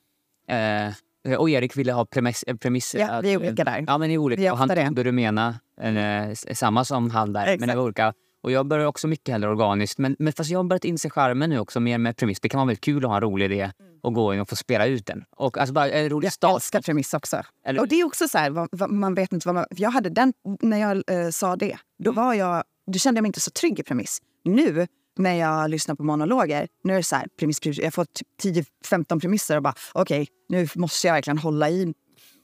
Eh, 0.47 0.93
och 1.37 1.49
Erik 1.49 1.77
ville 1.77 1.93
ha 1.93 2.05
premiss... 2.05 2.43
eh, 2.43 2.55
premiss 2.55 2.95
Ja, 2.95 3.21
vi 3.21 3.33
är 3.33 3.37
olika 3.37 3.63
där. 3.63 3.83
Ja, 3.87 3.97
men 3.97 4.11
är 4.11 4.17
olika. 4.17 4.41
Vi 4.41 4.47
är 4.47 4.51
och 4.51 4.57
han 4.57 4.69
trodde 4.69 5.03
du 5.03 5.11
menade 5.11 5.55
eh, 5.81 6.29
s- 6.29 6.59
samma 6.59 6.85
som 6.85 7.09
han 7.11 7.33
där. 7.33 7.45
Men 7.45 7.53
Exakt. 7.53 7.71
det 7.71 7.77
var 7.77 7.83
olika. 7.83 8.13
Och 8.43 8.51
jag 8.51 8.65
börjar 8.67 8.85
också 8.85 9.07
mycket 9.07 9.31
hellre 9.31 9.49
organiskt. 9.49 9.97
Men, 9.99 10.15
men 10.19 10.33
fast 10.33 10.49
jag 10.49 10.59
har 10.59 10.63
börjat 10.63 10.85
inse 10.85 11.09
charmen 11.09 11.49
nu 11.49 11.59
också 11.59 11.79
mer 11.79 11.97
med 11.97 12.17
premiss. 12.17 12.39
Det 12.39 12.49
kan 12.49 12.57
vara 12.57 12.67
väldigt 12.67 12.83
kul 12.83 13.05
att 13.05 13.09
ha 13.09 13.15
en 13.15 13.21
rolig 13.21 13.45
idé 13.45 13.71
och 14.03 14.13
gå 14.13 14.33
in 14.33 14.39
och 14.39 14.49
få 14.49 14.55
spela 14.55 14.85
ut 14.85 15.05
den. 15.05 15.23
Och 15.35 15.57
alltså 15.57 15.73
bara 15.73 15.89
en 15.89 16.09
rolig 16.09 16.25
Jag 16.25 16.33
start. 16.33 16.55
älskar 16.55 16.81
premiss 16.81 17.13
också. 17.13 17.41
Eller- 17.65 17.79
Och 17.81 17.87
det 17.87 17.95
är 17.99 18.03
också 18.05 18.27
så 18.27 18.37
här, 18.37 18.49
vad, 18.49 18.69
vad, 18.71 18.89
man 18.91 19.15
vet 19.15 19.33
inte 19.33 19.47
vad 19.47 19.55
man... 19.55 19.65
Jag 19.69 19.89
hade 19.89 20.09
den, 20.09 20.33
när 20.61 20.77
jag 20.77 20.97
eh, 21.25 21.29
sa 21.29 21.55
det, 21.55 21.77
då 22.03 22.11
var 22.11 22.33
jag... 22.33 22.63
Då 22.91 22.99
kände 22.99 23.17
jag 23.17 23.21
mig 23.23 23.29
inte 23.29 23.39
så 23.39 23.51
trygg 23.51 23.79
i 23.79 23.83
premiss. 23.83 24.19
Nu, 24.43 24.87
när 25.17 25.33
jag 25.33 25.69
lyssnar 25.69 25.95
på 25.95 26.03
monologer, 26.03 26.67
nu 26.83 26.93
är 26.93 26.97
det 26.97 27.03
så 27.03 27.15
här, 27.15 27.27
premiss, 27.39 27.59
premiss, 27.59 27.79
jag 27.79 27.93
får 27.93 28.05
typ 28.05 28.65
10-15 28.85 29.19
premisser 29.19 29.57
och 29.57 29.63
bara 29.63 29.75
okej, 29.93 30.27
nu 30.49 30.67
måste 30.75 31.07
jag 31.07 31.13
verkligen 31.13 31.37
hålla 31.37 31.69
i 31.69 31.93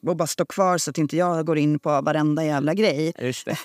och 0.07 0.17
bara 0.17 0.27
stå 0.27 0.45
kvar 0.45 0.77
så 0.77 0.89
att 0.89 0.97
inte 0.97 1.17
jag 1.17 1.45
går 1.45 1.57
in 1.57 1.79
på 1.79 2.01
varenda 2.01 2.45
jävla 2.45 2.73
grej. 2.73 3.13
Just 3.19 3.45
det. 3.45 3.57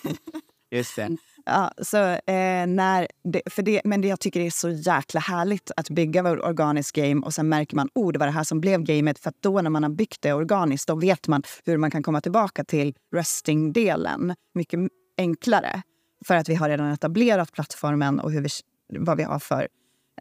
Just 0.71 0.97
det. 0.97 1.17
Ja, 1.49 1.73
så, 1.83 1.99
eh, 1.99 2.67
när 2.67 3.09
det, 3.33 3.43
för 3.51 3.63
det, 3.63 3.81
men 3.85 4.01
det 4.01 4.09
jag 4.09 4.21
tycker 4.21 4.41
det 4.41 4.47
är 4.47 4.51
så 4.51 4.71
jäkla 4.71 5.21
härligt 5.21 5.71
att 5.77 5.91
bygga 5.91 6.23
vår 6.23 6.45
organisk 6.45 6.95
game 6.95 7.27
och 7.27 7.35
sen 7.35 7.49
märker 7.49 7.77
man 7.77 7.89
oh, 7.95 8.13
det 8.13 8.19
var 8.19 8.27
det 8.27 8.33
här 8.33 8.45
som 8.45 8.61
blev 8.61 8.83
gamet. 8.83 9.19
För 9.19 9.29
att 9.29 9.43
då 9.43 9.61
när 9.61 9.71
man 9.71 9.83
har 9.83 9.91
byggt 9.91 10.23
det 10.23 10.33
organiskt 10.33 10.89
då 10.89 10.95
vet 10.95 11.29
man 11.29 11.43
hur 11.65 11.77
man 11.77 11.91
kan 11.91 12.03
komma 12.03 12.21
tillbaka 12.21 12.65
till 12.65 12.95
resting-delen 13.15 14.35
mycket 14.55 14.81
enklare. 15.19 15.83
För 16.25 16.35
att 16.35 16.49
vi 16.49 16.55
har 16.55 16.69
redan 16.69 16.93
etablerat 16.93 17.53
plattformen 17.53 18.21
och 18.21 18.33
hur 18.33 18.41
vi, 18.41 18.49
vad 18.89 19.17
vi 19.17 19.23
har 19.23 19.39
för 19.39 19.69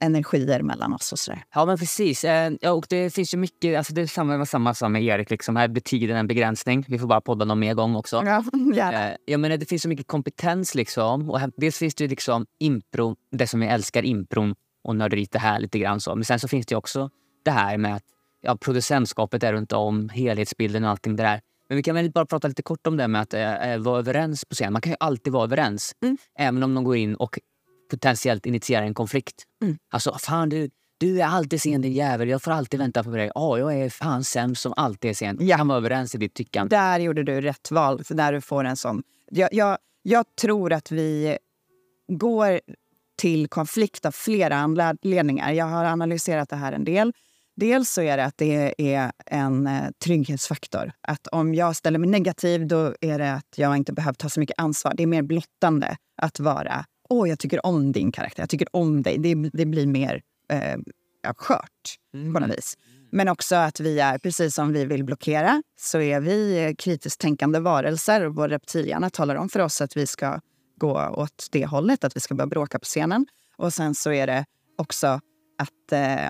energier 0.02 0.62
mellan 0.62 0.94
oss 0.94 1.12
och 1.12 1.20
sådär. 1.20 1.44
Ja, 1.54 1.66
men 1.66 1.78
precis. 1.78 2.24
Eh, 2.24 2.54
ja, 2.62 2.72
och 2.72 2.86
det 2.90 3.14
finns 3.14 3.34
ju 3.34 3.38
mycket, 3.38 3.78
alltså 3.78 3.94
det 3.94 4.02
är 4.02 4.08
samma, 4.08 4.46
samma 4.46 4.74
som 4.74 4.92
med 4.92 5.04
Erik. 5.04 5.30
Liksom. 5.30 5.56
Här 5.56 5.68
blir 5.68 5.82
tiden 5.82 6.18
en 6.18 6.28
begränsning. 6.28 6.86
Vi 6.88 7.00
får 7.00 7.08
bara 7.08 7.22
podda 7.22 7.46
någon 7.46 7.60
mer 7.60 7.74
gång 7.74 7.96
också. 7.96 8.24
Ja, 8.26 8.44
gärna. 8.76 9.10
Eh, 9.10 9.18
jag 9.26 9.40
menar, 9.40 9.58
det 9.58 9.66
finns 9.66 9.82
så 9.82 9.90
mycket 9.90 10.08
kompetens. 10.08 10.76
liksom. 10.76 11.30
Och 11.30 11.40
här, 11.40 11.52
dels 11.58 11.78
finns 11.78 11.96
det 11.96 12.04
ju 12.04 12.08
liksom 12.08 12.46
impro, 12.60 13.16
det 13.32 13.48
som 13.48 13.60
vi 13.60 13.68
älskar, 13.68 14.04
impron 14.06 14.56
och 14.84 14.96
nörderiet 14.96 15.32
det 15.32 15.40
här 15.40 15.60
lite 15.60 15.80
grann. 15.80 16.00
så. 16.00 16.16
Men 16.16 16.26
sen 16.26 16.40
så 16.40 16.48
finns 16.48 16.66
det 16.66 16.76
också 16.76 17.10
det 17.46 17.52
här 17.52 17.78
med 17.78 17.96
att 17.96 18.04
ja, 18.42 18.58
producentskapet 18.58 19.44
är 19.44 19.54
runt 19.54 19.72
om, 19.72 20.10
helhetsbilden 20.10 20.84
och 20.84 20.90
allting 20.90 21.16
det 21.16 21.24
där. 21.24 21.42
Men 21.70 21.76
vi 21.76 21.84
kan 21.84 21.96
väl 21.96 22.12
bara 22.12 22.26
prata 22.26 22.48
lite 22.48 22.64
kort 22.64 22.88
om 22.88 22.98
det 22.98 23.08
med 23.08 23.22
att 23.22 23.34
eh, 23.34 23.78
vara 23.78 24.00
överens 24.00 24.46
på 24.46 24.56
scen. 24.56 24.74
Man 24.74 24.82
kan 24.82 24.92
ju 24.92 24.98
alltid 25.00 25.34
vara 25.34 25.44
överens. 25.44 25.92
Mm. 26.04 26.18
Även 26.40 26.64
om 26.64 26.74
de 26.74 26.84
går 26.84 26.96
in 26.96 27.16
och 27.16 27.40
potentiellt 27.90 28.46
initierar 28.46 28.84
en 28.84 28.94
konflikt. 28.94 29.44
Mm. 29.62 29.78
Alltså, 29.92 30.18
fan 30.22 30.50
du, 30.50 30.70
du 30.98 31.22
är 31.22 31.26
alltid 31.26 31.62
sen 31.62 31.82
din 31.82 31.94
jävel. 31.94 32.30
Jag 32.30 32.42
får 32.42 32.52
alltid 32.52 32.80
vänta 32.80 33.04
på 33.04 33.10
dig. 33.10 33.32
Ja, 33.36 33.60
jag 33.60 33.76
är 33.76 33.90
fan 33.90 34.24
sämst 34.24 34.62
som 34.62 34.74
alltid 34.78 35.10
är 35.10 35.16
sen. 35.16 35.38
Ja. 35.40 35.58
Kan 35.58 35.68
vara 35.68 35.78
överens 35.78 36.16
i 36.16 36.18
ditt 36.18 36.34
tyckande. 36.34 36.76
Där 36.76 37.00
gjorde 37.00 37.24
du 37.24 37.42
rätt 37.42 37.72
val, 37.72 38.04
för 38.04 38.16
där 38.16 38.34
du 38.34 38.42
får 38.42 38.64
en 38.64 38.78
sån... 38.78 39.04
Jag, 39.32 39.50
jag, 39.54 39.78
jag 40.04 40.26
tror 40.42 40.74
att 40.74 40.92
vi 40.92 41.38
går 42.08 42.60
till 43.18 43.48
konflikt 43.48 44.06
av 44.06 44.12
flera 44.12 44.56
anledningar. 44.56 45.52
Jag 45.52 45.66
har 45.66 45.86
analyserat 45.86 46.50
det 46.50 46.56
här 46.56 46.74
en 46.74 46.84
del. 46.84 47.14
Dels 47.56 47.92
så 47.92 48.02
är 48.02 48.18
det 48.18 48.26
att 48.26 48.38
det 48.38 48.74
är 48.78 49.12
en 49.26 49.68
eh, 49.68 49.90
trygghetsfaktor. 50.04 50.92
Att 51.02 51.28
om 51.28 51.54
jag 51.54 51.76
ställer 51.76 52.00
mig 52.00 52.10
negativ 52.10 52.68
då 52.68 52.96
är 53.02 53.20
det 53.20 53.34
att 53.34 53.54
jag 53.56 53.78
inte 53.78 53.94
behöver 53.94 54.14
ta 54.14 54.30
så 54.30 54.40
mycket 54.40 54.60
ansvar. 54.60 54.94
Det 54.98 55.04
är 55.04 55.08
mer 55.08 55.22
blottande 55.22 55.98
att 56.22 56.40
vara 56.40 56.86
åh, 57.10 57.30
jag 57.30 57.40
tycker 57.40 57.66
om 57.66 57.92
din 57.92 58.12
karaktär, 58.12 58.44
jag 58.44 58.50
tycker 58.50 58.68
om 58.72 59.02
dig. 59.02 59.18
Det, 59.18 59.50
det 59.54 59.66
blir 59.66 59.88
mer 59.88 60.22
eh, 60.50 60.80
skört 61.38 61.96
på 62.34 62.40
något 62.40 62.58
vis. 62.58 62.78
Men 63.12 63.30
också 63.30 63.56
att 63.56 63.80
vi 63.80 64.00
är, 64.00 64.18
precis 64.18 64.56
som 64.56 64.74
vi 64.74 64.86
vill 64.86 65.04
blockera, 65.04 65.64
så 65.80 66.00
är 66.00 66.20
vi 66.20 66.66
eh, 66.66 66.74
kritiskt 66.76 67.22
tänkande 67.22 67.60
varelser. 67.60 68.26
Och 68.26 68.36
vår 68.36 68.50
reptilhjärna 68.50 69.10
talar 69.10 69.36
om 69.36 69.50
för 69.50 69.60
oss 69.60 69.82
att 69.82 69.98
vi 69.98 70.08
ska 70.08 70.40
gå 70.78 71.10
åt 71.16 71.48
det 71.52 71.66
hållet, 71.66 72.04
att 72.04 72.16
vi 72.16 72.20
ska 72.20 72.36
börja 72.36 72.48
bråka 72.48 72.80
på 72.80 72.86
scenen. 72.86 73.26
Och 73.58 73.74
sen 73.74 73.96
så 73.96 74.12
är 74.12 74.28
det 74.28 74.46
också 74.78 75.08
att 75.58 75.92
eh, 75.92 76.28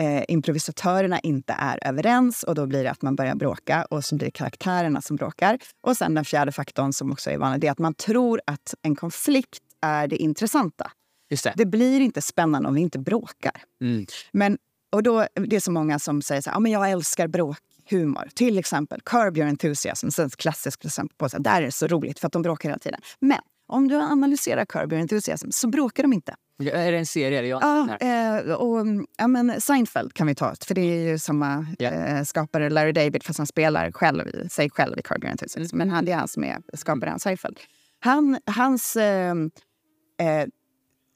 eh, 0.00 0.24
improvisatörerna 0.28 1.20
inte 1.20 1.52
är 1.58 1.88
överens 1.88 2.42
och 2.42 2.54
då 2.54 2.66
blir 2.66 2.84
det 2.84 2.90
att 2.90 3.02
man 3.02 3.16
börjar 3.16 3.34
bråka 3.34 3.86
och 3.90 4.04
så 4.04 4.16
blir 4.16 4.26
det 4.26 4.30
karaktärerna 4.30 5.02
som 5.02 5.16
bråkar. 5.16 5.58
Och 5.80 5.96
sen 5.96 6.14
den 6.14 6.24
fjärde 6.24 6.52
faktorn 6.52 6.92
som 6.92 7.12
också 7.12 7.30
är 7.30 7.38
vanlig, 7.38 7.60
det 7.60 7.66
är 7.66 7.72
att 7.72 7.78
man 7.78 7.94
tror 7.94 8.40
att 8.44 8.74
en 8.82 8.96
konflikt 8.96 9.62
är 9.82 10.08
det 10.08 10.16
intressanta. 10.16 10.90
Det. 11.28 11.52
Det 11.56 11.66
blir 11.66 12.00
inte 12.00 12.22
spännande 12.22 12.68
om 12.68 12.74
vi 12.74 12.80
inte 12.80 12.98
bråkar. 12.98 13.62
Mm. 13.80 14.06
Men, 14.32 14.58
och 14.92 15.02
då, 15.02 15.26
det 15.34 15.56
är 15.56 15.60
så 15.60 15.72
många 15.72 15.98
som 15.98 16.22
säger 16.22 16.40
så 16.42 16.50
här, 16.50 16.60
men 16.60 16.72
jag 16.72 16.90
älskar 16.90 17.28
bråkhumor. 17.28 18.28
Till 18.34 18.58
exempel 18.58 19.00
Curb 19.04 19.36
Your 19.36 19.48
Enthusiasm, 19.48 20.08
ett 20.08 20.36
klassiskt 20.36 20.84
exempel 20.84 21.16
på 21.16 21.28
här, 21.32 21.38
där 21.38 21.56
är 21.62 21.66
det 21.66 21.72
så 21.72 21.86
roligt 21.86 22.18
för 22.18 22.26
att 22.26 22.32
de 22.32 22.42
bråkar 22.42 22.68
hela 22.68 22.78
tiden. 22.78 23.00
Men 23.20 23.38
om 23.66 23.88
du 23.88 23.96
analyserar 23.96 24.64
Curb 24.64 24.92
Your 24.92 25.00
Enthusiasm 25.02 25.50
så 25.50 25.68
bråkar 25.68 26.02
de 26.02 26.12
inte. 26.12 26.34
Ja, 26.56 26.72
Är 26.72 26.92
det 26.92 26.98
en 26.98 27.06
serie? 27.06 27.42
Jag, 27.42 27.62
Ja, 27.62 27.96
eh, 27.96 28.52
och, 28.54 28.86
ja, 29.18 29.26
men 29.26 29.60
Seinfeld 29.60 30.12
kan 30.14 30.26
vi 30.26 30.34
ta, 30.34 30.54
för 30.64 30.74
det 30.74 30.80
är 30.80 31.10
ju 31.10 31.18
samma 31.18 31.66
Ja. 31.78 31.90
eh, 31.90 32.22
skapare, 32.22 32.70
Larry 32.70 32.92
David, 32.92 33.22
fast 33.24 33.38
han 33.38 33.46
spelar 33.46 33.90
själv, 33.92 34.48
sig 34.48 34.70
själv 34.70 34.98
i 34.98 35.02
Curb 35.02 35.24
Your 35.24 35.30
Enthusiasm. 35.30 35.76
Men 35.76 35.90
han, 35.90 36.04
det 36.04 36.12
är 36.12 36.16
han 36.16 36.28
som 36.28 36.44
är 36.44 36.58
skaparen 36.74 37.14
av 37.14 37.18
Seinfeld. 37.18 37.60
Han, 38.00 38.38
hans 38.46 38.96
eh, 38.96 39.34
eh, 40.20 40.46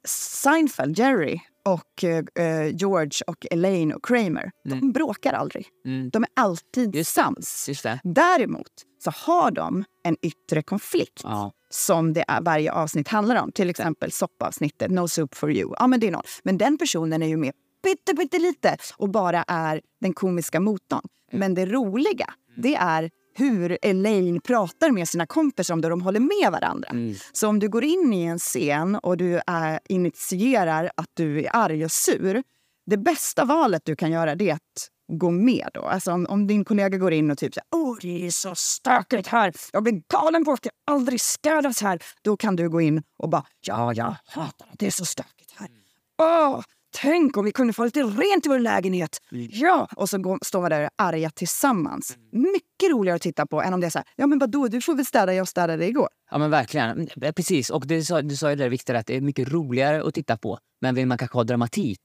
Seinfeld, 0.07 0.99
Jerry 0.99 1.39
och 1.65 2.03
eh, 2.03 2.67
George 2.75 3.11
och 3.27 3.45
Elaine 3.51 3.93
och 3.93 4.05
Kramer, 4.05 4.51
de 4.63 4.91
bråkar 4.91 5.33
aldrig. 5.33 5.67
Mm. 5.85 6.09
De 6.09 6.23
är 6.23 6.29
alltid 6.35 6.95
Just- 6.95 7.13
sams. 7.13 7.65
Just. 7.69 7.85
Däremot 8.03 8.71
så 9.03 9.11
har 9.11 9.51
de 9.51 9.83
en 10.03 10.17
yttre 10.21 10.61
konflikt 10.61 11.21
Ja. 11.23 11.51
som 11.69 12.13
det 12.13 12.25
är, 12.27 12.41
varje 12.41 12.71
avsnitt 12.71 13.07
handlar 13.07 13.35
om. 13.43 13.51
Till 13.51 13.69
exempel 13.69 14.11
soppavsnittet, 14.11 14.91
No 14.91 15.07
soup 15.07 15.35
for 15.35 15.51
you. 15.51 15.73
Ja, 15.79 15.87
men, 15.87 15.99
det 15.99 16.07
är 16.07 16.11
någon. 16.11 16.23
men 16.43 16.57
den 16.57 16.77
personen 16.77 17.23
är 17.23 17.27
ju 17.27 17.37
med 17.37 17.51
pytte, 17.83 18.15
pyttelite 18.15 18.77
och 18.97 19.09
bara 19.09 19.43
är 19.47 19.81
den 20.01 20.13
komiska 20.13 20.59
motorn. 20.59 21.01
Men 21.31 21.53
det 21.53 21.65
roliga, 21.65 22.33
det 22.57 22.75
är 22.75 23.11
hur 23.37 23.77
Elaine 23.81 24.41
pratar 24.41 24.91
med 24.91 25.07
sina 25.07 25.25
kompisar 25.25 25.73
om 25.73 25.81
det 25.81 25.89
de 25.89 26.01
håller 26.01 26.19
med 26.19 26.51
varandra. 26.51 26.89
Mm. 26.89 27.15
Så 27.33 27.47
om 27.47 27.59
du 27.59 27.69
går 27.69 27.83
in 27.83 28.13
i 28.13 28.23
en 28.23 28.39
scen 28.39 28.95
och 28.95 29.17
du 29.17 29.41
är, 29.47 29.79
initierar 29.89 30.91
att 30.97 31.09
du 31.13 31.39
är 31.39 31.49
arg 31.55 31.85
och 31.85 31.91
sur. 31.91 32.43
Det 32.85 32.97
bästa 32.97 33.45
valet 33.45 33.81
du 33.85 33.95
kan 33.95 34.11
göra 34.11 34.31
är 34.31 34.53
att 34.53 34.89
gå 35.07 35.31
med. 35.31 35.69
Då. 35.73 35.81
Alltså 35.81 36.11
om, 36.11 36.25
om 36.29 36.47
din 36.47 36.65
kollega 36.65 36.97
går 36.97 37.13
in 37.13 37.31
och 37.31 37.37
typ 37.37 37.53
säger 37.53 37.67
Åh, 37.71 37.97
det 38.01 38.25
är 38.25 38.31
så 38.31 38.55
stökigt 38.55 39.27
här. 39.27 39.53
Jag 39.73 39.83
blir 39.83 40.01
galen 40.13 40.45
på 40.45 40.51
att 40.51 40.61
det 40.61 40.69
aldrig 40.87 41.21
städas 41.21 41.81
här. 41.81 41.99
Då 42.21 42.37
kan 42.37 42.55
du 42.55 42.69
gå 42.69 42.81
in 42.81 43.03
och 43.17 43.29
bara 43.29 43.45
Ja, 43.61 43.93
jag 43.93 44.15
hatar 44.25 44.67
att 44.71 44.79
det 44.79 44.87
är 44.87 44.91
så 44.91 45.05
stökigt 45.05 45.53
här. 45.55 45.69
Åh, 46.17 46.61
tänk 47.01 47.37
om 47.37 47.45
vi 47.45 47.51
kunde 47.51 47.73
få 47.73 47.85
lite 47.85 48.03
rent 48.03 48.45
i 48.45 48.49
vår 48.49 48.59
lägenhet. 48.59 49.21
Ja! 49.29 49.87
Och 49.95 50.09
så 50.09 50.17
går, 50.17 50.39
står 50.45 50.61
man 50.61 50.69
där 50.69 50.89
arga 50.95 51.29
tillsammans. 51.29 52.17
Mycket 52.31 52.91
roligare 52.91 53.15
att 53.15 53.21
titta 53.21 53.45
på 53.45 53.61
än 53.61 53.73
om 53.73 53.81
det 53.81 53.87
är 53.87 53.91
så 53.91 53.99
här, 53.99 54.07
ja 54.15 54.27
men 54.27 54.39
vadå, 54.39 54.67
du 54.67 54.81
får 54.81 54.95
väl 54.95 55.05
städa, 55.05 55.33
jag 55.33 55.47
städade 55.47 55.85
igår. 55.87 56.07
Ja 56.31 56.37
men 56.37 56.49
verkligen. 56.51 56.89
Mm, 56.89 57.33
Precis. 57.33 57.69
Och 57.69 57.87
det 57.87 58.03
sa, 58.03 58.21
du 58.21 58.35
sa 58.35 58.49
ju 58.49 58.55
det 58.55 58.69
Victor, 58.69 58.93
att 58.93 59.07
det 59.07 59.15
är 59.15 59.21
mycket 59.21 59.49
roligare 59.51 60.03
att 60.07 60.13
titta 60.13 60.37
på. 60.37 60.57
Men 60.81 60.95
vill 60.95 61.07
man 61.07 61.17
kanske 61.17 61.37
ha 61.37 61.43
dramatik? 61.43 62.01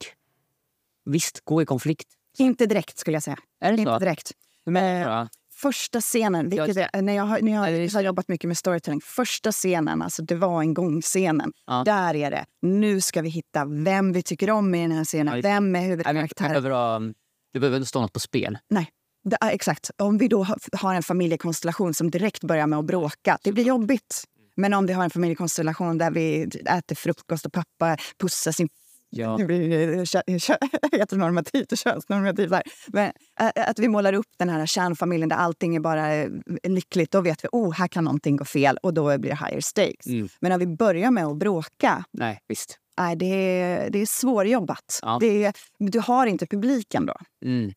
Visst, 1.04 1.40
gå 1.44 1.62
i 1.62 1.66
konflikt. 1.66 2.08
Inte 2.38 2.66
direkt 2.66 2.98
skulle 2.98 3.14
jag 3.16 3.22
säga. 3.22 3.36
Är 3.60 3.72
det 3.72 3.78
Inte 3.78 3.92
så? 3.92 3.98
direkt. 3.98 4.32
Men, 4.66 5.00
ja. 5.00 5.28
Första 5.62 6.00
scenen, 6.00 6.48
vilket 6.48 6.76
är, 6.76 7.02
när 7.02 7.12
jag, 7.12 7.24
har, 7.24 7.40
när 7.40 7.52
jag 7.52 7.90
har 7.90 8.02
jobbat 8.02 8.28
mycket 8.28 8.48
med 8.48 8.58
storytelling, 8.58 9.00
första 9.00 9.52
scenen, 9.52 10.02
alltså 10.02 10.22
det 10.22 10.34
var 10.34 10.60
en 10.60 10.74
gång-scenen. 10.74 11.52
Ja. 11.66 11.82
Där 11.84 12.16
är 12.16 12.30
det, 12.30 12.44
nu 12.62 13.00
ska 13.00 13.22
vi 13.22 13.28
hitta 13.28 13.64
vem 13.64 14.12
vi 14.12 14.22
tycker 14.22 14.50
om 14.50 14.74
i 14.74 14.82
den 14.82 14.92
här 14.92 15.04
scenen. 15.04 15.36
Ja, 15.36 15.42
vem 15.42 15.76
är 15.76 15.80
huvudkaraktären? 15.80 16.54
Det 16.54 16.60
behöver, 16.60 16.70
ha- 16.70 17.12
det 17.52 17.60
behöver 17.60 17.76
inte 17.76 17.88
stå 17.88 18.00
något 18.00 18.12
på 18.12 18.20
spel. 18.20 18.58
Nej. 18.70 18.88
Det, 19.24 19.36
exakt. 19.42 19.90
Om 19.98 20.18
vi 20.18 20.28
då 20.28 20.46
har 20.72 20.94
en 20.94 21.02
familjekonstellation 21.02 21.94
som 21.94 22.10
direkt 22.10 22.44
börjar 22.44 22.66
med 22.66 22.78
att 22.78 22.84
bråka, 22.84 23.38
det 23.42 23.52
blir 23.52 23.64
jobbigt. 23.64 24.24
Men 24.56 24.74
om 24.74 24.86
vi 24.86 24.92
har 24.92 25.04
en 25.04 25.10
familjekonstellation 25.10 25.98
där 25.98 26.10
vi 26.10 26.42
äter 26.66 26.94
frukost 26.94 27.46
och 27.46 27.52
pappa 27.52 27.96
pussar 28.20 28.52
sin 28.52 28.68
Ja. 29.10 29.36
det 29.36 29.44
blir 29.44 29.98
eh, 29.98 30.04
kö- 30.04 30.38
kö- 30.38 30.56
heteronormativt 30.92 31.72
och 31.72 31.78
könsnormativt. 31.78 32.50
Där. 32.50 32.62
Men 32.86 33.12
ä- 33.40 33.64
att 33.66 33.78
vi 33.78 33.88
målar 33.88 34.12
upp 34.12 34.26
den 34.38 34.48
här 34.48 34.66
kärnfamiljen 34.66 35.28
där 35.28 35.36
allting 35.36 35.76
är 35.76 35.80
bara 35.80 36.14
eh, 36.14 36.28
lyckligt. 36.62 37.10
Då 37.10 37.20
vet 37.20 37.44
vi 37.44 37.48
oh, 37.52 37.72
här 37.72 37.88
kan 37.88 38.04
någonting 38.04 38.36
gå 38.36 38.44
fel 38.44 38.76
och 38.82 38.94
då 38.94 39.18
blir 39.18 39.30
det 39.30 39.46
higher 39.46 39.60
stakes. 39.60 40.06
Mm. 40.06 40.28
Men 40.40 40.50
när 40.50 40.58
vi 40.58 40.66
börjar 40.66 41.10
med 41.10 41.26
att 41.26 41.36
bråka, 41.36 42.04
Nej, 42.12 42.38
visst. 42.48 42.78
nej, 42.98 43.16
det, 43.16 43.26
är, 43.26 43.90
det 43.90 43.98
är 43.98 44.06
svårjobbat. 44.06 44.98
Ja. 45.02 45.18
Det 45.20 45.44
är, 45.44 45.52
du 45.78 45.98
har 46.00 46.26
inte 46.26 46.46
publiken 46.46 47.06
då. 47.06 47.14
Mm. 47.44 47.72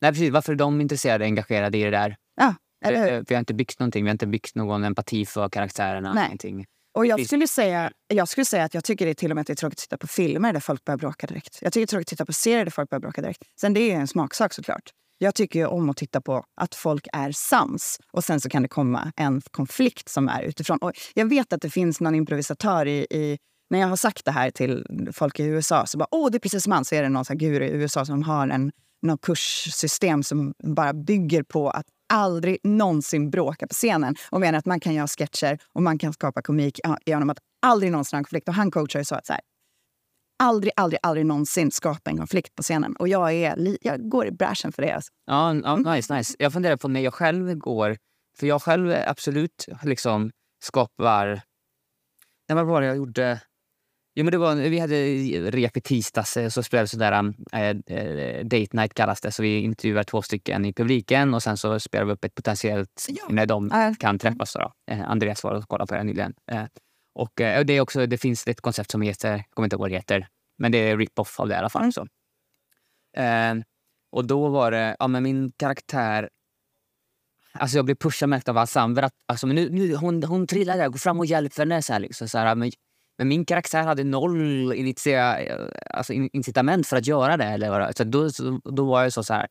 Nej, 0.00 0.10
precis. 0.12 0.30
Varför 0.32 0.52
är 0.52 0.56
de 0.56 0.80
intresserade 0.80 1.24
och 1.24 1.28
engagerade 1.28 1.78
i 1.78 1.82
det 1.84 1.90
där? 1.90 2.16
Ja, 2.40 2.54
eller 2.84 3.10
hur? 3.10 3.18
Vi, 3.18 3.24
vi 3.28 3.34
har 3.34 3.38
inte 3.40 3.54
byggt 3.54 3.78
någonting. 3.80 4.04
Vi 4.04 4.08
har 4.08 4.12
inte 4.14 4.26
byggt 4.26 4.54
någon 4.54 4.84
empati 4.84 5.26
för 5.26 5.48
karaktärerna. 5.48 6.12
Nej. 6.14 6.24
Någonting. 6.24 6.66
Och 6.94 7.06
jag 7.06 7.26
skulle, 7.26 7.48
säga, 7.48 7.90
jag 8.08 8.28
skulle 8.28 8.44
säga 8.44 8.64
att 8.64 8.74
jag 8.74 8.84
tycker 8.84 9.04
det 9.04 9.12
är 9.12 9.14
till 9.14 9.30
och 9.30 9.34
med 9.34 9.40
att 9.40 9.46
det 9.46 9.52
är 9.52 9.54
tråkigt 9.54 9.78
att 9.78 9.82
titta 9.82 9.96
på 9.98 10.06
filmer 10.06 10.52
där 10.52 10.60
folk 10.60 10.84
börjar 10.84 10.98
bråka 10.98 11.26
direkt. 11.26 11.58
Jag 11.62 11.72
tycker 11.72 11.80
det 11.80 11.84
är 11.84 11.86
tråkigt 11.86 12.06
att 12.06 12.10
titta 12.10 12.26
på 12.26 12.32
serier 12.32 12.64
där 12.64 12.70
folk 12.70 12.90
börjar 12.90 13.00
bråka 13.00 13.22
direkt. 13.22 13.42
Sen 13.60 13.74
det 13.74 13.80
är 13.80 13.94
en 13.94 14.06
smaksak 14.08 14.54
såklart. 14.54 14.90
Jag 15.18 15.34
tycker 15.34 15.66
om 15.66 15.90
att 15.90 15.96
titta 15.96 16.20
på 16.20 16.44
att 16.60 16.74
folk 16.74 17.06
är 17.12 17.32
sams 17.32 17.98
och 18.12 18.24
sen 18.24 18.40
så 18.40 18.48
kan 18.48 18.62
det 18.62 18.68
komma 18.68 19.12
en 19.16 19.40
konflikt 19.50 20.08
som 20.08 20.28
är 20.28 20.42
utifrån. 20.42 20.78
Och 20.78 20.92
jag 21.14 21.26
vet 21.26 21.52
att 21.52 21.62
det 21.62 21.70
finns 21.70 22.00
någon 22.00 22.14
improvisatör 22.14 22.86
i, 22.86 23.06
i 23.10 23.38
när 23.70 23.78
jag 23.78 23.88
har 23.88 23.96
sagt 23.96 24.24
det 24.24 24.30
här 24.30 24.50
till 24.50 25.08
folk 25.12 25.40
i 25.40 25.44
USA 25.44 25.86
så 25.86 25.98
bara 25.98 26.08
åh 26.10 26.30
det 26.30 26.36
är 26.36 26.40
precis 26.40 26.62
som 26.62 26.72
han 26.72 26.84
så 26.84 26.94
är 26.94 27.02
det 27.02 27.08
någon 27.08 27.24
här 27.28 27.36
guru 27.36 27.64
i 27.64 27.70
USA 27.70 28.04
som 28.04 28.22
har 28.22 28.48
en 28.48 28.72
något 29.02 29.20
kurssystem 29.20 30.22
som 30.22 30.54
bara 30.64 30.92
bygger 30.92 31.42
på 31.42 31.70
att 31.70 31.86
aldrig 32.12 32.58
någonsin 32.64 33.30
bråka 33.30 33.66
på 33.66 33.74
scenen 33.74 34.14
och 34.30 34.40
menar 34.40 34.58
att 34.58 34.66
man 34.66 34.80
kan 34.80 34.94
göra 34.94 35.06
sketcher 35.06 35.58
och 35.72 35.82
man 35.82 35.98
kan 35.98 36.12
skapa 36.12 36.42
komik 36.42 36.80
genom 37.06 37.30
att 37.30 37.38
aldrig 37.62 37.92
någonsin 37.92 38.16
ha 38.16 38.18
en 38.18 38.24
konflikt. 38.24 38.48
Och 38.48 38.54
han 38.54 38.70
coachar 38.70 39.02
så 39.02 39.14
att 39.14 39.26
så 39.26 39.32
här, 39.32 39.42
aldrig, 40.38 40.72
aldrig, 40.76 40.98
aldrig 41.02 41.26
någonsin 41.26 41.70
skapa 41.70 42.10
en 42.10 42.18
konflikt 42.18 42.54
på 42.54 42.62
scenen. 42.62 42.96
Och 42.96 43.08
jag, 43.08 43.32
är, 43.32 43.76
jag 43.80 44.08
går 44.08 44.26
i 44.26 44.30
bräschen 44.30 44.72
för 44.72 44.82
det. 44.82 44.92
Alltså. 44.92 45.12
Ja, 45.26 45.54
ja, 45.54 45.76
nice, 45.76 46.16
nice. 46.16 46.34
Jag 46.38 46.52
funderar 46.52 46.76
på 46.76 46.88
när 46.88 47.00
jag 47.00 47.14
själv 47.14 47.54
går... 47.54 47.96
För 48.38 48.46
jag 48.46 48.62
själv 48.62 48.94
absolut 49.06 49.66
liksom 49.82 50.30
skapar... 50.64 51.42
Vad 52.48 52.66
var 52.66 52.80
det 52.80 52.86
jag 52.86 52.96
gjorde? 52.96 53.40
Jo, 54.18 54.24
men 54.24 54.32
det 54.32 54.38
var, 54.38 54.54
vi 54.54 54.78
hade 54.78 55.50
rep 55.50 55.76
i 55.76 55.80
tisdags 55.80 56.36
eh, 56.36 56.48
så 56.48 56.62
spelade 56.62 56.84
vi 56.84 56.88
sådär 56.88 57.34
äh, 57.52 57.68
äh, 57.68 58.44
date 58.44 58.76
night 58.76 58.94
kallas 58.94 59.20
det. 59.20 59.32
Så 59.32 59.42
vi 59.42 59.58
intervjuar 59.58 60.04
två 60.04 60.22
stycken 60.22 60.64
i 60.64 60.72
publiken 60.72 61.34
och 61.34 61.42
sen 61.42 61.56
så 61.56 61.80
spelar 61.80 62.04
vi 62.04 62.12
upp 62.12 62.24
ett 62.24 62.34
potentiellt 62.34 63.06
Ja. 63.08 63.22
när 63.28 63.46
de 63.46 63.70
Ja. 63.72 63.94
kan 63.98 64.18
träffas. 64.18 64.52
Då. 64.52 64.72
Eh, 64.90 65.10
Andreas 65.10 65.44
var 65.44 65.54
och 65.54 65.68
kollade 65.68 65.88
på 65.88 65.94
det 65.94 66.04
nyligen. 66.04 66.34
Eh, 66.50 66.64
och 67.14 67.40
eh, 67.40 67.64
det, 67.64 67.72
är 67.72 67.80
också, 67.80 68.06
det 68.06 68.18
finns 68.18 68.46
ett 68.46 68.60
koncept 68.60 68.90
som 68.90 69.02
heter, 69.02 69.30
jag 69.30 69.44
kommer 69.50 69.66
inte 69.66 69.74
ihåg 69.74 69.80
vad 69.80 69.90
det 69.90 69.96
heter, 69.96 70.26
men 70.58 70.72
det 70.72 70.78
är 70.78 70.96
rip-off 70.96 71.40
av 71.40 71.48
det 71.48 71.54
i 71.54 71.58
alla 71.58 71.68
fall. 71.70 71.82
Mm. 71.82 71.92
Så. 71.92 72.06
Eh, 73.16 73.54
och 74.12 74.26
då 74.26 74.48
var 74.48 74.70
det, 74.70 74.96
ja 74.98 75.08
men 75.08 75.22
min 75.22 75.52
karaktär 75.56 76.28
Alltså 77.52 77.78
jag 77.78 77.84
blev 77.84 77.94
pushad 77.94 78.28
mest 78.28 78.48
av 78.48 78.58
Alexander. 78.58 79.02
Att, 79.02 79.12
alltså, 79.28 79.46
nu, 79.46 79.70
nu, 79.70 79.94
hon, 79.94 80.22
hon 80.22 80.46
trillar 80.46 80.78
där, 80.78 80.88
gå 80.88 80.98
fram 80.98 81.18
och 81.18 81.26
hjälp 81.26 81.58
henne. 81.58 81.82
Så 81.82 81.92
här, 81.92 82.00
liksom, 82.00 82.28
så 82.28 82.38
här, 82.38 82.54
men, 82.54 82.70
men 83.18 83.28
min 83.28 83.44
karaktär 83.44 83.82
hade 83.82 84.04
noll 84.04 84.72
initia, 84.72 85.38
alltså, 85.90 86.12
incitament 86.12 86.86
för 86.86 86.96
att 86.96 87.06
göra 87.06 87.36
det. 87.36 87.44
Eller, 87.44 87.70
vad 87.70 87.96
så 87.96 88.04
då, 88.04 88.30
då 88.64 88.84
var 88.84 89.02
jag 89.02 89.12
så, 89.12 89.24
så 89.24 89.34
här... 89.34 89.46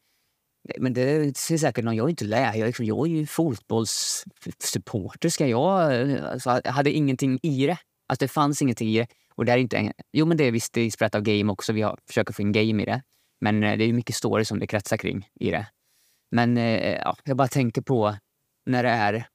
Men 0.78 0.94
det 0.94 1.38
ser 1.38 1.58
säkert 1.58 1.86
någon, 1.86 1.96
jag 1.96 2.06
är 2.06 2.10
inte 2.10 2.26
lärare, 2.26 2.58
jag, 2.58 2.68
är 2.68 2.84
jag 2.84 3.08
är 3.08 3.12
ju 3.12 3.26
fotbollssupporter. 3.26 5.30
Ska 5.30 5.48
jag... 5.48 5.92
Alltså, 6.20 6.62
jag 6.64 6.72
hade 6.72 6.92
ingenting 6.92 7.40
i 7.44 7.68
det. 7.68 7.78
Alltså, 8.08 8.26
det 8.26 8.28
fanns 8.28 8.62
ingenting 8.62 8.90
i 8.90 8.98
det. 8.98 9.08
Och 9.36 9.46
det 9.46 9.52
är 9.52 9.58
inte 9.58 9.78
en, 9.78 9.92
jo, 10.14 10.26
men 10.26 10.38
det 10.38 10.44
är 10.44 10.52
visst 10.52 10.74
det 10.74 10.82
är 10.82 10.86
inspirerat 10.86 11.16
av 11.16 11.22
game 11.22 11.52
också. 11.52 11.74
Vi 11.74 11.82
har, 11.82 12.00
försöker 12.08 12.34
få 12.34 12.42
in 12.42 12.52
game 12.52 12.84
i 12.84 12.86
det. 12.86 13.02
Men 13.42 13.64
eh, 13.64 13.78
det 13.78 13.84
är 13.84 13.94
mycket 13.94 14.16
story 14.16 14.46
som 14.46 14.60
det 14.60 14.68
kretsar 14.68 14.98
kring 14.98 15.30
i 15.40 15.52
det. 15.52 15.68
Men 16.32 16.58
eh, 16.58 16.96
ja, 16.96 17.18
jag 17.24 17.38
bara 17.38 17.48
tänker 17.48 17.82
på 17.82 18.16
när 18.66 18.84
det 18.84 18.90
är 18.90 19.28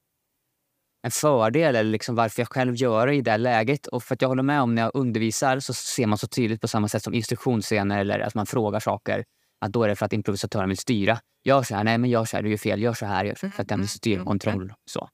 en 1.03 1.11
fördel 1.11 1.75
eller 1.75 1.91
liksom 1.91 2.15
varför 2.15 2.41
jag 2.41 2.49
själv 2.49 2.75
gör 2.75 3.07
det 3.07 3.15
i 3.15 3.21
det 3.21 3.37
läget. 3.37 3.87
Och 3.87 4.03
för 4.03 4.13
att 4.13 4.21
jag 4.21 4.29
håller 4.29 4.43
med 4.43 4.61
om 4.61 4.75
när 4.75 4.81
jag 4.81 4.91
undervisar 4.93 5.59
så 5.59 5.73
ser 5.73 6.07
man 6.07 6.17
så 6.17 6.27
tydligt 6.27 6.61
på 6.61 6.67
samma 6.67 6.87
sätt 6.87 7.03
som 7.03 7.13
instruktionsscener 7.13 7.99
eller 7.99 8.19
att 8.19 8.35
man 8.35 8.45
frågar 8.45 8.79
saker. 8.79 9.23
Att 9.61 9.71
då 9.71 9.83
är 9.83 9.87
det 9.87 9.95
för 9.95 10.05
att 10.05 10.13
improvisatören 10.13 10.69
vill 10.69 10.77
styra. 10.77 11.19
Gör 11.43 11.63
så 11.63 11.75
här, 11.75 11.83
nej 11.83 11.97
men 11.97 12.09
gör 12.09 12.25
så 12.25 12.37
här, 12.37 12.43
du 12.43 12.49
gör 12.49 12.57
fel, 12.57 12.81
gör 12.81 12.93
så 12.93 13.05
här. 13.05 13.25
Gör 13.25 13.35
så, 13.35 13.49
för 13.49 13.61
att 13.61 13.69
den 13.69 13.79
vill 13.79 13.89
styra 13.89 14.23
kontroll. 14.23 14.73
Så. 14.85 15.09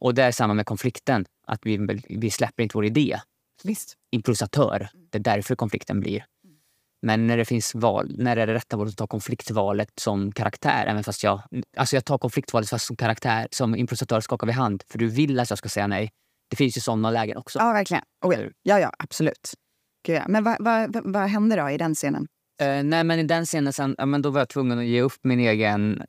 Och 0.00 0.14
det 0.14 0.22
är 0.22 0.32
samma 0.32 0.54
med 0.54 0.66
konflikten. 0.66 1.24
Att 1.46 1.60
vi, 1.62 2.02
vi 2.08 2.30
släpper 2.30 2.62
inte 2.62 2.76
vår 2.76 2.84
idé. 2.84 3.20
Visst. 3.64 3.94
Improvisatör. 4.10 4.88
Det 5.10 5.18
är 5.18 5.22
därför 5.22 5.54
konflikten 5.54 6.00
blir. 6.00 6.24
Men 7.02 7.26
när 7.26 7.36
det 7.36 7.44
finns 7.44 7.74
val, 7.74 8.14
när 8.18 8.36
är 8.36 8.46
det 8.46 8.54
rätta 8.54 8.76
valet 8.76 8.92
att 8.92 8.96
ta 8.96 9.06
konfliktvalet 9.06 9.90
som 9.96 10.32
karaktär? 10.32 10.86
Även 10.86 11.04
fast 11.04 11.22
jag, 11.22 11.42
alltså 11.76 11.96
jag 11.96 12.04
tar 12.04 12.18
konfliktvalet 12.18 12.68
fast 12.68 12.86
som 12.86 12.96
karaktär, 12.96 13.48
som 13.50 13.76
improvisatör 13.76 14.20
skakar 14.20 14.46
vi 14.46 14.52
hand. 14.52 14.82
För 14.88 14.98
du 14.98 15.08
vill 15.08 15.40
att 15.40 15.50
jag 15.50 15.58
ska 15.58 15.68
säga 15.68 15.86
nej. 15.86 16.10
Det 16.50 16.56
finns 16.56 16.76
ju 16.76 16.80
sådana 16.80 17.10
lägen 17.10 17.36
också. 17.36 17.58
Ja, 17.58 17.72
verkligen. 17.72 18.02
Oh, 18.24 18.34
ja. 18.34 18.48
ja, 18.62 18.80
ja, 18.80 18.92
absolut. 18.98 19.54
Gud, 20.06 20.16
ja. 20.16 20.24
Men 20.28 20.44
vad, 20.44 20.56
vad, 20.60 21.12
vad, 21.12 21.22
hände 21.22 21.56
då 21.56 21.70
i 21.70 21.78
den 21.78 21.94
scenen? 21.94 22.26
Eh, 22.60 22.82
nej, 22.82 23.04
men 23.04 23.18
i 23.18 23.22
den 23.22 23.44
scenen 23.46 23.72
sen, 23.72 23.94
ja, 23.98 24.06
men 24.06 24.22
då 24.22 24.30
var 24.30 24.40
jag 24.40 24.48
tvungen 24.48 24.78
att 24.78 24.84
ge 24.84 25.02
upp 25.02 25.18
min 25.22 25.40
egen... 25.40 26.02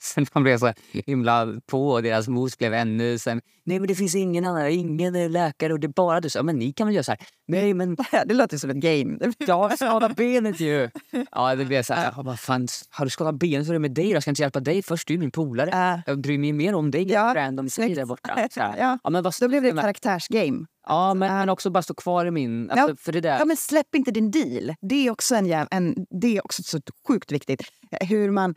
Sen 0.14 0.26
man 0.34 0.42
blev 0.42 0.58
så 0.58 0.72
himla 1.06 1.46
på 1.66 1.88
och 1.90 2.02
deras 2.02 2.28
mos 2.28 2.58
blev 2.58 2.74
ännu 2.74 3.18
sen. 3.18 3.40
Nej, 3.64 3.78
men 3.78 3.88
det 3.88 3.94
finns 3.94 4.14
ingen 4.14 4.44
annan, 4.44 4.68
ingen 4.68 5.32
läkare 5.32 5.72
och 5.72 5.80
det 5.80 5.86
är 5.86 5.92
bara 5.96 6.20
du. 6.20 6.30
Så, 6.30 6.42
men 6.42 6.56
ni 6.56 6.72
kan 6.72 6.86
väl 6.86 6.94
göra 6.94 7.02
så 7.04 7.12
här. 7.12 7.20
Nej, 7.48 7.74
men 7.74 7.96
Det 8.26 8.34
låter 8.34 8.56
som 8.58 8.70
ett 8.70 8.76
game. 8.76 9.18
jag 9.38 9.54
har 9.58 9.76
skadat 9.76 10.16
benet 10.16 10.60
ju. 10.60 10.90
Ja, 11.30 11.54
det 11.54 11.64
blev 11.64 11.82
så 11.82 11.94
här. 11.94 12.22
Bara, 12.22 12.36
fan, 12.36 12.68
har 12.90 13.04
du 13.04 13.10
skadat 13.10 13.34
benet 13.38 13.66
så 13.66 13.72
är 13.72 13.74
det 13.74 13.78
med 13.78 13.94
dig. 13.94 14.10
Jag 14.10 14.22
ska 14.22 14.30
inte 14.30 14.42
hjälpa 14.42 14.60
dig 14.60 14.82
först, 14.82 15.08
du 15.08 15.14
är 15.14 15.18
min 15.18 15.30
polare. 15.30 15.94
Äh, 15.94 16.00
Jag 16.06 16.20
bryr 16.20 16.38
mig 16.38 16.52
mer 16.52 16.74
om 16.74 16.90
dig 16.90 17.12
Ja, 17.12 17.32
random 17.36 17.70
snyggt. 17.70 17.96
där 17.96 18.04
borta. 18.04 18.48
Så 18.50 18.60
här. 18.60 18.76
Ja. 18.78 18.98
Ja, 19.04 19.10
men 19.10 19.22
vad, 19.22 19.34
då 19.40 19.48
blev 19.48 19.62
det 19.62 19.68
ett 19.68 19.80
karaktärsgame. 19.80 20.66
ja, 20.86 21.14
men, 21.14 21.34
men 21.38 21.48
också 21.48 21.70
bara 21.70 21.82
stå 21.82 21.94
kvar 21.94 22.26
i 22.26 22.30
min... 22.30 22.70
Alltså, 22.70 22.88
Ja. 22.88 22.96
För 22.98 23.12
det 23.12 23.20
där. 23.20 23.38
Ja, 23.38 23.44
men 23.44 23.56
släpp 23.56 23.94
inte 23.94 24.10
din 24.10 24.30
deal. 24.30 24.74
Det 24.80 25.06
är 25.06 25.10
också, 25.10 25.34
en, 25.34 25.66
en, 25.70 25.94
det 26.20 26.36
är 26.36 26.44
också 26.44 26.62
så 26.62 26.80
sjukt 27.08 27.32
viktigt. 27.32 27.62
Hur 28.00 28.30
man... 28.30 28.54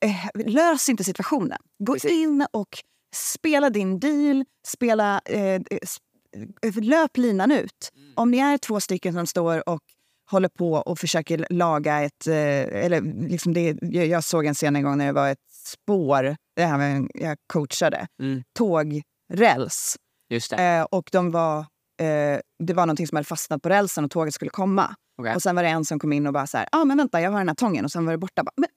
Eh, 0.00 0.28
lös 0.46 0.88
inte 0.88 1.04
situationen. 1.04 1.58
Gå 1.78 1.96
in 2.08 2.46
och 2.52 2.68
spela 3.14 3.70
din 3.70 3.98
deal. 4.00 4.44
Spela, 4.66 5.20
eh, 5.24 5.60
s- 5.82 5.96
eh, 6.62 6.76
löp 6.82 7.16
linan 7.16 7.52
ut. 7.52 7.90
Mm. 7.96 8.12
Om 8.16 8.30
ni 8.30 8.38
är 8.38 8.58
två 8.58 8.80
stycken 8.80 9.12
som 9.12 9.26
står 9.26 9.68
och 9.68 9.80
håller 10.30 10.48
på 10.48 10.72
och 10.72 10.98
försöker 10.98 11.46
laga 11.50 12.00
ett... 12.02 12.26
Eh, 12.26 12.34
eller 12.84 13.28
liksom 13.28 13.52
det, 13.54 13.78
jag, 13.82 14.24
såg 14.24 14.46
en 14.46 14.54
scen 14.54 14.76
en 14.76 14.82
gång 14.82 14.98
när 14.98 15.06
det 15.06 15.12
var 15.12 15.28
ett 15.28 15.38
spår. 15.52 16.36
Det 16.56 16.64
här 16.64 16.78
med, 16.78 17.10
jag 17.14 17.36
coachade. 17.52 18.06
Mm. 18.22 18.42
Tågräls. 18.58 19.96
Eh, 20.60 20.82
och 20.82 21.08
de 21.12 21.30
var, 21.30 21.58
eh, 22.00 22.40
det 22.64 22.74
var 22.74 22.86
någonting 22.86 23.06
som 23.06 23.16
hade 23.16 23.26
fastnat 23.26 23.62
på 23.62 23.68
rälsen 23.68 24.04
och 24.04 24.10
tåget 24.10 24.34
skulle 24.34 24.50
komma. 24.50 24.94
Okej. 25.18 25.34
Och 25.34 25.42
sen 25.42 25.56
var 25.56 25.62
det 25.62 25.68
en 25.68 25.84
som 25.84 25.98
kom 25.98 26.12
in 26.12 26.26
och 26.26 26.32
bara 26.32 26.46
så 26.46 26.58
här, 26.58 26.68
ah, 26.72 26.84
men 26.84 26.96
vänta 26.96 27.20
jag 27.20 27.30
har 27.30 27.38
den 27.38 27.48
här 27.48 27.54
tången 27.54 27.84
och 27.84 27.92
sen 27.92 28.04
var 28.06 28.12
det 28.12 28.18
borta. 28.18 28.42
Bara, 28.44 28.52
men 28.56 28.68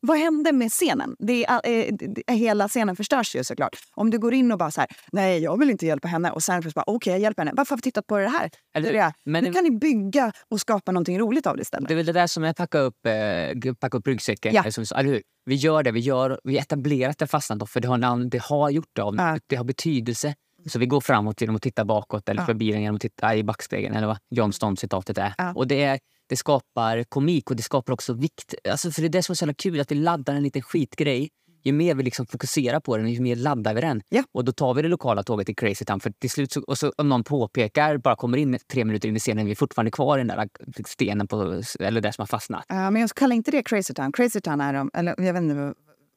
vad 0.00 0.18
hände 0.18 0.52
med 0.52 0.70
scenen? 0.70 1.16
Det 1.18 1.44
är, 1.44 1.60
eh, 1.64 1.92
det- 1.98 2.32
hela 2.34 2.68
scenen 2.68 2.96
förstörs 2.96 3.36
ju 3.36 3.44
såklart. 3.44 3.76
Om 3.94 4.10
du 4.10 4.18
går 4.18 4.34
in 4.34 4.52
och 4.52 4.58
bara 4.58 4.70
så 4.70 4.80
här, 4.80 4.90
nej 5.12 5.38
jag 5.42 5.58
vill 5.58 5.70
inte 5.70 5.86
hjälpa 5.86 6.08
henne 6.08 6.30
och 6.30 6.42
sen 6.42 6.60
plötsligt 6.62 6.74
bara, 6.74 6.84
okej 6.94 7.12
jag 7.12 7.20
hjälper 7.20 7.42
henne. 7.42 7.52
Varför 7.56 7.70
har 7.72 7.76
vi 7.78 7.82
tittat 7.82 8.06
på 8.06 8.18
det 8.18 8.28
här? 8.28 8.50
Eller- 8.76 8.92
det 8.92 9.12
men 9.24 9.44
nu 9.44 9.50
det- 9.50 9.54
kan 9.54 9.64
ni 9.64 9.70
bygga 9.70 10.32
och 10.50 10.60
skapa 10.60 10.92
någonting 10.92 11.18
roligt 11.18 11.46
av 11.46 11.56
det 11.56 11.62
istället. 11.62 11.88
Det 11.88 11.94
är 11.94 11.96
väl 11.96 12.06
det 12.06 12.12
där 12.12 12.26
som 12.26 12.44
är 12.44 12.52
packa 12.52 12.78
upp, 12.78 13.06
eh, 13.06 13.74
packa 13.74 13.96
upp 13.98 14.06
ryggsäcken. 14.06 14.54
Ja. 14.54 14.70
Som, 14.70 14.84
eller 14.96 15.10
hur? 15.10 15.22
Vi 15.44 15.54
gör 15.54 15.82
det, 15.82 15.90
vi, 15.92 16.00
gör, 16.00 16.40
vi 16.44 16.58
etablerar 16.58 17.10
att 17.10 17.18
det 17.18 17.26
fastnat 17.26 17.58
då, 17.58 17.66
för 17.66 17.80
det 17.80 17.88
har, 17.88 17.98
namn, 17.98 18.28
det 18.30 18.42
har 18.42 18.70
gjort 18.70 18.90
det, 18.92 19.02
av, 19.02 19.14
Ja. 19.18 19.38
det 19.46 19.56
har 19.56 19.64
betydelse. 19.64 20.34
Så 20.68 20.78
vi 20.78 20.86
går 20.86 21.00
framåt 21.00 21.40
genom 21.40 21.56
att 21.56 21.62
titta 21.62 21.84
bakåt 21.84 22.28
eller 22.28 22.42
Ja. 22.42 22.46
förbi 22.46 22.72
den 22.72 22.80
genom 22.82 22.96
att 22.96 23.00
titta 23.02 23.36
i 23.36 23.44
backspegeln 23.44 23.94
eller 23.96 24.06
vad 24.06 24.18
Johnston-citatet 24.30 25.18
är. 25.18 25.34
Ja. 25.38 25.52
Och 25.54 25.66
det, 25.66 25.82
är, 25.84 25.98
det 26.26 26.36
skapar 26.36 27.04
komik 27.04 27.50
och 27.50 27.56
det 27.56 27.62
skapar 27.62 27.92
också 27.92 28.12
vikt. 28.12 28.54
Alltså, 28.70 28.90
för 28.90 29.02
det 29.02 29.06
är 29.06 29.08
det 29.08 29.22
som 29.22 29.32
är 29.32 29.36
så 29.36 29.54
kul, 29.54 29.80
att 29.80 29.90
vi 29.90 29.94
laddar 29.94 30.34
en 30.34 30.42
liten 30.42 30.62
skitgrej. 30.62 31.28
Ju 31.64 31.72
mer 31.72 31.94
vi 31.94 32.02
liksom 32.02 32.26
fokuserar 32.26 32.80
på 32.80 32.96
den, 32.96 33.12
ju 33.12 33.20
mer 33.20 33.36
laddar 33.36 33.74
vi 33.74 33.80
den. 33.80 34.02
Ja. 34.08 34.22
Och 34.32 34.44
då 34.44 34.52
tar 34.52 34.74
vi 34.74 34.82
det 34.82 34.88
lokala 34.88 35.22
tåget 35.22 35.46
till 35.46 35.56
Crazy 35.56 35.84
Town. 35.84 36.00
För 36.00 36.10
till 36.10 36.30
slut, 36.30 36.52
så, 36.52 36.62
och 36.62 36.78
så, 36.78 36.92
om 36.96 37.08
någon 37.08 37.24
påpekar, 37.24 37.98
bara 37.98 38.16
kommer 38.16 38.38
in 38.38 38.58
tre 38.72 38.84
minuter 38.84 39.08
in 39.08 39.16
i 39.16 39.18
scenen, 39.18 39.46
vi 39.46 39.50
är 39.50 39.56
fortfarande 39.56 39.90
kvar 39.90 40.18
i 40.18 40.20
den 40.20 40.28
där 40.28 40.48
stenen, 40.86 41.28
på, 41.28 41.62
eller 41.80 42.00
det 42.00 42.12
som 42.12 42.22
har 42.22 42.26
fastnat. 42.26 42.64
Ja, 42.68 42.90
men 42.90 43.00
jag 43.00 43.10
kallar 43.10 43.36
inte 43.36 43.50
det 43.50 43.62
Crazy 43.62 43.94
Town. 43.94 44.12
Crazy 44.12 44.40
Town 44.40 44.60
är 44.60 44.72
de, 44.72 44.90
eller 44.94 45.14
jag 45.18 45.32
vet 45.32 45.42
inte. 45.42 45.74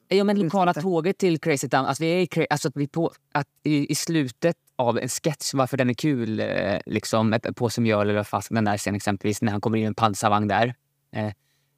Ja, 0.07 0.23
men 0.23 0.39
lokala 0.39 0.73
tåget 0.73 1.17
till 1.17 1.39
Crazy 1.39 1.69
Town. 1.69 1.85
Alltså, 1.85 2.03
vi 2.03 2.27
är 2.31 2.47
alltså 2.49 2.67
att 2.67 2.75
vi 2.75 2.87
på, 2.87 3.11
att 3.31 3.47
i, 3.63 3.91
i 3.91 3.95
slutet 3.95 4.55
av 4.79 4.97
en 4.99 5.09
sketch, 5.09 5.53
varför 5.53 5.77
den 5.77 5.89
är 5.89 5.93
kul, 5.93 6.39
eh, 6.39 6.79
liksom, 6.85 7.33
ett- 7.33 7.55
Påse 7.55 7.81
mjöl 7.81 8.09
eller 8.09 8.23
fast 8.23 8.49
den 8.49 8.65
där 8.65 8.77
scenen 8.77 8.95
exempelvis, 8.95 9.41
när 9.41 9.51
han 9.51 9.61
kommer 9.61 9.77
in 9.77 9.83
i 9.83 9.87
en 9.87 9.95
pansarvagn 9.95 10.47
där. 10.47 10.75
Eh, 11.15 11.31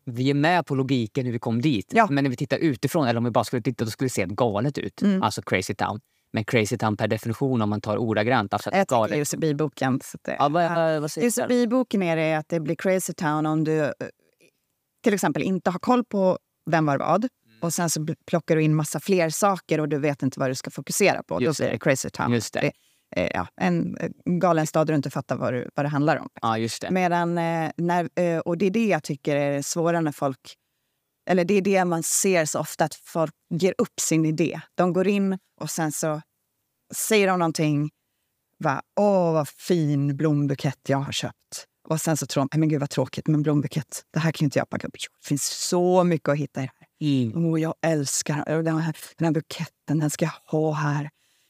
vi 0.06 0.30
är 0.30 0.34
med 0.34 0.66
på 0.66 0.76
logiken 0.76 1.26
hur 1.26 1.34
vi 1.34 1.40
kom 1.40 1.62
dit. 1.62 1.92
Ja. 1.94 2.08
Men 2.10 2.24
när 2.24 2.32
vi 2.32 2.38
tittar 2.38 2.58
utifrån, 2.58 3.08
eller 3.08 3.18
om 3.18 3.24
vi 3.24 3.32
bara 3.32 3.44
skulle 3.44 3.62
titta, 3.62 3.86
då 3.86 3.92
skulle 3.92 4.06
det 4.06 4.14
se 4.14 4.26
galet 4.30 4.78
ut. 4.78 5.02
Mm. 5.02 5.24
Alltså 5.24 5.42
Crazy 5.42 5.76
Town. 5.76 6.00
Men 6.34 6.44
Crazy 6.46 6.78
Town 6.78 6.98
per 6.98 7.08
definition, 7.08 7.62
om 7.62 7.70
man 7.70 7.82
tar 7.82 7.98
ordagrant, 7.98 8.54
alltså 8.54 8.70
Jag 8.70 8.80
att 8.82 8.88
det- 9.10 9.18
Ja, 10.40 10.50
vad, 10.50 10.72
vad? 10.72 11.18
UCB-boken 11.24 12.02
är 12.04 12.16
det 12.16 12.34
att 12.34 12.50
det 12.50 12.60
blir 12.60 12.76
Crazy 12.76 13.14
Town 13.14 13.46
om 13.46 13.64
du 13.64 13.80
eh, 13.80 13.92
till 15.04 15.14
exempel 15.14 15.44
inte 15.44 15.70
har 15.70 15.80
koll 15.80 16.04
på 16.06 16.38
vem 16.72 16.86
var 16.86 16.98
vad. 16.98 17.28
Och 17.62 17.74
sen 17.74 17.90
så 17.90 18.06
plockar 18.28 18.56
du 18.56 18.64
in 18.64 18.76
massa 18.76 19.00
fler 19.00 19.30
saker 19.30 19.80
och 19.80 19.90
du 19.90 20.00
vet 20.00 20.24
inte 20.24 20.40
vad 20.40 20.50
du 20.50 20.56
ska 20.56 20.72
fokusera 20.72 21.24
på. 21.24 21.40
Då 21.40 21.42
Just 21.46 21.58
det. 21.60 21.64
blir 21.64 21.72
det 21.72 21.80
Crazy 21.80 22.10
Town. 22.10 22.34
Just 22.34 22.54
det. 22.54 22.72
Är, 23.12 23.32
ja, 23.34 23.48
en 23.56 23.98
eh, 23.98 24.10
galen 24.26 24.68
stad 24.68 24.88
där 24.88 24.94
du 24.94 24.96
inte 24.96 25.10
fattar 25.10 25.36
vad, 25.36 25.54
du, 25.54 25.70
vad 25.76 25.86
det 25.86 25.90
handlar 25.90 26.18
om. 26.18 26.30
Ja, 26.42 26.58
just 26.58 26.82
det. 26.82 26.92
Medan, 26.92 27.38
eh, 27.38 27.72
när, 27.78 28.10
eh, 28.20 28.40
och 28.40 28.58
det 28.58 28.66
är 28.66 28.72
det 28.72 28.88
jag 28.88 29.04
tycker 29.04 29.36
är 29.36 29.62
svårare 29.62 30.02
när 30.02 30.12
folk... 30.12 30.56
Eller 31.30 31.46
det 31.46 31.54
är 31.54 31.62
det 31.62 31.86
man 31.86 32.04
ser 32.04 32.46
så 32.46 32.60
ofta, 32.60 32.86
att 32.86 32.96
folk 32.96 33.34
ger 33.50 33.74
upp 33.78 34.00
sin 34.00 34.26
idé. 34.26 34.62
De 34.76 34.94
går 34.94 35.08
in 35.08 35.38
och 35.62 35.70
sen 35.70 35.92
så 35.92 36.22
säger 36.94 37.28
de 37.28 37.40
någonting. 37.40 37.90
Va, 38.58 38.82
Åh, 39.00 39.34
vad 39.34 39.48
fin 39.50 40.18
blombukett 40.18 40.80
jag 40.88 40.98
har 40.98 41.12
köpt. 41.12 41.66
Och 41.88 42.02
sen 42.02 42.18
så 42.18 42.26
tror 42.26 42.42
de, 42.42 42.48
"Nej, 42.52 42.60
men 42.60 42.70
gud 42.70 42.80
vad 42.80 42.90
tråkigt 42.90 43.28
med 43.28 43.36
en 43.36 43.44
blombukett. 43.44 44.04
Det 44.14 44.20
här 44.20 44.32
kan 44.32 44.46
ju 44.46 44.48
inte 44.48 44.60
jag 44.60 44.70
packa 44.70 44.88
upp. 44.88 44.94
Det 44.94 45.28
finns 45.28 45.44
så 45.44 46.04
mycket 46.04 46.30
att 46.30 46.38
hitta 46.38 46.64
i 46.64 46.66
det 46.66 46.72
här. 46.80 46.88
Mm. 47.02 47.46
Åh, 47.46 47.62
jag 47.62 47.74
älskar 47.82 48.64
den 48.64 48.78
här, 48.78 48.96
den 49.18 49.26
här 49.26 49.32
buketten. 49.34 50.00
Den 50.00 50.10
ska 50.10 50.26
jag 50.26 50.34
ha 50.60 50.72
här 50.74 51.10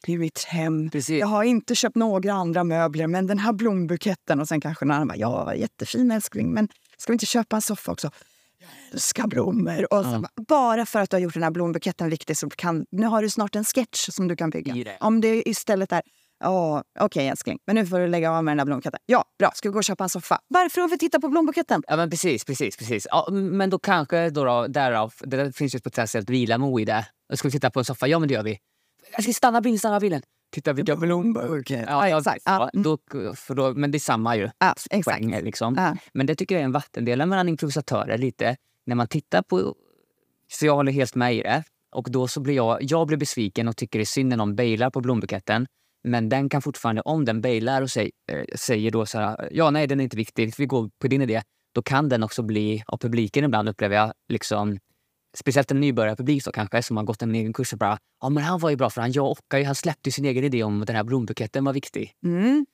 i 0.09 0.17
mitt 0.17 0.43
hem. 0.43 0.89
Precis. 0.89 1.19
Jag 1.19 1.27
har 1.27 1.43
inte 1.43 1.75
köpt 1.75 1.95
några 1.95 2.33
andra 2.33 2.63
möbler, 2.63 3.07
men 3.07 3.27
den 3.27 3.39
här 3.39 3.53
blombuketten. 3.53 4.39
Och 4.39 4.47
sen 4.47 4.61
kanske 4.61 4.85
någon 4.85 4.95
annan 4.95 5.07
bara, 5.07 5.17
ja, 5.17 5.55
jättefin 5.55 6.11
älskling, 6.11 6.51
men 6.53 6.67
ska 6.97 7.11
vi 7.11 7.15
inte 7.15 7.25
köpa 7.25 7.55
en 7.55 7.61
soffa 7.61 7.91
också? 7.91 8.11
Jag 8.59 8.69
älskar 8.93 9.27
blommor. 9.27 9.93
Och 9.93 10.03
så, 10.05 10.11
Ja. 10.35 10.43
bara, 10.47 10.85
för 10.85 10.99
att 10.99 11.09
du 11.09 11.15
har 11.15 11.21
gjort 11.21 11.33
den 11.33 11.43
här 11.43 11.51
blombuketten 11.51 12.09
viktig 12.09 12.37
så 12.37 12.49
kan, 12.49 12.85
nu 12.91 13.05
har 13.07 13.21
du 13.21 13.29
snart 13.29 13.55
en 13.55 13.63
sketch 13.65 14.09
som 14.09 14.27
du 14.27 14.35
kan 14.35 14.49
bygga. 14.49 14.73
Det. 14.73 14.97
Om 14.99 15.21
det 15.21 15.49
istället 15.49 15.91
är, 15.91 16.01
ja, 16.39 16.83
okej 16.99 17.27
älskling, 17.27 17.59
men 17.67 17.75
nu 17.75 17.85
får 17.85 17.99
du 17.99 18.07
lägga 18.07 18.31
av 18.31 18.43
med 18.43 18.51
den 18.51 18.59
här 18.59 18.65
blombuketten. 18.65 18.99
Ja, 19.05 19.23
bra, 19.39 19.51
ska 19.55 19.69
vi 19.69 19.73
gå 19.73 19.77
och 19.77 19.83
köpa 19.83 20.03
en 20.03 20.09
soffa? 20.09 20.39
Varför 20.47 20.81
har 20.81 20.89
vi 20.89 20.97
tittat 20.97 21.21
på 21.21 21.27
blombuketten? 21.29 21.83
Ja, 21.87 21.95
men 21.95 22.09
precis, 22.09 22.45
precis, 22.45 22.77
precis. 22.77 23.07
Ja, 23.09 23.27
men 23.31 23.69
då 23.69 23.79
kanske 23.79 24.29
då, 24.29 24.43
då 24.45 24.67
därav, 24.67 25.13
det 25.19 25.37
där 25.37 25.51
finns 25.51 25.75
ju 25.75 25.77
ett 25.77 25.83
potentiellt 25.83 26.29
vilamo 26.29 26.79
i 26.79 26.85
det. 26.85 27.05
Ska 27.33 27.47
vi 27.47 27.51
titta 27.51 27.69
på 27.69 27.79
en 27.79 27.85
soffa? 27.85 28.07
Ja, 28.07 28.19
men 28.19 28.27
det 28.27 28.33
gör 28.33 28.43
vi. 28.43 28.57
Jag 29.11 29.23
ska 29.23 29.33
stanna 29.33 29.61
bilen, 29.61 29.79
stanna 29.79 29.99
bilen. 29.99 30.21
Titta 30.51 30.73
vilka 30.73 30.95
Blombukett. 30.95 31.85
Ja, 31.87 32.09
ja, 32.09 32.17
exakt. 32.17 32.41
Ja, 32.45 32.69
då, 32.73 32.97
för 33.35 33.55
då, 33.55 33.73
men 33.73 33.91
det 33.91 33.97
är 33.97 33.99
samma 33.99 34.35
ju. 34.35 34.49
Ja, 34.59 34.75
exakt. 34.89 35.17
Poänger, 35.17 35.41
liksom. 35.41 35.75
Ja. 35.77 35.97
Men 36.13 36.25
det 36.25 36.35
tycker 36.35 36.55
jag 36.55 36.61
är 36.61 36.65
en 36.65 36.71
vattendelare 36.71 37.25
mellan 37.25 37.49
improvisatörer 37.49 38.17
lite. 38.17 38.55
När 38.85 38.95
man 38.95 39.07
tittar 39.07 39.41
på... 39.41 39.75
Så 40.51 40.65
jag 40.65 40.75
håller 40.75 40.91
helt 40.91 41.15
med 41.15 41.35
i 41.35 41.41
det. 41.41 41.63
Och 41.91 42.11
då 42.11 42.27
så 42.27 42.39
blir 42.41 42.55
jag, 42.55 42.77
jag 42.81 43.07
blir 43.07 43.17
besviken 43.17 43.67
och 43.67 43.77
tycker 43.77 43.99
det 43.99 44.03
är 44.03 44.05
synd 44.05 44.29
när 44.29 44.37
någon 44.37 44.55
bailar 44.55 44.89
på 44.89 45.01
blombuketten. 45.01 45.67
Men 46.03 46.29
den 46.29 46.49
kan 46.49 46.61
fortfarande, 46.61 47.01
om 47.01 47.25
den 47.25 47.41
bailar 47.41 47.81
och 47.81 47.89
säg, 47.91 48.11
eh, 48.31 48.45
säger 48.55 48.91
då 48.91 49.05
så 49.05 49.19
här, 49.19 49.49
ja 49.51 49.69
nej 49.69 49.87
den 49.87 49.99
är 49.99 50.03
inte 50.03 50.17
viktig, 50.17 50.53
vi 50.57 50.65
går 50.65 50.89
på 50.99 51.07
din 51.07 51.21
idé. 51.21 51.41
Då 51.73 51.81
kan 51.81 52.09
den 52.09 52.23
också 52.23 52.43
bli, 52.43 52.83
av 52.87 52.97
publiken 52.97 53.43
ibland 53.43 53.69
upplever 53.69 53.95
jag, 53.95 54.13
liksom, 54.29 54.79
speciellt 55.37 55.71
en 55.71 55.79
nybörjarpublik 55.79 56.45
då 56.45 56.51
kanske, 56.51 56.83
som 56.83 56.97
har 56.97 57.03
gått 57.03 57.21
en 57.21 57.35
egen 57.35 57.53
kurs 57.53 57.73
och 57.73 57.79
bara, 57.79 57.97
ja 58.21 58.29
men 58.29 58.43
han 58.43 58.59
var 58.59 58.69
ju 58.69 58.75
bra 58.75 58.89
för 58.89 59.01
han 59.01 59.11
jackade 59.11 59.59
ju, 59.61 59.65
han 59.65 59.75
släppte 59.75 60.11
sin 60.11 60.25
egen 60.25 60.43
idé 60.43 60.63
om 60.63 60.81
att 60.81 60.87
den 60.87 60.95
här 60.95 61.03
blombuketten 61.03 61.65
var 61.65 61.73
viktig. 61.73 62.13
Mm. 62.25 62.65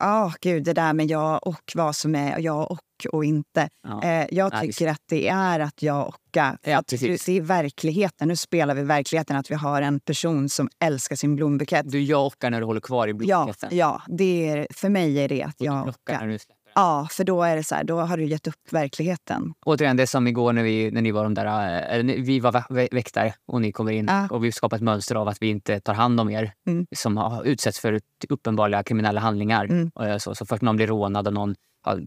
Ja, 0.00 0.32
gud, 0.40 0.64
det 0.64 0.72
där 0.72 0.92
med 0.92 1.06
jag 1.06 1.46
och 1.46 1.72
vad 1.74 1.96
som 1.96 2.14
är 2.14 2.38
jag 2.38 2.70
och 2.70 2.80
och 3.12 3.24
inte. 3.24 3.68
Ja. 3.82 4.02
Eh, 4.02 4.26
jag 4.30 4.52
Ja, 4.54 4.60
tycker 4.60 4.88
att 4.88 5.00
det 5.08 5.28
är 5.28 5.60
att 5.60 5.82
jag 5.82 6.08
ocka. 6.08 6.58
Ja, 6.62 6.78
att 6.78 6.86
precis. 6.86 7.24
det 7.24 7.36
är 7.36 7.40
verkligheten. 7.40 8.28
Nu 8.28 8.36
spelar 8.36 8.74
vi 8.74 8.82
verkligheten 8.82 9.36
att 9.36 9.50
vi 9.50 9.54
har 9.54 9.82
en 9.82 10.00
person 10.00 10.48
som 10.48 10.68
älskar 10.84 11.16
sin 11.16 11.36
blombukett. 11.36 11.90
Du 11.90 12.02
jackar 12.02 12.50
när 12.50 12.60
du 12.60 12.66
håller 12.66 12.80
kvar 12.80 13.06
i 13.06 13.10
Ja, 13.10 13.14
blombuketten. 13.14 13.76
ja 13.76 14.02
det 14.08 14.48
är, 14.48 14.66
för 14.70 14.88
mig 14.88 15.18
är 15.18 15.28
det 15.28 15.42
att 15.42 15.60
Och 15.60 15.66
jag 15.66 15.88
ockar. 15.88 16.38
Ja, 16.74 17.08
för 17.10 17.24
då 17.24 17.42
är 17.42 17.56
det 17.56 17.64
så 17.64 17.74
här, 17.74 17.84
då 17.84 18.00
har 18.00 18.16
du 18.16 18.24
gett 18.24 18.46
upp 18.46 18.72
verkligheten. 18.72 19.52
Återigen, 19.66 19.96
det 19.96 20.06
som 20.06 20.26
igår 20.26 20.52
när, 20.52 20.62
vi, 20.62 20.90
när 20.90 21.02
ni 21.02 21.10
var 21.10 21.24
de 21.24 21.34
där, 21.34 22.02
ni- 22.02 22.20
vi 22.20 22.40
var 22.40 22.52
vä- 22.52 22.68
vä- 22.68 22.88
väktare 22.94 23.34
och 23.46 23.60
ni 23.60 23.72
kommer 23.72 23.92
in 23.92 24.06
Ja. 24.08 24.28
och 24.30 24.44
vi 24.44 24.52
skapar 24.52 24.76
ett 24.76 24.82
mönster 24.82 25.14
av 25.14 25.28
att 25.28 25.42
vi 25.42 25.48
inte 25.48 25.80
tar 25.80 25.94
hand 25.94 26.20
om 26.20 26.30
er 26.30 26.52
Mm. 26.66 26.86
som 26.96 27.16
har 27.16 27.44
utsätts 27.44 27.80
för 27.80 28.00
uppenbara 28.28 28.82
kriminella 28.82 29.20
handlingar. 29.20 29.64
Mm. 29.64 29.90
Eh, 30.00 30.16
så, 30.18 30.34
så 30.34 30.46
först 30.46 30.62
någon 30.62 30.76
blir 30.76 30.86
rånad 30.86 31.26
och 31.26 31.34
någon 31.34 31.54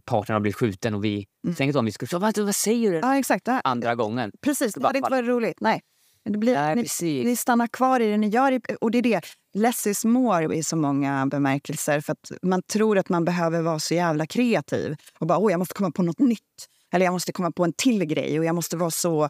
partnern 0.05 0.33
har 0.35 0.39
blivit 0.39 0.55
skjuten 0.55 0.93
och 0.93 1.03
vi 1.03 1.25
Mm. 1.47 1.55
tänkte 1.55 1.79
om 1.79 1.85
vi 1.85 1.91
skulle... 1.91 2.19
Vad, 2.19 2.37
vad 2.37 2.55
säger 2.55 2.91
du? 2.91 2.97
Ja, 2.97 3.17
exakt. 3.17 3.47
Andra 3.63 3.95
gången. 3.95 4.31
Precis, 4.41 4.73
det 4.73 4.87
hade 4.87 4.97
inte 4.97 5.11
varit 5.11 5.27
roligt. 5.27 5.57
Nej. 5.61 5.81
Det 6.29 6.37
blir, 6.37 6.53
Nej, 6.53 6.87
ni, 7.01 7.23
ni 7.23 7.35
stannar 7.35 7.67
kvar 7.67 7.99
i 7.99 8.07
det 8.07 8.17
ni 8.17 8.27
gör. 8.27 8.61
Och 8.81 8.91
det 8.91 8.97
är 8.97 9.01
det. 9.01 9.21
Less 9.53 9.87
is 9.87 10.05
more 10.05 10.55
i 10.55 10.63
så 10.63 10.75
många 10.75 11.25
bemärkelser. 11.25 12.01
För 12.01 12.11
att 12.11 12.31
man 12.41 12.61
tror 12.61 12.97
att 12.97 13.09
man 13.09 13.25
behöver 13.25 13.61
vara 13.61 13.79
så 13.79 13.93
jävla 13.93 14.25
kreativ. 14.25 14.95
Och 15.19 15.27
bara, 15.27 15.37
åh, 15.37 15.51
jag 15.51 15.59
måste 15.59 15.73
komma 15.73 15.91
på 15.91 16.03
något 16.03 16.19
nytt. 16.19 16.67
Eller 16.93 17.05
jag 17.05 17.11
måste 17.11 17.31
komma 17.31 17.51
på 17.51 17.63
en 17.63 17.73
till 17.73 18.05
grej. 18.05 18.39
Och 18.39 18.45
jag 18.45 18.55
måste 18.55 18.77
vara 18.77 18.91
så 18.91 19.23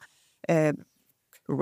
eh, 0.48 0.74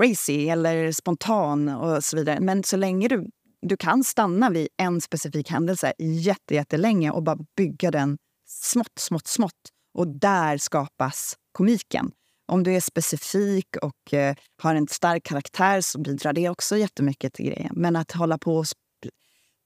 racy 0.00 0.48
eller 0.48 0.92
spontan 0.92 1.68
och 1.68 2.04
så 2.04 2.16
vidare. 2.16 2.40
Men 2.40 2.62
så 2.62 2.76
länge 2.76 3.08
du, 3.08 3.26
du 3.62 3.76
kan 3.76 4.04
stanna 4.04 4.50
vid 4.50 4.68
en 4.76 5.00
specifik 5.00 5.50
händelse 5.50 5.92
jätte, 5.98 6.54
jättelänge 6.54 7.10
och 7.10 7.22
bara 7.22 7.38
bygga 7.56 7.90
den 7.90 8.18
smått, 8.48 8.98
smått, 8.98 9.26
smått. 9.26 9.52
Och 9.94 10.08
där 10.08 10.58
skapas 10.58 11.36
komiken. 11.52 12.10
Om 12.46 12.62
du 12.62 12.74
är 12.74 12.80
specifik 12.80 13.66
och 13.82 14.14
eh, 14.14 14.34
har 14.62 14.74
en 14.74 14.88
stark 14.88 15.22
karaktär 15.22 15.80
så 15.80 16.00
bidrar 16.00 16.32
det 16.32 16.48
också 16.48 16.76
jättemycket 16.76 17.34
till 17.34 17.44
grejen. 17.46 17.72
Men 17.76 17.96
att 17.96 18.12
hålla 18.12 18.38
på 18.38 18.56
och 18.56 18.66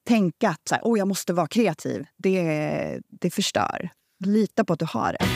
tänka 0.08 0.48
att 0.48 0.60
så 0.68 0.74
här, 0.74 0.82
oh, 0.84 0.98
jag 0.98 1.08
måste 1.08 1.32
vara 1.32 1.46
kreativ, 1.46 2.06
det, 2.16 3.00
det 3.20 3.30
förstör. 3.30 3.90
Lita 4.24 4.64
på 4.64 4.72
att 4.72 4.78
du 4.78 4.86
har 4.88 5.12
det. 5.12 5.26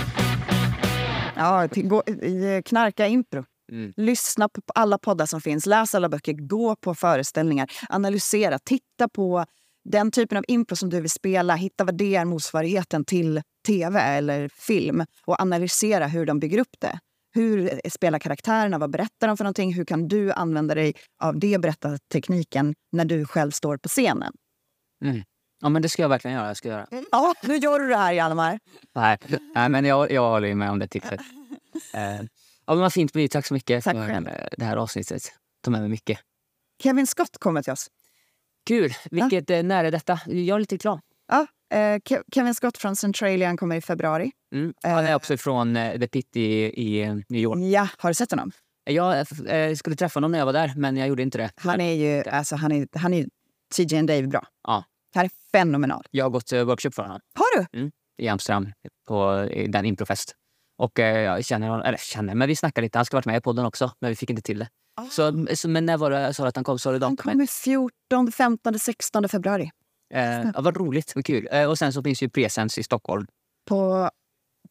Ja, 1.36 1.68
till, 1.68 1.88
gå, 1.88 2.02
i- 2.06 2.62
knarka 2.66 3.06
impro. 3.06 3.44
Mm. 3.72 3.92
Lyssna 3.96 4.48
på 4.48 4.60
på 4.60 4.72
alla 4.74 4.98
poddar 4.98 5.26
som 5.26 5.40
finns, 5.40 5.66
läs 5.66 5.94
alla 5.94 6.08
böcker, 6.08 6.32
gå 6.32 6.76
på 6.76 6.94
föreställningar, 6.94 7.70
analysera, 7.88 8.58
titta 8.58 9.08
på 9.12 9.44
den 9.84 10.10
typen 10.10 10.38
av 10.38 10.44
impro 10.48 10.76
som 10.76 10.90
du 10.90 11.00
vill 11.00 11.10
spela. 11.10 11.54
Hitta 11.54 11.84
vad 11.84 11.96
det 11.98 12.14
är 12.16 12.24
motsvarigheten 12.24 13.04
till 13.04 13.42
tv 13.66 14.00
eller 14.00 14.48
film 14.48 15.04
och 15.26 15.40
analysera 15.40 16.06
hur 16.06 16.26
de 16.26 16.40
bygger 16.40 16.58
upp 16.58 16.74
det. 16.80 16.98
Hur 17.34 17.80
spelar 17.90 18.18
karaktärerna? 18.18 18.78
Vad 18.78 18.90
berättar 18.90 19.28
de 19.28 19.36
för 19.36 19.44
någonting? 19.44 19.74
Hur 19.74 19.84
kan 19.84 20.08
du 20.08 20.32
använda 20.32 20.74
dig 20.74 20.94
av 21.22 21.38
det 21.38 21.60
berättartekniken 21.60 22.74
när 22.92 23.04
du 23.04 23.26
själv 23.26 23.50
står 23.50 23.76
på 23.76 23.88
scenen? 23.88 24.32
Ja, 25.60 25.68
men 25.68 25.82
det 25.82 25.88
ska 25.88 26.02
jag 26.02 26.08
verkligen 26.08 26.36
göra. 26.36 26.46
Jag 26.46 26.56
ska 26.56 26.68
göra. 26.68 26.86
Ja, 27.12 27.34
nu 27.42 27.56
gör 27.56 27.78
du 27.80 27.88
det 27.88 27.96
här, 27.96 28.12
Hjalmar. 28.12 28.58
Nej, 28.94 29.18
nej 29.54 29.68
men 29.68 29.84
jag, 29.84 30.10
jag 30.10 30.30
håller 30.30 30.54
med 30.54 30.70
om 30.70 30.78
det 30.78 30.88
tipset. 30.88 31.20
Eh, 31.94 32.20
ja, 32.66 32.74
vad 32.74 32.92
fint, 32.92 33.14
My. 33.14 33.28
Tack 33.28 33.46
så 33.46 33.54
mycket 33.54 33.84
Tack 33.84 33.94
för 33.96 34.06
själv. 34.08 34.28
eh, 34.28 34.48
det 34.58 34.64
här 34.64 34.76
avsnittet. 34.76 35.22
Ta 35.62 35.70
med 35.70 35.80
mig 35.80 35.90
mycket. 35.90 36.18
Kevin 36.82 37.06
Scott 37.06 37.38
kommer 37.38 37.62
till 37.62 37.72
oss. 37.72 37.88
Kul! 38.66 38.92
Vilket, 39.10 39.50
ja. 39.50 39.62
När 39.62 39.84
är 39.84 39.90
detta? 39.90 40.20
Jag 40.26 40.54
är 40.54 40.58
lite 40.58 40.78
klar. 40.78 41.00
Ja, 41.28 41.46
eh, 41.74 42.18
Kevin 42.34 42.54
Scott 42.54 42.78
från 42.78 42.96
Centralian 42.96 43.56
kommer 43.56 43.76
i 43.76 43.80
februari. 43.80 44.30
Mm. 44.54 44.74
Han 44.82 45.04
är 45.04 45.10
eh, 45.10 45.16
också 45.16 45.36
från 45.36 45.76
eh, 45.76 45.98
The 45.98 46.08
Pit 46.08 46.36
i, 46.36 46.64
i 46.64 47.06
New 47.28 47.40
York. 47.40 47.58
Ja, 47.58 47.88
har 47.98 48.10
du 48.10 48.14
sett 48.14 48.30
honom? 48.30 48.52
Jag 48.84 49.18
eh, 49.48 49.74
skulle 49.74 49.96
träffa 49.96 50.16
honom 50.16 50.32
när 50.32 50.38
jag 50.38 50.46
var 50.46 50.52
där, 50.52 50.72
men 50.76 50.96
jag 50.96 51.08
gjorde 51.08 51.22
inte 51.22 51.38
det. 51.38 51.50
Han 51.56 51.80
är 51.80 51.92
ju 51.92 52.30
alltså, 52.30 52.56
han 52.56 52.72
är, 52.72 52.88
han 52.98 53.14
är 53.14 53.26
TJ 53.74 53.98
and 53.98 54.08
Dave 54.08 54.26
bra. 54.26 54.46
Ja. 54.62 54.84
Han 55.14 55.24
är 55.24 55.30
fenomenal. 55.52 56.04
Jag 56.10 56.24
har 56.24 56.30
gått 56.30 56.52
workshop 56.52 56.90
för 56.90 57.02
honom. 57.02 57.20
Har 57.34 57.58
du? 57.58 57.78
Mm. 57.78 57.92
I 58.22 58.28
Amsterdam, 58.28 58.72
på 59.08 59.48
den 59.68 59.84
improfest. 59.84 60.34
Och 60.78 60.98
uh, 60.98 61.04
jag 61.04 61.44
känner 61.44 61.68
honom, 61.68 61.86
eller 61.86 61.98
känner, 61.98 62.34
men 62.34 62.48
vi 62.48 62.56
snackade 62.56 62.84
lite. 62.84 62.98
Han 62.98 63.04
skulle 63.04 63.16
varit 63.16 63.26
med 63.26 63.36
i 63.36 63.40
podden 63.40 63.64
också, 63.64 63.92
men 64.00 64.10
vi 64.10 64.16
fick 64.16 64.30
inte 64.30 64.42
till 64.42 64.58
det. 64.58 64.68
Oh. 65.00 65.08
Så, 65.08 65.46
så, 65.54 65.68
men 65.68 65.86
när 65.86 65.96
var 65.96 66.10
det 66.10 66.34
sa 66.34 66.46
att 66.46 66.56
han 66.56 66.64
kom? 66.64 66.78
Så 66.78 66.98
han 66.98 67.16
kommer 67.16 67.46
14, 67.46 68.32
15, 68.32 68.78
16 68.78 69.28
februari. 69.28 69.70
Eh, 70.14 70.50
ja, 70.54 70.60
vad 70.60 70.76
roligt, 70.76 71.12
vad 71.14 71.24
kul. 71.24 71.48
Eh, 71.50 71.70
och 71.70 71.78
sen 71.78 71.92
så 71.92 72.02
finns 72.02 72.22
ju 72.22 72.28
Presens 72.28 72.78
i 72.78 72.82
Stockholm. 72.82 73.26
På 73.68 74.10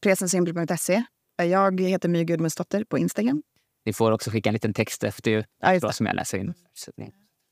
presensimpro.se. 0.02 1.04
Jag 1.38 1.82
heter 1.82 2.10
My 2.10 2.24
Gudmundsdotter 2.24 2.84
på 2.84 2.98
Instagram. 2.98 3.44
Ni 3.86 3.94
får 3.94 4.12
också 4.12 4.30
skicka 4.30 4.50
en 4.50 4.54
liten 4.54 4.74
text 4.74 5.04
efter 5.04 5.46
ja, 5.62 5.92
som 5.92 6.06
jag 6.06 6.16
läser 6.16 6.38
in. 6.38 6.54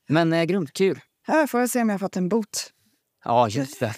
Men 0.10 0.34
eh, 0.34 0.44
grymt, 0.44 0.74
kul. 0.74 1.00
Här 1.28 1.48
får 1.48 1.60
jag 1.60 1.70
se 1.70 1.82
om 1.82 1.90
jag 1.90 1.94
har 1.94 2.00
fått 2.00 2.18
en 2.18 2.30
bot. 2.30 2.72
Ja, 3.24 3.50
just 3.50 3.80
det. 3.80 3.96